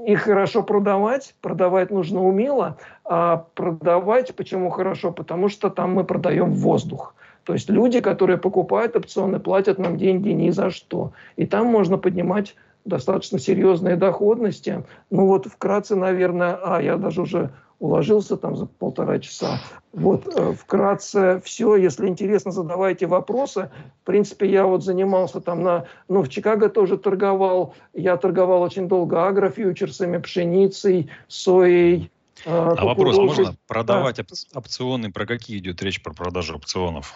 их 0.05 0.21
хорошо 0.21 0.63
продавать, 0.63 1.35
продавать 1.41 1.91
нужно 1.91 2.23
умело, 2.23 2.77
а 3.03 3.45
продавать 3.55 4.35
почему 4.35 4.69
хорошо? 4.69 5.11
Потому 5.11 5.49
что 5.49 5.69
там 5.69 5.93
мы 5.93 6.03
продаем 6.03 6.53
воздух. 6.53 7.15
То 7.43 7.53
есть 7.53 7.69
люди, 7.69 8.01
которые 8.01 8.37
покупают 8.37 8.95
опционы, 8.95 9.39
платят 9.39 9.79
нам 9.79 9.97
деньги 9.97 10.29
ни 10.29 10.49
за 10.49 10.69
что. 10.69 11.13
И 11.37 11.45
там 11.45 11.67
можно 11.67 11.97
поднимать 11.97 12.55
достаточно 12.83 13.39
серьезные 13.39 13.95
доходности. 13.95 14.83
Ну 15.09 15.27
вот 15.27 15.45
вкратце, 15.45 15.95
наверное, 15.95 16.59
а 16.61 16.81
я 16.81 16.97
даже 16.97 17.21
уже 17.21 17.51
уложился 17.79 18.37
там 18.37 18.55
за 18.55 18.65
полтора 18.65 19.19
часа. 19.19 19.59
Вот 19.93 20.27
э, 20.35 20.53
вкратце 20.53 21.41
все. 21.43 21.75
Если 21.75 22.07
интересно, 22.07 22.51
задавайте 22.51 23.07
вопросы. 23.07 23.69
В 24.01 24.05
принципе, 24.05 24.49
я 24.49 24.65
вот 24.65 24.83
занимался 24.83 25.41
там 25.41 25.63
на... 25.63 25.85
Ну, 26.07 26.23
в 26.23 26.29
Чикаго 26.29 26.69
тоже 26.69 26.97
торговал. 26.97 27.73
Я 27.93 28.17
торговал 28.17 28.61
очень 28.61 28.87
долго 28.87 29.27
агрофьючерсами, 29.27 30.17
пшеницей, 30.17 31.09
соей. 31.27 32.11
Э, 32.45 32.75
а 32.77 32.85
вопрос, 32.85 33.17
можно 33.17 33.55
продавать 33.67 34.17
да. 34.17 34.23
опционы? 34.59 35.11
Про 35.11 35.25
какие 35.25 35.57
идет 35.59 35.81
речь 35.81 36.01
про 36.01 36.13
продажу 36.13 36.55
опционов? 36.55 37.15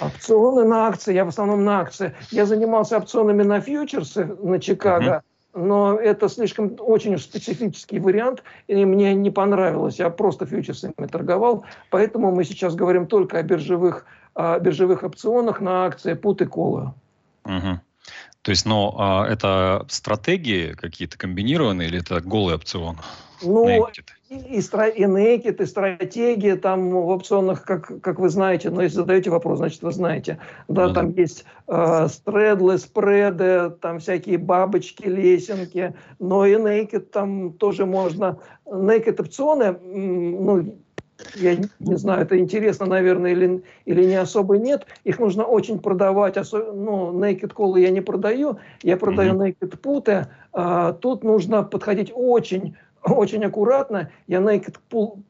Опционы 0.00 0.64
на 0.64 0.88
акции, 0.88 1.14
я 1.14 1.24
в 1.24 1.28
основном 1.28 1.64
на 1.64 1.80
акции. 1.80 2.14
Я 2.30 2.46
занимался 2.46 2.98
опционами 2.98 3.44
на 3.44 3.60
фьючерсы 3.60 4.24
на 4.24 4.58
Чикаго. 4.58 5.04
Uh-huh 5.04 5.33
но 5.54 5.96
это 5.96 6.28
слишком 6.28 6.76
очень 6.78 7.18
специфический 7.18 8.00
вариант, 8.00 8.42
и 8.66 8.84
мне 8.84 9.14
не 9.14 9.30
понравилось. 9.30 9.98
Я 9.98 10.10
просто 10.10 10.46
фьючерсами 10.46 11.06
торговал, 11.10 11.64
поэтому 11.90 12.32
мы 12.32 12.44
сейчас 12.44 12.74
говорим 12.74 13.06
только 13.06 13.38
о 13.38 13.42
биржевых, 13.42 14.04
о 14.34 14.58
биржевых 14.58 15.02
опционах 15.02 15.60
на 15.60 15.86
акции 15.86 16.14
пут 16.14 16.42
и 16.42 16.46
колы. 16.46 16.92
Угу. 17.44 17.80
То 18.42 18.50
есть, 18.50 18.66
но 18.66 18.94
а, 18.98 19.26
это 19.26 19.86
стратегии 19.88 20.72
какие-то 20.72 21.16
комбинированные 21.16 21.88
или 21.88 22.00
это 22.00 22.20
голый 22.20 22.56
опцион? 22.56 22.98
Ну, 23.42 23.88
и, 24.34 24.56
и, 24.56 24.58
и 24.58 25.04
naked, 25.04 25.62
и 25.62 25.66
стратегия 25.66 26.56
там 26.56 26.90
в 26.90 27.08
опционах, 27.08 27.64
как, 27.64 28.00
как 28.00 28.18
вы 28.18 28.28
знаете, 28.28 28.70
но 28.70 28.82
если 28.82 28.96
задаете 28.96 29.30
вопрос, 29.30 29.58
значит, 29.58 29.82
вы 29.82 29.92
знаете. 29.92 30.38
Да, 30.68 30.88
ну, 30.88 30.94
там 30.94 31.10
есть 31.10 31.44
э, 31.68 32.08
стредлы, 32.08 32.78
спреды, 32.78 33.70
там 33.80 33.98
всякие 33.98 34.38
бабочки, 34.38 35.06
лесенки, 35.06 35.94
но 36.18 36.46
и 36.46 36.54
naked 36.54 37.00
там 37.00 37.52
тоже 37.52 37.86
можно. 37.86 38.38
Naked 38.66 39.20
опционы, 39.20 39.76
ну, 39.82 40.76
я 41.36 41.56
не 41.78 41.96
знаю, 41.96 42.22
это 42.22 42.38
интересно, 42.38 42.86
наверное, 42.86 43.32
или, 43.32 43.62
или 43.84 44.04
не 44.04 44.16
особо 44.16 44.58
нет. 44.58 44.86
Их 45.04 45.18
нужно 45.20 45.44
очень 45.44 45.78
продавать. 45.78 46.36
Осо... 46.36 46.72
Ну, 46.72 47.12
naked 47.12 47.54
call 47.54 47.78
я 47.78 47.90
не 47.90 48.00
продаю, 48.00 48.58
я 48.82 48.96
продаю 48.96 49.34
naked 49.34 49.80
put. 49.80 50.26
А, 50.52 50.92
тут 50.92 51.22
нужно 51.24 51.62
подходить 51.62 52.12
очень 52.14 52.76
очень 53.10 53.44
аккуратно. 53.44 54.10
Я 54.26 54.38
naked 54.38 54.76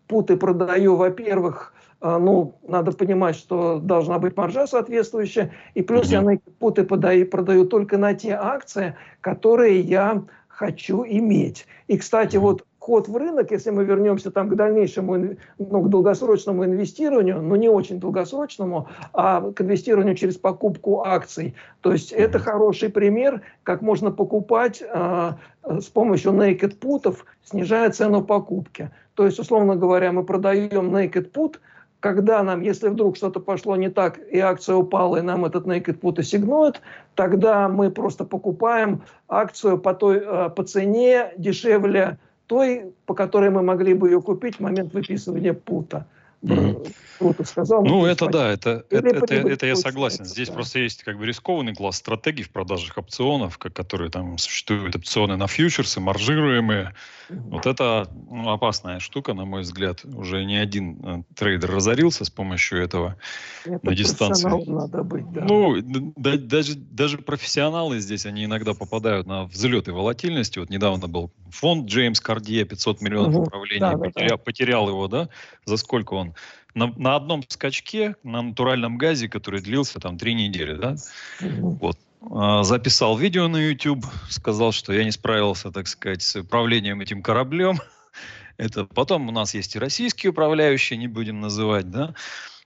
путы 0.07 0.37
продаю, 0.37 0.97
во-первых, 0.97 1.75
а, 2.01 2.19
ну, 2.19 2.55
надо 2.67 2.93
понимать, 2.93 3.37
что 3.37 3.79
должна 3.79 4.19
быть 4.19 4.37
маржа 4.37 4.67
соответствующая. 4.67 5.53
И 5.75 5.83
плюс 5.83 6.09
я 6.09 6.23
naked 6.23 6.53
путы 6.59 6.85
продаю, 6.85 7.27
продаю 7.27 7.67
только 7.67 7.99
на 7.99 8.15
те 8.15 8.35
акции, 8.35 8.95
которые 9.21 9.81
я 9.81 10.23
хочу 10.49 11.05
иметь. 11.05 11.67
И, 11.89 11.99
кстати, 11.99 12.37
вот 12.37 12.65
вход 12.85 13.09
в 13.09 13.17
рынок, 13.17 13.51
если 13.51 13.71
мы 13.71 13.83
вернемся 13.85 14.31
там 14.31 14.51
к 14.51 14.57
дальнейшему, 14.57 15.37
ну, 15.59 15.83
к 15.83 15.89
долгосрочному 15.89 16.67
инвестированию, 16.67 17.41
но 17.41 17.57
не 17.57 17.71
очень 17.71 17.99
долгосрочному, 17.99 18.89
а 19.15 19.41
к 19.53 19.63
инвестированию 19.63 20.15
через 20.15 20.37
покупку 20.37 21.03
акций. 21.03 21.55
То 21.81 21.93
есть 21.93 22.13
это 22.13 22.39
хороший 22.39 22.91
пример, 22.91 23.41
как 23.63 23.81
можно 23.81 24.11
покупать 24.11 24.83
э, 24.83 25.33
с 25.63 25.87
помощью 25.87 26.33
naked 26.33 26.77
путов, 26.77 27.25
снижая 27.43 27.89
цену 27.91 28.23
покупки. 28.23 28.91
То 29.15 29.25
есть, 29.25 29.39
условно 29.39 29.77
говоря, 29.77 30.13
мы 30.13 30.23
продаем 30.23 30.95
naked 30.95 31.33
put, 31.33 31.55
когда 32.01 32.43
нам, 32.43 32.61
если 32.61 32.91
вдруг 32.91 33.17
что-то 33.17 33.41
пошло 33.41 33.77
не 33.77 33.89
так, 33.89 34.19
и 34.31 34.39
акция 34.41 34.77
упала, 34.77 35.17
и 35.17 35.23
нам 35.23 35.47
этот 35.47 35.67
naked 35.67 36.01
put 36.01 36.21
ассигнует, 36.21 36.83
тогда 37.15 37.67
мы 37.71 37.91
просто 37.91 38.27
покупаем 38.27 39.01
акцию 39.27 39.79
по, 39.79 39.95
той, 39.95 40.19
э, 40.23 40.51
по 40.51 40.65
цене 40.65 41.33
дешевле 41.39 42.19
той, 42.47 42.93
по 43.07 43.15
которой 43.15 43.51
мы 43.51 43.63
могли 43.63 43.95
бы 43.95 44.09
ее 44.09 44.21
купить 44.21 44.57
в 44.57 44.61
момент 44.61 44.93
выписывания 44.93 45.55
пута. 45.55 46.07
Mm-hmm. 46.45 47.45
сказал. 47.45 47.85
Ну, 47.85 48.05
это 48.05 48.27
да, 48.27 48.51
это, 48.51 48.85
это, 48.91 49.09
это, 49.09 49.35
это 49.35 49.67
я 49.67 49.77
согласен. 49.77 50.25
Здесь 50.25 50.49
да. 50.49 50.55
просто 50.55 50.79
есть 50.81 51.03
как 51.03 51.19
бы 51.19 51.27
рискованный 51.27 51.75
класс 51.75 51.97
стратегий 51.97 52.43
в 52.43 52.51
продажах 52.51 52.99
опционов, 52.99 53.57
как, 53.59 53.73
которые 53.73 54.11
там 54.11 54.37
существуют 54.37 54.95
опционы 54.95 55.37
на 55.37 55.47
фьючерсы, 55.47 56.01
маржируемые. 56.01 56.95
Mm-hmm. 57.31 57.51
Вот 57.51 57.67
это 57.67 58.09
ну, 58.31 58.51
опасная 58.51 59.01
штука, 59.01 59.33
на 59.33 59.45
мой 59.45 59.63
взгляд. 59.63 60.05
Уже 60.05 60.45
не 60.45 60.57
один 60.57 61.01
э, 61.03 61.23
трейдер 61.35 61.71
разорился 61.71 62.25
с 62.25 62.31
помощью 62.31 62.83
этого 62.83 63.17
это 63.65 63.81
на 63.83 63.95
дистанции. 63.95 64.71
надо 64.71 65.03
быть, 65.03 65.31
да. 65.33 65.45
Ну, 65.45 65.77
да, 66.17 66.37
даже, 66.37 66.75
даже 66.75 67.19
профессионалы 67.19 68.01
здесь, 68.01 68.27
они 68.27 68.45
иногда 68.45 68.75
попадают 68.75 69.27
на 69.27 69.45
взлеты 69.45 69.93
волатильности. 69.93 70.59
Вот 70.59 70.69
недавно 70.69 71.09
был 71.09 71.33
фонд 71.51 71.87
Джеймс 71.87 72.21
Кардье, 72.21 72.65
500 72.65 73.01
миллионов 73.01 73.35
угу. 73.35 73.43
управлений, 73.45 73.81
да, 73.81 73.97
потерял, 73.97 74.29
да. 74.29 74.37
потерял 74.37 74.89
его, 74.89 75.09
да? 75.09 75.29
За 75.65 75.77
сколько 75.77 76.15
он? 76.15 76.34
На, 76.75 76.89
на 76.97 77.17
одном 77.17 77.45
скачке, 77.49 78.17
на 78.25 78.43
натуральном 78.43 78.99
газе, 78.99 79.29
который 79.29 79.61
длился 79.61 80.01
там 80.01 80.19
три 80.19 80.35
недели, 80.35 80.75
да? 80.75 80.97
Вот. 81.41 81.99
А, 82.31 82.65
записал 82.65 83.17
видео 83.17 83.49
на 83.49 83.59
YouTube, 83.59 84.05
сказал, 84.29 84.73
что 84.73 84.93
я 84.93 85.05
не 85.05 85.13
справился, 85.13 85.71
так 85.71 85.87
сказать, 85.87 86.23
с 86.23 86.37
управлением 86.37 87.01
этим 87.01 87.23
кораблем. 87.23 87.79
Это 88.57 88.85
потом 88.85 89.29
у 89.29 89.33
нас 89.33 89.55
есть 89.55 89.77
и 89.77 89.79
российские 89.79 90.31
управляющие, 90.31 90.97
не 90.97 91.09
будем 91.09 91.41
называть, 91.41 91.91
да, 91.91 92.15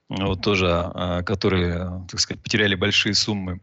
вот 0.09 0.43
тоже, 0.43 0.69
а, 0.70 1.23
которые, 1.23 2.07
так 2.11 2.20
сказать, 2.20 2.43
потеряли 2.43 2.74
большие 2.74 3.15
суммы 3.15 3.61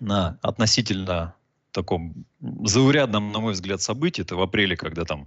на 0.00 0.38
относительно 0.42 1.34
таком 1.72 2.24
заурядном, 2.40 3.32
на 3.32 3.40
мой 3.40 3.52
взгляд, 3.52 3.80
событии. 3.82 4.22
Это 4.22 4.36
в 4.36 4.42
апреле, 4.42 4.76
когда 4.76 5.04
там 5.04 5.26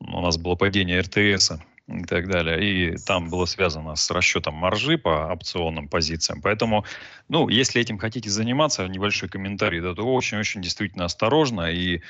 у 0.00 0.20
нас 0.20 0.36
было 0.36 0.54
падение 0.54 1.00
РТС 1.00 1.52
и 1.88 2.04
так 2.04 2.28
далее. 2.28 2.94
И 2.94 2.96
там 2.96 3.30
было 3.30 3.44
связано 3.44 3.94
с 3.94 4.10
расчетом 4.10 4.54
маржи 4.54 4.98
по 4.98 5.32
опционным 5.32 5.88
позициям. 5.88 6.40
Поэтому, 6.42 6.84
ну, 7.28 7.48
если 7.48 7.80
этим 7.80 7.98
хотите 7.98 8.28
заниматься, 8.28 8.86
небольшой 8.88 9.28
комментарий, 9.28 9.80
да, 9.80 9.94
то 9.94 10.02
очень-очень 10.02 10.62
действительно 10.62 11.04
осторожно. 11.04 11.70
И 11.70 12.02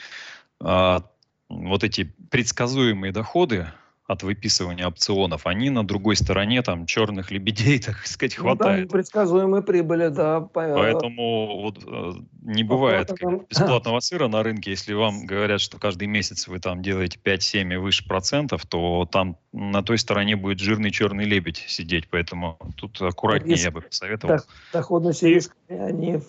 а, 0.60 1.02
вот 1.48 1.84
эти 1.84 2.04
предсказуемые 2.30 3.12
доходы, 3.12 3.72
от 4.06 4.22
выписывания 4.22 4.86
опционов, 4.86 5.46
они 5.46 5.68
на 5.70 5.84
другой 5.84 6.16
стороне 6.16 6.62
там 6.62 6.86
черных 6.86 7.30
лебедей, 7.30 7.78
так 7.84 8.06
сказать, 8.06 8.34
хватает. 8.34 8.82
Ну, 8.82 8.88
там 8.88 8.92
предсказуемые 8.92 9.62
прибыли, 9.62 10.08
да. 10.08 10.40
Поэтому 10.40 11.62
вот, 11.62 11.78
э, 11.84 12.12
не 12.42 12.62
бывает 12.62 13.10
бесплатного 13.50 14.00
сыра 14.00 14.28
на 14.28 14.42
рынке. 14.42 14.70
Если 14.70 14.92
вам 14.92 15.26
говорят, 15.26 15.60
что 15.60 15.78
каждый 15.78 16.06
месяц 16.06 16.46
вы 16.46 16.60
там 16.60 16.82
делаете 16.82 17.18
5-7 17.22 17.74
и 17.74 17.76
выше 17.76 18.06
процентов, 18.06 18.64
то 18.66 19.08
там 19.10 19.38
на 19.52 19.82
той 19.82 19.98
стороне 19.98 20.36
будет 20.36 20.60
жирный 20.60 20.90
черный 20.90 21.24
лебедь 21.24 21.64
сидеть. 21.66 22.08
Поэтому 22.08 22.58
тут 22.76 23.00
аккуратнее 23.02 23.58
я 23.58 23.70
бы 23.70 23.80
посоветовал. 23.80 24.38
Доходность 24.72 25.22
и 25.24 25.28
риск, 25.28 25.56
они 25.68 26.20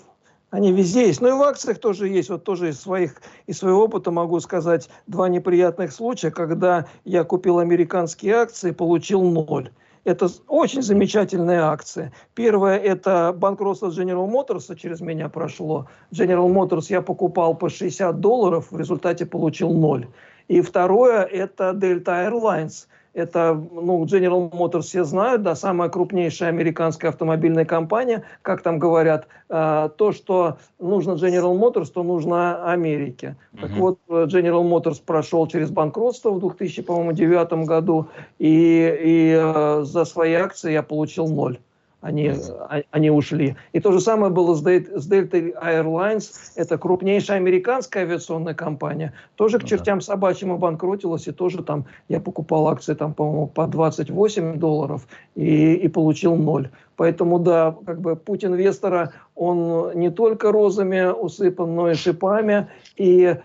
они 0.50 0.72
везде 0.72 1.08
есть. 1.08 1.22
Ну 1.22 1.30
и 1.30 1.32
в 1.32 1.42
акциях 1.44 1.80
тоже 1.80 2.08
есть. 2.08 2.30
Вот 2.30 2.44
тоже 2.44 2.70
из, 2.70 2.80
своих, 2.80 3.22
из 3.48 3.58
своего 3.58 3.84
опыта 3.84 4.12
могу 4.12 4.40
сказать 4.40 4.90
два 5.08 5.28
неприятных 5.30 5.92
случая, 5.92 6.32
когда 6.32 6.86
я 7.04 7.24
купил 7.24 7.60
американские 7.60 8.36
акции, 8.36 8.72
получил 8.72 9.22
ноль. 9.24 9.72
Это 10.06 10.30
очень 10.48 10.82
замечательные 10.82 11.60
акции. 11.60 12.14
Первое– 12.34 12.78
это 12.80 13.36
банкротство 13.38 13.90
General 13.90 14.26
Motors, 14.26 14.74
через 14.78 15.02
меня 15.02 15.28
прошло. 15.28 15.88
General 16.14 16.48
Motors 16.48 16.86
я 16.88 17.02
покупал 17.02 17.56
по 17.56 17.70
60 17.70 18.22
долларов, 18.22 18.68
в 18.72 18.78
результате 18.80 19.26
получил 19.26 19.74
ноль. 19.74 20.08
И 20.48 20.62
второе– 20.62 21.24
это 21.24 21.72
Delta 21.72 22.26
Airlines– 22.26 22.88
это, 23.18 23.54
ну, 23.54 24.06
General 24.06 24.50
Motors 24.52 24.82
все 24.82 25.04
знают, 25.04 25.42
да, 25.42 25.56
самая 25.56 25.90
крупнейшая 25.90 26.50
американская 26.50 27.10
автомобильная 27.10 27.66
компания, 27.66 28.24
как 28.44 28.62
там 28.62 28.78
говорят, 28.78 29.28
э, 29.50 29.90
то, 29.98 30.12
что 30.12 30.58
нужно 30.80 31.14
General 31.14 31.58
Motors, 31.58 31.92
то 31.92 32.04
нужно 32.04 32.72
Америке. 32.72 33.36
Uh-huh. 33.54 33.62
Так 33.62 33.72
вот, 33.72 34.00
General 34.08 34.64
Motors 34.64 35.02
прошел 35.04 35.48
через 35.48 35.72
банкротство 35.72 36.30
в 36.30 36.40
2009 36.40 37.66
году, 37.66 38.08
и, 38.38 38.98
и 39.04 39.36
э, 39.36 39.82
за 39.84 40.06
свои 40.06 40.34
акции 40.34 40.72
я 40.72 40.84
получил 40.84 41.28
ноль 41.28 41.60
они, 42.02 42.30
а, 42.30 42.82
они 42.92 43.10
ушли. 43.10 43.56
И 43.74 43.80
то 43.80 43.92
же 43.92 44.00
самое 44.00 44.32
было 44.32 44.56
с, 44.56 44.64
Delta 44.64 45.54
Airlines, 45.64 46.32
это 46.56 46.78
крупнейшая 46.78 47.38
американская 47.38 48.04
авиационная 48.04 48.54
компания, 48.54 49.14
тоже 49.36 49.60
к 49.60 49.64
ну, 49.64 49.68
чертям 49.68 50.02
собачьим 50.02 50.52
обанкротилась, 50.52 51.28
и 51.28 51.32
тоже 51.32 51.64
там 51.64 51.86
я 52.08 52.20
покупал 52.20 52.68
акции 52.68 52.94
там, 52.94 53.14
по-моему, 53.14 53.48
по 53.48 53.68
28 53.68 54.60
долларов 54.60 55.08
и, 55.36 55.74
и 55.74 55.88
получил 55.88 56.36
ноль. 56.36 56.70
Поэтому, 56.96 57.40
да, 57.40 57.76
как 57.86 58.02
бы 58.02 58.16
путь 58.16 58.44
инвестора, 58.44 59.12
он 59.36 59.92
не 59.96 60.10
только 60.10 60.52
розами 60.52 61.12
усыпан, 61.12 61.76
но 61.76 61.92
и 61.92 61.94
шипами, 61.94 62.68
и 62.96 63.36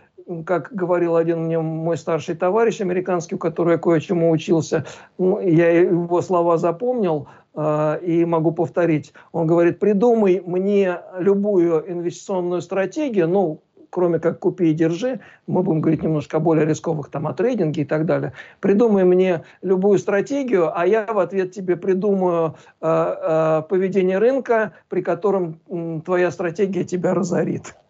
как 0.47 0.73
говорил 0.73 1.17
один 1.17 1.45
мне 1.45 1.59
мой 1.59 1.97
старший 1.97 2.35
товарищ 2.35 2.81
американский, 2.81 3.35
у 3.35 3.39
которого 3.39 3.73
я 3.73 3.79
кое-чему 3.79 4.31
учился, 4.31 4.85
я 5.19 5.71
его 5.71 6.23
слова 6.23 6.59
запомнил 6.59 7.29
и 7.55 8.25
могу 8.25 8.53
повторить. 8.53 9.13
Он 9.33 9.47
говорит, 9.47 9.79
придумай 9.79 10.43
мне 10.45 11.01
любую 11.19 11.85
инвестиционную 11.91 12.63
стратегию, 12.63 13.29
ну, 13.29 13.61
кроме 13.93 14.19
как 14.19 14.39
купи 14.39 14.71
и 14.71 14.75
держи, 14.75 15.21
мы 15.47 15.63
будем 15.63 15.83
говорить 15.83 16.03
немножко 16.03 16.39
о 16.39 16.41
более 16.41 16.65
рисковых, 16.65 17.11
там, 17.11 17.27
о 17.27 17.35
трейдинге 17.35 17.83
и 17.83 17.85
так 17.85 18.07
далее. 18.07 18.33
Придумай 18.61 19.05
мне 19.05 19.45
любую 19.61 19.99
стратегию, 19.99 20.77
а 20.77 20.87
я 20.87 21.05
в 21.05 21.19
ответ 21.19 21.53
тебе 21.53 21.77
придумаю 21.77 22.57
э, 22.81 22.87
э, 22.89 23.63
поведение 23.69 24.17
рынка, 24.17 24.73
при 24.89 25.03
котором 25.03 25.61
э, 25.69 26.01
твоя 26.07 26.31
стратегия 26.31 26.85
тебя 26.85 27.15
разорит. 27.15 27.77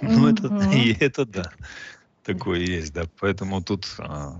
Ну, 0.00 0.28
это, 0.28 0.48
это 1.00 1.26
да. 1.26 1.50
Такое 2.22 2.60
есть, 2.60 2.94
да. 2.94 3.02
Поэтому 3.20 3.62
тут 3.62 3.84
а, 3.98 4.36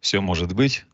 все 0.00 0.20
может 0.20 0.54
быть. 0.54 0.86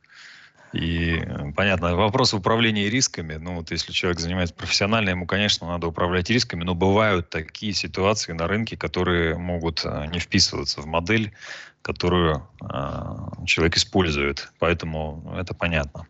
И 0.73 1.17
э, 1.17 1.53
понятно, 1.57 1.97
вопрос 1.97 2.33
управления 2.33 2.89
рисками. 2.89 3.35
Ну, 3.35 3.57
вот 3.57 3.71
если 3.71 3.93
человек 3.93 4.21
занимается 4.21 4.55
профессионально, 4.55 5.11
ему, 5.11 5.27
конечно, 5.27 5.67
надо 5.67 5.89
управлять 5.89 6.31
рисками, 6.31 6.63
но 6.63 6.75
бывают 6.75 7.29
такие 7.29 7.73
ситуации 7.73 8.33
на 8.33 8.47
рынке, 8.47 8.77
которые 8.77 9.37
могут 9.37 9.83
а, 9.85 10.07
не 10.07 10.21
вписываться 10.21 10.81
в 10.81 10.87
модель, 10.87 11.33
которую 11.83 12.47
э, 12.61 12.67
человек 13.47 13.77
использует. 13.77 14.53
Поэтому 14.59 15.35
это 15.39 15.55
понятно. 15.55 16.07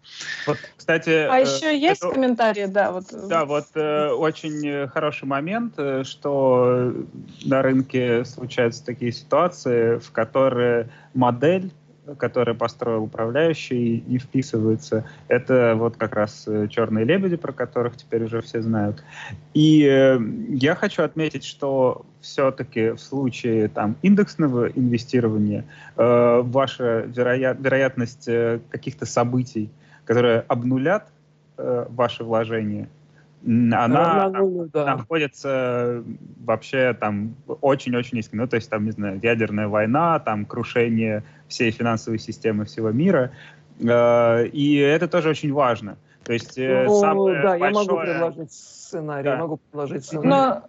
Вот, 0.47 0.59
кстати, 0.77 1.11
а 1.11 1.39
э, 1.39 1.43
еще 1.43 1.78
есть 1.78 2.03
это, 2.03 2.12
комментарии, 2.12 2.66
да? 2.66 2.91
Вот. 2.91 3.05
Да, 3.28 3.45
вот 3.45 3.66
э, 3.74 4.09
очень 4.09 4.89
хороший 4.89 5.27
момент, 5.27 5.74
э, 5.77 6.03
что 6.03 6.93
на 7.45 7.62
рынке 7.62 8.24
случаются 8.24 8.85
такие 8.85 9.12
ситуации, 9.12 9.99
в 9.99 10.11
которые 10.11 10.91
модель 11.15 11.70
который 12.19 12.55
построил 12.55 13.05
управляющий, 13.05 14.03
не 14.07 14.19
вписывается. 14.19 15.05
Это 15.28 15.74
вот 15.77 15.97
как 15.97 16.15
раз 16.15 16.45
э, 16.47 16.69
черные 16.69 17.05
лебеди, 17.05 17.37
про 17.37 17.53
которых 17.53 17.97
теперь 17.97 18.24
уже 18.24 18.41
все 18.41 18.62
знают. 18.62 19.03
И 19.55 19.85
э, 19.85 20.19
я 20.49 20.74
хочу 20.74 21.03
отметить, 21.03 21.45
что 21.45 22.05
все-таки 22.20 22.91
в 22.91 22.99
случае 22.99 23.69
там 23.69 23.97
индексного 24.03 24.69
инвестирования 24.69 25.65
э, 25.97 26.41
ваша 26.43 27.01
вероят, 27.01 27.59
вероятность 27.61 28.28
каких-то 28.70 29.07
событий, 29.07 29.70
которые 30.05 30.41
обнулят 30.49 31.09
э, 31.57 31.87
ваши 31.89 32.24
вложения, 32.24 32.89
она 33.45 34.31
да. 34.73 34.97
находится 34.97 36.05
вообще 36.45 36.95
там 36.99 37.35
очень-очень 37.61 38.17
низко. 38.17 38.37
Ну, 38.37 38.47
то 38.47 38.57
есть 38.57 38.69
там, 38.69 38.85
не 38.85 38.91
знаю, 38.91 39.19
ядерная 39.23 39.69
война, 39.69 40.19
там 40.19 40.45
крушение 40.45 41.25
всей 41.49 41.71
финансовой 41.71 42.19
системы 42.19 42.65
всего 42.67 42.91
мира. 42.91 43.33
Э, 43.81 44.47
и 44.47 44.77
это 44.77 45.09
тоже 45.09 45.31
очень 45.31 45.53
важно. 45.53 45.97
То 46.25 46.35
есть 46.35 46.59
э, 46.59 46.85
ну, 46.87 47.01
самое 47.01 47.43
да, 47.43 47.59
большое... 47.59 47.73
я 47.73 47.81
могу 47.81 48.01
предложить 48.01 48.53
сценарий, 48.53 49.25
да. 49.25 49.37
могу 49.37 49.57
предложить 49.57 50.05
сценарий. 50.05 50.29
Но... 50.29 50.62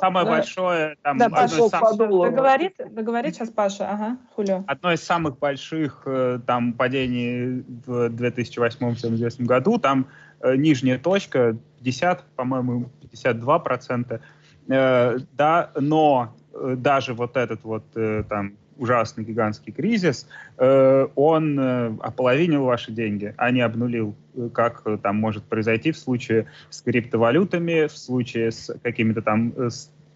Самое 0.00 0.24
да. 0.24 0.32
большое... 0.32 0.96
Там, 1.02 1.18
да, 1.18 1.28
Паша, 1.28 1.68
сам... 1.68 1.96
договорит, 1.98 2.76
договорит 2.90 3.34
сейчас 3.34 3.50
Паша, 3.50 3.88
ага, 3.90 4.16
Хулио. 4.34 4.64
Одно 4.66 4.92
из 4.92 5.02
самых 5.02 5.38
больших 5.38 6.02
э, 6.06 6.40
там 6.46 6.72
падений 6.72 7.62
в 7.84 8.08
2008 8.08 8.94
всем 8.94 9.14
известном 9.16 9.46
году, 9.46 9.78
там 9.78 10.06
нижняя 10.42 10.98
точка 10.98 11.56
50, 11.78 12.24
по-моему, 12.36 12.90
52 13.00 13.58
процента. 13.60 14.20
Э, 14.68 15.18
да, 15.36 15.70
но 15.78 16.36
э, 16.52 16.74
даже 16.76 17.14
вот 17.14 17.36
этот 17.36 17.62
вот 17.64 17.84
э, 17.94 18.24
там 18.28 18.54
ужасный 18.78 19.24
гигантский 19.24 19.72
кризис, 19.72 20.28
э, 20.58 21.06
он 21.14 21.58
э, 21.58 21.96
ополовинил 22.00 22.64
ваши 22.64 22.92
деньги, 22.92 23.34
а 23.36 23.50
не 23.50 23.60
обнулил, 23.60 24.14
как 24.52 24.82
э, 24.84 24.98
там 25.02 25.16
может 25.16 25.44
произойти 25.44 25.92
в 25.92 25.98
случае 25.98 26.46
с 26.70 26.82
криптовалютами, 26.82 27.86
в 27.86 27.96
случае 27.96 28.50
с 28.50 28.74
какими-то 28.82 29.22
там 29.22 29.52
э, 29.56 29.68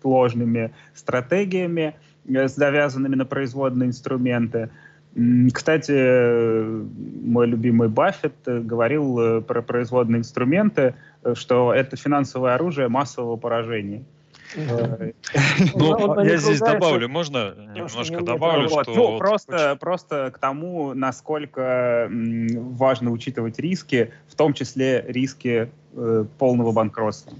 сложными 0.03 0.75
стратегиями, 0.95 1.95
э, 2.27 2.49
завязанными 2.49 3.15
на 3.15 3.25
производные 3.25 3.89
инструменты. 3.89 4.71
Кстати, 5.53 5.93
мой 7.27 7.47
любимый 7.49 7.89
Баффет 7.89 8.35
э, 8.47 8.61
говорил 8.61 9.19
э, 9.19 9.41
про 9.41 9.61
производные 9.61 10.21
инструменты, 10.21 10.95
э, 11.25 11.35
что 11.35 11.75
это 11.75 11.97
финансовое 11.97 12.55
оружие 12.55 12.89
массового 12.89 13.37
поражения. 13.37 14.05
Ну, 15.77 16.25
я 16.25 16.37
здесь 16.39 16.59
добавлю, 16.59 17.09
можно 17.09 17.55
немножко 17.75 18.21
добавлю, 18.21 18.69
что... 18.69 18.95
Ну, 18.95 19.19
просто, 19.19 19.77
просто 19.81 20.33
к 20.35 20.39
тому, 20.39 20.93
насколько 20.93 22.09
важно 22.11 23.13
учитывать 23.13 23.61
риски, 23.61 24.13
в 24.29 24.35
том 24.35 24.53
числе 24.53 25.05
риски 25.07 25.71
полного 26.39 26.73
банкротства. 26.73 27.37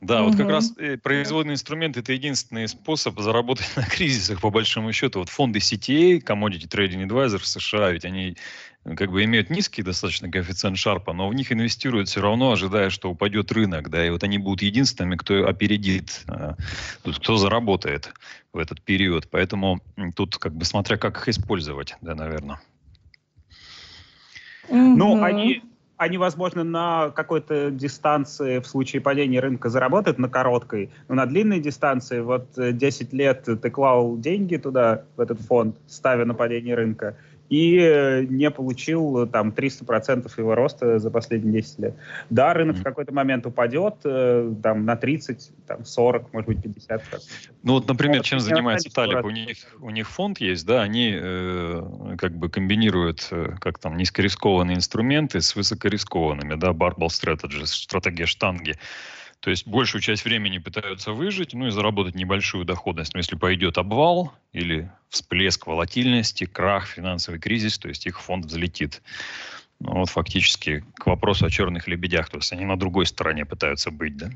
Да, 0.00 0.22
угу. 0.22 0.30
вот 0.30 0.38
как 0.38 0.48
раз 0.48 0.74
э, 0.78 0.96
производный 0.96 1.54
инструмент 1.54 1.96
это 1.96 2.12
единственный 2.12 2.68
способ 2.68 3.18
заработать 3.18 3.68
на 3.76 3.82
кризисах, 3.82 4.40
по 4.40 4.50
большому 4.50 4.92
счету. 4.92 5.18
Вот 5.18 5.28
фонды 5.28 5.58
CTA, 5.58 6.22
Commodity 6.22 6.68
Trading 6.68 7.06
Advisor 7.08 7.38
в 7.38 7.46
США, 7.46 7.90
ведь 7.90 8.04
они 8.04 8.36
э, 8.84 8.94
как 8.94 9.10
бы 9.10 9.24
имеют 9.24 9.50
низкий 9.50 9.82
достаточно 9.82 10.30
коэффициент 10.30 10.78
Шарпа, 10.78 11.12
но 11.12 11.28
в 11.28 11.34
них 11.34 11.50
инвестируют 11.50 12.08
все 12.08 12.20
равно, 12.20 12.52
ожидая, 12.52 12.90
что 12.90 13.10
упадет 13.10 13.50
рынок, 13.50 13.90
да, 13.90 14.06
и 14.06 14.10
вот 14.10 14.22
они 14.22 14.38
будут 14.38 14.62
единственными, 14.62 15.16
кто 15.16 15.48
опередит, 15.48 16.22
э, 16.28 16.54
кто 17.02 17.36
заработает 17.36 18.12
в 18.52 18.58
этот 18.58 18.80
период. 18.82 19.28
Поэтому 19.30 19.80
тут 20.14 20.36
как 20.38 20.54
бы 20.54 20.64
смотря 20.64 20.96
как 20.96 21.18
их 21.18 21.28
использовать, 21.28 21.96
да, 22.02 22.14
наверное. 22.14 22.60
Ну, 24.70 25.22
они 25.22 25.62
они, 25.98 26.16
возможно, 26.16 26.64
на 26.64 27.10
какой-то 27.10 27.70
дистанции 27.70 28.60
в 28.60 28.66
случае 28.66 29.02
падения 29.02 29.40
рынка 29.40 29.68
заработают, 29.68 30.18
на 30.18 30.28
короткой, 30.28 30.90
но 31.08 31.16
на 31.16 31.26
длинной 31.26 31.60
дистанции, 31.60 32.20
вот 32.20 32.46
10 32.56 33.12
лет 33.12 33.42
ты 33.44 33.70
клал 33.70 34.16
деньги 34.16 34.56
туда, 34.56 35.02
в 35.16 35.20
этот 35.20 35.40
фонд, 35.40 35.76
ставя 35.88 36.24
на 36.24 36.34
падение 36.34 36.76
рынка, 36.76 37.16
и 37.48 37.78
э, 37.78 38.24
не 38.24 38.50
получил 38.50 39.26
там 39.26 39.50
300% 39.50 40.30
его 40.36 40.54
роста 40.54 40.98
за 40.98 41.10
последние 41.10 41.62
10 41.62 41.78
лет. 41.78 41.94
Да, 42.30 42.52
рынок 42.52 42.76
mm-hmm. 42.76 42.80
в 42.80 42.84
какой-то 42.84 43.14
момент 43.14 43.46
упадет 43.46 43.94
э, 44.04 44.52
там, 44.62 44.84
на 44.84 44.96
30, 44.96 45.50
там, 45.66 45.84
40, 45.84 46.32
может 46.32 46.48
быть, 46.48 46.58
50%. 46.58 47.00
Ну 47.62 47.74
вот, 47.74 47.88
например, 47.88 48.22
чем 48.22 48.40
занимается 48.40 48.90
Талиб? 48.90 49.24
У 49.24 49.30
них, 49.30 49.56
у 49.80 49.90
них 49.90 50.08
фонд 50.08 50.40
есть, 50.40 50.66
да, 50.66 50.82
они 50.82 51.12
э, 51.14 52.16
как 52.18 52.36
бы 52.36 52.48
комбинируют 52.48 53.28
э, 53.30 53.54
как 53.60 53.78
там 53.78 53.96
низкорискованные 53.96 54.76
инструменты 54.76 55.40
с 55.40 55.56
высокорискованными, 55.56 56.54
да, 56.54 56.70
barbell 56.70 57.08
strategy, 57.08 57.64
стратегия 57.64 58.26
штанги. 58.26 58.76
То 59.40 59.50
есть 59.50 59.66
большую 59.66 60.02
часть 60.02 60.24
времени 60.24 60.58
пытаются 60.58 61.12
выжить, 61.12 61.54
ну 61.54 61.68
и 61.68 61.70
заработать 61.70 62.16
небольшую 62.16 62.64
доходность. 62.64 63.14
Но 63.14 63.18
если 63.18 63.36
пойдет 63.36 63.78
обвал 63.78 64.32
или 64.52 64.90
всплеск 65.08 65.66
волатильности, 65.66 66.44
крах, 66.44 66.86
финансовый 66.86 67.38
кризис, 67.38 67.78
то 67.78 67.88
есть 67.88 68.06
их 68.06 68.20
фонд 68.20 68.46
взлетит. 68.46 69.00
Ну, 69.80 70.00
вот 70.00 70.10
фактически 70.10 70.84
к 70.96 71.06
вопросу 71.06 71.46
о 71.46 71.50
черных 71.50 71.86
лебедях. 71.86 72.30
То 72.30 72.38
есть 72.38 72.52
они 72.52 72.64
на 72.64 72.76
другой 72.76 73.06
стороне 73.06 73.44
пытаются 73.44 73.92
быть, 73.92 74.16
да? 74.16 74.30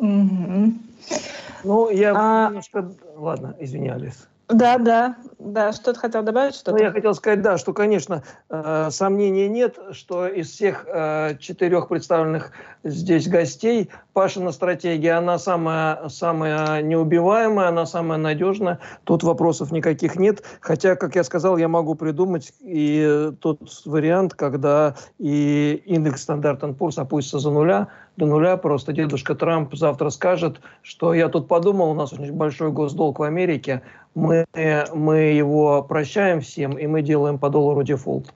Ну, 0.00 1.90
я 1.90 2.12
а... 2.16 2.48
немножко... 2.48 2.92
Ладно, 3.16 3.56
извини, 3.60 3.88
Алис. 3.88 4.28
Да, 4.48 4.78
да, 4.78 5.16
да. 5.38 5.72
Что 5.72 5.92
ты 5.92 6.00
хотел 6.00 6.22
добавить? 6.22 6.54
Что 6.54 6.72
ну, 6.72 6.78
я 6.78 6.90
хотел 6.90 7.14
сказать, 7.14 7.42
да, 7.42 7.58
что, 7.58 7.74
конечно, 7.74 8.22
э, 8.48 8.88
сомнений 8.90 9.46
нет, 9.46 9.78
что 9.92 10.26
из 10.26 10.50
всех 10.50 10.86
э, 10.86 11.36
четырех 11.38 11.88
представленных 11.88 12.52
здесь 12.82 13.28
гостей 13.28 13.90
Пашина 14.14 14.50
стратегия, 14.52 15.12
она 15.12 15.38
самая, 15.38 16.08
самая 16.08 16.80
неубиваемая, 16.80 17.68
она 17.68 17.84
самая 17.84 18.18
надежная. 18.18 18.78
Тут 19.04 19.22
вопросов 19.22 19.70
никаких 19.70 20.16
нет. 20.16 20.42
Хотя, 20.60 20.96
как 20.96 21.14
я 21.14 21.24
сказал, 21.24 21.58
я 21.58 21.68
могу 21.68 21.94
придумать 21.94 22.52
и 22.60 23.30
тот 23.40 23.60
вариант, 23.84 24.34
когда 24.34 24.94
и 25.18 25.82
индекс 25.84 26.22
стандарт 26.22 26.62
Poor's 26.62 26.98
опустится 27.00 27.38
за 27.38 27.50
нуля, 27.50 27.88
до 28.16 28.26
нуля. 28.26 28.56
Просто 28.56 28.92
дедушка 28.92 29.34
Трамп 29.34 29.74
завтра 29.74 30.10
скажет, 30.10 30.60
что 30.82 31.12
я 31.12 31.28
тут 31.28 31.48
подумал, 31.48 31.90
у 31.90 31.94
нас 31.94 32.12
очень 32.12 32.32
большой 32.32 32.72
госдолг 32.72 33.18
в 33.18 33.22
Америке, 33.22 33.82
мы, 34.18 34.46
мы 34.94 35.16
его 35.16 35.82
прощаем 35.82 36.40
всем, 36.40 36.78
и 36.78 36.86
мы 36.86 37.02
делаем 37.02 37.38
по 37.38 37.50
доллару 37.50 37.82
дефолт. 37.82 38.32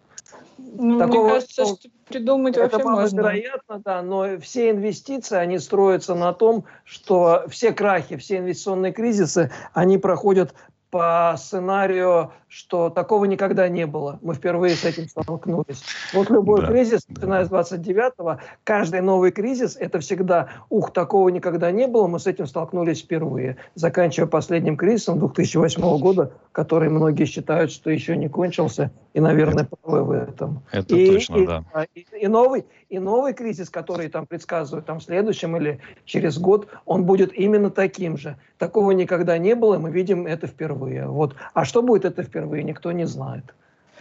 Ну, 0.74 0.98
Такого, 0.98 1.24
мне 1.24 1.32
кажется, 1.34 1.64
что 1.66 1.76
придумать 2.08 2.56
это 2.56 2.78
вообще 2.78 2.88
можно. 2.88 3.20
Вероятно, 3.20 3.82
да, 3.84 4.02
но 4.02 4.38
все 4.40 4.70
инвестиции, 4.70 5.36
они 5.36 5.58
строятся 5.58 6.14
на 6.14 6.32
том, 6.32 6.64
что 6.84 7.44
все 7.48 7.72
крахи, 7.72 8.16
все 8.16 8.38
инвестиционные 8.38 8.92
кризисы, 8.92 9.50
они 9.74 9.98
проходят 9.98 10.54
по 10.90 11.34
сценарию, 11.38 12.32
что 12.52 12.90
такого 12.90 13.24
никогда 13.24 13.66
не 13.70 13.86
было. 13.86 14.18
Мы 14.20 14.34
впервые 14.34 14.74
с 14.74 14.84
этим 14.84 15.08
столкнулись. 15.08 15.82
Вот 16.12 16.28
любой 16.28 16.60
да, 16.60 16.66
кризис, 16.66 17.08
начиная 17.08 17.46
да. 17.46 17.64
с 17.64 17.70
29-го, 17.70 18.40
каждый 18.62 19.00
новый 19.00 19.30
кризис, 19.30 19.74
это 19.74 20.00
всегда, 20.00 20.50
ух, 20.68 20.92
такого 20.92 21.30
никогда 21.30 21.70
не 21.70 21.86
было, 21.86 22.08
мы 22.08 22.20
с 22.20 22.26
этим 22.26 22.46
столкнулись 22.46 23.00
впервые. 23.00 23.56
Заканчивая 23.74 24.28
последним 24.28 24.76
кризисом 24.76 25.18
2008 25.18 25.80
года, 25.98 26.32
который 26.52 26.90
многие 26.90 27.24
считают, 27.24 27.72
что 27.72 27.88
еще 27.88 28.18
не 28.18 28.28
кончился, 28.28 28.92
и, 29.14 29.20
наверное, 29.20 29.66
правы 29.66 30.04
в 30.04 30.10
этом. 30.10 30.62
Это 30.72 30.94
и, 30.94 31.10
точно, 31.10 31.36
и, 31.36 31.46
да. 31.46 31.64
И, 31.94 32.06
и, 32.20 32.26
новый, 32.26 32.66
и 32.90 32.98
новый 32.98 33.32
кризис, 33.32 33.70
который 33.70 34.08
там 34.08 34.26
предсказывают 34.26 34.84
там, 34.84 35.00
в 35.00 35.02
следующем 35.02 35.56
или 35.56 35.80
через 36.04 36.38
год, 36.38 36.68
он 36.84 37.04
будет 37.04 37.32
именно 37.32 37.70
таким 37.70 38.18
же. 38.18 38.36
Такого 38.58 38.92
никогда 38.92 39.38
не 39.38 39.54
было, 39.54 39.78
мы 39.78 39.90
видим 39.90 40.26
это 40.26 40.46
впервые. 40.46 41.06
Вот. 41.06 41.34
А 41.52 41.64
что 41.64 41.82
будет 41.82 42.04
это 42.04 42.22
впервые, 42.22 42.41
никто 42.44 42.92
не 42.92 43.06
знает. 43.06 43.44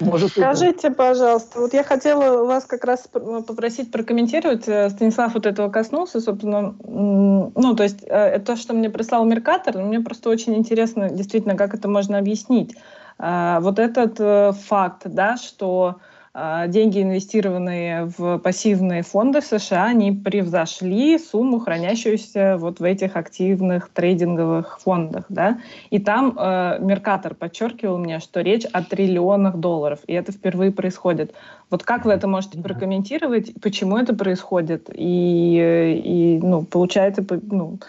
Может, 0.01 0.31
Скажите, 0.31 0.87
это... 0.87 0.95
пожалуйста, 0.95 1.59
вот 1.59 1.73
я 1.73 1.83
хотела 1.83 2.43
вас 2.45 2.65
как 2.65 2.83
раз 2.85 3.07
попросить 3.07 3.91
прокомментировать, 3.91 4.67
э, 4.67 4.89
Станислав 4.89 5.33
вот 5.33 5.45
этого 5.45 5.69
коснулся, 5.69 6.19
собственно, 6.19 6.75
ну, 6.83 7.75
то 7.75 7.83
есть 7.83 8.03
э, 8.07 8.39
то, 8.39 8.55
что 8.55 8.73
мне 8.73 8.89
прислал 8.89 9.25
Меркатор, 9.25 9.77
мне 9.77 9.99
просто 9.99 10.29
очень 10.29 10.55
интересно, 10.55 11.09
действительно, 11.09 11.55
как 11.55 11.73
это 11.73 11.87
можно 11.87 12.17
объяснить. 12.17 12.75
Э, 13.19 13.59
вот 13.61 13.79
этот 13.79 14.57
факт, 14.65 15.03
да, 15.05 15.37
что 15.37 15.97
деньги, 16.33 17.01
инвестированные 17.01 18.05
в 18.17 18.37
пассивные 18.37 19.03
фонды 19.03 19.41
в 19.41 19.45
США, 19.45 19.87
они 19.87 20.13
превзошли 20.13 21.19
сумму, 21.19 21.59
хранящуюся 21.59 22.55
вот 22.57 22.79
в 22.79 22.83
этих 22.83 23.17
активных 23.17 23.89
трейдинговых 23.89 24.79
фондах. 24.79 25.25
Да? 25.27 25.59
И 25.89 25.99
там 25.99 26.37
э, 26.37 26.77
Меркатор 26.79 27.35
подчеркивал 27.35 27.97
мне, 27.97 28.19
что 28.19 28.39
речь 28.39 28.63
о 28.71 28.81
триллионах 28.81 29.57
долларов, 29.57 29.99
и 30.07 30.13
это 30.13 30.31
впервые 30.31 30.71
происходит. 30.71 31.33
Вот 31.69 31.83
как 31.83 32.05
вы 32.05 32.13
это 32.13 32.27
можете 32.27 32.61
прокомментировать, 32.61 33.53
почему 33.61 33.97
это 33.97 34.15
происходит? 34.15 34.89
И, 34.93 36.01
и 36.05 36.39
ну, 36.41 36.63
получается, 36.63 37.25
ну, 37.29 37.79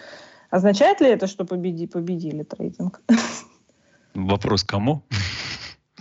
означает 0.49 0.99
ли 0.99 1.07
это, 1.07 1.27
что 1.27 1.45
победи, 1.45 1.87
победили 1.87 2.43
трейдинг? 2.43 3.01
Вопрос 4.13 4.63
кому? 4.63 5.01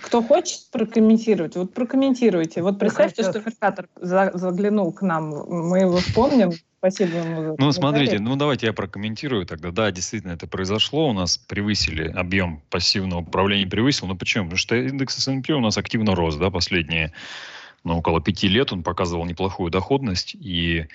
Кто 0.03 0.23
хочет 0.23 0.61
прокомментировать, 0.71 1.57
вот 1.57 1.73
прокомментируйте. 1.73 2.63
Вот 2.63 2.79
представьте, 2.79 3.23
что 3.23 3.41
Феркатор 3.41 3.89
заглянул 3.97 4.93
к 4.93 5.03
нам, 5.03 5.31
мы 5.49 5.81
его 5.81 5.99
вспомним. 5.99 6.53
Спасибо 6.79 7.19
ему. 7.19 7.57
Ну, 7.59 7.71
смотрите, 7.71 8.19
ну 8.19 8.35
давайте 8.35 8.67
я 8.67 8.73
прокомментирую 8.73 9.47
тогда. 9.47 9.71
Да, 9.71 9.93
действительно, 9.93 10.33
это 10.33 10.49
произошло. 10.49 11.09
У 11.11 11.13
нас 11.13 11.39
превысили 11.39 12.09
объем 12.09 12.61
пассивного 12.71 13.21
управления, 13.21 13.69
превысил. 13.69 14.09
Но 14.09 14.17
почему? 14.17 14.47
Потому 14.47 14.59
что 14.59 14.75
индекс 14.75 15.17
S&P 15.17 15.53
у 15.53 15.61
нас 15.61 15.79
активно 15.79 16.17
рос, 16.17 16.37
да, 16.37 16.51
последние 16.51 17.13
ну, 17.85 17.99
около 17.99 18.21
пяти 18.21 18.49
лет 18.49 18.73
он 18.73 18.83
показывал 18.83 19.25
неплохую 19.25 19.71
доходность, 19.71 20.35
и 20.35 20.87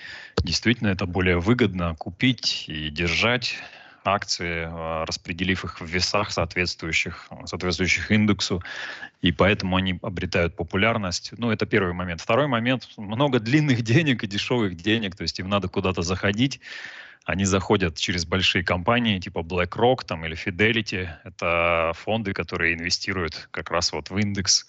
действительно 0.42 0.88
это 0.88 1.06
более 1.06 1.38
выгодно 1.38 1.94
купить 1.96 2.64
и 2.68 2.88
держать 2.90 3.56
акции, 4.04 4.66
а, 4.68 5.04
распределив 5.06 5.64
их 5.64 5.80
в 5.80 5.84
весах 5.84 6.30
соответствующих, 6.30 7.28
соответствующих 7.46 8.10
индексу, 8.10 8.62
и 9.20 9.32
поэтому 9.32 9.76
они 9.76 9.98
обретают 10.02 10.56
популярность. 10.56 11.32
Ну, 11.36 11.50
это 11.50 11.66
первый 11.66 11.92
момент. 11.92 12.20
Второй 12.20 12.46
момент, 12.46 12.88
много 12.96 13.40
длинных 13.40 13.82
денег 13.82 14.24
и 14.24 14.26
дешевых 14.26 14.76
денег, 14.76 15.16
то 15.16 15.22
есть 15.22 15.38
им 15.38 15.48
надо 15.48 15.68
куда-то 15.68 16.02
заходить, 16.02 16.60
они 17.28 17.44
заходят 17.44 17.96
через 17.96 18.24
большие 18.24 18.64
компании 18.64 19.18
типа 19.18 19.40
BlackRock 19.40 20.06
там, 20.06 20.24
или 20.24 20.34
Fidelity. 20.34 21.10
Это 21.24 21.92
фонды, 21.94 22.32
которые 22.32 22.74
инвестируют 22.74 23.48
как 23.50 23.70
раз 23.70 23.92
вот 23.92 24.08
в 24.08 24.16
индекс. 24.16 24.66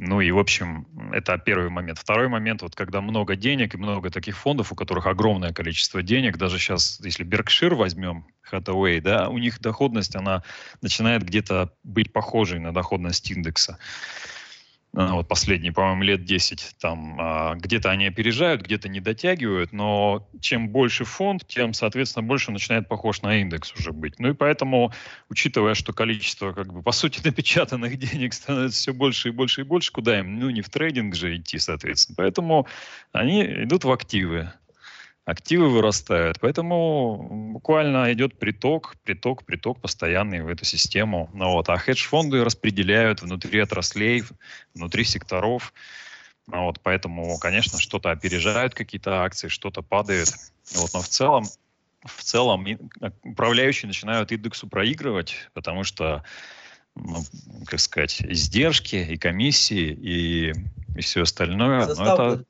Ну 0.00 0.20
и, 0.20 0.30
в 0.30 0.38
общем, 0.38 0.86
это 1.12 1.36
первый 1.38 1.70
момент. 1.70 1.98
Второй 1.98 2.28
момент, 2.28 2.62
вот 2.62 2.76
когда 2.76 3.00
много 3.00 3.34
денег 3.34 3.74
и 3.74 3.78
много 3.78 4.10
таких 4.10 4.38
фондов, 4.38 4.70
у 4.70 4.76
которых 4.76 5.08
огромное 5.08 5.52
количество 5.52 6.04
денег, 6.04 6.36
даже 6.36 6.58
сейчас, 6.58 7.00
если 7.02 7.26
Berkshire 7.26 7.74
возьмем, 7.74 8.24
Hathaway, 8.48 9.00
да, 9.00 9.28
у 9.28 9.38
них 9.38 9.60
доходность, 9.60 10.14
она 10.14 10.44
начинает 10.82 11.24
где-то 11.24 11.72
быть 11.82 12.12
похожей 12.12 12.60
на 12.60 12.72
доходность 12.72 13.28
индекса. 13.32 13.78
А, 14.94 15.14
вот 15.14 15.28
последние, 15.28 15.72
по-моему, 15.72 16.02
лет 16.02 16.24
10, 16.24 16.76
там 16.80 17.16
а, 17.20 17.54
где-то 17.54 17.90
они 17.90 18.06
опережают, 18.06 18.62
где-то 18.62 18.88
не 18.88 19.00
дотягивают, 19.00 19.72
но 19.72 20.28
чем 20.40 20.70
больше 20.70 21.04
фонд, 21.04 21.46
тем, 21.46 21.74
соответственно, 21.74 22.26
больше 22.26 22.50
начинает 22.50 22.88
похож 22.88 23.22
на 23.22 23.40
индекс 23.40 23.72
уже 23.74 23.92
быть. 23.92 24.18
Ну 24.18 24.30
и 24.30 24.32
поэтому, 24.32 24.92
учитывая, 25.28 25.74
что 25.74 25.92
количество, 25.92 26.52
как 26.52 26.72
бы, 26.72 26.82
по 26.82 26.92
сути, 26.92 27.20
напечатанных 27.24 27.98
денег 27.98 28.32
становится 28.32 28.78
все 28.78 28.92
больше 28.92 29.28
и 29.28 29.32
больше 29.32 29.60
и 29.60 29.64
больше, 29.64 29.92
куда 29.92 30.18
им, 30.18 30.38
ну, 30.38 30.50
не 30.50 30.62
в 30.62 30.70
трейдинг 30.70 31.14
же 31.14 31.36
идти, 31.36 31.58
соответственно. 31.58 32.16
Поэтому 32.16 32.66
они 33.12 33.44
идут 33.44 33.84
в 33.84 33.92
активы 33.92 34.52
активы 35.28 35.68
вырастают. 35.68 36.40
Поэтому 36.40 37.52
буквально 37.52 38.10
идет 38.14 38.38
приток, 38.38 38.96
приток, 39.04 39.44
приток 39.44 39.78
постоянный 39.78 40.42
в 40.42 40.48
эту 40.48 40.64
систему. 40.64 41.28
Ну, 41.34 41.50
вот. 41.52 41.68
А 41.68 41.76
хедж-фонды 41.76 42.42
распределяют 42.42 43.20
внутри 43.20 43.60
отраслей, 43.60 44.24
внутри 44.74 45.04
секторов. 45.04 45.74
Ну, 46.46 46.64
вот. 46.64 46.80
Поэтому, 46.82 47.38
конечно, 47.38 47.78
что-то 47.78 48.10
опережают 48.10 48.74
какие-то 48.74 49.22
акции, 49.22 49.48
что-то 49.48 49.82
падает. 49.82 50.32
Вот. 50.74 50.94
Но 50.94 51.02
в 51.02 51.08
целом, 51.08 51.44
в 52.06 52.22
целом 52.22 52.66
управляющие 53.22 53.86
начинают 53.86 54.32
индексу 54.32 54.66
проигрывать, 54.66 55.50
потому 55.52 55.84
что 55.84 56.24
ну, 56.94 57.22
как 57.66 57.80
сказать, 57.80 58.22
издержки 58.22 58.96
и 58.96 59.18
комиссии 59.18 59.92
и, 59.92 60.52
и 60.96 61.00
все 61.02 61.22
остальное. 61.22 61.86
Но 61.86 62.14
это... 62.14 62.44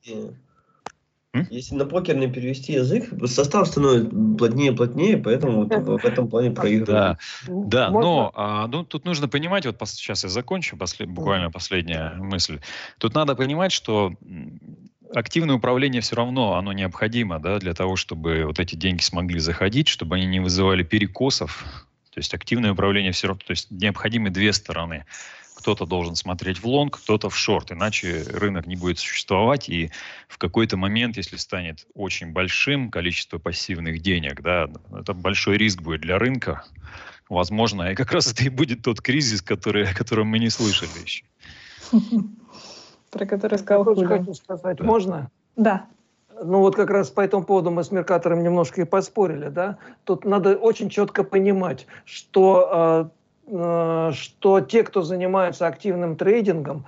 Если 1.50 1.74
на 1.74 1.84
покерный 1.84 2.30
перевести 2.30 2.74
язык, 2.74 3.08
состав 3.26 3.68
становится 3.68 4.08
плотнее 4.38 4.72
и 4.72 4.74
плотнее, 4.74 5.16
поэтому 5.16 5.64
вот 5.64 5.74
в 5.74 6.04
этом 6.04 6.28
плане 6.28 6.50
проигрывает. 6.50 6.86
Да, 6.86 7.18
да 7.46 7.90
но 7.90 8.32
а, 8.34 8.66
ну, 8.66 8.84
тут 8.84 9.04
нужно 9.04 9.28
понимать, 9.28 9.66
вот 9.66 9.76
сейчас 9.86 10.24
я 10.24 10.30
закончу, 10.30 10.76
послед, 10.76 11.08
буквально 11.08 11.50
последняя 11.50 12.14
мысль. 12.16 12.60
Тут 12.98 13.14
надо 13.14 13.34
понимать, 13.34 13.72
что 13.72 14.12
активное 15.14 15.56
управление 15.56 16.00
все 16.00 16.16
равно, 16.16 16.54
оно 16.54 16.72
необходимо 16.72 17.38
да, 17.38 17.58
для 17.58 17.74
того, 17.74 17.96
чтобы 17.96 18.44
вот 18.44 18.58
эти 18.58 18.74
деньги 18.74 19.02
смогли 19.02 19.38
заходить, 19.38 19.88
чтобы 19.88 20.16
они 20.16 20.26
не 20.26 20.40
вызывали 20.40 20.82
перекосов. 20.82 21.64
То 22.12 22.18
есть 22.18 22.34
активное 22.34 22.72
управление 22.72 23.12
все 23.12 23.28
равно, 23.28 23.42
то 23.46 23.52
есть 23.52 23.70
необходимы 23.70 24.30
две 24.30 24.52
стороны 24.52 25.04
кто-то 25.58 25.86
должен 25.86 26.14
смотреть 26.14 26.62
в 26.62 26.66
лонг, 26.66 26.98
кто-то 26.98 27.28
в 27.28 27.36
шорт, 27.36 27.72
иначе 27.72 28.24
рынок 28.32 28.66
не 28.66 28.76
будет 28.76 28.98
существовать, 29.00 29.68
и 29.68 29.90
в 30.28 30.38
какой-то 30.38 30.76
момент, 30.76 31.16
если 31.16 31.36
станет 31.36 31.86
очень 31.94 32.32
большим 32.32 32.90
количество 32.90 33.38
пассивных 33.38 34.00
денег, 34.00 34.40
да, 34.40 34.68
это 34.96 35.14
большой 35.14 35.58
риск 35.58 35.82
будет 35.82 36.02
для 36.02 36.18
рынка, 36.18 36.64
возможно, 37.28 37.90
и 37.90 37.94
как 37.96 38.12
раз 38.12 38.32
это 38.32 38.44
и 38.44 38.48
будет 38.48 38.82
тот 38.82 39.00
кризис, 39.00 39.42
который, 39.42 39.84
о 39.90 39.94
котором 39.94 40.28
мы 40.28 40.38
не 40.38 40.48
слышали 40.48 40.90
еще. 41.02 41.24
Про 43.10 43.26
который 43.26 43.58
сказал 43.58 43.84
Хочу 43.84 44.34
сказать, 44.34 44.80
можно? 44.80 45.30
Да. 45.56 45.86
Ну 46.40 46.60
вот 46.60 46.76
как 46.76 46.90
раз 46.90 47.10
по 47.10 47.20
этому 47.20 47.42
поводу 47.42 47.72
мы 47.72 47.82
с 47.82 47.90
Меркатором 47.90 48.44
немножко 48.44 48.82
и 48.82 48.84
поспорили, 48.84 49.48
да. 49.48 49.78
Тут 50.04 50.24
надо 50.24 50.56
очень 50.56 50.88
четко 50.88 51.24
понимать, 51.24 51.86
что 52.04 53.10
э, 53.10 53.17
Э, 53.17 53.17
что 53.48 54.60
те, 54.60 54.82
кто 54.82 55.02
занимается 55.02 55.66
активным 55.66 56.16
трейдингом, 56.16 56.84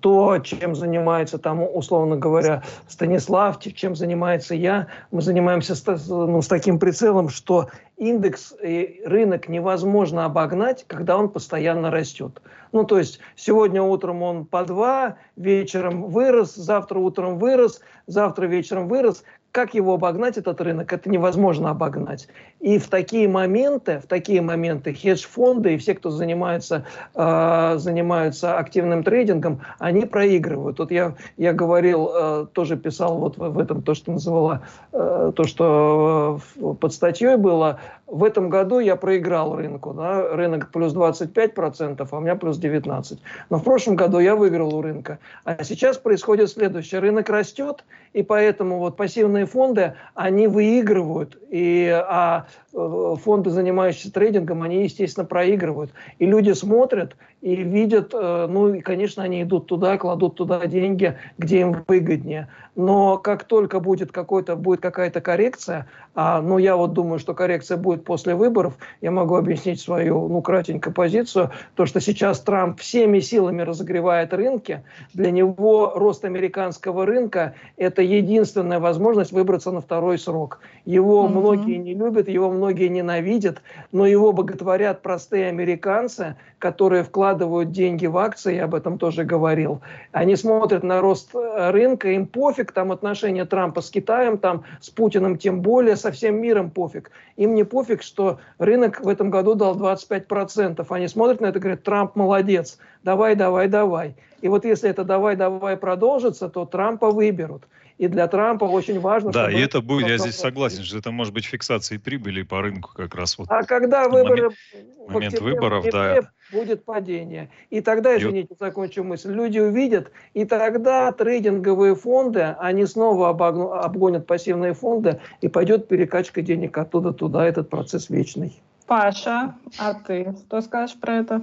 то, 0.00 0.38
чем 0.38 0.76
занимается 0.76 1.38
там, 1.38 1.62
условно 1.62 2.16
говоря, 2.16 2.62
Станислав, 2.86 3.58
чем 3.60 3.96
занимается 3.96 4.54
я, 4.54 4.86
мы 5.10 5.20
занимаемся 5.20 5.74
с, 5.74 5.84
ну, 6.08 6.40
с 6.40 6.46
таким 6.46 6.78
прицелом, 6.78 7.28
что 7.28 7.68
индекс 7.96 8.54
и 8.62 9.02
рынок 9.04 9.48
невозможно 9.48 10.24
обогнать, 10.24 10.84
когда 10.86 11.16
он 11.16 11.28
постоянно 11.28 11.90
растет. 11.90 12.40
Ну, 12.70 12.84
то 12.84 12.98
есть 12.98 13.18
сегодня 13.34 13.82
утром 13.82 14.22
он 14.22 14.46
по 14.46 14.64
2, 14.64 15.16
вечером 15.36 16.04
вырос, 16.04 16.54
завтра 16.54 17.00
утром 17.00 17.38
вырос, 17.38 17.80
завтра 18.06 18.46
вечером 18.46 18.86
вырос 18.86 19.24
как 19.54 19.72
его 19.72 19.94
обогнать, 19.94 20.36
этот 20.36 20.60
рынок, 20.60 20.92
это 20.92 21.08
невозможно 21.08 21.70
обогнать. 21.70 22.26
И 22.64 22.78
в 22.78 22.88
такие 22.88 23.28
моменты, 23.28 24.00
в 24.02 24.06
такие 24.06 24.40
моменты 24.40 24.94
хедж-фонды 24.94 25.74
и 25.74 25.76
все, 25.76 25.94
кто 25.94 26.08
занимается, 26.08 26.86
э, 27.14 27.74
занимаются 27.76 28.56
активным 28.56 29.04
трейдингом, 29.04 29.60
они 29.78 30.06
проигрывают. 30.06 30.78
Вот 30.78 30.90
я, 30.90 31.14
я 31.36 31.52
говорил, 31.52 32.10
э, 32.10 32.46
тоже 32.54 32.78
писал 32.78 33.18
вот 33.18 33.36
в, 33.36 33.50
в 33.50 33.58
этом 33.58 33.82
то, 33.82 33.92
что 33.92 34.12
называла, 34.12 34.62
э, 34.92 35.32
то, 35.36 35.44
что 35.44 36.40
э, 36.56 36.74
под 36.80 36.94
статьей 36.94 37.36
было, 37.36 37.80
в 38.06 38.24
этом 38.24 38.48
году 38.48 38.78
я 38.78 38.96
проиграл 38.96 39.56
рынку. 39.56 39.92
Да? 39.92 40.34
Рынок 40.34 40.70
плюс 40.70 40.94
25%, 40.94 42.08
а 42.10 42.16
у 42.16 42.20
меня 42.20 42.34
плюс 42.36 42.58
19%. 42.58 43.18
Но 43.50 43.58
в 43.58 43.62
прошлом 43.64 43.96
году 43.96 44.20
я 44.20 44.36
выиграл 44.36 44.74
у 44.74 44.80
рынка. 44.80 45.18
А 45.44 45.64
сейчас 45.64 45.98
происходит 45.98 46.48
следующее. 46.48 47.00
Рынок 47.00 47.28
растет, 47.28 47.84
и 48.14 48.22
поэтому 48.22 48.78
вот 48.78 48.96
пассивные 48.96 49.46
фонды, 49.46 49.94
они 50.14 50.46
выигрывают. 50.46 51.38
И, 51.50 51.88
а 51.88 52.46
фонды, 52.72 53.50
занимающиеся 53.50 54.12
трейдингом, 54.12 54.62
они, 54.62 54.82
естественно, 54.84 55.26
проигрывают. 55.26 55.92
И 56.18 56.26
люди 56.26 56.52
смотрят 56.52 57.16
и 57.44 57.56
видят, 57.56 58.12
э, 58.14 58.46
ну 58.50 58.74
и, 58.74 58.80
конечно, 58.80 59.22
они 59.22 59.42
идут 59.42 59.66
туда, 59.66 59.96
кладут 59.96 60.34
туда 60.34 60.66
деньги, 60.66 61.16
где 61.38 61.60
им 61.60 61.84
выгоднее. 61.86 62.48
Но 62.74 63.18
как 63.18 63.44
только 63.44 63.78
будет, 63.78 64.10
какой-то, 64.10 64.56
будет 64.56 64.80
какая-то 64.80 65.20
коррекция, 65.20 65.86
а, 66.16 66.42
ну 66.42 66.58
я 66.58 66.76
вот 66.76 66.92
думаю, 66.92 67.18
что 67.18 67.34
коррекция 67.34 67.76
будет 67.76 68.04
после 68.04 68.34
выборов, 68.34 68.74
я 69.00 69.10
могу 69.12 69.36
объяснить 69.36 69.80
свою, 69.80 70.26
ну, 70.28 70.42
кратенько 70.42 70.90
позицию, 70.90 71.50
то, 71.76 71.86
что 71.86 72.00
сейчас 72.00 72.40
Трамп 72.40 72.80
всеми 72.80 73.20
силами 73.20 73.62
разогревает 73.62 74.34
рынки, 74.34 74.82
для 75.12 75.30
него 75.30 75.92
рост 75.94 76.24
американского 76.24 77.06
рынка– 77.06 77.54
это 77.76 78.02
единственная 78.02 78.80
возможность 78.80 79.30
выбраться 79.32 79.70
на 79.70 79.80
второй 79.80 80.18
срок. 80.18 80.58
Его 80.84 81.24
mm-hmm. 81.24 81.28
многие 81.28 81.76
не 81.76 81.94
любят, 81.94 82.28
его 82.28 82.50
многие 82.50 82.74
многие 82.74 82.88
ненавидят, 82.88 83.62
но 83.92 84.06
его 84.06 84.32
боготворят 84.32 85.02
простые 85.02 85.48
американцы, 85.48 86.34
которые 86.58 87.04
вкладывают 87.04 87.33
деньги 87.36 88.06
в 88.06 88.16
акции, 88.16 88.56
я 88.56 88.64
об 88.64 88.74
этом 88.74 88.98
тоже 88.98 89.24
говорил. 89.24 89.80
Они 90.12 90.36
смотрят 90.36 90.82
на 90.82 91.00
рост 91.00 91.34
э, 91.34 91.70
рынка, 91.70 92.10
им 92.10 92.26
пофиг, 92.26 92.72
там 92.72 92.92
отношения 92.92 93.44
Трампа 93.44 93.80
с 93.80 93.90
Китаем, 93.90 94.38
там 94.38 94.64
с 94.80 94.90
Путиным 94.90 95.38
тем 95.38 95.60
более, 95.60 95.96
со 95.96 96.10
всем 96.12 96.40
миром 96.40 96.70
пофиг. 96.70 97.10
Им 97.36 97.54
не 97.54 97.64
пофиг, 97.64 98.02
что 98.02 98.38
рынок 98.58 99.00
в 99.00 99.08
этом 99.08 99.30
году 99.30 99.54
дал 99.54 99.76
25%. 99.76 100.86
Они 100.88 101.08
смотрят 101.08 101.40
на 101.40 101.46
это 101.46 101.58
и 101.58 101.62
говорят, 101.62 101.82
Трамп 101.82 102.16
молодец, 102.16 102.78
давай, 103.02 103.34
давай, 103.34 103.68
давай. 103.68 104.14
И 104.40 104.48
вот 104.48 104.64
если 104.64 104.90
это 104.90 105.04
давай, 105.04 105.36
давай 105.36 105.76
продолжится, 105.76 106.48
то 106.48 106.66
Трампа 106.66 107.10
выберут. 107.10 107.62
И 107.96 108.08
для 108.08 108.26
Трампа 108.26 108.64
очень 108.64 108.98
важно... 108.98 109.30
Да, 109.30 109.50
и 109.50 109.60
это 109.60 109.80
будет, 109.80 110.08
я 110.08 110.18
здесь 110.18 110.36
согласен, 110.36 110.82
что 110.82 110.98
это 110.98 111.12
может 111.12 111.32
быть 111.32 111.44
фиксацией 111.44 112.00
прибыли 112.00 112.42
по 112.42 112.60
рынку 112.60 112.90
как 112.94 113.14
раз 113.14 113.38
вот. 113.38 113.46
А 113.50 113.62
когда 113.62 114.08
выборы... 114.08 114.50
Момент, 114.50 115.08
момент 115.08 115.40
выборов, 115.40 115.84
да. 115.92 116.30
Будет 116.52 116.84
падение. 116.84 117.50
И 117.70 117.80
тогда, 117.80 118.16
извините, 118.16 118.54
и... 118.54 118.56
закончу 118.58 119.04
мысль, 119.04 119.32
люди 119.32 119.60
увидят, 119.60 120.10
и 120.34 120.44
тогда 120.44 121.12
трейдинговые 121.12 121.94
фонды, 121.94 122.56
они 122.58 122.84
снова 122.86 123.28
обогну, 123.28 123.72
обгонят 123.72 124.26
пассивные 124.26 124.74
фонды, 124.74 125.20
и 125.40 125.48
пойдет 125.48 125.86
перекачка 125.86 126.42
денег 126.42 126.76
оттуда 126.76 127.12
туда, 127.12 127.46
этот 127.46 127.70
процесс 127.70 128.10
вечный. 128.10 128.60
Паша, 128.86 129.54
а 129.78 129.94
ты 129.94 130.34
что 130.46 130.60
скажешь 130.60 130.96
про 131.00 131.16
это? 131.16 131.42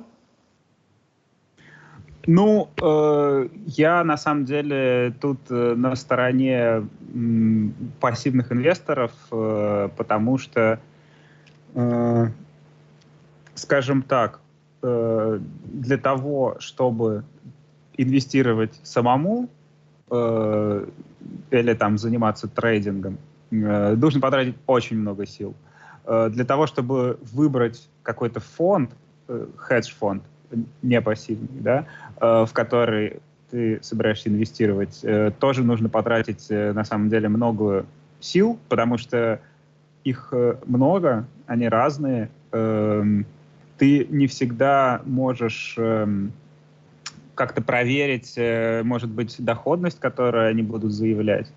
Ну, 2.27 2.69
э, 2.81 3.47
я 3.65 4.03
на 4.03 4.17
самом 4.17 4.45
деле 4.45 5.13
тут 5.19 5.39
э, 5.49 5.73
на 5.75 5.95
стороне 5.95 6.53
э, 6.53 6.83
пассивных 7.99 8.51
инвесторов, 8.51 9.11
э, 9.31 9.89
потому 9.97 10.37
что, 10.37 10.79
э, 11.73 12.27
скажем 13.55 14.03
так, 14.03 14.39
э, 14.83 15.39
для 15.65 15.97
того, 15.97 16.57
чтобы 16.59 17.23
инвестировать 17.97 18.79
самому 18.83 19.49
э, 20.11 20.85
или 21.49 21.73
там 21.73 21.97
заниматься 21.97 22.47
трейдингом, 22.47 23.17
э, 23.51 23.95
нужно 23.95 24.21
потратить 24.21 24.57
очень 24.67 24.97
много 24.99 25.25
сил. 25.25 25.55
Э, 26.05 26.29
для 26.29 26.45
того, 26.45 26.67
чтобы 26.67 27.17
выбрать 27.33 27.89
какой-то 28.03 28.39
фонд, 28.39 28.91
э, 29.27 29.47
хедж-фонд, 29.57 30.23
не 30.81 31.01
пассивный, 31.01 31.47
да, 31.59 31.85
э, 32.19 32.45
в 32.47 32.53
который 32.53 33.19
ты 33.49 33.79
собираешься 33.81 34.29
инвестировать, 34.29 34.99
э, 35.03 35.31
тоже 35.39 35.63
нужно 35.63 35.89
потратить 35.89 36.47
э, 36.49 36.73
на 36.73 36.83
самом 36.83 37.09
деле 37.09 37.29
много 37.29 37.85
сил, 38.19 38.59
потому 38.69 38.97
что 38.97 39.39
их 40.03 40.33
много, 40.65 41.27
они 41.45 41.67
разные. 41.67 42.29
Эм, 42.51 43.25
ты 43.77 44.05
не 44.09 44.27
всегда 44.27 45.01
можешь 45.05 45.75
эм, 45.77 46.31
как-то 47.35 47.61
проверить, 47.61 48.35
может 48.83 49.09
быть, 49.09 49.35
доходность, 49.39 49.99
которую 49.99 50.49
они 50.49 50.63
будут 50.63 50.91
заявлять. 50.91 51.51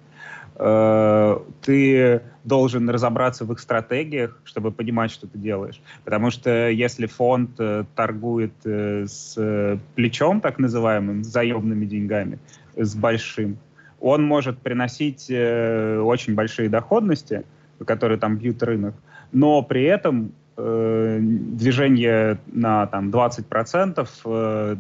Э, 0.56 1.38
ты 1.62 2.22
должен 2.44 2.88
разобраться 2.88 3.44
в 3.44 3.52
их 3.52 3.58
стратегиях, 3.58 4.40
чтобы 4.44 4.70
понимать, 4.70 5.10
что 5.10 5.26
ты 5.26 5.38
делаешь. 5.38 5.80
Потому 6.04 6.30
что 6.30 6.68
если 6.68 7.06
фонд 7.06 7.50
э, 7.58 7.84
торгует 7.96 8.52
э, 8.64 9.06
с 9.06 9.78
плечом, 9.94 10.40
так 10.40 10.58
называемым, 10.58 11.24
заемными 11.24 11.86
деньгами, 11.86 12.38
с 12.76 12.94
большим, 12.94 13.58
он 14.00 14.24
может 14.24 14.58
приносить 14.58 15.30
очень 15.30 16.34
большие 16.34 16.68
доходности, 16.68 17.44
которые 17.86 18.18
там 18.18 18.36
бьют 18.36 18.62
рынок, 18.62 18.94
но 19.32 19.62
при 19.62 19.84
этом 19.84 20.32
движение 20.56 22.38
на 22.46 22.86
там, 22.86 23.08
20% 23.10 24.78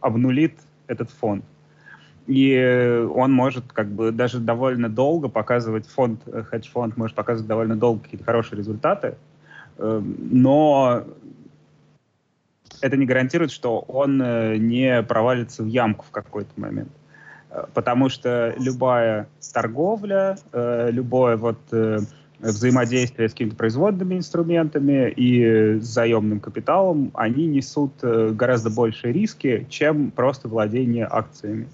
обнулит 0.00 0.54
этот 0.86 1.10
фонд 1.10 1.44
и 2.28 3.06
он 3.14 3.32
может 3.32 3.72
как 3.72 3.88
бы 3.88 4.12
даже 4.12 4.38
довольно 4.38 4.90
долго 4.90 5.28
показывать, 5.28 5.86
фонд, 5.86 6.20
э, 6.26 6.42
хедж-фонд 6.42 6.98
может 6.98 7.16
показывать 7.16 7.48
довольно 7.48 7.74
долго 7.74 8.02
какие-то 8.02 8.24
хорошие 8.24 8.58
результаты, 8.58 9.16
эм, 9.78 10.14
но 10.30 11.04
это 12.82 12.98
не 12.98 13.06
гарантирует, 13.06 13.50
что 13.50 13.78
он 13.78 14.20
э, 14.20 14.58
не 14.58 15.02
провалится 15.02 15.62
в 15.62 15.68
ямку 15.68 16.04
в 16.06 16.10
какой-то 16.10 16.50
момент. 16.60 16.90
Э, 17.50 17.64
потому 17.72 18.10
что 18.10 18.54
любая 18.58 19.26
торговля, 19.54 20.36
любое 20.52 21.38
вот 21.38 21.58
взаимодействие 22.38 23.30
с 23.30 23.32
какими-то 23.32 23.56
производными 23.56 24.16
инструментами 24.16 25.10
и 25.10 25.80
заемным 25.80 26.40
капиталом, 26.40 27.10
они 27.14 27.46
несут 27.46 27.92
гораздо 28.02 28.68
большие 28.68 29.14
риски, 29.14 29.66
чем 29.70 30.10
просто 30.10 30.46
владение 30.48 31.08
акциями. 31.10 31.68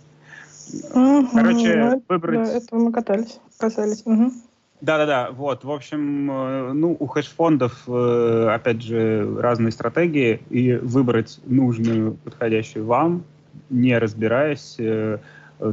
Угу, 0.94 1.28
Короче, 1.32 1.76
ну, 1.76 2.02
выбрать... 2.08 2.44
Да, 2.44 2.52
этого 2.52 2.78
мы 2.80 2.92
катались, 2.92 3.40
касались. 3.58 4.02
Угу. 4.04 4.32
Да-да-да, 4.80 5.30
вот, 5.30 5.64
в 5.64 5.70
общем, 5.70 6.30
э, 6.30 6.72
ну, 6.74 6.96
у 6.98 7.06
хедж-фондов, 7.06 7.84
э, 7.86 8.48
опять 8.52 8.82
же, 8.82 9.40
разные 9.40 9.72
стратегии, 9.72 10.42
и 10.50 10.74
выбрать 10.74 11.40
нужную, 11.46 12.14
подходящую 12.24 12.84
вам, 12.84 13.24
не 13.70 13.96
разбираясь, 13.96 14.76
э, 14.78 15.18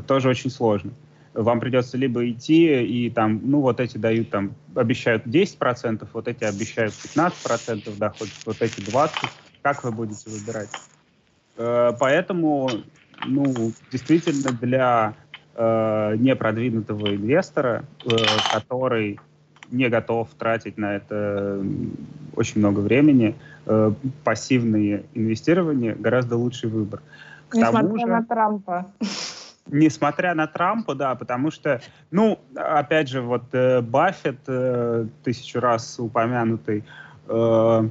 тоже 0.08 0.30
очень 0.30 0.50
сложно. 0.50 0.92
Вам 1.34 1.60
придется 1.60 1.98
либо 1.98 2.30
идти 2.30 2.84
и 2.84 3.10
там, 3.10 3.42
ну, 3.44 3.60
вот 3.60 3.80
эти 3.80 3.98
дают 3.98 4.30
там, 4.30 4.54
обещают 4.76 5.26
10%, 5.26 6.08
вот 6.14 6.28
эти 6.30 6.46
обещают 6.46 6.94
15% 6.94 7.98
доход, 7.98 8.30
вот 8.46 8.62
эти 8.62 8.80
20%. 8.80 9.30
Как 9.62 9.84
вы 9.84 9.92
будете 9.92 10.30
выбирать? 10.30 10.70
Поэтому 11.56 12.70
ну, 13.26 13.72
действительно 13.92 14.52
для 14.52 15.14
э, 15.56 16.16
непродвинутого 16.18 17.16
инвестора, 17.16 17.84
э, 18.06 18.10
который 18.54 19.20
не 19.72 19.90
готов 19.90 20.30
тратить 20.38 20.78
на 20.78 20.96
это 20.96 21.64
очень 22.36 22.60
много 22.60 22.80
времени, 22.80 23.36
э, 23.66 23.92
пассивные 24.24 25.06
инвестирования 25.14 25.96
гораздо 25.96 26.36
лучший 26.38 26.70
выбор. 26.70 27.02
К 27.50 27.56
Несмотря 27.56 27.82
тому 27.82 28.00
же, 28.00 28.06
на 28.06 28.24
Трампа. 28.24 28.92
Несмотря 29.68 30.34
на 30.34 30.48
Трампа, 30.48 30.96
да, 30.96 31.16
потому 31.16 31.52
что, 31.52 31.82
ну, 32.10 32.40
опять 32.56 33.10
же, 33.10 33.22
вот 33.22 33.44
э, 33.54 33.82
Баффет, 33.82 34.40
э, 34.48 35.06
тысячу 35.24 35.60
раз 35.60 36.00
упомянутый, 36.00 36.84
э, 37.28 37.90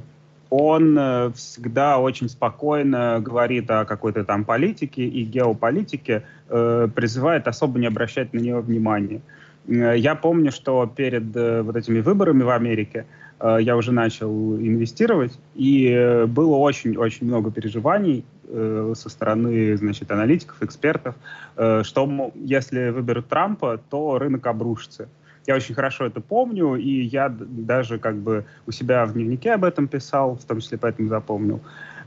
он 0.51 0.97
э, 0.99 1.31
всегда 1.33 1.97
очень 1.97 2.27
спокойно 2.27 3.21
говорит 3.21 3.71
о 3.71 3.85
какой-то 3.85 4.25
там 4.25 4.43
политике 4.43 5.03
и 5.03 5.23
геополитике, 5.23 6.23
э, 6.49 6.89
призывает 6.93 7.47
особо 7.47 7.79
не 7.79 7.87
обращать 7.87 8.33
на 8.33 8.39
нее 8.39 8.59
внимания. 8.59 9.21
Э, 9.67 9.93
я 9.97 10.13
помню, 10.13 10.51
что 10.51 10.85
перед 10.93 11.33
вот 11.33 11.75
этими 11.77 12.01
выборами 12.01 12.43
в 12.43 12.49
Америке 12.49 13.05
я 13.41 13.75
уже 13.75 13.91
начал 13.91 14.55
инвестировать, 14.57 15.39
и 15.55 16.25
было 16.27 16.57
очень-очень 16.57 17.25
много 17.25 17.49
переживаний 17.49 18.23
со 18.47 19.09
стороны, 19.09 19.75
значит, 19.77 20.11
аналитиков, 20.11 20.61
экспертов, 20.61 21.15
что 21.55 22.31
если 22.35 22.89
выберут 22.89 23.29
Трампа, 23.29 23.79
то 23.89 24.19
рынок 24.19 24.45
обрушится. 24.45 25.09
Я 25.47 25.55
очень 25.55 25.73
хорошо 25.73 26.05
это 26.05 26.21
помню, 26.21 26.75
и 26.75 27.01
я 27.01 27.29
даже 27.29 27.97
как 27.97 28.17
бы 28.17 28.45
у 28.67 28.71
себя 28.71 29.05
в 29.05 29.13
дневнике 29.13 29.53
об 29.53 29.63
этом 29.63 29.87
писал, 29.87 30.35
в 30.35 30.45
том 30.45 30.59
числе 30.59 30.77
поэтому 30.77 31.09
запомнил. 31.09 31.61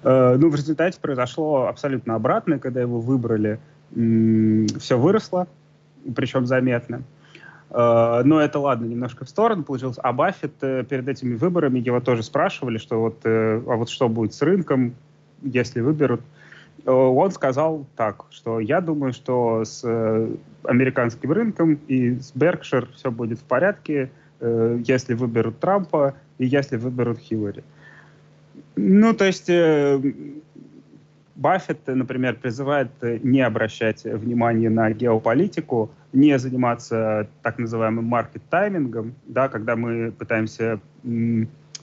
Э, 0.05 0.37
ну, 0.39 0.51
в 0.51 0.55
результате 0.55 1.01
произошло 1.01 1.67
абсолютно 1.67 2.15
обратное, 2.15 2.59
когда 2.59 2.81
его 2.81 3.01
выбрали, 3.01 3.59
все 3.91 4.99
выросло, 4.99 5.47
причем 6.15 6.47
заметно. 6.47 7.03
Э, 7.71 8.23
но 8.25 8.41
это 8.41 8.61
ладно, 8.61 8.85
немножко 8.85 9.25
в 9.25 9.29
сторону 9.29 9.65
получилось. 9.65 9.99
А 10.03 10.13
Баффет 10.13 10.53
э, 10.61 10.85
перед 10.85 11.09
этими 11.09 11.35
выборами 11.35 11.81
его 11.81 12.01
тоже 12.01 12.23
спрашивали, 12.23 12.79
что 12.79 13.01
вот, 13.01 13.21
а 13.25 13.77
вот 13.77 13.89
что 13.89 14.09
будет 14.09 14.35
с 14.35 14.43
рынком, 14.43 14.95
если 15.43 15.81
выберут. 15.81 16.21
Он 16.87 17.31
сказал 17.31 17.87
так, 17.97 18.27
что 18.31 18.61
я 18.61 18.81
думаю, 18.81 19.13
что 19.13 19.65
с 19.65 19.83
американским 20.65 21.33
рынком, 21.33 21.79
и 21.89 22.19
с 22.19 22.33
Беркшир 22.35 22.89
все 22.95 23.11
будет 23.11 23.39
в 23.39 23.45
порядке, 23.45 24.11
э, 24.41 24.79
если 24.85 25.15
выберут 25.15 25.59
Трампа 25.61 26.15
и 26.39 26.47
если 26.47 26.77
выберут 26.77 27.19
Хиллари. 27.19 27.65
Ну, 28.77 29.15
то 29.15 29.25
есть 29.25 29.49
э, 29.49 30.01
Баффет, 31.37 31.87
например, 31.87 32.37
призывает 32.37 32.91
не 33.03 33.41
обращать 33.41 34.05
внимания 34.05 34.71
на 34.71 34.91
геополитику, 34.93 35.91
не 36.13 36.39
заниматься 36.39 37.29
так 37.43 37.59
называемым 37.59 38.05
маркет-таймингом, 38.05 39.15
да, 39.27 39.49
когда 39.49 39.75
мы 39.75 40.13
пытаемся 40.13 40.81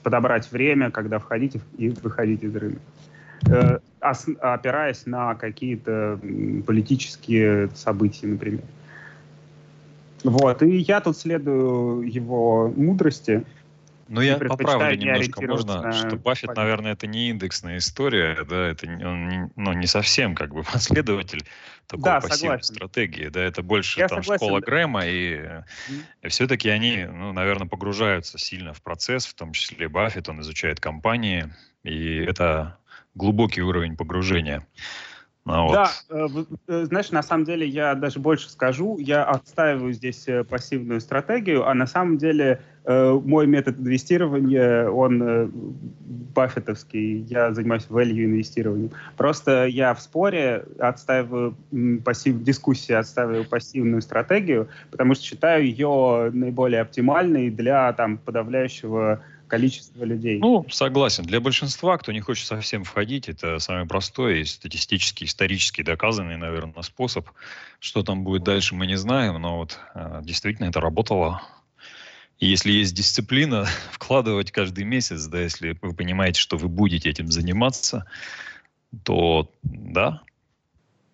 подобрать 0.02 0.50
время, 0.50 0.90
когда 0.90 1.18
входить 1.18 1.56
и 1.76 1.90
выходить 1.90 2.42
из 2.42 2.54
рынка, 2.56 2.80
э, 2.80 2.91
опираясь 4.00 5.06
на 5.06 5.34
какие-то 5.34 6.18
политические 6.66 7.70
события, 7.74 8.26
например. 8.26 8.62
Вот, 10.24 10.62
и 10.62 10.78
я 10.78 11.00
тут 11.00 11.16
следую 11.16 12.02
его 12.02 12.72
мудрости. 12.76 13.44
Ну, 14.08 14.20
я 14.20 14.36
поправлю 14.36 14.94
немножко, 14.96 15.40
можно, 15.46 15.82
на... 15.82 15.92
что 15.92 16.16
Баффет, 16.16 16.54
наверное, 16.54 16.92
это 16.92 17.06
не 17.06 17.30
индексная 17.30 17.78
история, 17.78 18.44
да, 18.44 18.68
это 18.68 18.86
он 18.86 19.28
не, 19.28 19.50
ну, 19.56 19.72
не 19.72 19.86
совсем 19.86 20.34
как 20.34 20.52
бы 20.52 20.62
последователь 20.72 21.44
такой 21.86 22.04
да, 22.04 22.20
пассивной 22.20 22.62
согласен. 22.62 22.74
стратегии, 22.74 23.28
да, 23.28 23.40
это 23.40 23.62
больше 23.62 24.00
я 24.00 24.08
там 24.08 24.22
согласен, 24.22 24.44
школа. 24.44 24.60
Грэма, 24.60 25.06
и, 25.06 25.36
mm. 25.36 25.62
и 26.22 26.28
все-таки 26.28 26.68
они, 26.68 27.06
ну, 27.10 27.32
наверное, 27.32 27.66
погружаются 27.66 28.38
сильно 28.38 28.74
в 28.74 28.82
процесс, 28.82 29.24
в 29.24 29.34
том 29.34 29.52
числе 29.52 29.88
Баффет, 29.88 30.28
он 30.28 30.42
изучает 30.42 30.78
компании, 30.78 31.48
и 31.82 32.18
это 32.18 32.76
глубокий 33.14 33.62
уровень 33.62 33.96
погружения. 33.96 34.66
А 35.44 35.62
вот. 35.62 35.72
Да, 35.72 35.90
э, 36.10 36.28
э, 36.68 36.84
знаешь, 36.84 37.10
на 37.10 37.22
самом 37.22 37.44
деле 37.44 37.66
я 37.66 37.94
даже 37.96 38.20
больше 38.20 38.48
скажу, 38.48 38.98
я 38.98 39.24
отстаиваю 39.24 39.92
здесь 39.92 40.28
э, 40.28 40.44
пассивную 40.44 41.00
стратегию, 41.00 41.68
а 41.68 41.74
на 41.74 41.86
самом 41.86 42.18
деле 42.18 42.60
мой 42.84 43.46
метод 43.46 43.78
инвестирования, 43.78 44.88
он 44.88 45.52
баффетовский, 46.34 47.18
я 47.28 47.54
занимаюсь 47.54 47.86
value 47.88 48.24
инвестированием. 48.24 48.90
Просто 49.16 49.66
я 49.66 49.94
в 49.94 50.02
споре 50.02 50.64
отстаиваю 50.80 51.54
пассив, 52.04 52.42
дискуссии 52.42 52.92
отстаиваю 52.92 53.44
пассивную 53.44 54.02
стратегию, 54.02 54.68
потому 54.90 55.14
что 55.14 55.22
считаю 55.22 55.64
ее 55.64 56.32
наиболее 56.32 56.80
оптимальной 56.80 57.50
для 57.50 57.92
там 57.92 58.18
подавляющего 58.18 59.22
количество 59.52 60.04
людей. 60.04 60.38
Ну, 60.38 60.64
согласен. 60.70 61.24
Для 61.24 61.38
большинства, 61.38 61.98
кто 61.98 62.10
не 62.10 62.20
хочет 62.20 62.46
совсем 62.46 62.84
входить, 62.84 63.28
это 63.28 63.58
самый 63.58 63.86
простой 63.86 64.40
и 64.40 64.44
статистически, 64.46 65.24
исторически 65.24 65.82
доказанный, 65.82 66.38
наверное, 66.38 66.80
способ. 66.80 67.28
Что 67.78 68.02
там 68.02 68.24
будет 68.24 68.44
дальше, 68.44 68.74
мы 68.74 68.86
не 68.86 68.96
знаем, 68.96 69.34
но 69.34 69.58
вот 69.58 69.78
э, 69.94 70.20
действительно 70.22 70.68
это 70.68 70.80
работало. 70.80 71.42
И 72.38 72.46
если 72.46 72.72
есть 72.72 72.94
дисциплина, 72.94 73.66
вкладывать 73.92 74.50
каждый 74.52 74.84
месяц, 74.84 75.26
да, 75.26 75.42
если 75.42 75.76
вы 75.82 75.92
понимаете, 75.92 76.40
что 76.40 76.56
вы 76.56 76.68
будете 76.68 77.10
этим 77.10 77.30
заниматься, 77.30 78.06
то 79.04 79.52
да, 79.62 80.22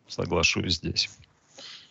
соглашусь 0.06 0.74
здесь. 0.74 1.10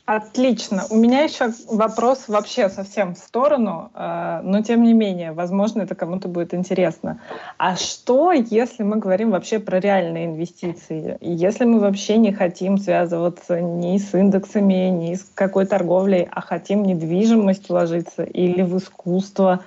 Отлично. 0.07 0.83
У 0.89 0.95
меня 0.95 1.23
еще 1.23 1.51
вопрос 1.69 2.29
вообще 2.29 2.69
совсем 2.69 3.13
в 3.13 3.17
сторону, 3.17 3.91
э, 3.93 4.39
но 4.41 4.63
тем 4.63 4.83
не 4.83 4.93
менее, 4.93 5.33
возможно, 5.33 5.81
это 5.81 5.95
кому-то 5.95 6.29
будет 6.29 6.53
интересно. 6.53 7.19
А 7.57 7.75
что, 7.75 8.31
если 8.31 8.83
мы 8.83 8.99
говорим 8.99 9.31
вообще 9.31 9.59
про 9.59 9.81
реальные 9.81 10.27
инвестиции? 10.27 11.17
Если 11.19 11.65
мы 11.65 11.81
вообще 11.81 12.15
не 12.15 12.31
хотим 12.31 12.77
связываться 12.77 13.59
ни 13.59 13.97
с 13.97 14.13
индексами, 14.13 14.87
ни 14.87 15.15
с 15.15 15.29
какой 15.35 15.65
торговлей, 15.65 16.29
а 16.31 16.39
хотим 16.39 16.83
недвижимость 16.83 17.67
вложиться 17.67 18.23
или 18.23 18.61
в 18.61 18.77
искусство, 18.77 19.65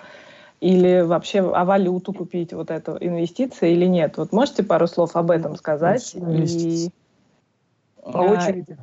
или 0.63 1.03
вообще 1.03 1.41
о 1.41 1.67
валюту 1.67 2.15
купить 2.15 2.55
вот 2.55 2.71
эту 2.71 2.97
инвестицию 2.99 3.73
или 3.73 3.85
нет? 3.85 4.17
Вот 4.17 4.33
можете 4.33 4.63
пару 4.63 4.87
слов 4.87 5.17
об 5.17 5.33
этом 5.33 5.57
сказать? 5.57 6.15
И... 6.15 6.89
По 8.03 8.21
очереди. 8.21 8.79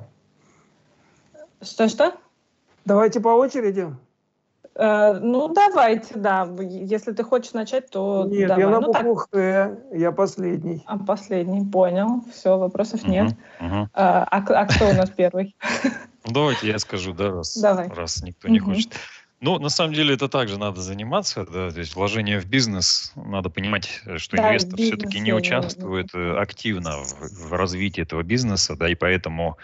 Что-что? 1.62 2.14
Давайте 2.86 3.20
по 3.20 3.30
очереди. 3.30 3.94
Э, 4.76 5.20
ну, 5.20 5.48
давайте, 5.48 6.16
да. 6.16 6.48
Если 6.60 7.12
ты 7.12 7.24
хочешь 7.24 7.54
начать, 7.54 7.90
то 7.90 8.26
Нет, 8.30 8.48
давай. 8.48 8.64
я 8.64 8.70
на 8.70 8.80
ну, 8.80 8.94
букву 8.94 9.16
Х, 9.16 9.72
я 9.92 10.12
последний. 10.12 10.84
А, 10.86 10.98
последний, 10.98 11.66
понял. 11.66 12.24
Все, 12.32 12.58
вопросов 12.58 13.04
uh-huh, 13.04 13.10
нет. 13.10 13.36
Uh-huh. 13.60 13.88
А, 13.94 14.24
а, 14.30 14.38
а 14.38 14.66
кто 14.66 14.90
у 14.90 14.94
нас 14.94 15.10
первый? 15.10 15.56
Ну, 16.26 16.34
давайте 16.34 16.68
я 16.68 16.78
скажу, 16.78 17.14
да, 17.14 17.30
раз, 17.30 17.56
Давай. 17.56 17.88
раз 17.88 18.22
никто 18.22 18.50
не 18.50 18.60
хочет. 18.60 18.94
Ну, 19.40 19.60
на 19.60 19.70
самом 19.70 19.94
деле, 19.94 20.16
это 20.16 20.28
также 20.28 20.60
надо 20.60 20.82
заниматься, 20.82 21.46
да, 21.46 21.72
то 21.72 21.80
есть 21.80 21.96
вложение 21.96 22.42
в 22.42 22.46
бизнес, 22.46 23.14
надо 23.16 23.50
понимать, 23.50 24.02
что 24.18 24.36
да, 24.36 24.50
инвестор 24.50 24.78
все-таки 24.78 25.20
не 25.20 25.32
участвует 25.32 26.10
да. 26.12 26.42
активно 26.42 26.98
в, 26.98 27.50
в 27.50 27.54
развитии 27.54 28.02
этого 28.02 28.24
бизнеса, 28.24 28.76
да, 28.76 28.90
и 28.90 28.96
поэтому 28.96 29.58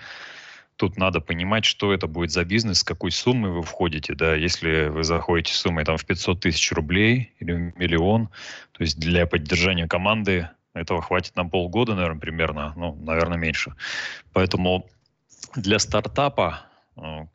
тут 0.77 0.97
надо 0.97 1.21
понимать, 1.21 1.65
что 1.65 1.93
это 1.93 2.07
будет 2.07 2.31
за 2.31 2.43
бизнес, 2.45 2.79
с 2.79 2.83
какой 2.83 3.11
суммой 3.11 3.51
вы 3.51 3.61
входите, 3.61 4.15
да, 4.15 4.35
если 4.35 4.87
вы 4.87 5.03
заходите 5.03 5.53
суммой 5.53 5.85
там 5.85 5.97
в 5.97 6.05
500 6.05 6.39
тысяч 6.39 6.71
рублей 6.71 7.31
или 7.39 7.73
миллион, 7.77 8.27
то 8.71 8.83
есть 8.83 8.99
для 8.99 9.25
поддержания 9.25 9.87
команды 9.87 10.49
этого 10.73 11.01
хватит 11.01 11.35
на 11.35 11.45
полгода, 11.45 11.95
наверное, 11.95 12.19
примерно, 12.19 12.73
ну, 12.75 12.95
наверное, 12.95 13.37
меньше. 13.37 13.75
Поэтому 14.33 14.89
для 15.55 15.79
стартапа, 15.79 16.65
э, 16.95 17.25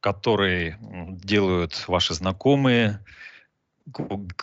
который 0.00 0.76
делают 0.80 1.88
ваши 1.88 2.14
знакомые, 2.14 3.00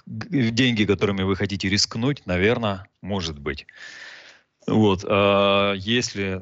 деньги, 0.06 0.86
которыми 0.86 1.24
вы 1.24 1.36
хотите 1.36 1.68
рискнуть, 1.68 2.26
наверное, 2.26 2.86
может 3.02 3.40
быть. 3.40 3.66
Вот, 4.66 5.04
а 5.08 5.74
если, 5.74 6.42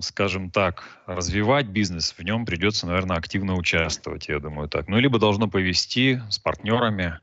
скажем 0.00 0.50
так, 0.50 1.00
развивать 1.06 1.66
бизнес, 1.66 2.14
в 2.16 2.22
нем 2.22 2.44
придется, 2.44 2.86
наверное, 2.86 3.16
активно 3.16 3.54
участвовать, 3.54 4.28
я 4.28 4.40
думаю 4.40 4.68
так. 4.68 4.88
Ну, 4.88 4.98
либо 4.98 5.18
должно 5.18 5.48
повести 5.48 6.20
с 6.28 6.38
партнерами. 6.38 7.18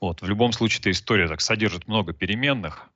Вот, 0.00 0.20
в 0.20 0.26
любом 0.26 0.52
случае, 0.52 0.80
эта 0.80 0.90
история 0.90 1.28
так 1.28 1.40
содержит 1.40 1.86
много 1.86 2.12
переменных. 2.12 2.88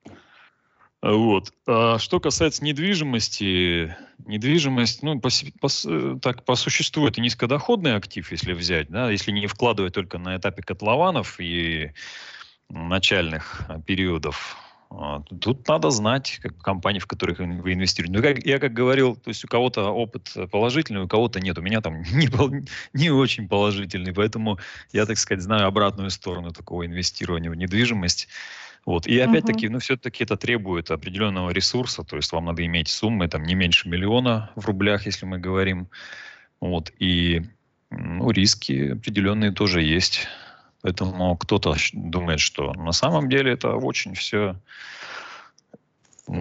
Вот. 1.02 1.52
А 1.68 1.98
что 1.98 2.18
касается 2.18 2.64
недвижимости, 2.64 3.96
недвижимость, 4.24 5.02
ну, 5.04 5.20
по, 5.20 5.28
по, 5.60 5.68
так, 6.20 6.44
по 6.44 6.56
существу 6.56 7.06
это 7.06 7.20
низкодоходный 7.20 7.94
актив, 7.94 8.28
если 8.32 8.52
взять, 8.52 8.88
да, 8.88 9.10
если 9.10 9.30
не 9.30 9.46
вкладывать 9.46 9.94
только 9.94 10.18
на 10.18 10.36
этапе 10.36 10.62
котлованов 10.62 11.38
и 11.38 11.92
начальных 12.68 13.62
периодов 13.86 14.56
тут 15.40 15.66
надо 15.68 15.90
знать, 15.90 16.38
как 16.42 16.58
компании, 16.58 17.00
в 17.00 17.06
которых 17.06 17.38
вы 17.38 17.72
инвестируете. 17.72 18.16
Ну, 18.16 18.22
как, 18.22 18.44
я 18.44 18.58
как 18.58 18.72
говорил, 18.72 19.16
то 19.16 19.28
есть 19.28 19.44
у 19.44 19.48
кого-то 19.48 19.90
опыт 19.90 20.32
положительный, 20.50 21.02
у 21.02 21.08
кого-то 21.08 21.40
нет. 21.40 21.58
У 21.58 21.62
меня 21.62 21.80
там 21.80 22.02
не, 22.12 22.28
не 22.92 23.10
очень 23.10 23.48
положительный, 23.48 24.14
поэтому 24.14 24.58
я, 24.92 25.06
так 25.06 25.18
сказать, 25.18 25.42
знаю 25.42 25.66
обратную 25.66 26.10
сторону 26.10 26.50
такого 26.50 26.86
инвестирования 26.86 27.50
в 27.50 27.54
недвижимость. 27.54 28.28
Вот. 28.84 29.08
И 29.08 29.18
опять-таки, 29.18 29.66
uh-huh. 29.66 29.70
ну, 29.70 29.78
все-таки 29.80 30.22
это 30.22 30.36
требует 30.36 30.92
определенного 30.92 31.50
ресурса, 31.50 32.04
то 32.04 32.16
есть 32.16 32.30
вам 32.30 32.44
надо 32.44 32.64
иметь 32.64 32.86
суммы 32.86 33.26
там 33.26 33.42
не 33.42 33.56
меньше 33.56 33.88
миллиона 33.88 34.50
в 34.54 34.64
рублях, 34.66 35.06
если 35.06 35.26
мы 35.26 35.38
говорим. 35.38 35.88
Вот. 36.60 36.92
И 37.00 37.42
ну, 37.90 38.30
риски 38.30 38.92
определенные 38.92 39.50
тоже 39.50 39.82
есть. 39.82 40.28
Поэтому 40.82 41.36
кто-то 41.36 41.74
думает, 41.92 42.40
что 42.40 42.72
на 42.74 42.92
самом 42.92 43.28
деле 43.28 43.52
это 43.52 43.74
очень 43.74 44.14
все 44.14 44.56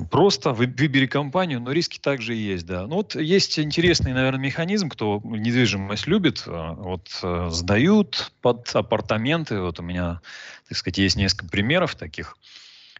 Просто. 0.09 0.51
Выбери 0.51 1.05
компанию, 1.05 1.61
но 1.61 1.71
риски 1.71 1.99
также 1.99 2.33
есть, 2.33 2.65
да. 2.65 2.87
Ну 2.87 2.95
вот 2.95 3.15
есть 3.15 3.59
интересный, 3.59 4.13
наверное, 4.13 4.39
механизм, 4.39 4.89
кто 4.89 5.21
недвижимость 5.23 6.07
любит, 6.07 6.43
э, 6.47 6.73
вот 6.75 7.07
э, 7.21 7.49
сдают 7.51 8.31
под 8.41 8.67
апартаменты, 8.75 9.61
вот 9.61 9.79
у 9.79 9.83
меня, 9.83 10.21
так 10.67 10.77
сказать, 10.77 10.97
есть 10.97 11.17
несколько 11.17 11.51
примеров 11.51 11.93
таких 11.93 12.35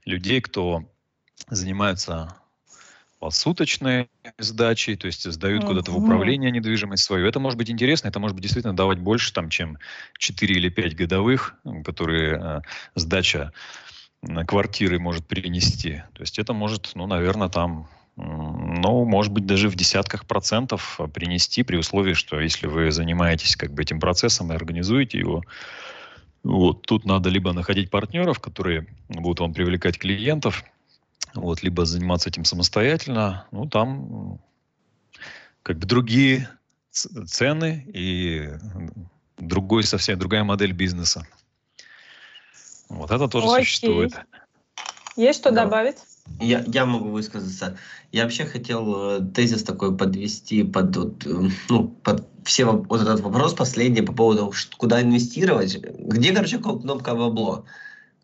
людей, 0.06 0.42
кто 0.42 0.84
занимаются 1.50 2.36
посуточной 3.20 4.10
сдачей, 4.38 4.96
то 4.96 5.08
есть 5.08 5.32
сдают 5.32 5.64
mm-hmm. 5.64 5.68
куда-то 5.68 5.92
в 5.92 5.98
управление 5.98 6.52
недвижимость 6.52 7.04
свою. 7.04 7.28
Это 7.28 7.40
может 7.40 7.58
быть 7.58 7.70
интересно, 7.70 8.10
это 8.10 8.20
может 8.20 8.36
быть 8.36 8.44
действительно 8.44 8.76
давать 8.76 9.00
больше, 9.00 9.34
там, 9.34 9.50
чем 9.50 9.78
4 10.18 10.56
или 10.56 10.70
5 10.70 10.96
годовых, 10.96 11.56
которые 11.84 12.40
э, 12.40 12.62
сдача 12.96 13.52
квартиры 14.48 15.00
может 15.00 15.28
принести. 15.28 16.04
То 16.14 16.22
есть 16.22 16.40
это 16.40 16.54
может, 16.54 16.92
ну, 16.96 17.06
наверное, 17.08 17.50
там, 17.50 17.88
ну, 18.16 19.06
может 19.06 19.32
быть, 19.32 19.46
даже 19.46 19.70
в 19.70 19.76
десятках 19.76 20.26
процентов 20.26 21.00
принести 21.14 21.64
при 21.64 21.78
условии, 21.78 22.14
что 22.14 22.40
если 22.40 22.68
вы 22.68 22.92
занимаетесь 22.92 23.56
как 23.56 23.74
бы 23.74 23.82
этим 23.82 24.00
процессом 24.00 24.52
и 24.52 24.56
организуете 24.56 25.20
его, 25.20 25.44
вот 26.44 26.84
тут 26.84 27.06
надо 27.06 27.30
либо 27.30 27.54
находить 27.54 27.90
партнеров, 27.90 28.40
которые 28.40 28.88
будут 29.10 29.40
вам 29.40 29.54
привлекать 29.54 29.98
клиентов, 29.98 30.64
вот, 31.36 31.64
либо 31.64 31.86
заниматься 31.86 32.30
этим 32.30 32.46
самостоятельно. 32.46 33.48
Ну, 33.52 33.68
там 33.68 34.40
как 35.64 35.78
бы 35.78 35.86
другие 35.86 36.50
цены 36.92 37.86
и 37.94 38.52
другой 39.38 39.84
совсем 39.84 40.18
другая 40.18 40.44
модель 40.44 40.72
бизнеса. 40.72 41.28
Вот 42.90 43.12
это 43.12 43.28
тоже 43.28 43.48
Окей. 43.48 43.66
существует. 43.66 44.14
Есть 45.16 45.40
что 45.40 45.52
да. 45.52 45.66
добавить? 45.66 45.98
Я, 46.40 46.64
я 46.68 46.86
могу 46.86 47.10
высказаться. 47.10 47.78
Я 48.12 48.24
вообще 48.24 48.46
хотел 48.46 49.20
э, 49.20 49.26
тезис 49.34 49.64
такой 49.64 49.96
подвести 49.96 50.64
под, 50.64 50.96
вот, 50.96 51.26
э, 51.26 51.50
ну, 51.70 51.88
под 51.88 52.28
все 52.44 52.66
вот 52.66 53.02
этот 53.02 53.20
вопрос 53.22 53.54
последний 53.54 54.02
по 54.02 54.14
поводу, 54.14 54.52
куда 54.78 55.02
инвестировать. 55.02 55.78
Где, 55.78 56.34
короче, 56.34 56.58
кнопка 56.58 57.16
бабло? 57.16 57.66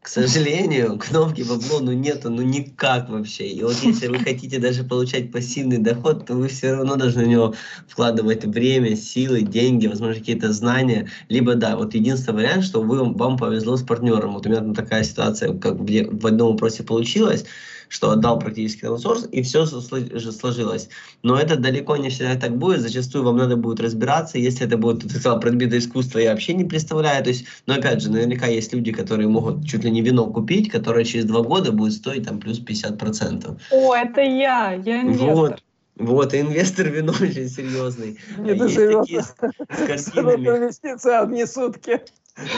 К 0.01 0.07
сожалению, 0.07 0.97
кнопки 0.99 1.43
бабло 1.43 1.79
ну 1.79 1.91
нету, 1.91 2.31
ну 2.31 2.41
никак 2.41 3.07
вообще. 3.09 3.47
И 3.47 3.63
вот 3.63 3.75
если 3.83 4.07
вы 4.07 4.17
хотите 4.17 4.57
даже 4.57 4.83
получать 4.83 5.31
пассивный 5.31 5.77
доход, 5.77 6.25
то 6.25 6.33
вы 6.33 6.47
все 6.47 6.73
равно 6.73 6.95
должны 6.95 7.25
в 7.25 7.27
него 7.27 7.53
вкладывать 7.87 8.43
время, 8.43 8.95
силы, 8.95 9.43
деньги, 9.43 9.85
возможно, 9.85 10.15
какие-то 10.15 10.51
знания. 10.53 11.07
Либо, 11.29 11.53
да, 11.53 11.77
вот 11.77 11.93
единственный 11.93 12.37
вариант, 12.37 12.63
что 12.63 12.81
вы, 12.81 13.13
вам 13.13 13.37
повезло 13.37 13.77
с 13.77 13.83
партнером. 13.83 14.33
Вот 14.33 14.47
у 14.47 14.49
меня 14.49 14.73
такая 14.73 15.03
ситуация, 15.03 15.53
как 15.53 15.75
в 15.75 16.25
одном 16.25 16.53
вопросе 16.53 16.81
получилась, 16.81 17.45
что 17.91 18.11
отдал 18.11 18.39
практически 18.39 18.85
аутсорс, 18.85 19.27
и 19.33 19.41
все 19.41 19.65
сложилось. 19.65 20.87
Но 21.23 21.37
это 21.37 21.57
далеко 21.57 21.97
не 21.97 22.09
всегда 22.09 22.35
так 22.35 22.57
будет, 22.57 22.79
зачастую 22.79 23.25
вам 23.25 23.35
надо 23.35 23.57
будет 23.57 23.81
разбираться, 23.81 24.37
если 24.37 24.65
это 24.65 24.77
будет, 24.77 25.01
ты 25.01 25.09
сказал, 25.09 25.41
предметное 25.41 25.79
искусство, 25.79 26.19
я 26.19 26.31
вообще 26.31 26.53
не 26.53 26.63
представляю, 26.63 27.21
то 27.21 27.29
есть, 27.29 27.45
но 27.65 27.73
опять 27.73 28.01
же, 28.01 28.09
наверняка 28.09 28.47
есть 28.47 28.73
люди, 28.73 28.93
которые 28.93 29.27
могут 29.27 29.67
чуть 29.67 29.83
ли 29.83 29.91
не 29.91 30.01
вино 30.01 30.27
купить, 30.27 30.71
которое 30.71 31.03
через 31.03 31.25
два 31.25 31.41
года 31.41 31.73
будет 31.73 31.91
стоить 31.91 32.25
там 32.25 32.39
плюс 32.39 32.61
50%. 32.61 33.59
О, 33.71 33.93
это 33.93 34.21
я, 34.21 34.71
я 34.73 35.01
инвестор. 35.01 35.35
Вот. 35.35 35.63
Вот, 35.97 36.33
инвестор 36.33 36.87
вино 36.87 37.11
очень 37.11 37.49
серьезный. 37.49 38.17
Не 38.37 38.53
доживет. 38.53 39.07
Есть 39.09 39.35
такие 39.35 39.97
с 39.99 40.05
картинами. 40.05 40.47
инвестиции 40.47 41.11
одни 41.11 41.45
сутки. 41.45 42.01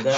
Да. 0.04 0.14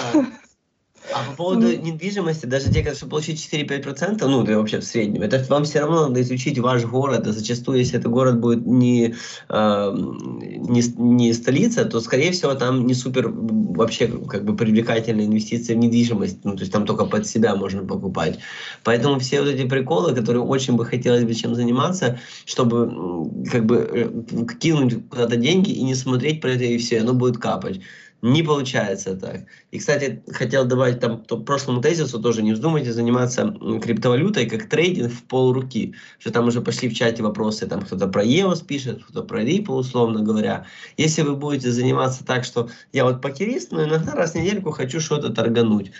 А 1.14 1.24
по 1.30 1.36
поводу 1.36 1.68
недвижимости, 1.78 2.46
даже 2.46 2.72
те, 2.72 2.94
чтобы 2.94 3.12
получить 3.12 3.40
4-5%, 3.54 4.26
ну, 4.28 4.44
да, 4.44 4.58
вообще 4.58 4.80
в 4.80 4.84
среднем, 4.84 5.22
это 5.22 5.44
вам 5.50 5.64
все 5.64 5.80
равно 5.80 6.08
надо 6.08 6.22
изучить 6.22 6.58
ваш 6.60 6.84
город, 6.86 7.28
а 7.28 7.32
зачастую, 7.32 7.80
если 7.80 8.00
это 8.00 8.10
город 8.10 8.40
будет 8.40 8.66
не, 8.66 9.16
э, 9.50 9.96
не, 9.96 10.82
не 10.98 11.34
столица, 11.34 11.86
то, 11.86 12.00
скорее 12.00 12.32
всего, 12.32 12.54
там 12.56 12.88
не 12.88 12.94
супер 12.94 13.30
вообще 13.30 14.08
как 14.08 14.46
бы 14.46 14.56
привлекательные 14.56 15.28
инвестиции 15.28 15.74
в 15.74 15.78
недвижимость, 15.78 16.40
ну, 16.44 16.56
то 16.56 16.62
есть 16.62 16.72
там 16.72 16.86
только 16.86 17.06
под 17.06 17.28
себя 17.28 17.56
можно 17.56 17.84
покупать. 17.84 18.40
Поэтому 18.84 19.20
все 19.20 19.42
вот 19.42 19.50
эти 19.50 19.68
приколы, 19.68 20.16
которые 20.16 20.44
очень 20.44 20.76
бы 20.76 20.86
хотелось 20.86 21.24
бы 21.24 21.34
чем 21.34 21.56
заниматься, 21.56 22.20
чтобы 22.46 23.30
как 23.52 23.66
бы 23.66 23.76
э, 23.78 24.56
кинуть 24.60 25.08
куда-то 25.10 25.36
деньги 25.36 25.72
и 25.72 25.84
не 25.84 25.96
смотреть 25.96 26.42
про 26.42 26.52
это 26.52 26.64
и 26.64 26.78
все, 26.78 27.02
оно 27.02 27.14
будет 27.14 27.38
капать. 27.38 27.82
Не 28.26 28.42
получается 28.42 29.16
так. 29.16 29.42
И, 29.70 29.78
кстати, 29.78 30.24
хотел 30.32 30.66
добавить 30.66 31.00
там 31.00 31.24
то, 31.24 31.38
прошлому 31.38 31.80
тезису 31.80 32.20
тоже, 32.20 32.42
не 32.42 32.54
вздумайте 32.54 32.92
заниматься 32.92 33.56
криптовалютой 33.84 34.50
как 34.50 34.68
трейдинг 34.68 35.14
в 35.14 35.22
полруки. 35.26 35.94
Что 36.18 36.32
там 36.32 36.48
уже 36.48 36.62
пошли 36.62 36.90
в 36.90 36.96
чате 36.96 37.22
вопросы, 37.22 37.68
там 37.68 37.84
кто-то 37.84 38.08
про 38.08 38.26
EOS 38.26 38.66
пишет, 38.66 39.04
кто-то 39.04 39.28
про 39.28 39.44
Ripple, 39.44 39.76
условно 39.76 40.24
говоря. 40.24 40.66
Если 40.98 41.22
вы 41.22 41.36
будете 41.36 41.72
заниматься 41.72 42.26
так, 42.26 42.46
что 42.46 42.68
я 42.94 43.04
вот 43.06 43.22
покерист, 43.22 43.72
но 43.72 43.84
иногда 43.84 44.14
раз 44.14 44.32
в 44.32 44.36
недельку 44.36 44.72
хочу 44.72 45.00
что-то 45.00 45.30
торгануть, 45.30 45.92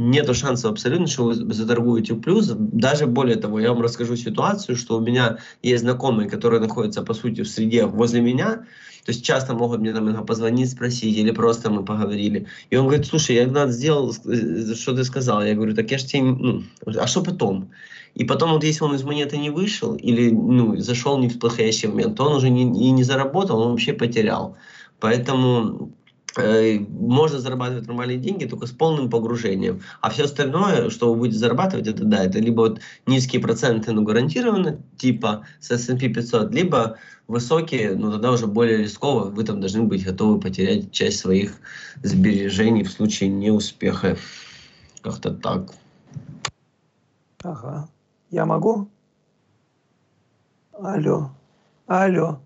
нету 0.00 0.34
шансов 0.34 0.72
абсолютно, 0.72 1.06
что 1.06 1.24
вы 1.24 1.34
заторгуете 1.34 2.14
плюс. 2.14 2.46
Даже 2.56 3.06
более 3.06 3.36
того, 3.36 3.60
я 3.60 3.72
вам 3.72 3.82
расскажу 3.82 4.16
ситуацию, 4.16 4.76
что 4.76 4.96
у 4.96 5.00
меня 5.00 5.38
есть 5.62 5.82
знакомые, 5.82 6.28
которые 6.28 6.60
находятся, 6.60 7.02
по 7.02 7.14
сути, 7.14 7.42
в 7.42 7.48
среде 7.48 7.84
возле 7.84 8.20
меня, 8.20 8.64
то 9.04 9.12
есть 9.12 9.24
часто 9.24 9.54
могут 9.54 9.80
мне 9.80 9.92
там 9.92 10.26
позвонить, 10.26 10.70
спросить, 10.70 11.16
или 11.16 11.30
просто 11.30 11.70
мы 11.70 11.84
поговорили. 11.84 12.46
И 12.70 12.76
он 12.76 12.86
говорит, 12.86 13.06
слушай, 13.06 13.36
я 13.36 13.44
Игнат 13.44 13.70
сделал, 13.70 14.14
э, 14.26 14.74
что 14.74 14.94
ты 14.94 15.04
сказал. 15.04 15.42
Я 15.42 15.54
говорю, 15.54 15.74
так 15.74 15.90
я 15.90 15.98
же 15.98 16.06
тебе, 16.06 16.22
ну, 16.22 16.62
а 16.86 17.06
что 17.06 17.22
потом? 17.22 17.70
И 18.14 18.24
потом 18.24 18.52
вот 18.52 18.64
если 18.64 18.84
он 18.84 18.94
из 18.94 19.02
монеты 19.02 19.38
не 19.38 19.50
вышел, 19.50 19.94
или 19.94 20.30
ну, 20.30 20.76
зашел 20.76 21.18
не 21.18 21.28
в 21.28 21.38
подходящий 21.38 21.88
момент, 21.88 22.16
то 22.16 22.24
он 22.24 22.36
уже 22.36 22.50
не, 22.50 22.62
и 22.62 22.90
не 22.90 23.04
заработал, 23.04 23.60
он 23.60 23.70
вообще 23.70 23.92
потерял. 23.92 24.56
Поэтому 24.98 25.92
Э, 25.99 25.99
можно 26.36 27.40
зарабатывать 27.40 27.86
нормальные 27.86 28.18
деньги 28.18 28.44
только 28.44 28.66
с 28.66 28.70
полным 28.70 29.10
погружением. 29.10 29.80
А 30.00 30.10
все 30.10 30.24
остальное, 30.24 30.90
что 30.90 31.12
вы 31.12 31.18
будете 31.18 31.38
зарабатывать, 31.38 31.88
это 31.88 32.04
да, 32.04 32.24
это 32.24 32.38
либо 32.38 32.60
вот 32.60 32.80
низкие 33.06 33.40
проценты, 33.42 33.92
но 33.92 34.02
гарантированно, 34.02 34.80
типа 34.96 35.44
с 35.60 35.70
S&P 35.70 36.08
500, 36.08 36.52
либо 36.52 36.96
высокие, 37.26 37.94
но 37.94 38.12
тогда 38.12 38.32
уже 38.32 38.46
более 38.46 38.78
рисково, 38.78 39.30
вы 39.30 39.44
там 39.44 39.60
должны 39.60 39.84
быть 39.84 40.04
готовы 40.04 40.40
потерять 40.40 40.92
часть 40.92 41.20
своих 41.20 41.54
сбережений 42.02 42.84
в 42.84 42.90
случае 42.90 43.30
неуспеха. 43.30 44.16
Как-то 45.02 45.30
так. 45.32 45.72
Ага. 47.42 47.88
Я 48.30 48.46
могу? 48.46 48.88
Алло. 50.72 51.30
Алло. 51.86 52.40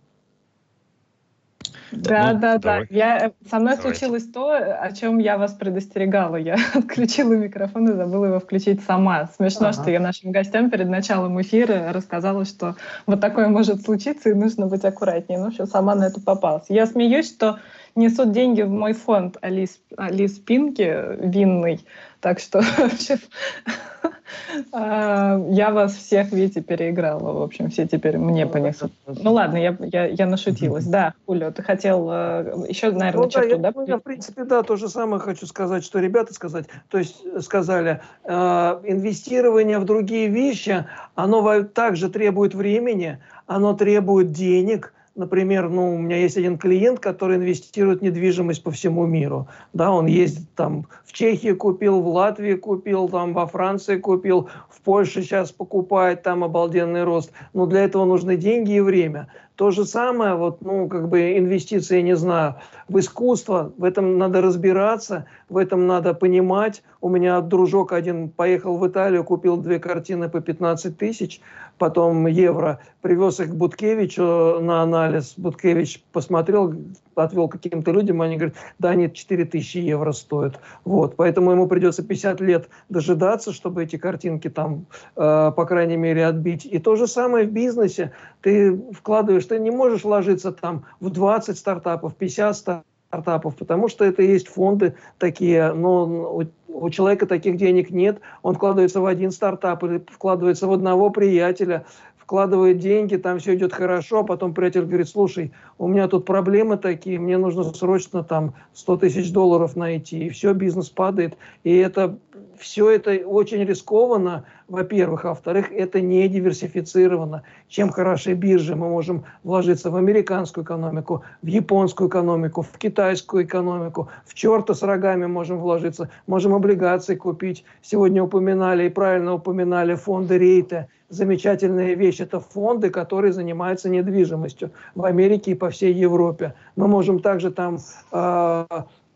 Да, 1.97 2.33
ну, 2.33 2.41
да, 2.41 2.59
давай. 2.59 2.81
да. 2.81 2.87
Я, 2.91 3.33
со 3.49 3.59
мной 3.59 3.77
Давайте. 3.77 3.83
случилось 3.83 4.25
то, 4.25 4.53
о 4.53 4.93
чем 4.93 5.19
я 5.19 5.39
вас 5.39 5.53
предостерегала. 5.53 6.37
Я 6.37 6.57
отключила 6.75 7.33
микрофон 7.35 7.89
и 7.89 7.93
забыла 7.93 8.27
его 8.27 8.41
включить 8.41 8.83
сама. 8.83 9.29
Смешно, 9.37 9.69
ага. 9.69 9.81
что 9.83 9.91
я 9.91 10.01
нашим 10.01 10.33
гостям 10.33 10.71
перед 10.71 10.89
началом 10.89 11.41
эфира 11.41 11.93
рассказала, 11.93 12.45
что 12.45 12.77
вот 13.07 13.21
такое 13.21 13.49
может 13.49 13.83
случиться, 13.83 14.31
и 14.31 14.35
нужно 14.35 14.67
быть 14.67 14.85
аккуратнее. 14.85 15.39
Ну, 15.39 15.51
все, 15.51 15.67
сама 15.67 15.95
на 15.95 16.05
это 16.05 16.21
попалась. 16.21 16.67
Я 16.69 16.87
смеюсь, 16.87 17.29
что 17.29 17.59
несут 17.95 18.33
деньги 18.33 18.63
в 18.63 18.71
мой 18.71 18.93
фонд 18.93 19.37
Алис, 19.41 19.81
Алис 19.97 20.39
Пинки, 20.39 21.17
винный. 21.21 21.81
Так 22.25 22.39
что, 22.39 22.63
а, 24.73 25.39
я 25.51 25.71
вас 25.73 25.95
всех, 25.95 26.33
видите, 26.33 26.63
переиграла. 26.63 27.35
В 27.35 27.43
общем, 27.43 27.69
все 27.69 27.87
теперь 27.87 28.17
мне 28.17 28.47
понесут. 28.47 28.93
Ну 29.07 29.35
ладно, 29.35 29.59
я, 29.59 29.77
я, 29.93 30.07
я 30.07 30.27
нашутилась. 30.27 30.87
Да, 30.87 31.13
Хулио, 31.27 31.51
ты 31.51 31.63
хотел 31.63 32.09
э, 32.11 32.65
еще, 32.67 32.93
наверное, 32.93 33.25
ну, 33.25 33.29
черту, 33.29 33.59
да? 33.59 33.75
Я, 33.77 33.85
я, 33.87 33.97
в 33.99 34.01
принципе, 34.01 34.45
да, 34.45 34.63
то 34.63 34.77
же 34.77 34.89
самое 34.89 35.21
хочу 35.21 35.45
сказать, 35.45 35.85
что 35.85 35.99
ребята 35.99 36.33
сказать, 36.33 36.65
то 36.89 36.97
есть 36.97 37.23
сказали, 37.43 38.01
э, 38.25 38.33
инвестирование 38.33 39.79
в 39.79 39.85
другие 39.85 40.29
вещи, 40.29 40.87
оно 41.15 41.63
также 41.65 42.09
требует 42.09 42.55
времени, 42.55 43.19
оно 43.47 43.75
требует 43.75 44.33
денег, 44.33 44.95
например, 45.15 45.69
ну, 45.69 45.95
у 45.95 45.99
меня 45.99 46.17
есть 46.17 46.37
один 46.37 46.59
клиент, 46.59 47.01
который 47.01 47.37
инвестирует 47.37 48.01
в 48.01 48.03
недвижимость 48.03 48.63
по 48.63 48.71
всему 48.71 49.07
миру. 49.07 49.49
Да, 49.73 49.93
он 49.93 50.07
ездит 50.07 50.49
там 50.55 50.87
в 51.05 51.13
Чехии 51.13 51.53
купил, 51.53 52.01
в 52.01 52.09
Латвии 52.09 52.55
купил, 52.55 53.09
там 53.09 53.33
во 53.33 53.47
Франции 53.47 53.97
купил, 53.97 54.49
в 54.69 54.81
Польше 54.83 55.23
сейчас 55.23 55.53
покупает, 55.53 56.23
там 56.23 56.45
обалденный 56.45 57.05
рост. 57.05 57.33
Но 57.53 57.67
для 57.67 57.85
этого 57.85 58.05
нужны 58.05 58.37
деньги 58.37 58.73
и 58.73 58.81
время. 58.81 59.29
То 59.57 59.71
же 59.71 59.85
самое, 59.85 60.35
вот, 60.35 60.63
ну, 60.63 60.89
как 60.89 61.09
бы 61.09 61.39
инвестиции, 61.39 62.01
не 62.01 62.17
знаю, 62.17 62.57
в 62.89 62.99
искусство, 62.99 63.73
в 63.79 63.85
этом 63.85 64.19
надо 64.19 64.41
разбираться, 64.41 65.27
в 65.49 65.59
этом 65.59 65.87
надо 65.87 66.13
понимать. 66.13 66.83
У 67.01 67.09
меня 67.09 67.41
дружок 67.41 67.93
один 67.93 68.31
поехал 68.31 68.77
в 68.77 68.89
Италию, 68.89 69.23
купил 69.23 69.57
две 69.57 69.79
картины 69.79 70.29
по 70.29 70.41
15 70.41 70.99
тысяч, 70.99 71.41
потом 71.79 72.27
евро, 72.27 72.81
привез 73.01 73.39
их 73.39 73.51
к 73.51 73.55
Буткевичу 73.55 74.59
на 74.61 74.83
анализ. 74.83 75.35
Буткевич 75.37 76.03
посмотрел, 76.13 76.75
отвел 77.17 77.49
каким-то 77.49 77.91
людям, 77.91 78.23
они 78.23 78.37
говорят, 78.37 78.57
да, 78.79 78.95
нет, 78.95 79.15
4000 79.15 79.79
евро 79.79 80.13
стоит. 80.13 80.59
Вот, 80.85 81.17
поэтому 81.17 81.53
ему 81.53 81.67
придется 81.67 82.03
50 82.03 82.41
лет 82.41 82.69
дожидаться, 82.89 83.53
чтобы 83.53 83.85
эти 83.85 83.97
картинки 83.97 84.49
там, 84.49 84.87
э, 85.17 85.53
по 85.55 85.65
крайней 85.67 85.97
мере, 85.97 86.27
отбить. 86.27 86.65
И 86.65 86.79
то 86.79 86.97
же 86.97 87.07
самое 87.07 87.47
в 87.47 87.53
бизнесе. 87.53 88.13
Ты 88.41 88.77
вкладываешь, 88.93 89.47
ты 89.47 89.59
не 89.59 89.71
можешь 89.71 90.05
вложиться 90.05 90.53
там 90.53 90.85
в 91.01 91.11
20 91.11 91.57
стартапов, 91.57 92.15
50 92.15 92.85
стартапов, 93.15 93.57
потому 93.57 93.89
что 93.89 94.05
это 94.05 94.23
есть 94.23 94.49
фонды 94.49 94.95
такие, 95.19 95.73
но 95.73 96.05
у, 96.37 96.45
у 96.69 96.91
человека 96.91 97.27
таких 97.27 97.57
денег 97.57 97.91
нет, 97.91 98.21
он 98.43 98.55
вкладывается 98.55 99.01
в 99.01 99.07
один 99.07 99.31
стартап 99.31 99.85
или 99.85 100.05
вкладывается 100.11 100.67
в 100.67 100.73
одного 100.73 101.11
приятеля, 101.11 101.85
вкладывает 102.25 102.79
деньги, 102.79 103.17
там 103.17 103.39
все 103.39 103.55
идет 103.55 103.75
хорошо, 103.75 104.21
а 104.21 104.25
потом 104.25 104.55
приятель 104.55 104.87
говорит, 104.87 105.09
слушай, 105.09 105.53
у 105.77 105.89
меня 105.89 106.09
тут 106.09 106.25
проблемы 106.25 106.79
такие, 106.79 107.19
мне 107.19 107.37
нужно 107.37 107.65
срочно 107.65 108.25
там 108.25 108.55
100 108.73 108.97
тысяч 108.97 109.31
долларов 109.31 109.77
найти, 109.77 110.27
и 110.27 110.31
все, 110.31 110.55
бизнес 110.55 110.89
падает. 110.89 111.37
И 111.65 111.77
это 111.77 112.19
все 112.59 112.89
это 112.91 113.11
очень 113.27 113.63
рискованно, 113.65 114.47
во-первых, 114.69 115.25
а 115.25 115.29
во-вторых, 115.29 115.73
это 115.73 116.01
не 116.01 116.29
диверсифицировано. 116.29 117.43
Чем 117.69 117.91
хороши 117.91 118.35
биржи, 118.35 118.75
мы 118.75 118.89
можем 118.89 119.25
вложиться 119.43 119.91
в 119.91 119.97
американскую 119.97 120.65
экономику, 120.65 121.23
в 121.43 121.47
японскую 121.47 122.09
экономику, 122.09 122.63
в 122.63 122.79
китайскую 122.79 123.45
экономику, 123.45 124.09
в 124.25 124.35
черта 124.35 124.75
с 124.75 124.83
рогами 124.83 125.27
можем 125.27 125.59
вложиться, 125.59 126.09
можем 126.27 126.55
облигации 126.55 127.15
купить. 127.15 127.65
Сегодня 127.83 128.23
упоминали 128.23 128.87
и 128.87 128.91
правильно 128.91 129.35
упоминали 129.35 129.95
фонды 129.95 130.39
Рейта, 130.39 130.89
замечательная 131.09 131.95
вещь. 131.95 132.21
Это 132.21 132.41
фонды, 132.41 132.91
которые 132.91 133.33
занимаются 133.33 133.89
недвижимостью 133.89 134.71
в 134.95 135.05
Америке 135.05 135.53
и 135.53 135.55
по 135.55 135.71
всей 135.71 135.93
Европе. 135.93 136.55
Мы 136.77 136.89
можем 136.89 137.21
также 137.21 137.51
там 137.51 137.79
э, 138.13 138.67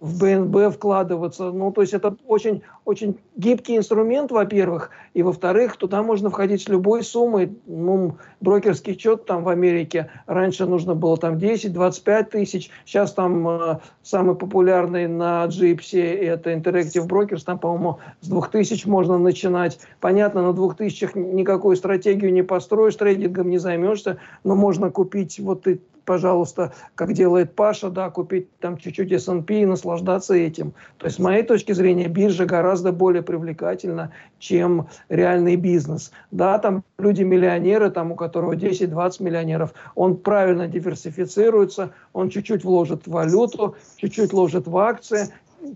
в 0.00 0.18
БНБ 0.20 0.74
вкладываться. 0.74 1.50
Ну, 1.50 1.72
то 1.72 1.80
есть 1.80 1.92
это 1.92 2.16
очень, 2.26 2.62
очень 2.84 3.18
гибкий 3.36 3.76
инструмент, 3.76 4.30
во-первых, 4.30 4.90
и 5.12 5.22
во-вторых, 5.22 5.76
туда 5.76 6.02
можно 6.02 6.30
входить 6.30 6.62
с 6.62 6.68
любой 6.68 7.02
суммой. 7.02 7.56
Ну, 7.66 8.16
брокерский 8.40 8.96
счет 8.96 9.26
там 9.26 9.42
в 9.42 9.48
Америке 9.48 10.10
раньше 10.26 10.66
нужно 10.66 10.94
было 10.94 11.16
там 11.16 11.36
10-25 11.36 12.24
тысяч, 12.30 12.70
сейчас 12.84 13.12
там 13.12 13.48
э, 13.48 13.78
самый 14.02 14.36
популярный 14.36 15.08
на 15.08 15.46
Gypsy 15.46 16.00
это 16.00 16.52
Interactive 16.52 17.08
Brokers, 17.08 17.44
там, 17.44 17.58
по-моему, 17.58 17.98
с 18.20 18.28
2000 18.28 18.86
можно 18.86 19.18
начинать. 19.18 19.80
Понятно, 20.00 20.42
на 20.42 20.52
2000 20.52 21.10
никакую 21.16 21.76
стратегию 21.76 22.32
не 22.32 22.42
построишь, 22.42 22.94
трейдингом 22.94 23.50
не 23.50 23.58
займешься, 23.58 24.18
но 24.44 24.54
можно 24.54 24.90
купить 24.90 25.40
вот 25.40 25.66
и 25.66 25.80
пожалуйста, 26.09 26.72
как 26.94 27.12
делает 27.12 27.55
Паша, 27.55 27.90
да, 27.90 28.09
купить 28.09 28.48
там 28.60 28.78
чуть-чуть 28.78 29.12
S&P 29.12 29.60
и 29.60 29.66
наслаждаться 29.66 30.32
этим. 30.35 30.72
То 30.97 31.05
есть, 31.05 31.16
с 31.16 31.18
моей 31.18 31.43
точки 31.43 31.72
зрения, 31.72 32.09
биржа 32.09 32.47
гораздо 32.47 32.93
более 32.93 33.22
привлекательна, 33.22 34.10
чем 34.39 34.89
реальный 35.10 35.56
бизнес. 35.56 36.10
Да, 36.30 36.59
там 36.59 36.82
люди-миллионеры, 36.98 37.90
там 37.90 38.12
у 38.12 38.14
которого 38.16 38.55
10-20 38.55 39.22
миллионеров, 39.22 39.74
он 39.94 40.16
правильно 40.16 40.66
диверсифицируется, 40.66 41.90
он 42.14 42.30
чуть-чуть 42.30 42.64
вложит 42.64 43.06
в 43.06 43.10
валюту, 43.10 43.76
чуть-чуть 43.97 44.32
вложит 44.32 44.66
в 44.66 44.78
акции, 44.78 45.28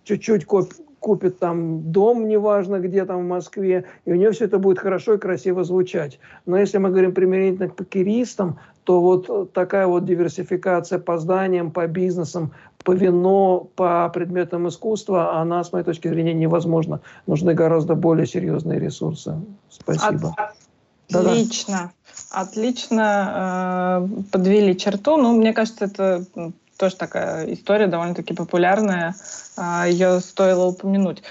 чуть-чуть 0.05 0.47
купит 1.03 1.39
там 1.41 1.93
дом, 1.93 2.27
неважно 2.27 2.79
где 2.79 3.05
там 3.05 3.25
в 3.25 3.29
Москве, 3.29 3.85
и 4.07 4.13
у 4.13 4.15
нее 4.15 4.31
все 4.31 4.47
это 4.47 4.59
будет 4.59 4.79
хорошо 4.79 5.15
и 5.15 5.19
красиво 5.19 5.65
звучать. 5.65 6.21
Но 6.47 6.57
если 6.57 6.79
мы 6.79 6.89
говорим 6.91 7.13
применительно 7.13 7.69
к 7.69 7.75
покеристам, 7.75 8.59
то 8.85 9.01
вот 9.01 9.53
такая 9.53 9.87
вот 9.87 10.05
диверсификация 10.05 10.99
по 10.99 11.19
зданиям, 11.19 11.71
по 11.71 11.87
бизнесам, 11.87 12.53
по 12.85 12.93
вино, 12.93 13.69
по 13.77 14.09
предметам 14.09 14.69
искусства, 14.69 15.41
она, 15.41 15.63
с 15.63 15.73
моей 15.73 15.85
точки 15.85 16.09
зрения, 16.09 16.35
невозможна. 16.35 17.01
Нужны 17.27 17.55
гораздо 17.55 17.95
более 17.95 18.27
серьезные 18.27 18.81
ресурсы. 18.81 19.37
Спасибо. 19.71 20.35
Отлично. 21.13 21.93
Отлично 22.31 24.03
э, 24.03 24.23
подвели 24.31 24.77
черту. 24.77 25.17
Ну, 25.17 25.37
мне 25.37 25.53
кажется, 25.53 25.85
это 25.85 26.25
тоже 26.79 26.97
такая 26.97 27.53
история 27.53 27.87
довольно-таки 27.87 28.35
популярная. 28.35 29.15
Э, 29.57 29.85
ее 29.89 30.21
стоило 30.21 30.67
упомянуть. 30.67 31.23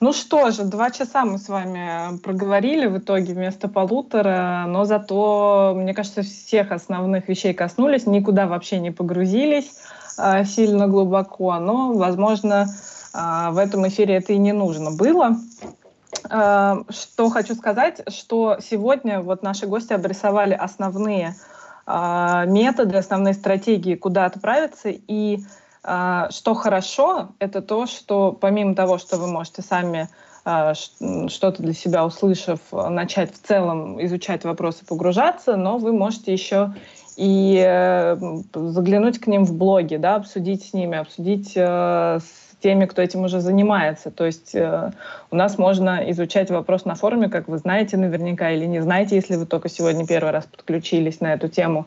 Ну 0.00 0.12
что 0.12 0.52
же, 0.52 0.62
два 0.62 0.92
часа 0.92 1.24
мы 1.24 1.38
с 1.38 1.48
вами 1.48 2.18
проговорили 2.18 2.86
в 2.86 2.98
итоге 2.98 3.34
вместо 3.34 3.66
полутора, 3.66 4.64
но 4.68 4.84
зато, 4.84 5.72
мне 5.74 5.92
кажется, 5.92 6.22
всех 6.22 6.70
основных 6.70 7.28
вещей 7.28 7.52
коснулись, 7.52 8.06
никуда 8.06 8.46
вообще 8.46 8.78
не 8.78 8.92
погрузились 8.92 9.72
э, 10.16 10.44
сильно 10.44 10.86
глубоко, 10.86 11.58
но, 11.58 11.94
возможно, 11.94 12.68
э, 13.12 13.50
в 13.50 13.58
этом 13.58 13.88
эфире 13.88 14.18
это 14.18 14.32
и 14.34 14.38
не 14.38 14.52
нужно 14.52 14.92
было. 14.92 15.36
Э, 16.30 16.76
что 16.90 17.28
хочу 17.28 17.56
сказать, 17.56 18.02
что 18.06 18.58
сегодня 18.60 19.20
вот 19.20 19.42
наши 19.42 19.66
гости 19.66 19.92
обрисовали 19.92 20.54
основные 20.54 21.34
методы, 21.86 22.98
основные 22.98 23.32
стратегии, 23.32 23.94
куда 23.94 24.26
отправиться, 24.26 24.90
и 24.90 25.40
что 25.82 26.54
хорошо, 26.54 27.28
это 27.38 27.62
то, 27.62 27.86
что 27.86 28.32
помимо 28.32 28.74
того, 28.74 28.98
что 28.98 29.16
вы 29.16 29.28
можете 29.28 29.62
сами 29.62 30.08
а, 30.44 30.74
что-то 30.74 31.62
для 31.62 31.74
себя 31.74 32.06
услышав, 32.06 32.60
начать 32.72 33.34
в 33.34 33.46
целом 33.46 34.02
изучать 34.04 34.44
вопросы, 34.44 34.84
погружаться, 34.86 35.56
но 35.56 35.78
вы 35.78 35.92
можете 35.92 36.32
еще 36.32 36.72
и 37.18 37.62
э, 37.62 38.16
заглянуть 38.54 39.18
к 39.18 39.26
ним 39.26 39.44
в 39.44 39.52
блоги, 39.52 39.96
да, 39.96 40.14
обсудить 40.14 40.64
с 40.64 40.72
ними, 40.72 40.96
обсудить 40.96 41.52
э, 41.56 42.18
с 42.20 42.56
теми, 42.62 42.86
кто 42.86 43.02
этим 43.02 43.24
уже 43.24 43.40
занимается. 43.40 44.10
То 44.10 44.24
есть 44.24 44.54
э, 44.54 44.92
у 45.30 45.36
нас 45.36 45.58
можно 45.58 46.10
изучать 46.12 46.50
вопрос 46.50 46.84
на 46.84 46.94
форуме, 46.94 47.28
как 47.28 47.48
вы 47.48 47.58
знаете 47.58 47.96
наверняка 47.96 48.52
или 48.52 48.66
не 48.66 48.80
знаете, 48.80 49.16
если 49.16 49.36
вы 49.36 49.46
только 49.46 49.68
сегодня 49.68 50.06
первый 50.06 50.30
раз 50.30 50.46
подключились 50.46 51.20
на 51.20 51.34
эту 51.34 51.48
тему. 51.48 51.86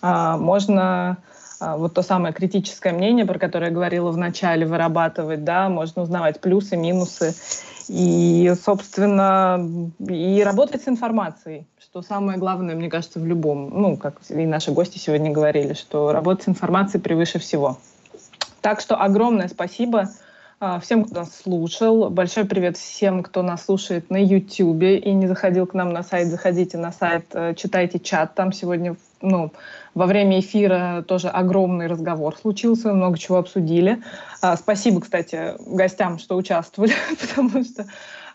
Э, 0.00 0.36
можно 0.38 1.10
а, 1.10 1.16
вот 1.60 1.94
то 1.94 2.02
самое 2.02 2.32
критическое 2.32 2.92
мнение, 2.92 3.26
про 3.26 3.38
которое 3.38 3.66
я 3.66 3.72
говорила 3.72 4.10
в 4.10 4.16
начале, 4.16 4.66
вырабатывать, 4.66 5.44
да, 5.44 5.68
можно 5.68 6.02
узнавать 6.02 6.40
плюсы, 6.40 6.76
минусы, 6.76 7.34
и, 7.88 8.52
собственно, 8.62 9.90
и 9.98 10.42
работать 10.44 10.82
с 10.82 10.88
информацией, 10.88 11.66
что 11.80 12.02
самое 12.02 12.38
главное, 12.38 12.74
мне 12.74 12.90
кажется, 12.90 13.18
в 13.18 13.26
любом, 13.26 13.70
ну, 13.70 13.96
как 13.96 14.20
и 14.28 14.46
наши 14.46 14.72
гости 14.72 14.98
сегодня 14.98 15.30
говорили, 15.30 15.72
что 15.72 16.12
работать 16.12 16.44
с 16.44 16.48
информацией 16.48 17.02
превыше 17.02 17.38
всего. 17.38 17.78
Так 18.60 18.80
что 18.80 18.96
огромное 18.96 19.48
спасибо. 19.48 20.00
а, 20.00 20.27
всем, 20.80 21.04
кто 21.04 21.20
нас 21.20 21.40
слушал. 21.42 22.10
Большой 22.10 22.44
привет 22.44 22.76
всем, 22.76 23.22
кто 23.22 23.42
нас 23.42 23.64
слушает 23.64 24.10
на 24.10 24.16
YouTube 24.16 24.82
и 24.82 25.12
не 25.12 25.28
заходил 25.28 25.66
к 25.66 25.74
нам 25.74 25.92
на 25.92 26.02
сайт. 26.02 26.28
Заходите 26.28 26.76
на 26.78 26.90
сайт, 26.90 27.26
э, 27.32 27.54
читайте 27.54 28.00
чат. 28.00 28.34
Там 28.34 28.52
сегодня 28.52 28.96
ну, 29.20 29.52
во 29.94 30.06
время 30.06 30.40
эфира 30.40 31.04
тоже 31.06 31.28
огромный 31.28 31.86
разговор 31.86 32.36
случился, 32.36 32.92
много 32.92 33.18
чего 33.18 33.38
обсудили. 33.38 34.02
А, 34.42 34.56
спасибо, 34.56 35.00
кстати, 35.00 35.54
гостям, 35.64 36.18
что 36.18 36.36
участвовали, 36.36 36.92
потому 37.20 37.62
что 37.62 37.86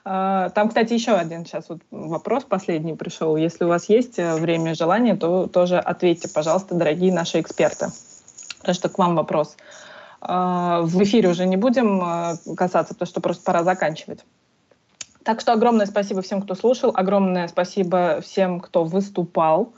а, 0.06 0.50
там, 0.52 0.70
кстати, 0.70 0.94
еще 0.94 1.12
один 1.12 1.46
сейчас 1.46 1.66
вот 1.68 1.80
вопрос 1.92 2.46
последний 2.46 2.94
пришел. 2.94 3.36
Если 3.36 3.66
у 3.66 3.68
вас 3.68 3.90
есть 3.90 4.18
э, 4.18 4.36
время 4.36 4.72
и 4.72 4.76
желание, 4.76 5.16
то 5.16 5.48
тоже 5.48 5.78
ответьте, 5.78 6.30
пожалуйста, 6.30 6.74
дорогие 6.74 7.12
наши 7.12 7.42
эксперты. 7.42 7.88
Потому 8.60 8.76
что 8.76 8.88
к 8.88 8.98
вам 8.98 9.16
вопрос. 9.18 9.58
А, 9.58 9.84
в 10.28 11.04
эфире 11.04 11.30
уже 11.30 11.46
не 11.46 11.58
будем 11.58 12.02
э, 12.02 12.56
касаться, 12.56 12.94
потому 12.94 13.08
что 13.08 13.22
просто 13.22 13.44
пора 13.44 13.64
заканчивать. 13.64 14.20
Так 15.24 15.42
что 15.42 15.54
огромное 15.54 15.86
спасибо 15.86 16.22
всем, 16.22 16.42
кто 16.42 16.56
слушал, 16.56 16.92
огромное 16.94 17.48
спасибо 17.48 18.20
всем, 18.22 18.60
кто 18.60 18.84
выступал. 18.84 19.74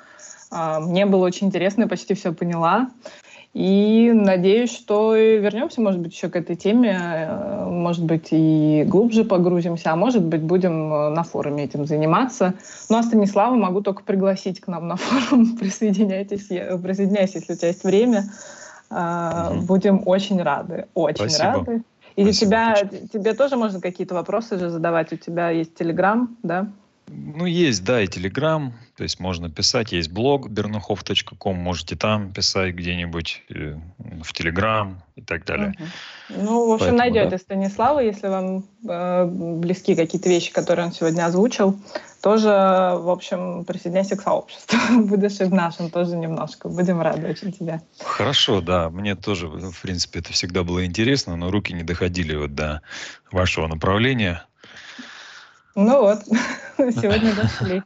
А, 0.51 0.79
мне 0.79 1.05
было 1.05 1.25
очень 1.25 1.47
интересно, 1.47 1.83
я 1.83 1.87
почти 1.87 2.13
все 2.13 2.33
поняла. 2.33 2.89
И 3.53 4.11
надеюсь, 4.13 4.75
что 4.75 5.15
вернемся, 5.15 5.79
может 5.79 6.01
быть, 6.01 6.13
еще 6.13 6.27
к 6.27 6.35
этой 6.35 6.57
теме, 6.57 6.99
э, 6.99 7.65
может 7.69 8.03
быть, 8.03 8.27
и 8.31 8.83
глубже 8.85 9.23
погрузимся, 9.23 9.93
а 9.93 9.95
может 9.95 10.23
быть, 10.25 10.41
будем 10.41 10.93
э, 10.93 11.09
на 11.11 11.23
форуме 11.23 11.63
этим 11.63 11.85
заниматься. 11.85 12.55
Ну, 12.89 12.97
а 12.97 13.03
Станислава 13.03 13.55
могу 13.55 13.81
только 13.81 14.03
пригласить 14.03 14.59
к 14.59 14.67
нам 14.67 14.89
на 14.89 14.97
форум. 14.97 15.57
Присоединяйтесь, 15.59 16.47
присоединяйся, 16.47 17.37
если 17.37 17.53
у 17.53 17.55
тебя 17.55 17.67
есть 17.69 17.83
время. 17.85 18.25
Угу. 18.95 19.61
Будем 19.65 20.03
очень 20.05 20.41
рады, 20.41 20.87
очень 20.93 21.29
Спасибо. 21.29 21.53
рады. 21.53 21.83
И 22.15 22.23
Спасибо, 22.23 22.51
тебя, 22.51 22.75
тебе 23.11 23.33
тоже 23.33 23.57
можно 23.57 23.81
какие-то 23.81 24.15
вопросы 24.15 24.57
же 24.57 24.69
задавать. 24.69 25.11
У 25.11 25.17
тебя 25.17 25.49
есть 25.49 25.75
Телеграм, 25.75 26.37
да? 26.43 26.71
Ну, 27.07 27.45
есть, 27.45 27.83
да, 27.83 28.01
и 28.01 28.07
Telegram, 28.07 28.71
то 28.97 29.03
есть 29.03 29.19
можно 29.19 29.49
писать, 29.49 29.91
есть 29.91 30.09
блог 30.09 30.49
bernухов.com, 30.49 31.55
можете 31.55 31.95
там 31.95 32.33
писать 32.33 32.73
где-нибудь, 32.73 33.43
э, 33.49 33.77
в 33.97 34.33
Telegram 34.33 34.95
и 35.15 35.21
так 35.21 35.45
далее. 35.45 35.75
Угу. 35.77 36.41
Ну, 36.41 36.69
в 36.69 36.71
общем, 36.73 36.87
Поэтому, 36.87 36.97
найдете 36.97 37.29
да. 37.29 37.37
Станислава, 37.37 37.99
если 37.99 38.27
вам 38.27 38.63
э, 38.87 39.25
близки 39.25 39.95
какие-то 39.95 40.29
вещи, 40.29 40.51
которые 40.51 40.87
он 40.87 40.93
сегодня 40.93 41.25
озвучил. 41.25 41.79
Тоже, 42.21 42.49
в 42.49 43.09
общем, 43.11 43.65
присоединяйся 43.65 44.15
к 44.15 44.21
сообществу. 44.21 44.79
Будешь 45.03 45.39
и 45.41 45.43
в 45.43 45.53
нашем 45.53 45.91
тоже 45.91 46.17
немножко. 46.17 46.69
Будем 46.69 47.01
рады 47.01 47.29
очень 47.29 47.51
тебя. 47.51 47.81
Хорошо, 47.99 48.61
да. 48.61 48.89
Мне 48.89 49.15
тоже, 49.15 49.47
в 49.47 49.79
принципе, 49.81 50.19
это 50.19 50.33
всегда 50.33 50.63
было 50.63 50.83
интересно, 50.85 51.35
но 51.35 51.51
руки 51.51 51.71
не 51.71 51.83
доходили 51.83 52.35
вот 52.35 52.55
до 52.55 52.81
вашего 53.31 53.67
направления. 53.67 54.43
Ну 55.75 56.01
вот, 56.01 56.23
сегодня 56.77 57.35
дошли. 57.35 57.83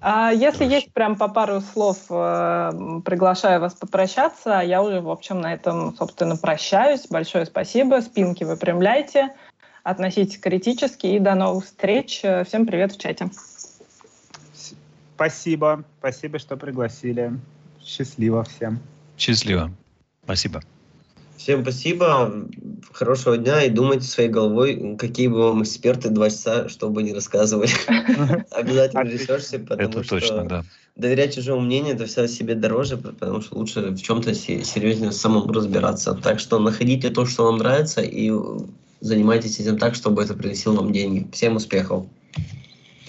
А 0.00 0.30
если 0.30 0.64
есть 0.64 0.92
прям 0.92 1.16
по 1.16 1.26
пару 1.26 1.60
слов, 1.60 1.98
э, 2.08 3.00
приглашаю 3.04 3.60
вас 3.60 3.74
попрощаться. 3.74 4.60
Я 4.64 4.80
уже, 4.80 5.00
в 5.00 5.10
общем, 5.10 5.40
на 5.40 5.52
этом, 5.52 5.96
собственно, 5.96 6.36
прощаюсь. 6.36 7.08
Большое 7.08 7.46
спасибо. 7.46 8.00
Спинки 8.00 8.44
выпрямляйте, 8.44 9.34
относитесь 9.82 10.38
критически 10.38 11.08
и 11.08 11.18
до 11.18 11.34
новых 11.34 11.64
встреч. 11.64 12.18
Всем 12.46 12.64
привет 12.64 12.92
в 12.92 13.00
чате. 13.00 13.28
Спасибо. 15.16 15.82
Спасибо, 15.98 16.38
что 16.38 16.56
пригласили. 16.56 17.32
Счастливо 17.82 18.44
всем. 18.44 18.78
Счастливо. 19.16 19.72
Спасибо. 20.22 20.62
Всем 21.38 21.62
спасибо, 21.62 22.48
хорошего 22.92 23.38
дня 23.38 23.62
и 23.62 23.70
думайте 23.70 24.08
своей 24.08 24.28
головой, 24.28 24.96
какие 24.98 25.28
бы 25.28 25.44
вам 25.44 25.62
эксперты 25.62 26.08
два 26.08 26.30
часа, 26.30 26.68
чтобы 26.68 27.04
не 27.04 27.14
рассказывали. 27.14 27.70
Обязательно 28.50 29.04
несешься, 29.04 29.60
потому 29.60 30.02
что 30.02 30.64
доверять 30.96 31.36
чужому 31.36 31.60
мнению 31.60 31.94
это 31.94 32.06
всегда 32.06 32.26
себе 32.26 32.56
дороже, 32.56 32.96
потому 32.96 33.40
что 33.40 33.56
лучше 33.56 33.90
в 33.90 34.02
чем-то 34.02 34.34
серьезнее 34.34 35.12
самому 35.12 35.52
разбираться. 35.52 36.12
Так 36.14 36.40
что 36.40 36.58
находите 36.58 37.10
то, 37.10 37.24
что 37.24 37.44
вам 37.44 37.58
нравится, 37.58 38.00
и 38.00 38.32
занимайтесь 39.00 39.60
этим 39.60 39.78
так, 39.78 39.94
чтобы 39.94 40.24
это 40.24 40.34
приносило 40.34 40.74
вам 40.74 40.92
деньги. 40.92 41.28
Всем 41.32 41.54
успехов! 41.54 42.04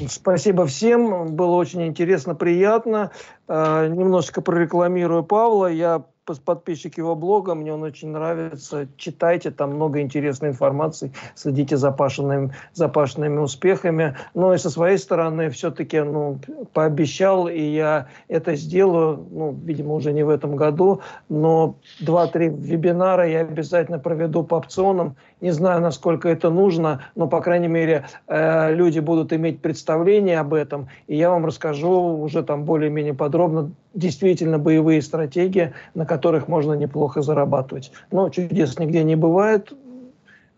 Спасибо 0.07 0.65
всем, 0.67 1.35
было 1.35 1.55
очень 1.55 1.85
интересно, 1.87 2.35
приятно. 2.35 3.11
Э, 3.47 3.87
немножечко 3.87 4.41
прорекламирую 4.41 5.23
Павла. 5.23 5.67
Я 5.67 6.05
подписчик 6.37 6.97
его 6.97 7.15
блога, 7.15 7.55
мне 7.55 7.73
он 7.73 7.81
очень 7.81 8.09
нравится. 8.09 8.87
Читайте, 8.97 9.49
там 9.49 9.71
много 9.75 10.01
интересной 10.01 10.49
информации, 10.49 11.11
следите 11.33 11.77
за 11.77 11.91
Пашиными, 11.91 12.53
за 12.73 12.89
Пашиными 12.89 13.39
успехами. 13.39 14.15
Но 14.35 14.53
и 14.53 14.57
со 14.57 14.69
своей 14.69 14.97
стороны 14.97 15.49
все-таки 15.49 16.01
ну, 16.01 16.39
пообещал, 16.73 17.47
и 17.47 17.61
я 17.61 18.07
это 18.27 18.55
сделаю, 18.55 19.25
ну, 19.31 19.57
видимо, 19.63 19.95
уже 19.95 20.13
не 20.13 20.23
в 20.23 20.29
этом 20.29 20.55
году, 20.55 21.01
но 21.29 21.75
2-3 22.01 22.49
вебинара 22.49 23.27
я 23.27 23.41
обязательно 23.41 23.97
проведу 23.97 24.43
по 24.43 24.55
опционам. 24.55 25.15
Не 25.41 25.51
знаю, 25.51 25.81
насколько 25.81 26.27
это 26.27 26.49
нужно, 26.49 27.05
но, 27.15 27.27
по 27.27 27.41
крайней 27.41 27.69
мере, 27.69 28.05
э, 28.27 28.73
люди 28.75 28.99
будут 28.99 29.31
иметь 29.31 29.61
представление 29.61 30.39
об 30.39 30.53
этом, 30.53 30.89
и 31.07 31.15
я 31.15 31.29
вам 31.29 31.45
расскажу 31.45 32.19
уже 32.19 32.43
там 32.43 32.65
более-менее 32.65 33.13
подробно 33.13 33.71
действительно 33.93 34.59
боевые 34.59 35.01
стратегии, 35.01 35.73
на 35.93 36.05
которых 36.05 36.47
можно 36.47 36.73
неплохо 36.73 37.21
зарабатывать. 37.21 37.91
Но 38.11 38.29
чудес 38.29 38.77
нигде 38.79 39.03
не 39.03 39.15
бывает. 39.15 39.73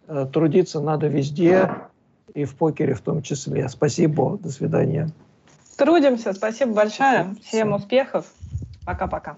Э, 0.08 0.28
трудиться 0.32 0.82
надо 0.82 1.08
везде, 1.08 1.70
и 2.34 2.46
в 2.46 2.56
покере 2.56 2.94
в 2.94 3.02
том 3.02 3.22
числе. 3.22 3.70
Спасибо, 3.70 4.38
до 4.38 4.50
свидания. 4.50 5.10
Трудимся, 5.78 6.34
спасибо 6.34 6.74
большое. 6.74 7.36
Всем 7.44 7.74
успехов. 7.74 8.26
Пока-пока. 8.86 9.38